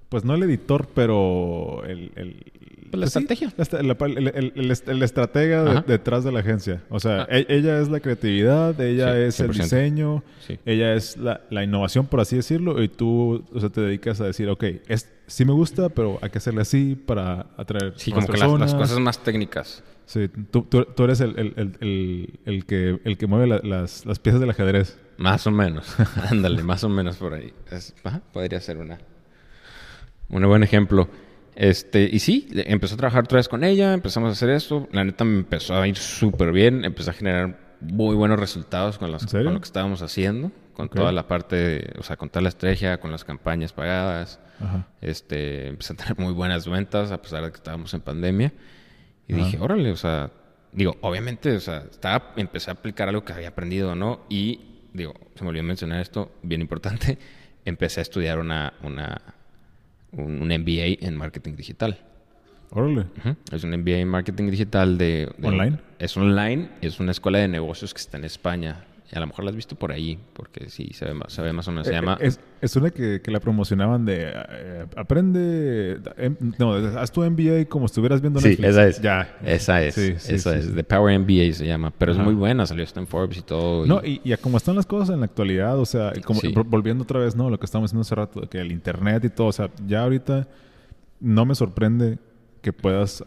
Pues 0.08 0.24
no 0.24 0.34
el 0.36 0.42
editor, 0.44 0.86
pero 0.94 1.84
el. 1.84 2.12
el 2.14 2.52
Pues 2.90 3.00
la 3.00 3.06
sí, 3.06 3.18
estrategia. 3.18 3.52
la 3.56 3.62
estra- 3.64 3.82
la- 3.82 4.30
el, 4.30 5.02
estratega 5.02 5.64
de- 5.64 5.80
detrás 5.82 6.24
de 6.24 6.32
la 6.32 6.40
agencia. 6.40 6.82
O 6.88 7.00
sea, 7.00 7.22
Ah. 7.22 7.26
e- 7.30 7.46
ella 7.48 7.80
es 7.80 7.88
la 7.88 8.00
creatividad, 8.00 8.80
ella 8.80 9.12
Sí, 9.14 9.18
es 9.20 9.40
el 9.40 9.46
100%. 9.50 9.62
diseño, 9.64 10.24
Sí. 10.46 10.58
ella 10.64 10.94
es 10.94 11.16
la, 11.16 11.40
la 11.50 11.64
innovación, 11.64 12.06
por 12.06 12.20
así 12.20 12.36
decirlo, 12.36 12.82
y 12.82 12.88
tú 12.88 13.44
o 13.52 13.60
sea, 13.60 13.68
te 13.70 13.80
dedicas 13.80 14.20
a 14.20 14.24
decir, 14.26 14.48
ok, 14.48 14.64
es, 14.88 15.12
sí 15.26 15.44
me 15.44 15.52
gusta, 15.52 15.88
pero 15.88 16.18
hay 16.22 16.30
que 16.30 16.38
hacerle 16.38 16.62
así 16.62 16.94
para 16.94 17.46
atraer 17.56 17.94
Sí, 17.96 18.10
más 18.12 18.24
como 18.26 18.34
que 18.34 18.40
las, 18.40 18.60
las 18.60 18.74
cosas 18.74 18.98
más 19.00 19.22
técnicas. 19.22 19.82
Sí, 20.06 20.28
tú, 20.52 20.62
tú- 20.62 20.84
tú 20.84 21.02
eres 21.04 21.20
el, 21.20 21.30
el- 21.36 21.52
el- 21.56 21.76
el- 21.80 22.40
el 22.44 22.64
que, 22.64 23.00
el 23.04 23.18
que 23.18 23.26
mueve 23.26 23.48
la- 23.48 23.60
las, 23.64 24.06
las 24.06 24.18
piezas 24.20 24.40
del 24.40 24.50
ajedrez. 24.50 24.98
Más 25.18 25.46
o 25.48 25.50
menos. 25.50 25.96
Ándale, 26.30 26.62
más 26.62 26.84
o 26.84 26.88
menos 26.88 27.16
por 27.16 27.34
ahí. 27.34 27.52
Es- 27.72 27.92
ajá, 28.04 28.20
podría 28.32 28.60
ser 28.60 28.76
una. 28.76 28.98
Un 30.28 30.46
buen 30.46 30.62
ejemplo. 30.62 31.08
Este, 31.56 32.08
y 32.12 32.18
sí, 32.18 32.48
empecé 32.54 32.94
a 32.94 32.96
trabajar 32.98 33.24
otra 33.24 33.36
vez 33.36 33.48
con 33.48 33.64
ella, 33.64 33.94
empezamos 33.94 34.28
a 34.28 34.32
hacer 34.32 34.50
esto. 34.50 34.88
La 34.92 35.04
neta 35.04 35.24
me 35.24 35.38
empezó 35.38 35.74
a 35.74 35.88
ir 35.88 35.96
súper 35.96 36.52
bien. 36.52 36.84
Empecé 36.84 37.10
a 37.10 37.12
generar 37.14 37.58
muy 37.80 38.14
buenos 38.14 38.38
resultados 38.38 38.98
con, 38.98 39.10
las, 39.10 39.32
lo 39.32 39.60
que 39.60 39.64
estábamos 39.64 40.02
haciendo. 40.02 40.52
Con 40.74 40.90
toda 40.90 41.10
la 41.10 41.26
parte, 41.26 41.94
o 41.98 42.02
sea, 42.02 42.18
con 42.18 42.28
toda 42.28 42.42
la 42.42 42.50
estrategia, 42.50 43.00
con 43.00 43.10
las 43.10 43.24
campañas 43.24 43.72
pagadas. 43.72 44.38
Ajá. 44.60 44.86
Este, 45.00 45.68
empecé 45.68 45.94
a 45.94 45.96
tener 45.96 46.18
muy 46.18 46.34
buenas 46.34 46.68
ventas 46.68 47.10
a 47.10 47.22
pesar 47.22 47.42
de 47.42 47.50
que 47.50 47.56
estábamos 47.56 47.94
en 47.94 48.02
pandemia. 48.02 48.52
Y 49.26 49.34
Ajá. 49.34 49.44
dije, 49.44 49.58
órale, 49.58 49.90
o 49.90 49.96
sea, 49.96 50.30
digo, 50.72 50.96
obviamente, 51.00 51.56
o 51.56 51.60
sea, 51.60 51.84
estaba, 51.90 52.34
empecé 52.36 52.70
a 52.70 52.74
aplicar 52.74 53.08
algo 53.08 53.24
que 53.24 53.32
había 53.32 53.48
aprendido, 53.48 53.94
¿no? 53.94 54.26
Y, 54.28 54.82
digo, 54.92 55.14
se 55.34 55.42
me 55.42 55.50
olvidó 55.50 55.64
mencionar 55.64 56.00
esto, 56.00 56.32
bien 56.42 56.60
importante, 56.60 57.18
empecé 57.64 58.00
a 58.00 58.02
estudiar 58.02 58.38
una, 58.38 58.74
una, 58.82 59.20
un, 60.16 60.42
un 60.42 60.48
MBA 60.48 61.06
en 61.06 61.16
marketing 61.16 61.54
digital. 61.56 61.98
Órale. 62.70 63.06
Es 63.52 63.62
un 63.64 63.70
MBA 63.70 63.98
en 63.98 64.08
marketing 64.08 64.50
digital 64.50 64.98
de, 64.98 65.28
de- 65.38 65.46
¿Online? 65.48 65.78
Es 65.98 66.16
online, 66.16 66.68
es 66.82 66.98
una 67.00 67.12
escuela 67.12 67.38
de 67.38 67.48
negocios 67.48 67.94
que 67.94 68.00
está 68.00 68.16
en 68.18 68.24
España. 68.24 68.84
Y 69.12 69.16
a 69.16 69.20
lo 69.20 69.28
mejor 69.28 69.44
la 69.44 69.50
has 69.50 69.56
visto 69.56 69.76
por 69.76 69.92
ahí, 69.92 70.18
porque 70.32 70.68
sí, 70.68 70.90
se 70.92 71.04
ve 71.04 71.14
más, 71.14 71.32
se 71.32 71.40
ve 71.40 71.52
más 71.52 71.68
o 71.68 71.70
menos. 71.70 71.86
Se 71.86 71.92
Eh, 71.92 71.96
llama... 71.96 72.18
Es, 72.20 72.40
es 72.60 72.74
una 72.74 72.90
que, 72.90 73.20
que 73.22 73.30
la 73.30 73.38
promocionaban 73.38 74.04
de 74.04 74.32
eh, 74.32 74.86
aprende. 74.96 76.00
em, 76.16 76.36
no, 76.58 76.72
haz 76.74 77.12
tu 77.12 77.22
MBA 77.22 77.66
como 77.68 77.86
estuvieras 77.86 78.20
viendo 78.20 78.40
Sí, 78.40 78.48
Netflix. 78.48 78.68
esa 78.70 78.86
es. 78.88 79.00
Ya. 79.00 79.36
Esa 79.44 79.82
es. 79.82 79.94
Sí, 79.94 80.14
sí, 80.18 80.34
esa 80.34 80.52
sí, 80.54 80.58
es. 80.58 80.64
sí. 80.66 80.72
The 80.74 80.82
Power 80.84 81.18
MBA 81.20 81.52
se 81.52 81.66
llama. 81.66 81.92
Pero 81.96 82.12
Ajá. 82.12 82.20
es 82.20 82.24
muy 82.26 82.34
buena. 82.34 82.66
Salió 82.66 82.82
hasta 82.82 82.98
en 82.98 83.06
Forbes 83.06 83.38
y 83.38 83.42
todo. 83.42 83.86
No, 83.86 84.00
y, 84.04 84.20
y 84.24 84.32
a 84.32 84.38
como 84.38 84.56
están 84.56 84.74
las 84.74 84.86
cosas 84.86 85.10
en 85.14 85.20
la 85.20 85.26
actualidad, 85.26 85.78
o 85.78 85.86
sea, 85.86 86.12
como, 86.24 86.40
Sí. 86.40 86.48
vol- 86.52 86.66
volviendo 86.68 87.04
otra 87.04 87.20
vez, 87.20 87.36
¿no? 87.36 87.48
Lo 87.48 87.58
que 87.60 87.66
estábamos 87.66 87.90
diciendo 87.92 88.02
hace 88.02 88.14
rato, 88.16 88.48
que 88.50 88.58
el 88.58 88.72
internet 88.72 89.24
y 89.24 89.28
todo, 89.30 89.46
o 89.48 89.52
sea, 89.52 89.70
ya 89.86 90.02
ahorita 90.02 90.48
no 91.20 91.44
me 91.46 91.54
sorprende 91.54 92.18
que 92.60 92.72
puedas 92.72 93.24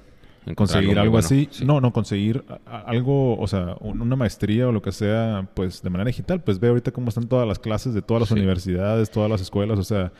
conseguir 0.55 0.97
algo 0.99 1.11
bueno. 1.13 1.25
así. 1.25 1.47
Sí. 1.51 1.65
No, 1.65 1.79
no, 1.81 1.91
conseguir 1.93 2.43
algo, 2.65 3.37
o 3.39 3.47
sea, 3.47 3.75
un- 3.79 4.01
una 4.01 4.15
maestría 4.15 4.67
o 4.67 4.71
lo 4.71 4.81
que 4.81 4.91
sea, 4.91 5.47
pues 5.53 5.81
de 5.81 5.89
manera 5.89 6.07
digital. 6.07 6.41
Pues 6.41 6.59
ve 6.59 6.67
ahorita 6.69 6.91
cómo 6.91 7.09
están 7.09 7.27
todas 7.27 7.47
las 7.47 7.59
clases 7.59 7.93
de 7.93 8.01
todas 8.01 8.21
las 8.21 8.29
Sí. 8.29 8.35
universidades, 8.35 9.09
todas 9.11 9.29
las 9.29 9.41
escuelas. 9.41 9.77
O 9.79 9.83
sea, 9.83 10.11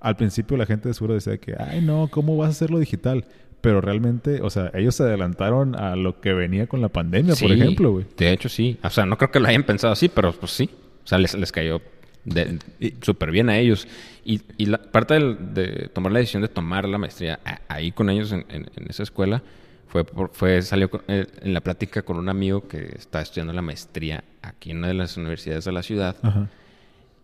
al 0.00 0.16
principio 0.16 0.56
la 0.56 0.66
gente 0.66 0.88
de 0.88 0.94
seguro 0.94 1.14
decía 1.14 1.38
que, 1.38 1.54
ay, 1.58 1.80
no, 1.82 2.08
¿cómo 2.10 2.36
vas 2.36 2.48
a 2.48 2.50
hacerlo 2.50 2.78
digital? 2.78 3.24
Pero 3.60 3.80
realmente, 3.80 4.42
o 4.42 4.50
sea, 4.50 4.70
ellos 4.74 4.94
se 4.94 5.02
adelantaron 5.02 5.74
a 5.74 5.96
lo 5.96 6.20
que 6.20 6.32
venía 6.34 6.66
con 6.66 6.80
la 6.82 6.88
pandemia, 6.88 7.34
por 7.34 7.50
ejemplo, 7.50 7.90
güey. 7.92 8.06
De 8.16 8.30
hecho, 8.32 8.48
sí. 8.48 8.78
O 8.84 8.90
sea, 8.90 9.06
no 9.06 9.16
creo 9.18 9.30
que 9.30 9.40
lo 9.40 9.48
hayan 9.48 9.64
pensado 9.64 9.92
así, 9.92 10.08
pero 10.08 10.32
pues 10.32 10.52
sí. 10.52 10.70
O 11.04 11.06
sea, 11.08 11.18
les, 11.18 11.34
les 11.34 11.50
cayó 11.50 11.80
súper 13.02 13.30
bien 13.30 13.48
a 13.48 13.58
ellos. 13.58 13.86
Y, 14.24 14.40
y 14.56 14.66
la 14.66 14.78
parte 14.78 15.14
del- 15.14 15.54
de 15.54 15.88
tomar 15.92 16.12
la 16.12 16.18
decisión 16.18 16.42
de 16.42 16.48
tomar 16.48 16.88
la 16.88 16.98
maestría 16.98 17.38
a- 17.44 17.60
ahí 17.68 17.92
con 17.92 18.10
ellos 18.10 18.32
en, 18.32 18.44
en- 18.48 18.68
en 18.76 18.86
esa 18.88 19.02
escuela 19.04 19.42
fue, 19.88 20.04
por- 20.04 20.30
fue 20.32 20.62
salió 20.62 20.90
con- 20.90 21.02
eh, 21.08 21.26
en 21.42 21.54
la 21.54 21.60
plática 21.60 22.02
con 22.02 22.16
un 22.18 22.28
amigo 22.28 22.66
que 22.68 22.94
está 22.96 23.20
estudiando 23.22 23.52
la 23.52 23.62
maestría 23.62 24.24
aquí 24.42 24.70
en 24.70 24.78
una 24.78 24.88
de 24.88 24.94
las 24.94 25.16
universidades 25.16 25.64
de 25.64 25.72
la 25.72 25.82
ciudad. 25.82 26.16
Ajá. 26.22 26.48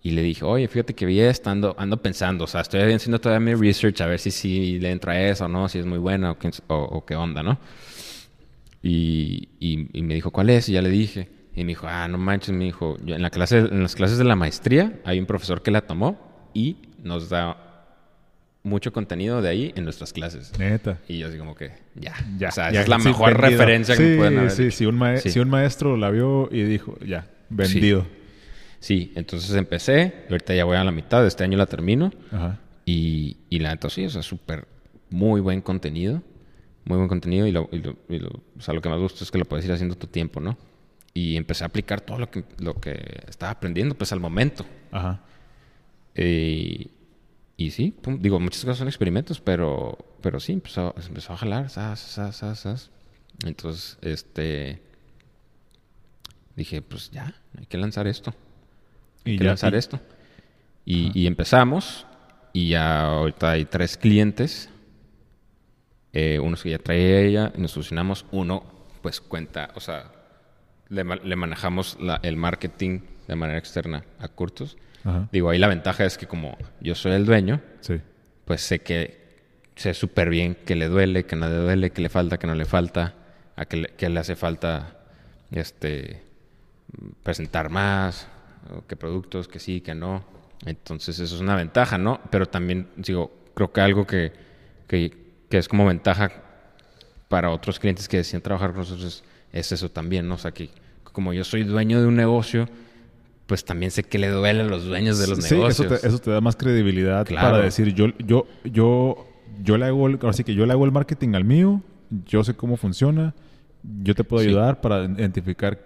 Y 0.05 0.11
le 0.11 0.23
dije, 0.23 0.45
oye, 0.45 0.67
fíjate 0.67 0.95
que 0.95 1.07
vi 1.07 1.21
esto, 1.21 1.49
ando, 1.51 1.77
ando 1.79 1.97
pensando, 2.03 2.45
o 2.45 2.47
sea, 2.49 2.63
estoy 2.63 2.81
haciendo 2.93 3.21
todavía 3.21 3.55
mi 3.55 3.61
research 3.61 4.01
a 4.01 4.07
ver 4.07 4.19
si, 4.19 4.33
si 4.33 4.81
le 4.81 4.91
entra 4.91 5.21
eso 5.29 5.45
o 5.45 5.49
no, 5.49 5.69
si 5.69 5.79
es 5.79 5.87
muy 5.87 5.99
buena 5.99 6.33
o 6.33 6.39
qué, 6.39 6.51
o, 6.67 6.75
o 6.77 7.05
qué 7.05 7.15
onda, 7.15 7.43
¿no? 7.45 7.59
Y, 8.83 9.49
y- 9.61 9.89
y 9.93 10.03
me 10.03 10.15
dijo, 10.15 10.31
¿cuál 10.31 10.51
es? 10.51 10.69
Y 10.69 10.73
ya 10.73 10.83
le 10.83 10.89
dije. 10.91 11.29
Y 11.55 11.61
me 11.65 11.69
dijo, 11.69 11.87
ah, 11.89 12.09
no 12.09 12.19
manches, 12.19 12.55
me 12.55 12.65
dijo, 12.65 12.97
yo 13.05 13.15
en, 13.15 13.23
la 13.23 13.31
clase, 13.31 13.59
en 13.59 13.83
las 13.83 13.95
clases 13.95 14.19
de 14.19 14.25
la 14.25 14.35
maestría 14.37 15.01
hay 15.05 15.21
un 15.21 15.27
profesor 15.27 15.63
que 15.63 15.71
la 15.71 15.83
tomó 15.83 16.19
y 16.55 16.77
nos 17.03 17.29
da 17.29 17.72
mucho 18.65 18.93
contenido 18.93 19.43
de 19.43 19.49
ahí 19.49 19.73
en 19.77 19.85
nuestras 19.85 20.13
clases. 20.13 20.57
Neta. 20.59 20.99
Y 21.09 21.19
yo 21.19 21.29
así 21.29 21.37
como 21.39 21.55
que, 21.55 21.73
ya, 21.95 22.15
Ya, 22.39 22.49
o 22.49 22.53
sea, 22.53 22.65
ya, 22.67 22.71
esa 22.71 22.83
es 22.83 22.89
la 22.89 22.99
mejor 22.99 23.31
vendido. 23.39 23.51
referencia 23.51 23.97
que 23.97 24.03
me 24.03 24.17
pueden 24.17 24.39
haber 24.39 24.51
Sí, 24.53 24.63
hecho. 24.65 24.77
si 24.77 24.87
un, 24.87 25.01
Sí. 25.19 25.31
si 25.31 25.39
un 25.41 25.51
maestro 25.51 25.97
la 25.97 26.11
vio 26.11 26.49
y 26.53 26.63
dijo, 26.63 26.97
ya, 27.05 27.29
vendido. 27.49 28.07
Sí, 28.79 29.13
entonces 29.17 29.55
empecé, 29.57 30.25
y 30.29 30.33
ahorita 30.33 30.55
ya 30.55 30.65
voy 30.65 30.77
a 30.77 30.85
la 30.85 30.91
mitad, 30.93 31.25
este 31.27 31.45
año 31.45 31.57
la 31.59 31.67
termino. 31.67 32.13
Ajá. 32.31 32.59
Y, 32.85 33.37
y 33.51 33.59
la 33.61 33.71
neta 33.71 33.89
sí, 33.91 34.05
o 34.05 34.11
sea, 34.11 34.23
súper, 34.23 34.67
muy 35.11 35.41
buen 35.41 35.61
contenido. 35.61 36.23
Muy 36.85 36.97
buen 36.97 37.09
contenido. 37.09 37.47
Y, 37.47 37.53
lo, 37.53 37.69
y 37.71 37.79
lo- 37.79 37.97
y 38.09 38.19
lo- 38.19 38.43
o 38.59 38.61
sea, 38.61 38.75
lo 38.75 38.81
que 38.81 38.89
más 38.89 38.99
gusta 38.99 39.23
es 39.23 39.31
que 39.31 39.39
lo 39.39 39.45
puedes 39.45 39.65
ir 39.65 39.71
haciendo 39.73 39.95
tu 39.95 40.09
tiempo, 40.09 40.41
¿no? 40.41 40.59
Y 41.15 41.37
empecé 41.37 41.63
a 41.63 41.69
aplicar 41.69 42.01
todo 42.01 42.19
lo 42.19 42.29
que, 42.31 42.43
lo 42.59 42.75
que 42.75 43.23
estaba 43.29 43.53
aprendiendo, 43.53 43.95
pues 43.95 44.13
al 44.13 44.19
momento. 44.19 44.67
Ajá. 44.91 45.21
Eh, 46.15 46.87
y 47.57 47.71
sí, 47.71 47.91
pum, 48.03 48.19
digo, 48.21 48.41
muchas 48.41 48.63
cosas 48.65 48.79
son 48.79 48.89
experimentos, 48.89 49.41
pero, 49.41 49.97
pero 50.21 50.41
sí, 50.41 50.53
empezó, 50.53 50.95
empezó 51.07 51.33
a 51.35 51.37
jalar, 51.37 51.69
sas, 51.71 52.01
sas, 52.01 52.37
sas. 52.37 52.91
Entonces, 53.45 53.99
este. 54.03 54.83
Dije, 56.57 56.83
pues 56.83 57.11
ya, 57.11 57.35
hay 57.59 57.67
que 57.67 57.79
lanzar 57.79 58.07
esto. 58.07 58.35
Hay 59.25 59.35
Y 59.35 59.39
que 59.39 59.45
ya- 59.45 59.51
lanzar 59.51 59.75
y- 59.75 59.77
esto. 59.79 60.01
Y, 60.85 61.19
y 61.19 61.27
empezamos. 61.27 62.07
Y 62.53 62.69
ya 62.71 63.05
ahorita 63.07 63.53
hay 63.53 63.65
tres 63.65 63.97
clientes. 63.97 64.69
Eh, 66.13 66.39
unos 66.41 66.63
que 66.63 66.71
ya 66.71 66.79
trae 66.79 67.27
ella. 67.27 67.53
Y 67.57 67.61
nos 67.61 67.73
fusionamos. 67.75 68.27
Uno, 68.33 68.65
pues 69.01 69.21
cuenta, 69.21 69.71
o 69.75 69.81
sea, 69.81 70.13
le, 70.89 71.05
le 71.05 71.37
manejamos 71.37 71.97
la- 72.01 72.21
el 72.23 72.37
marketing 72.37 73.01
de 73.27 73.37
manera 73.37 73.59
externa 73.59 74.05
a 74.19 74.29
Curtos. 74.29 74.77
Ajá. 75.05 75.29
Digo, 75.33 75.51
ahí 75.51 75.59
la 75.59 75.69
ventaja 75.69 76.05
es 76.05 76.17
que 76.19 76.27
como 76.27 76.57
yo 76.81 76.95
soy 76.95 77.13
el 77.13 77.25
dueño, 77.27 77.61
Sí. 77.81 78.01
pues 78.45 78.61
sé 78.63 78.81
que 78.81 79.21
sé 79.75 79.95
súper 79.95 80.29
bien 80.29 80.55
que 80.67 80.77
le 80.77 80.87
duele, 80.89 81.25
que 81.25 81.35
no 81.37 81.49
le 81.49 81.57
duele, 81.57 81.91
que 81.91 82.03
le 82.03 82.09
falta, 82.09 82.39
que 82.39 82.47
no 82.47 82.55
le 82.55 82.65
falta, 82.67 83.15
a 83.57 83.65
que 83.65 83.77
le, 83.79 83.89
que 83.89 84.09
le 84.09 84.21
hace 84.21 84.37
falta 84.37 84.97
este 85.51 86.23
presentar 87.23 87.71
más, 87.71 88.29
o 88.71 88.87
qué 88.87 88.97
productos, 88.97 89.49
que 89.49 89.59
sí, 89.59 89.81
que 89.81 89.95
no. 89.95 90.25
Entonces 90.67 91.19
eso 91.19 91.35
es 91.35 91.41
una 91.41 91.57
ventaja, 91.57 91.99
¿no? 91.99 92.21
Pero 92.31 92.47
también, 92.47 92.89
digo, 92.97 93.33
creo 93.55 93.73
que 93.73 93.81
algo 93.81 94.07
que, 94.07 94.33
que, 94.87 95.13
que 95.49 95.59
es 95.59 95.69
como 95.69 95.87
ventaja 95.87 96.31
para 97.29 97.51
otros 97.51 97.79
clientes 97.81 98.09
que 98.09 98.19
deciden 98.19 98.43
trabajar 98.43 98.71
con 98.71 98.81
nosotros 98.81 99.25
es, 99.53 99.59
es 99.59 99.73
eso 99.73 99.91
también, 99.91 100.29
¿no? 100.29 100.35
O 100.35 100.39
sea, 100.39 100.53
que 100.53 100.71
como 101.03 101.33
yo 101.33 101.45
soy 101.45 101.65
dueño 101.65 102.01
de 102.01 102.07
un 102.07 102.17
negocio, 102.17 102.69
pues 103.53 103.67
también 103.67 103.91
sé 103.91 104.03
que 104.03 104.17
le 104.19 104.29
duele 104.31 104.63
a 104.63 104.65
los 104.65 104.87
dueños 104.87 105.19
de 105.19 105.27
los 105.27 105.45
sí, 105.45 105.53
negocios. 105.57 105.87
Eso 105.93 106.01
te, 106.01 106.09
eso 106.09 106.19
te 106.21 106.31
da 106.31 106.41
más 106.41 106.57
credibilidad 106.57 107.27
Claro. 107.27 107.51
para 107.51 107.63
decir, 107.63 107.93
yo, 107.93 108.07
yo, 108.25 108.47
yo, 108.65 109.27
yo 109.63 109.77
le 109.77 109.85
hago 109.85 110.07
el, 110.07 110.15
ahora 110.23 110.33
sí 110.33 110.43
que 110.43 110.55
yo 110.55 110.65
le 110.65 110.73
hago 110.73 110.87
el 110.87 110.91
marketing 110.93 111.35
al 111.35 111.45
mío, 111.45 111.83
yo 112.27 112.43
sé 112.45 112.55
cómo 112.55 112.79
funciona, 112.79 113.35
yo 114.03 114.15
te 114.15 114.25
puedo 114.25 114.43
Sí. 114.43 114.49
ayudar 114.49 114.81
para 114.81 115.05
identificar 115.05 115.79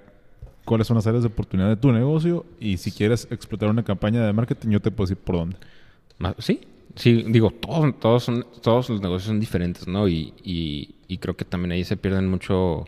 cuáles 0.65 0.87
son 0.87 0.95
las 0.95 1.09
áreas 1.09 1.25
de 1.25 1.27
oportunidad 1.27 1.69
de 1.69 1.77
tu 1.77 1.91
negocio 1.91 2.47
y 2.61 2.77
si 2.77 2.93
quieres 2.93 3.27
explotar 3.33 3.69
una 3.69 3.83
campaña 3.83 4.25
de 4.25 4.33
marketing, 4.33 4.71
yo 4.71 4.81
te 4.81 4.93
puedo 4.93 5.09
decir 5.09 5.21
por 5.25 5.35
dónde. 5.39 5.57
Sí, 6.39 6.61
sí, 6.95 7.25
digo, 7.29 7.51
todos, 7.51 7.99
todos, 7.99 8.23
son, 8.23 8.47
todos 8.63 8.89
los 8.91 9.01
negocios 9.01 9.25
son 9.27 9.41
diferentes, 9.41 9.89
¿no? 9.89 10.07
Y, 10.07 10.35
y, 10.45 10.95
y 11.09 11.19
creo 11.19 11.37
que 11.37 11.45
también 11.45 11.73
ahí 11.73 11.83
se 11.83 11.97
pierden 11.97 12.29
mucho 12.29 12.85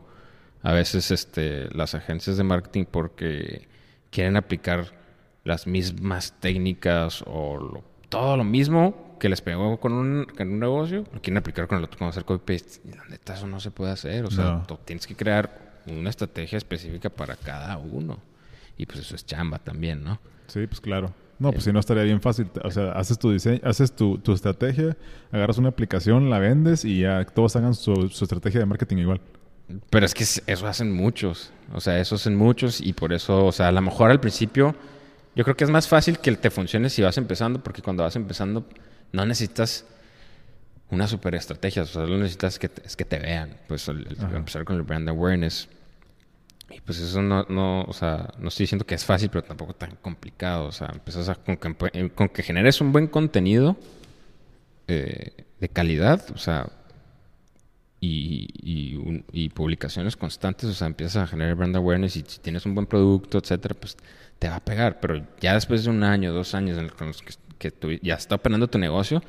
a 0.63 0.73
veces 0.73 1.11
este, 1.11 1.69
las 1.75 1.95
agencias 1.97 2.37
de 2.37 2.45
marketing 2.45 2.85
porque 2.91 3.68
quieren 4.11 4.37
aplicar 4.37 4.87
las 5.45 5.67
mismas 5.67 6.35
técnicas 6.41 7.23
o 7.27 7.57
lo- 7.59 7.85
todo 8.09 8.37
lo 8.37 8.45
mismo 8.45 9.17
que 9.21 9.29
les 9.29 9.41
pegó 9.41 9.79
con 9.81 9.93
un, 9.93 10.25
con 10.37 10.49
un 10.53 10.59
negocio, 10.61 11.05
lo 11.13 11.21
quieren 11.21 11.39
aplicar 11.39 11.67
con 11.67 11.79
el 11.79 11.85
otro, 11.85 11.99
con 11.99 12.09
hacer 12.09 12.25
copy-paste. 12.25 12.89
Y 12.89 12.93
la 12.97 13.05
neta, 13.07 13.35
eso 13.35 13.47
no 13.47 13.59
se 13.61 13.71
puede 13.71 13.91
hacer. 13.93 14.25
O 14.25 14.31
sea, 14.31 14.45
No. 14.45 14.63
tú 14.67 14.79
tienes 14.85 15.07
que 15.07 15.15
crear 15.17 15.81
una 15.87 16.11
estrategia 16.11 16.57
específica 16.59 17.11
para 17.11 17.35
cada 17.37 17.77
uno. 17.79 18.19
Y 18.77 18.87
pues 18.87 19.01
eso 19.01 19.17
es 19.17 19.27
chamba 19.27 19.59
también, 19.59 20.05
¿no? 20.05 20.21
Sí, 20.47 20.67
pues 20.67 20.81
claro. 20.81 21.13
No, 21.41 21.53
pues 21.53 21.65
si 21.65 21.73
no 21.73 21.79
estaría 21.81 22.03
bien 22.05 22.21
fácil. 22.21 22.49
O 22.65 22.71
sea, 22.71 22.93
haces 22.93 23.19
tu 23.19 23.31
diseño, 23.31 23.61
haces 23.65 23.95
tu, 23.95 24.19
tu 24.19 24.33
estrategia, 24.33 24.97
agarras 25.33 25.59
una 25.59 25.69
aplicación, 25.69 26.31
la 26.31 26.39
vendes 26.39 26.85
y 26.85 27.01
ya 27.01 27.25
todos 27.27 27.55
hagan 27.57 27.75
su, 27.75 28.09
su 28.09 28.25
estrategia 28.25 28.61
de 28.61 28.67
marketing 28.67 28.99
igual. 28.99 29.21
Pero 29.91 30.07
es 30.07 30.15
que 30.15 30.25
eso 30.25 30.67
hacen 30.67 30.93
muchos. 30.93 31.51
O 31.73 31.81
sea, 31.81 31.99
eso 31.99 32.15
hacen 32.15 32.37
muchos 32.37 32.81
y 32.81 32.93
por 32.93 33.13
eso, 33.13 33.47
o 33.47 33.53
sea, 33.53 33.69
a 33.69 33.73
lo 33.73 33.83
mejor 33.83 34.11
al 34.11 34.21
principio 34.21 34.75
yo 35.35 35.45
creo 35.45 35.57
que 35.57 35.65
es 35.65 35.71
más 35.71 35.87
fácil 35.87 36.19
que 36.19 36.33
te 36.33 36.51
funcione 36.51 36.91
si 36.91 37.03
vas 37.03 37.17
empezando 37.19 37.63
porque 37.63 37.83
cuando 37.83 38.03
vas 38.03 38.17
empezando 38.17 38.65
no 39.13 39.25
necesitas 39.25 39.85
una 40.91 41.07
super 41.07 41.35
estrategia, 41.35 41.83
o 41.83 41.87
sea, 41.87 42.07
lo 42.07 42.17
necesitas 42.17 42.59
que 42.59 42.69
te, 42.69 42.87
es 42.87 42.97
que 42.97 43.05
te 43.05 43.19
vean. 43.19 43.57
Pues 43.67 43.89
el, 43.89 44.07
empezar 44.35 44.65
con 44.65 44.77
el 44.77 44.83
brand 44.83 45.09
awareness. 45.09 45.69
Y 46.71 46.81
pues 46.81 46.99
eso 46.99 47.23
no, 47.23 47.45
no, 47.49 47.83
o 47.83 47.93
sea, 47.93 48.33
no 48.39 48.49
estoy 48.49 48.65
diciendo 48.65 48.87
que 48.87 48.95
es 48.95 49.05
fácil, 49.05 49.29
pero 49.31 49.45
tampoco 49.45 49.75
tan 49.75 49.97
complicado. 49.97 50.67
O 50.67 50.73
sea, 50.73 50.89
empiezas 50.93 51.29
a, 51.29 51.35
con, 51.35 51.57
que, 51.57 52.11
con 52.11 52.29
que 52.29 52.43
generes 52.43 52.81
un 52.81 52.93
buen 52.93 53.07
contenido 53.07 53.77
eh, 54.87 55.45
de 55.61 55.69
calidad, 55.69 56.25
o 56.35 56.39
sea, 56.39 56.67
y, 58.01 58.49
y, 59.33 59.49
publicaciones 59.51 60.17
constantes, 60.17 60.69
o 60.71 60.75
sea, 60.75 60.87
empiezas 60.87 61.25
a 61.25 61.27
generar 61.27 61.57
brand 61.57 61.75
awareness 61.77 62.17
y 62.17 62.25
si 62.27 62.39
tienes 62.39 62.65
un 62.65 62.75
buen 62.75 62.87
producto, 62.87 63.39
etcétera, 63.39 63.75
pues 63.75 63.97
te 64.39 64.49
va 64.49 64.57
a 64.57 64.65
pegar. 64.65 65.01
Pero 65.01 65.27
ya 65.41 65.55
después 65.55 65.85
de 65.85 65.91
un 65.91 66.05
año, 66.05 66.33
dos 66.33 66.55
años 66.55 66.79
en 66.79 66.91
los 67.07 67.23
que, 67.23 67.35
que 67.59 67.71
tú 67.71 67.91
ya 68.03 68.15
está 68.15 68.37
operando 68.37 68.69
tu 68.69 68.79
negocio, 68.79 69.23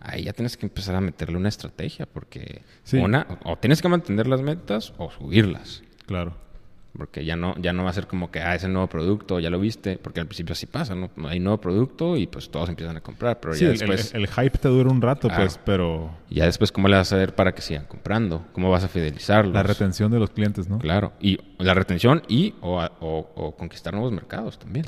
ahí 0.00 0.24
ya 0.24 0.32
tienes 0.32 0.56
que 0.56 0.66
empezar 0.66 0.96
a 0.96 1.00
meterle 1.00 1.36
una 1.36 1.48
estrategia, 1.48 2.06
porque 2.06 2.62
una, 2.92 3.38
o 3.44 3.56
tienes 3.56 3.80
que 3.80 3.88
mantener 3.88 4.26
las 4.26 4.42
metas 4.42 4.92
o 4.98 5.10
subirlas. 5.10 5.82
Claro. 6.06 6.47
Porque 6.96 7.24
ya 7.24 7.36
no, 7.36 7.54
ya 7.58 7.72
no 7.72 7.84
va 7.84 7.90
a 7.90 7.92
ser 7.92 8.06
como 8.06 8.30
que, 8.30 8.40
ah, 8.40 8.54
ese 8.54 8.68
nuevo 8.68 8.88
producto, 8.88 9.38
ya 9.38 9.50
lo 9.50 9.60
viste, 9.60 9.98
porque 9.98 10.20
al 10.20 10.26
principio 10.26 10.54
así 10.54 10.66
pasa, 10.66 10.94
¿no? 10.94 11.10
Hay 11.28 11.38
nuevo 11.38 11.60
producto 11.60 12.16
y 12.16 12.26
pues 12.26 12.50
todos 12.50 12.68
empiezan 12.68 12.96
a 12.96 13.00
comprar, 13.00 13.38
pero 13.40 13.54
ya 13.54 13.68
después... 13.68 14.14
El, 14.14 14.26
hype 14.26 14.58
te 14.58 14.68
dura 14.68 14.90
un 14.90 15.00
rato, 15.00 15.28
pues, 15.28 15.60
pero... 15.64 16.10
Ya 16.30 16.46
después, 16.46 16.72
¿cómo 16.72 16.88
le 16.88 16.96
vas 16.96 17.12
a 17.12 17.16
hacer 17.16 17.34
para 17.34 17.54
que 17.54 17.62
sigan 17.62 17.84
comprando? 17.84 18.46
¿Cómo 18.52 18.70
vas 18.70 18.84
a 18.84 18.88
fidelizarlos? 18.88 19.54
La 19.54 19.62
retención 19.62 20.10
de 20.10 20.18
los 20.18 20.30
clientes, 20.30 20.68
¿no? 20.68 20.78
Claro, 20.78 21.12
y 21.20 21.38
la 21.58 21.74
retención 21.74 22.22
y 22.26 22.54
o, 22.60 22.82
o, 23.00 23.54
conquistar 23.56 23.92
nuevos 23.92 24.12
mercados 24.12 24.58
también. 24.58 24.86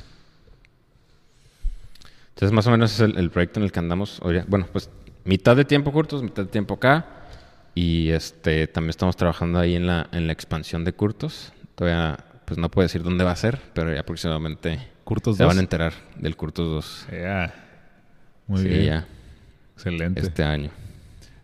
Entonces, 2.31 2.53
más 2.53 2.67
o 2.67 2.71
menos 2.71 2.95
es 2.95 3.01
el, 3.01 3.31
proyecto 3.31 3.61
en 3.61 3.65
el 3.65 3.73
que 3.73 3.79
andamos. 3.79 4.21
Bueno, 4.49 4.67
pues 4.73 4.89
mitad 5.25 5.55
de 5.55 5.65
tiempo 5.65 5.93
curtos, 5.93 6.23
mitad 6.23 6.45
de 6.45 6.51
tiempo 6.51 6.75
acá. 6.75 7.07
Y 7.75 8.11
este 8.11 8.67
también 8.67 8.91
estamos 8.91 9.17
trabajando 9.17 9.59
ahí 9.59 9.77
en 9.77 9.87
la, 9.87 10.09
en 10.13 10.27
la 10.27 10.33
expansión 10.33 10.85
de 10.85 10.93
curtos. 10.93 11.53
Todavía 11.81 12.19
pues 12.45 12.59
no 12.59 12.71
puedo 12.71 12.85
decir 12.85 13.03
dónde 13.03 13.25
va 13.25 13.31
a 13.31 13.37
ser, 13.37 13.59
pero 13.73 13.91
ya 13.91 14.01
aproximadamente 14.01 14.81
se 15.35 15.45
van 15.47 15.57
a 15.57 15.61
enterar 15.61 15.95
del 16.19 16.37
Curtos 16.37 17.07
2. 17.09 17.19
Ya. 17.23 17.55
Muy 18.47 18.65
bien. 18.65 18.85
Ya. 18.85 19.07
Excelente. 19.77 20.21
Este 20.21 20.43
año. 20.43 20.69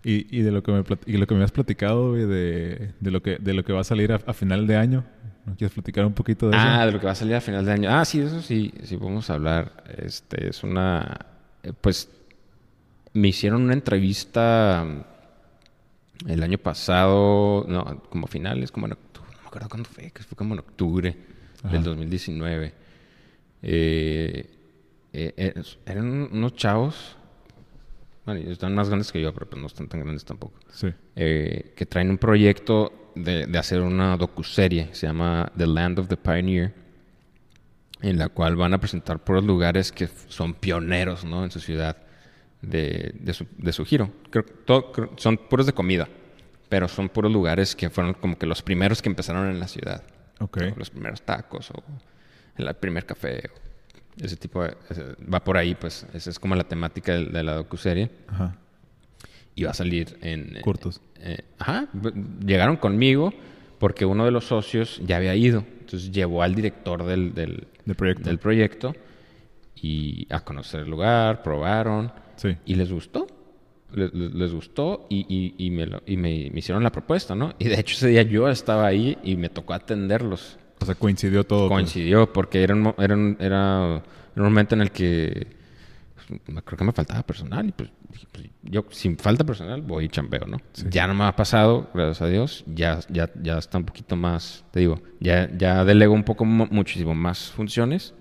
Y, 0.05 0.26
y, 0.37 0.43
de 0.43 0.53
lo 0.53 0.62
que 0.62 0.72
me 0.72 0.84
y 1.07 1.16
lo 1.16 1.26
que 1.26 1.34
me 1.34 1.43
has 1.43 1.53
platicado, 1.53 2.12
de, 2.12 2.93
de, 3.01 3.11
lo 3.11 3.22
que 3.22 3.39
de 3.39 3.55
lo 3.55 3.64
que 3.64 3.72
va 3.72 3.80
a 3.80 3.84
salir 3.84 4.12
a, 4.12 4.18
final 4.34 4.66
de 4.66 4.76
año. 4.76 5.07
¿No 5.47 5.57
quieres 5.57 5.72
platicar 5.72 6.05
un 6.05 6.12
poquito 6.12 6.51
de 6.51 6.57
eso? 6.59 6.66
Ah, 6.68 6.84
de 6.84 6.93
lo 6.93 7.01
que 7.01 7.07
va 7.07 7.12
a 7.12 7.14
salir 7.14 7.34
a 7.34 7.41
final 7.41 7.64
de 7.64 7.72
año. 7.72 7.89
Ah, 7.91 8.05
sí, 8.05 8.20
eso 8.20 8.43
sí, 8.43 8.74
sí 8.84 8.99
podemos 8.99 9.30
hablar. 9.30 9.84
Este 9.97 10.51
es 10.51 10.62
una 10.62 11.16
eh, 11.62 11.72
pues 11.80 12.11
me 13.14 13.28
hicieron 13.28 13.62
una 13.62 13.72
entrevista 13.72 14.84
el 16.26 16.43
año 16.43 16.59
pasado, 16.59 17.64
no, 17.68 18.03
como 18.11 18.26
finales, 18.26 18.70
como 18.70 18.87
en 18.87 18.99
acuerdo 19.57 19.68
cuándo 19.68 19.88
fue, 19.88 20.11
que 20.11 20.22
fue 20.22 20.36
como 20.36 20.54
en 20.54 20.61
octubre 20.61 21.16
del 21.70 21.82
2019. 21.82 22.72
Eh, 23.62 24.50
eh, 25.12 25.34
eh, 25.36 25.62
eran 25.86 26.28
unos 26.30 26.54
chavos, 26.54 27.16
bueno, 28.24 28.50
están 28.50 28.74
más 28.74 28.88
grandes 28.88 29.11
que 29.11 29.20
yo, 29.20 29.32
pero 29.32 29.48
pues 29.48 29.61
no 29.61 29.66
están 29.66 29.88
tan 29.88 30.00
grandes 30.00 30.24
tampoco. 30.24 30.59
Sí. 30.70 30.88
que 31.14 31.86
traen 31.88 32.11
un 32.11 32.18
proyecto 32.18 33.12
de, 33.14 33.46
de 33.46 33.59
hacer 33.59 33.80
una 33.80 34.16
docuserie, 34.16 34.90
se 34.92 35.07
llama 35.07 35.50
The 35.57 35.66
Land 35.66 36.00
of 36.00 36.09
the 36.09 36.16
Pioneer, 36.16 36.74
en 38.02 38.18
la 38.18 38.28
cual 38.28 38.57
van 38.57 38.74
a 38.74 38.78
presentar 38.78 39.24
por 39.24 39.36
los 39.36 39.44
lugares 39.44 39.90
que 39.90 40.09
son 40.28 40.52
pioneros 40.54 41.24
¿no? 41.24 41.44
en 41.44 41.50
su 41.50 41.61
ciudad 41.61 41.96
de, 42.61 43.14
de, 43.18 43.32
su, 43.32 43.46
de 43.57 43.72
su, 43.72 43.84
giro. 43.86 44.11
Creo, 44.30 44.44
todo, 44.44 44.92
son 45.16 45.38
puros 45.38 45.64
de 45.64 45.72
comida 45.72 46.09
pero 46.69 46.89
son 46.89 47.09
puros 47.09 47.33
lugares 47.33 47.77
que 47.77 47.91
fueron 47.91 48.14
como 48.14 48.39
que 48.39 48.47
los 48.47 48.62
primeros 48.62 49.03
que 49.03 49.09
empezaron 49.09 49.49
en 49.49 49.61
la 49.61 49.69
ciudad. 49.69 50.03
Okay. 50.39 50.73
Los 50.77 50.91
primeros 50.91 51.23
tacos 51.23 51.71
o 51.71 51.83
el 52.57 52.75
primer 52.75 53.07
café. 53.07 53.51
ese 54.21 54.37
tipo 54.37 54.62
de, 54.62 54.77
va 55.33 55.43
por 55.43 55.57
ahí, 55.57 55.75
pues. 55.75 56.07
Esa 56.12 56.31
es 56.31 56.39
como 56.39 56.55
la 56.55 56.64
temática 56.64 57.12
de, 57.14 57.43
la 57.43 57.55
docuserie. 57.55 58.11
Ajá. 58.29 58.57
Y 59.55 59.64
va 59.64 59.71
a 59.71 59.75
salir 59.75 60.19
en... 60.21 60.61
Cortos. 60.61 61.01
Eh, 61.19 61.39
ajá. 61.59 61.89
Llegaron 62.45 62.77
conmigo 62.77 63.33
porque 63.79 64.05
uno 64.05 64.25
de 64.25 64.31
los 64.31 64.47
socios 64.47 65.01
ya 65.05 65.17
había 65.17 65.35
ido. 65.35 65.64
Entonces 65.81 66.11
llevó 66.11 66.43
al 66.43 66.55
director 66.55 67.05
del, 67.05 67.35
del, 67.35 67.67
proyecto. 67.97 68.25
del 68.25 68.39
proyecto 68.39 68.95
y 69.75 70.27
a 70.31 70.41
conocer 70.41 70.81
el 70.81 70.91
lugar, 70.91 71.43
probaron. 71.43 72.12
Sí. 72.37 72.57
Y 72.67 72.75
les 72.75 72.93
gustó 72.93 73.27
les, 73.97 74.53
gustó 74.53 75.07
y, 75.09 75.55
y, 75.59 75.70
me, 75.70 75.88
y 76.07 76.16
me, 76.16 76.30
hicieron 76.55 76.82
la 76.82 76.92
propuesta, 76.92 77.34
¿no? 77.34 77.55
Y 77.59 77.64
de 77.64 77.80
hecho 77.80 77.94
ese 77.94 78.09
día 78.09 78.22
yo 78.22 78.49
estaba 78.49 78.86
ahí 78.86 79.18
y 79.24 79.36
me 79.36 79.49
tocó 79.49 79.74
atenderlos. 79.74 80.59
O 80.80 80.84
sea, 80.84 80.94
coincidió 80.94 81.44
todo. 81.44 81.68
Pues. 81.68 81.76
Coincidió, 81.76 82.32
porque 82.32 82.62
era 82.62 82.74
un, 82.74 82.94
era, 82.99 83.16
era 83.38 84.03
un 84.36 84.42
momento 84.42 84.74
en 84.74 84.82
el 84.82 84.90
que 84.90 85.47
pues, 86.28 86.62
creo 86.64 86.78
que 86.78 86.84
me 86.84 86.92
faltaba 86.92 87.22
personal 87.22 87.66
y 87.66 87.72
pues, 87.72 87.90
pues, 88.32 88.51
yo 88.62 88.84
sin 88.90 89.16
falta 89.16 89.44
personal 89.44 89.82
voy 89.82 90.07
y 90.07 90.09
chambeo, 90.09 90.47
¿no? 90.47 90.59
Ya 90.90 91.07
no 91.07 91.14
me 91.14 91.24
ha 91.24 91.36
pasado, 91.36 91.88
gracias 91.94 92.22
a 92.22 92.26
Dios, 92.26 92.64
ya, 92.66 93.01
ya, 93.09 93.30
ya 93.42 93.59
está 93.59 93.78
un 93.78 93.84
poquito 93.84 94.16
más, 94.16 94.64
te 94.72 94.80
digo, 94.80 95.01
ya, 95.20 95.49
ya 95.57 95.84
delego 95.84 96.14
un 96.14 96.24
poco 96.24 96.44
muchísimo 96.44 97.14
más 97.14 97.51
funciones, 97.51 98.14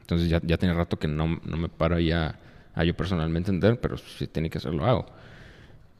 entonces 0.00 0.28
ya, 0.28 0.40
ya 0.42 0.56
tiene 0.58 0.74
rato 0.74 0.98
que 0.98 1.08
no, 1.08 1.40
no 1.44 1.56
me 1.56 1.68
paro 1.68 1.98
ya 1.98 2.38
a 2.74 2.84
yo 2.84 2.94
personalmente 2.96 3.50
entender, 3.50 3.80
pero 3.80 3.96
si 3.96 4.26
tiene 4.26 4.50
que 4.50 4.58
hacerlo, 4.58 4.84
hago. 4.84 5.06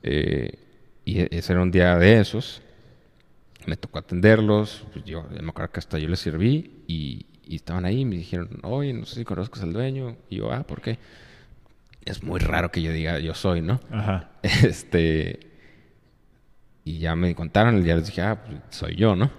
Eh, 0.03 0.59
y 1.05 1.21
e-, 1.21 1.29
ese 1.31 1.53
era 1.53 1.63
un 1.63 1.71
día 1.71 1.97
de 1.97 2.21
esos. 2.21 2.63
Me 3.67 3.77
tocó 3.77 3.99
atenderlos. 3.99 4.85
Pues 4.93 5.05
yo 5.05 5.25
me 5.31 5.49
acuerdo 5.49 5.73
que 5.73 5.81
hasta 5.81 5.99
yo 5.99 6.09
les 6.09 6.21
serví 6.21 6.83
y, 6.87 7.27
estaban 7.49 7.85
ahí 7.85 8.01
y 8.01 8.05
me 8.07 8.17
dijeron, 8.17 8.49
oye, 8.63 8.95
no 8.95 9.05
sé 9.05 9.17
si 9.17 9.25
conozcas 9.25 9.63
al 9.63 9.73
dueño. 9.73 10.17
Y 10.31 10.37
yo, 10.37 10.53
ah, 10.53 10.63
¿por 10.63 10.81
qué? 10.81 10.99
Es 12.05 12.23
muy 12.23 12.41
raro 12.41 12.71
que 12.71 12.83
yo 12.83 12.93
diga 12.93 13.19
yo 13.19 13.35
soy, 13.35 13.61
¿no? 13.61 13.81
Ajá. 13.91 14.31
Este. 14.43 15.51
Y 16.85 16.99
ya 16.99 17.15
me 17.15 17.33
contaron, 17.37 17.81
y 17.81 17.85
ya 17.85 17.95
les 17.95 18.07
dije, 18.07 18.23
ah, 18.23 18.43
pues 18.43 18.59
soy 18.71 18.97
yo, 18.97 19.15
¿no? 19.15 19.31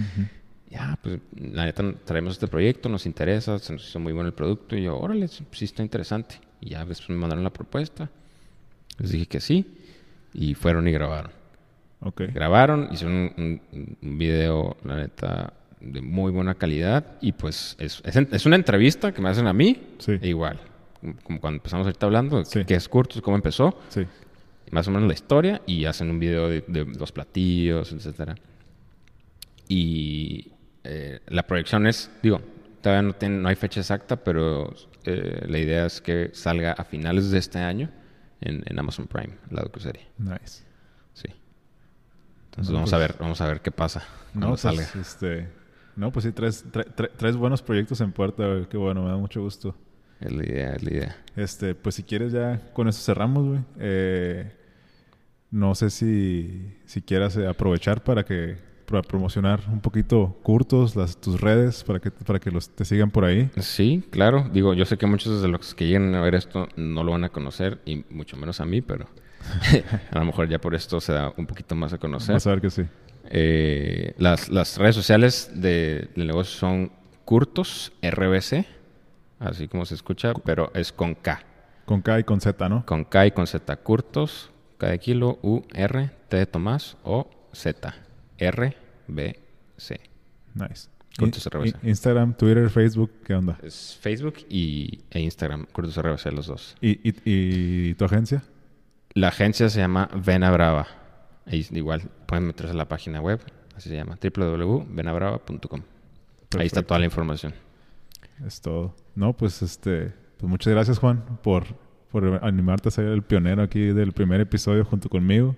ya, 0.70 0.98
pues 1.00 1.20
la 1.36 1.66
neta 1.66 1.92
traemos 2.04 2.32
este 2.32 2.48
proyecto, 2.48 2.88
nos 2.88 3.06
interesa, 3.06 3.56
se 3.60 3.72
nos 3.72 3.88
hizo 3.88 4.00
muy 4.00 4.12
bueno 4.12 4.26
el 4.26 4.34
producto. 4.34 4.74
Y 4.76 4.82
yo, 4.82 4.98
órale, 4.98 5.28
sí 5.28 5.64
está 5.64 5.82
interesante. 5.82 6.40
Y 6.60 6.70
ya 6.70 6.84
después 6.84 7.10
me 7.10 7.16
mandaron 7.16 7.44
la 7.44 7.52
propuesta. 7.52 8.10
Les 8.98 9.10
dije 9.10 9.26
que 9.26 9.40
sí. 9.40 9.66
Y 10.34 10.54
fueron 10.54 10.88
y 10.88 10.92
grabaron. 10.92 11.32
Okay. 12.04 12.28
Grabaron, 12.28 12.88
hicieron 12.90 13.32
un, 13.36 14.18
video, 14.18 14.76
la 14.84 14.96
neta, 14.96 15.52
de 15.80 16.00
muy 16.00 16.32
buena 16.32 16.54
calidad. 16.54 17.04
Y 17.20 17.32
pues 17.32 17.76
es, 17.78 18.02
es, 18.04 18.46
una 18.46 18.56
entrevista 18.56 19.12
que 19.12 19.22
me 19.22 19.28
hacen 19.28 19.46
a 19.46 19.52
mí. 19.52 19.80
Sí. 19.98 20.18
E 20.20 20.28
igual. 20.28 20.58
Como 21.22 21.40
cuando 21.40 21.58
empezamos 21.58 21.86
ahorita 21.86 22.06
hablando, 22.06 22.44
sí. 22.44 22.64
qué 22.64 22.74
es 22.74 22.88
Curtus, 22.88 23.22
cómo 23.22 23.36
empezó. 23.36 23.78
Sí. 23.88 24.04
Más 24.72 24.88
o 24.88 24.90
menos 24.90 25.06
la 25.06 25.14
historia. 25.14 25.62
Y 25.66 25.84
hacen 25.84 26.10
un 26.10 26.18
video 26.18 26.48
de, 26.48 26.86
los 26.98 27.12
platillos, 27.12 27.92
etcétera. 27.92 28.34
Y 29.68 30.50
eh, 30.82 31.20
la 31.28 31.46
proyección 31.46 31.86
es, 31.86 32.10
digo, 32.20 32.40
todavía 32.80 33.02
no, 33.02 33.12
tiene, 33.12 33.38
no 33.38 33.48
hay 33.48 33.54
fecha 33.54 33.78
exacta, 33.78 34.16
pero 34.16 34.74
eh, 35.04 35.44
la 35.46 35.58
idea 35.58 35.86
es 35.86 36.00
que 36.00 36.30
salga 36.32 36.72
a 36.72 36.82
finales 36.82 37.30
de 37.30 37.38
este 37.38 37.60
año 37.60 37.90
en, 38.42 38.78
Amazon 38.78 39.06
Prime, 39.06 39.34
la 39.50 39.62
docuserie. 39.62 40.06
Nice. 40.18 40.64
Sí. 41.14 41.28
Entonces 42.50 42.72
vamos 42.72 42.92
a 42.92 42.96
pues 42.96 43.08
ver, 43.08 43.16
vamos 43.18 43.40
a 43.40 43.46
ver 43.46 43.60
qué 43.60 43.70
pasa 43.70 44.04
cuando 44.32 44.48
no, 44.48 44.52
pues, 44.52 44.60
salga. 44.60 44.86
este, 45.00 45.48
no, 45.96 46.12
pues 46.12 46.24
sí, 46.24 46.32
tres, 46.32 46.64
tres, 47.18 47.36
buenos 47.36 47.62
proyectos 47.62 48.00
en 48.00 48.12
puerta, 48.12 48.66
Qué 48.68 48.76
bueno, 48.76 49.02
me 49.02 49.10
da 49.10 49.16
mucho 49.16 49.40
gusto. 49.40 49.74
Es 50.20 50.32
la 50.32 50.44
idea, 50.44 50.74
es 50.74 50.82
la 50.82 50.90
idea. 50.90 51.16
Este, 51.36 51.74
pues 51.74 51.96
si 51.96 52.02
quieres 52.02 52.32
ya 52.32 52.60
con 52.72 52.88
eso 52.88 53.02
cerramos, 53.02 53.46
güey. 53.46 53.60
Eh, 53.78 54.52
no 55.50 55.74
sé 55.74 55.90
si, 55.90 56.76
si 56.86 57.02
quieras 57.02 57.36
eh, 57.36 57.46
aprovechar 57.46 58.02
para 58.02 58.24
que 58.24 58.56
para 58.86 59.02
promocionar 59.02 59.60
un 59.70 59.80
poquito 59.80 60.36
curtos 60.42 60.96
las, 60.96 61.16
tus 61.16 61.40
redes 61.40 61.84
para 61.84 62.00
que, 62.00 62.10
para 62.10 62.38
que 62.38 62.50
los, 62.50 62.68
te 62.68 62.84
sigan 62.84 63.10
por 63.10 63.24
ahí. 63.24 63.50
Sí, 63.58 64.04
claro. 64.10 64.48
Digo, 64.52 64.74
yo 64.74 64.84
sé 64.84 64.96
que 64.98 65.06
muchos 65.06 65.42
de 65.42 65.48
los 65.48 65.74
que 65.74 65.86
lleguen 65.86 66.14
a 66.14 66.20
ver 66.20 66.34
esto 66.34 66.68
no 66.76 67.04
lo 67.04 67.12
van 67.12 67.24
a 67.24 67.28
conocer 67.28 67.80
y 67.84 68.04
mucho 68.10 68.36
menos 68.36 68.60
a 68.60 68.64
mí, 68.64 68.80
pero 68.82 69.06
a 70.10 70.18
lo 70.18 70.24
mejor 70.24 70.48
ya 70.48 70.60
por 70.60 70.74
esto 70.74 71.00
se 71.00 71.12
da 71.12 71.32
un 71.36 71.46
poquito 71.46 71.74
más 71.74 71.92
a 71.92 71.98
conocer. 71.98 72.34
Vas 72.34 72.46
a 72.46 72.50
ver 72.50 72.60
que 72.60 72.70
sí. 72.70 72.82
Eh, 73.30 74.14
las, 74.18 74.48
las, 74.48 74.76
redes 74.78 74.94
sociales 74.94 75.50
de, 75.54 76.08
del 76.14 76.26
negocio 76.26 76.58
son 76.58 76.92
Curtos 77.24 77.92
RBC, 78.02 78.66
así 79.38 79.68
como 79.68 79.86
se 79.86 79.94
escucha, 79.94 80.34
pero 80.44 80.70
es 80.74 80.92
con 80.92 81.14
K. 81.14 81.42
Con 81.84 82.02
K 82.02 82.20
y 82.20 82.24
con 82.24 82.40
Z, 82.40 82.68
¿no? 82.68 82.84
Con 82.84 83.04
K 83.04 83.26
y 83.26 83.30
con 83.30 83.46
Z. 83.46 83.76
Curtos, 83.76 84.50
K 84.78 84.88
de 84.88 84.98
kilo, 84.98 85.38
U, 85.42 85.62
R, 85.72 86.10
T 86.28 86.36
de 86.36 86.46
Tomás 86.46 86.96
o 87.04 87.28
Z. 87.52 87.94
R, 88.42 88.76
B, 89.08 89.38
C. 89.76 90.00
Nice. 90.54 90.88
RBC. 91.18 91.84
Instagram, 91.84 92.34
Twitter, 92.34 92.70
Facebook, 92.70 93.10
¿qué 93.24 93.34
onda? 93.34 93.58
Es 93.62 93.98
Facebook 94.00 94.34
y, 94.48 95.00
e 95.10 95.20
Instagram, 95.20 95.66
Curtos 95.72 95.96
RBC, 96.00 96.32
los 96.32 96.46
dos. 96.46 96.76
¿Y, 96.80 96.92
y, 97.08 97.14
y 97.24 97.94
tu 97.94 98.04
agencia? 98.04 98.42
La 99.14 99.28
agencia 99.28 99.68
se 99.68 99.80
llama 99.80 100.08
Vena 100.14 100.50
Brava. 100.50 100.86
Ahí 101.46 101.66
igual 101.72 102.02
pueden 102.26 102.46
meterse 102.46 102.72
a 102.72 102.76
la 102.76 102.88
página 102.88 103.20
web, 103.20 103.40
así 103.76 103.90
se 103.90 103.96
llama, 103.96 104.18
www.venabrava.com. 104.22 105.82
Ahí 106.58 106.66
está 106.66 106.82
toda 106.82 107.00
la 107.00 107.06
información. 107.06 107.52
Es 108.46 108.60
todo. 108.60 108.94
No, 109.14 109.34
pues 109.34 109.60
este, 109.62 110.12
pues 110.38 110.48
muchas 110.48 110.72
gracias 110.72 110.98
Juan 110.98 111.22
por, 111.42 111.64
por 112.10 112.40
animarte 112.42 112.88
a 112.88 112.92
ser 112.92 113.06
el 113.06 113.22
pionero 113.22 113.62
aquí 113.62 113.80
del 113.86 114.12
primer 114.12 114.40
episodio 114.40 114.84
junto 114.84 115.08
conmigo. 115.08 115.56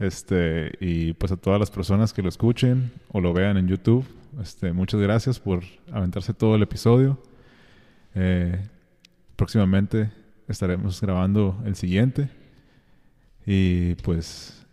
Este, 0.00 0.72
y 0.80 1.12
pues 1.12 1.30
a 1.30 1.36
todas 1.36 1.60
las 1.60 1.70
personas 1.70 2.14
que 2.14 2.22
lo 2.22 2.30
escuchen 2.30 2.90
o 3.12 3.20
lo 3.20 3.34
vean 3.34 3.58
en 3.58 3.68
YouTube, 3.68 4.06
este, 4.40 4.72
muchas 4.72 4.98
gracias 4.98 5.38
por 5.38 5.62
aventarse 5.92 6.32
todo 6.32 6.56
el 6.56 6.62
episodio. 6.62 7.22
Eh, 8.14 8.58
próximamente 9.36 10.10
estaremos 10.48 11.00
grabando 11.02 11.62
el 11.66 11.76
siguiente. 11.76 12.30
Y 13.44 13.94
pues 13.96 14.66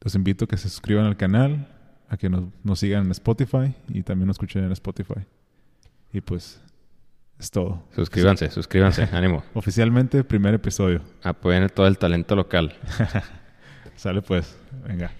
los 0.00 0.14
invito 0.16 0.44
a 0.44 0.48
que 0.48 0.56
se 0.56 0.68
suscriban 0.68 1.06
al 1.06 1.16
canal, 1.16 1.68
a 2.08 2.16
que 2.16 2.28
nos, 2.28 2.44
nos 2.64 2.80
sigan 2.80 3.04
en 3.04 3.12
Spotify 3.12 3.74
y 3.88 4.02
también 4.02 4.26
nos 4.26 4.34
escuchen 4.34 4.64
en 4.64 4.72
Spotify. 4.72 5.20
Y 6.12 6.20
pues 6.20 6.60
es 7.38 7.50
todo. 7.52 7.84
Suscríbanse, 7.94 8.50
suscríbanse, 8.50 9.02
ánimo. 9.12 9.44
Oficialmente, 9.54 10.24
primer 10.24 10.54
episodio. 10.54 11.00
Apoyen 11.22 11.68
todo 11.68 11.86
el 11.86 11.96
talento 11.96 12.34
local. 12.34 12.74
Sale 13.98 14.22
pues, 14.22 14.56
venga. 14.86 15.10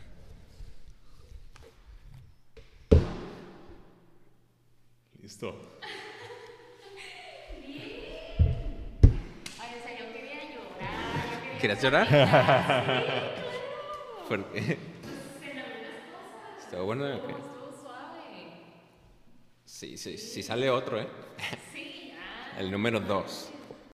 Listo. 5.21 5.81
Ay, 9.59 9.75
o 9.75 9.83
sea, 9.83 9.99
yo 9.99 10.05
quería 11.61 11.83
llorar. 11.83 12.07
¿Por 14.29 14.45
qué? 14.53 14.79
¿Está 16.61 16.81
bueno 16.83 17.05
o 17.05 17.27
qué? 17.27 17.33
Estuvo 17.33 17.73
suave. 17.83 18.53
Sí, 19.65 19.99
sí, 19.99 20.17
sí 20.19 20.41
sale 20.45 20.71
otro, 20.71 21.01
¿eh? 21.01 21.09
Sí, 21.73 22.13
ya. 22.15 22.61
El 22.61 22.71
número 22.71 23.01
dos. 23.01 23.51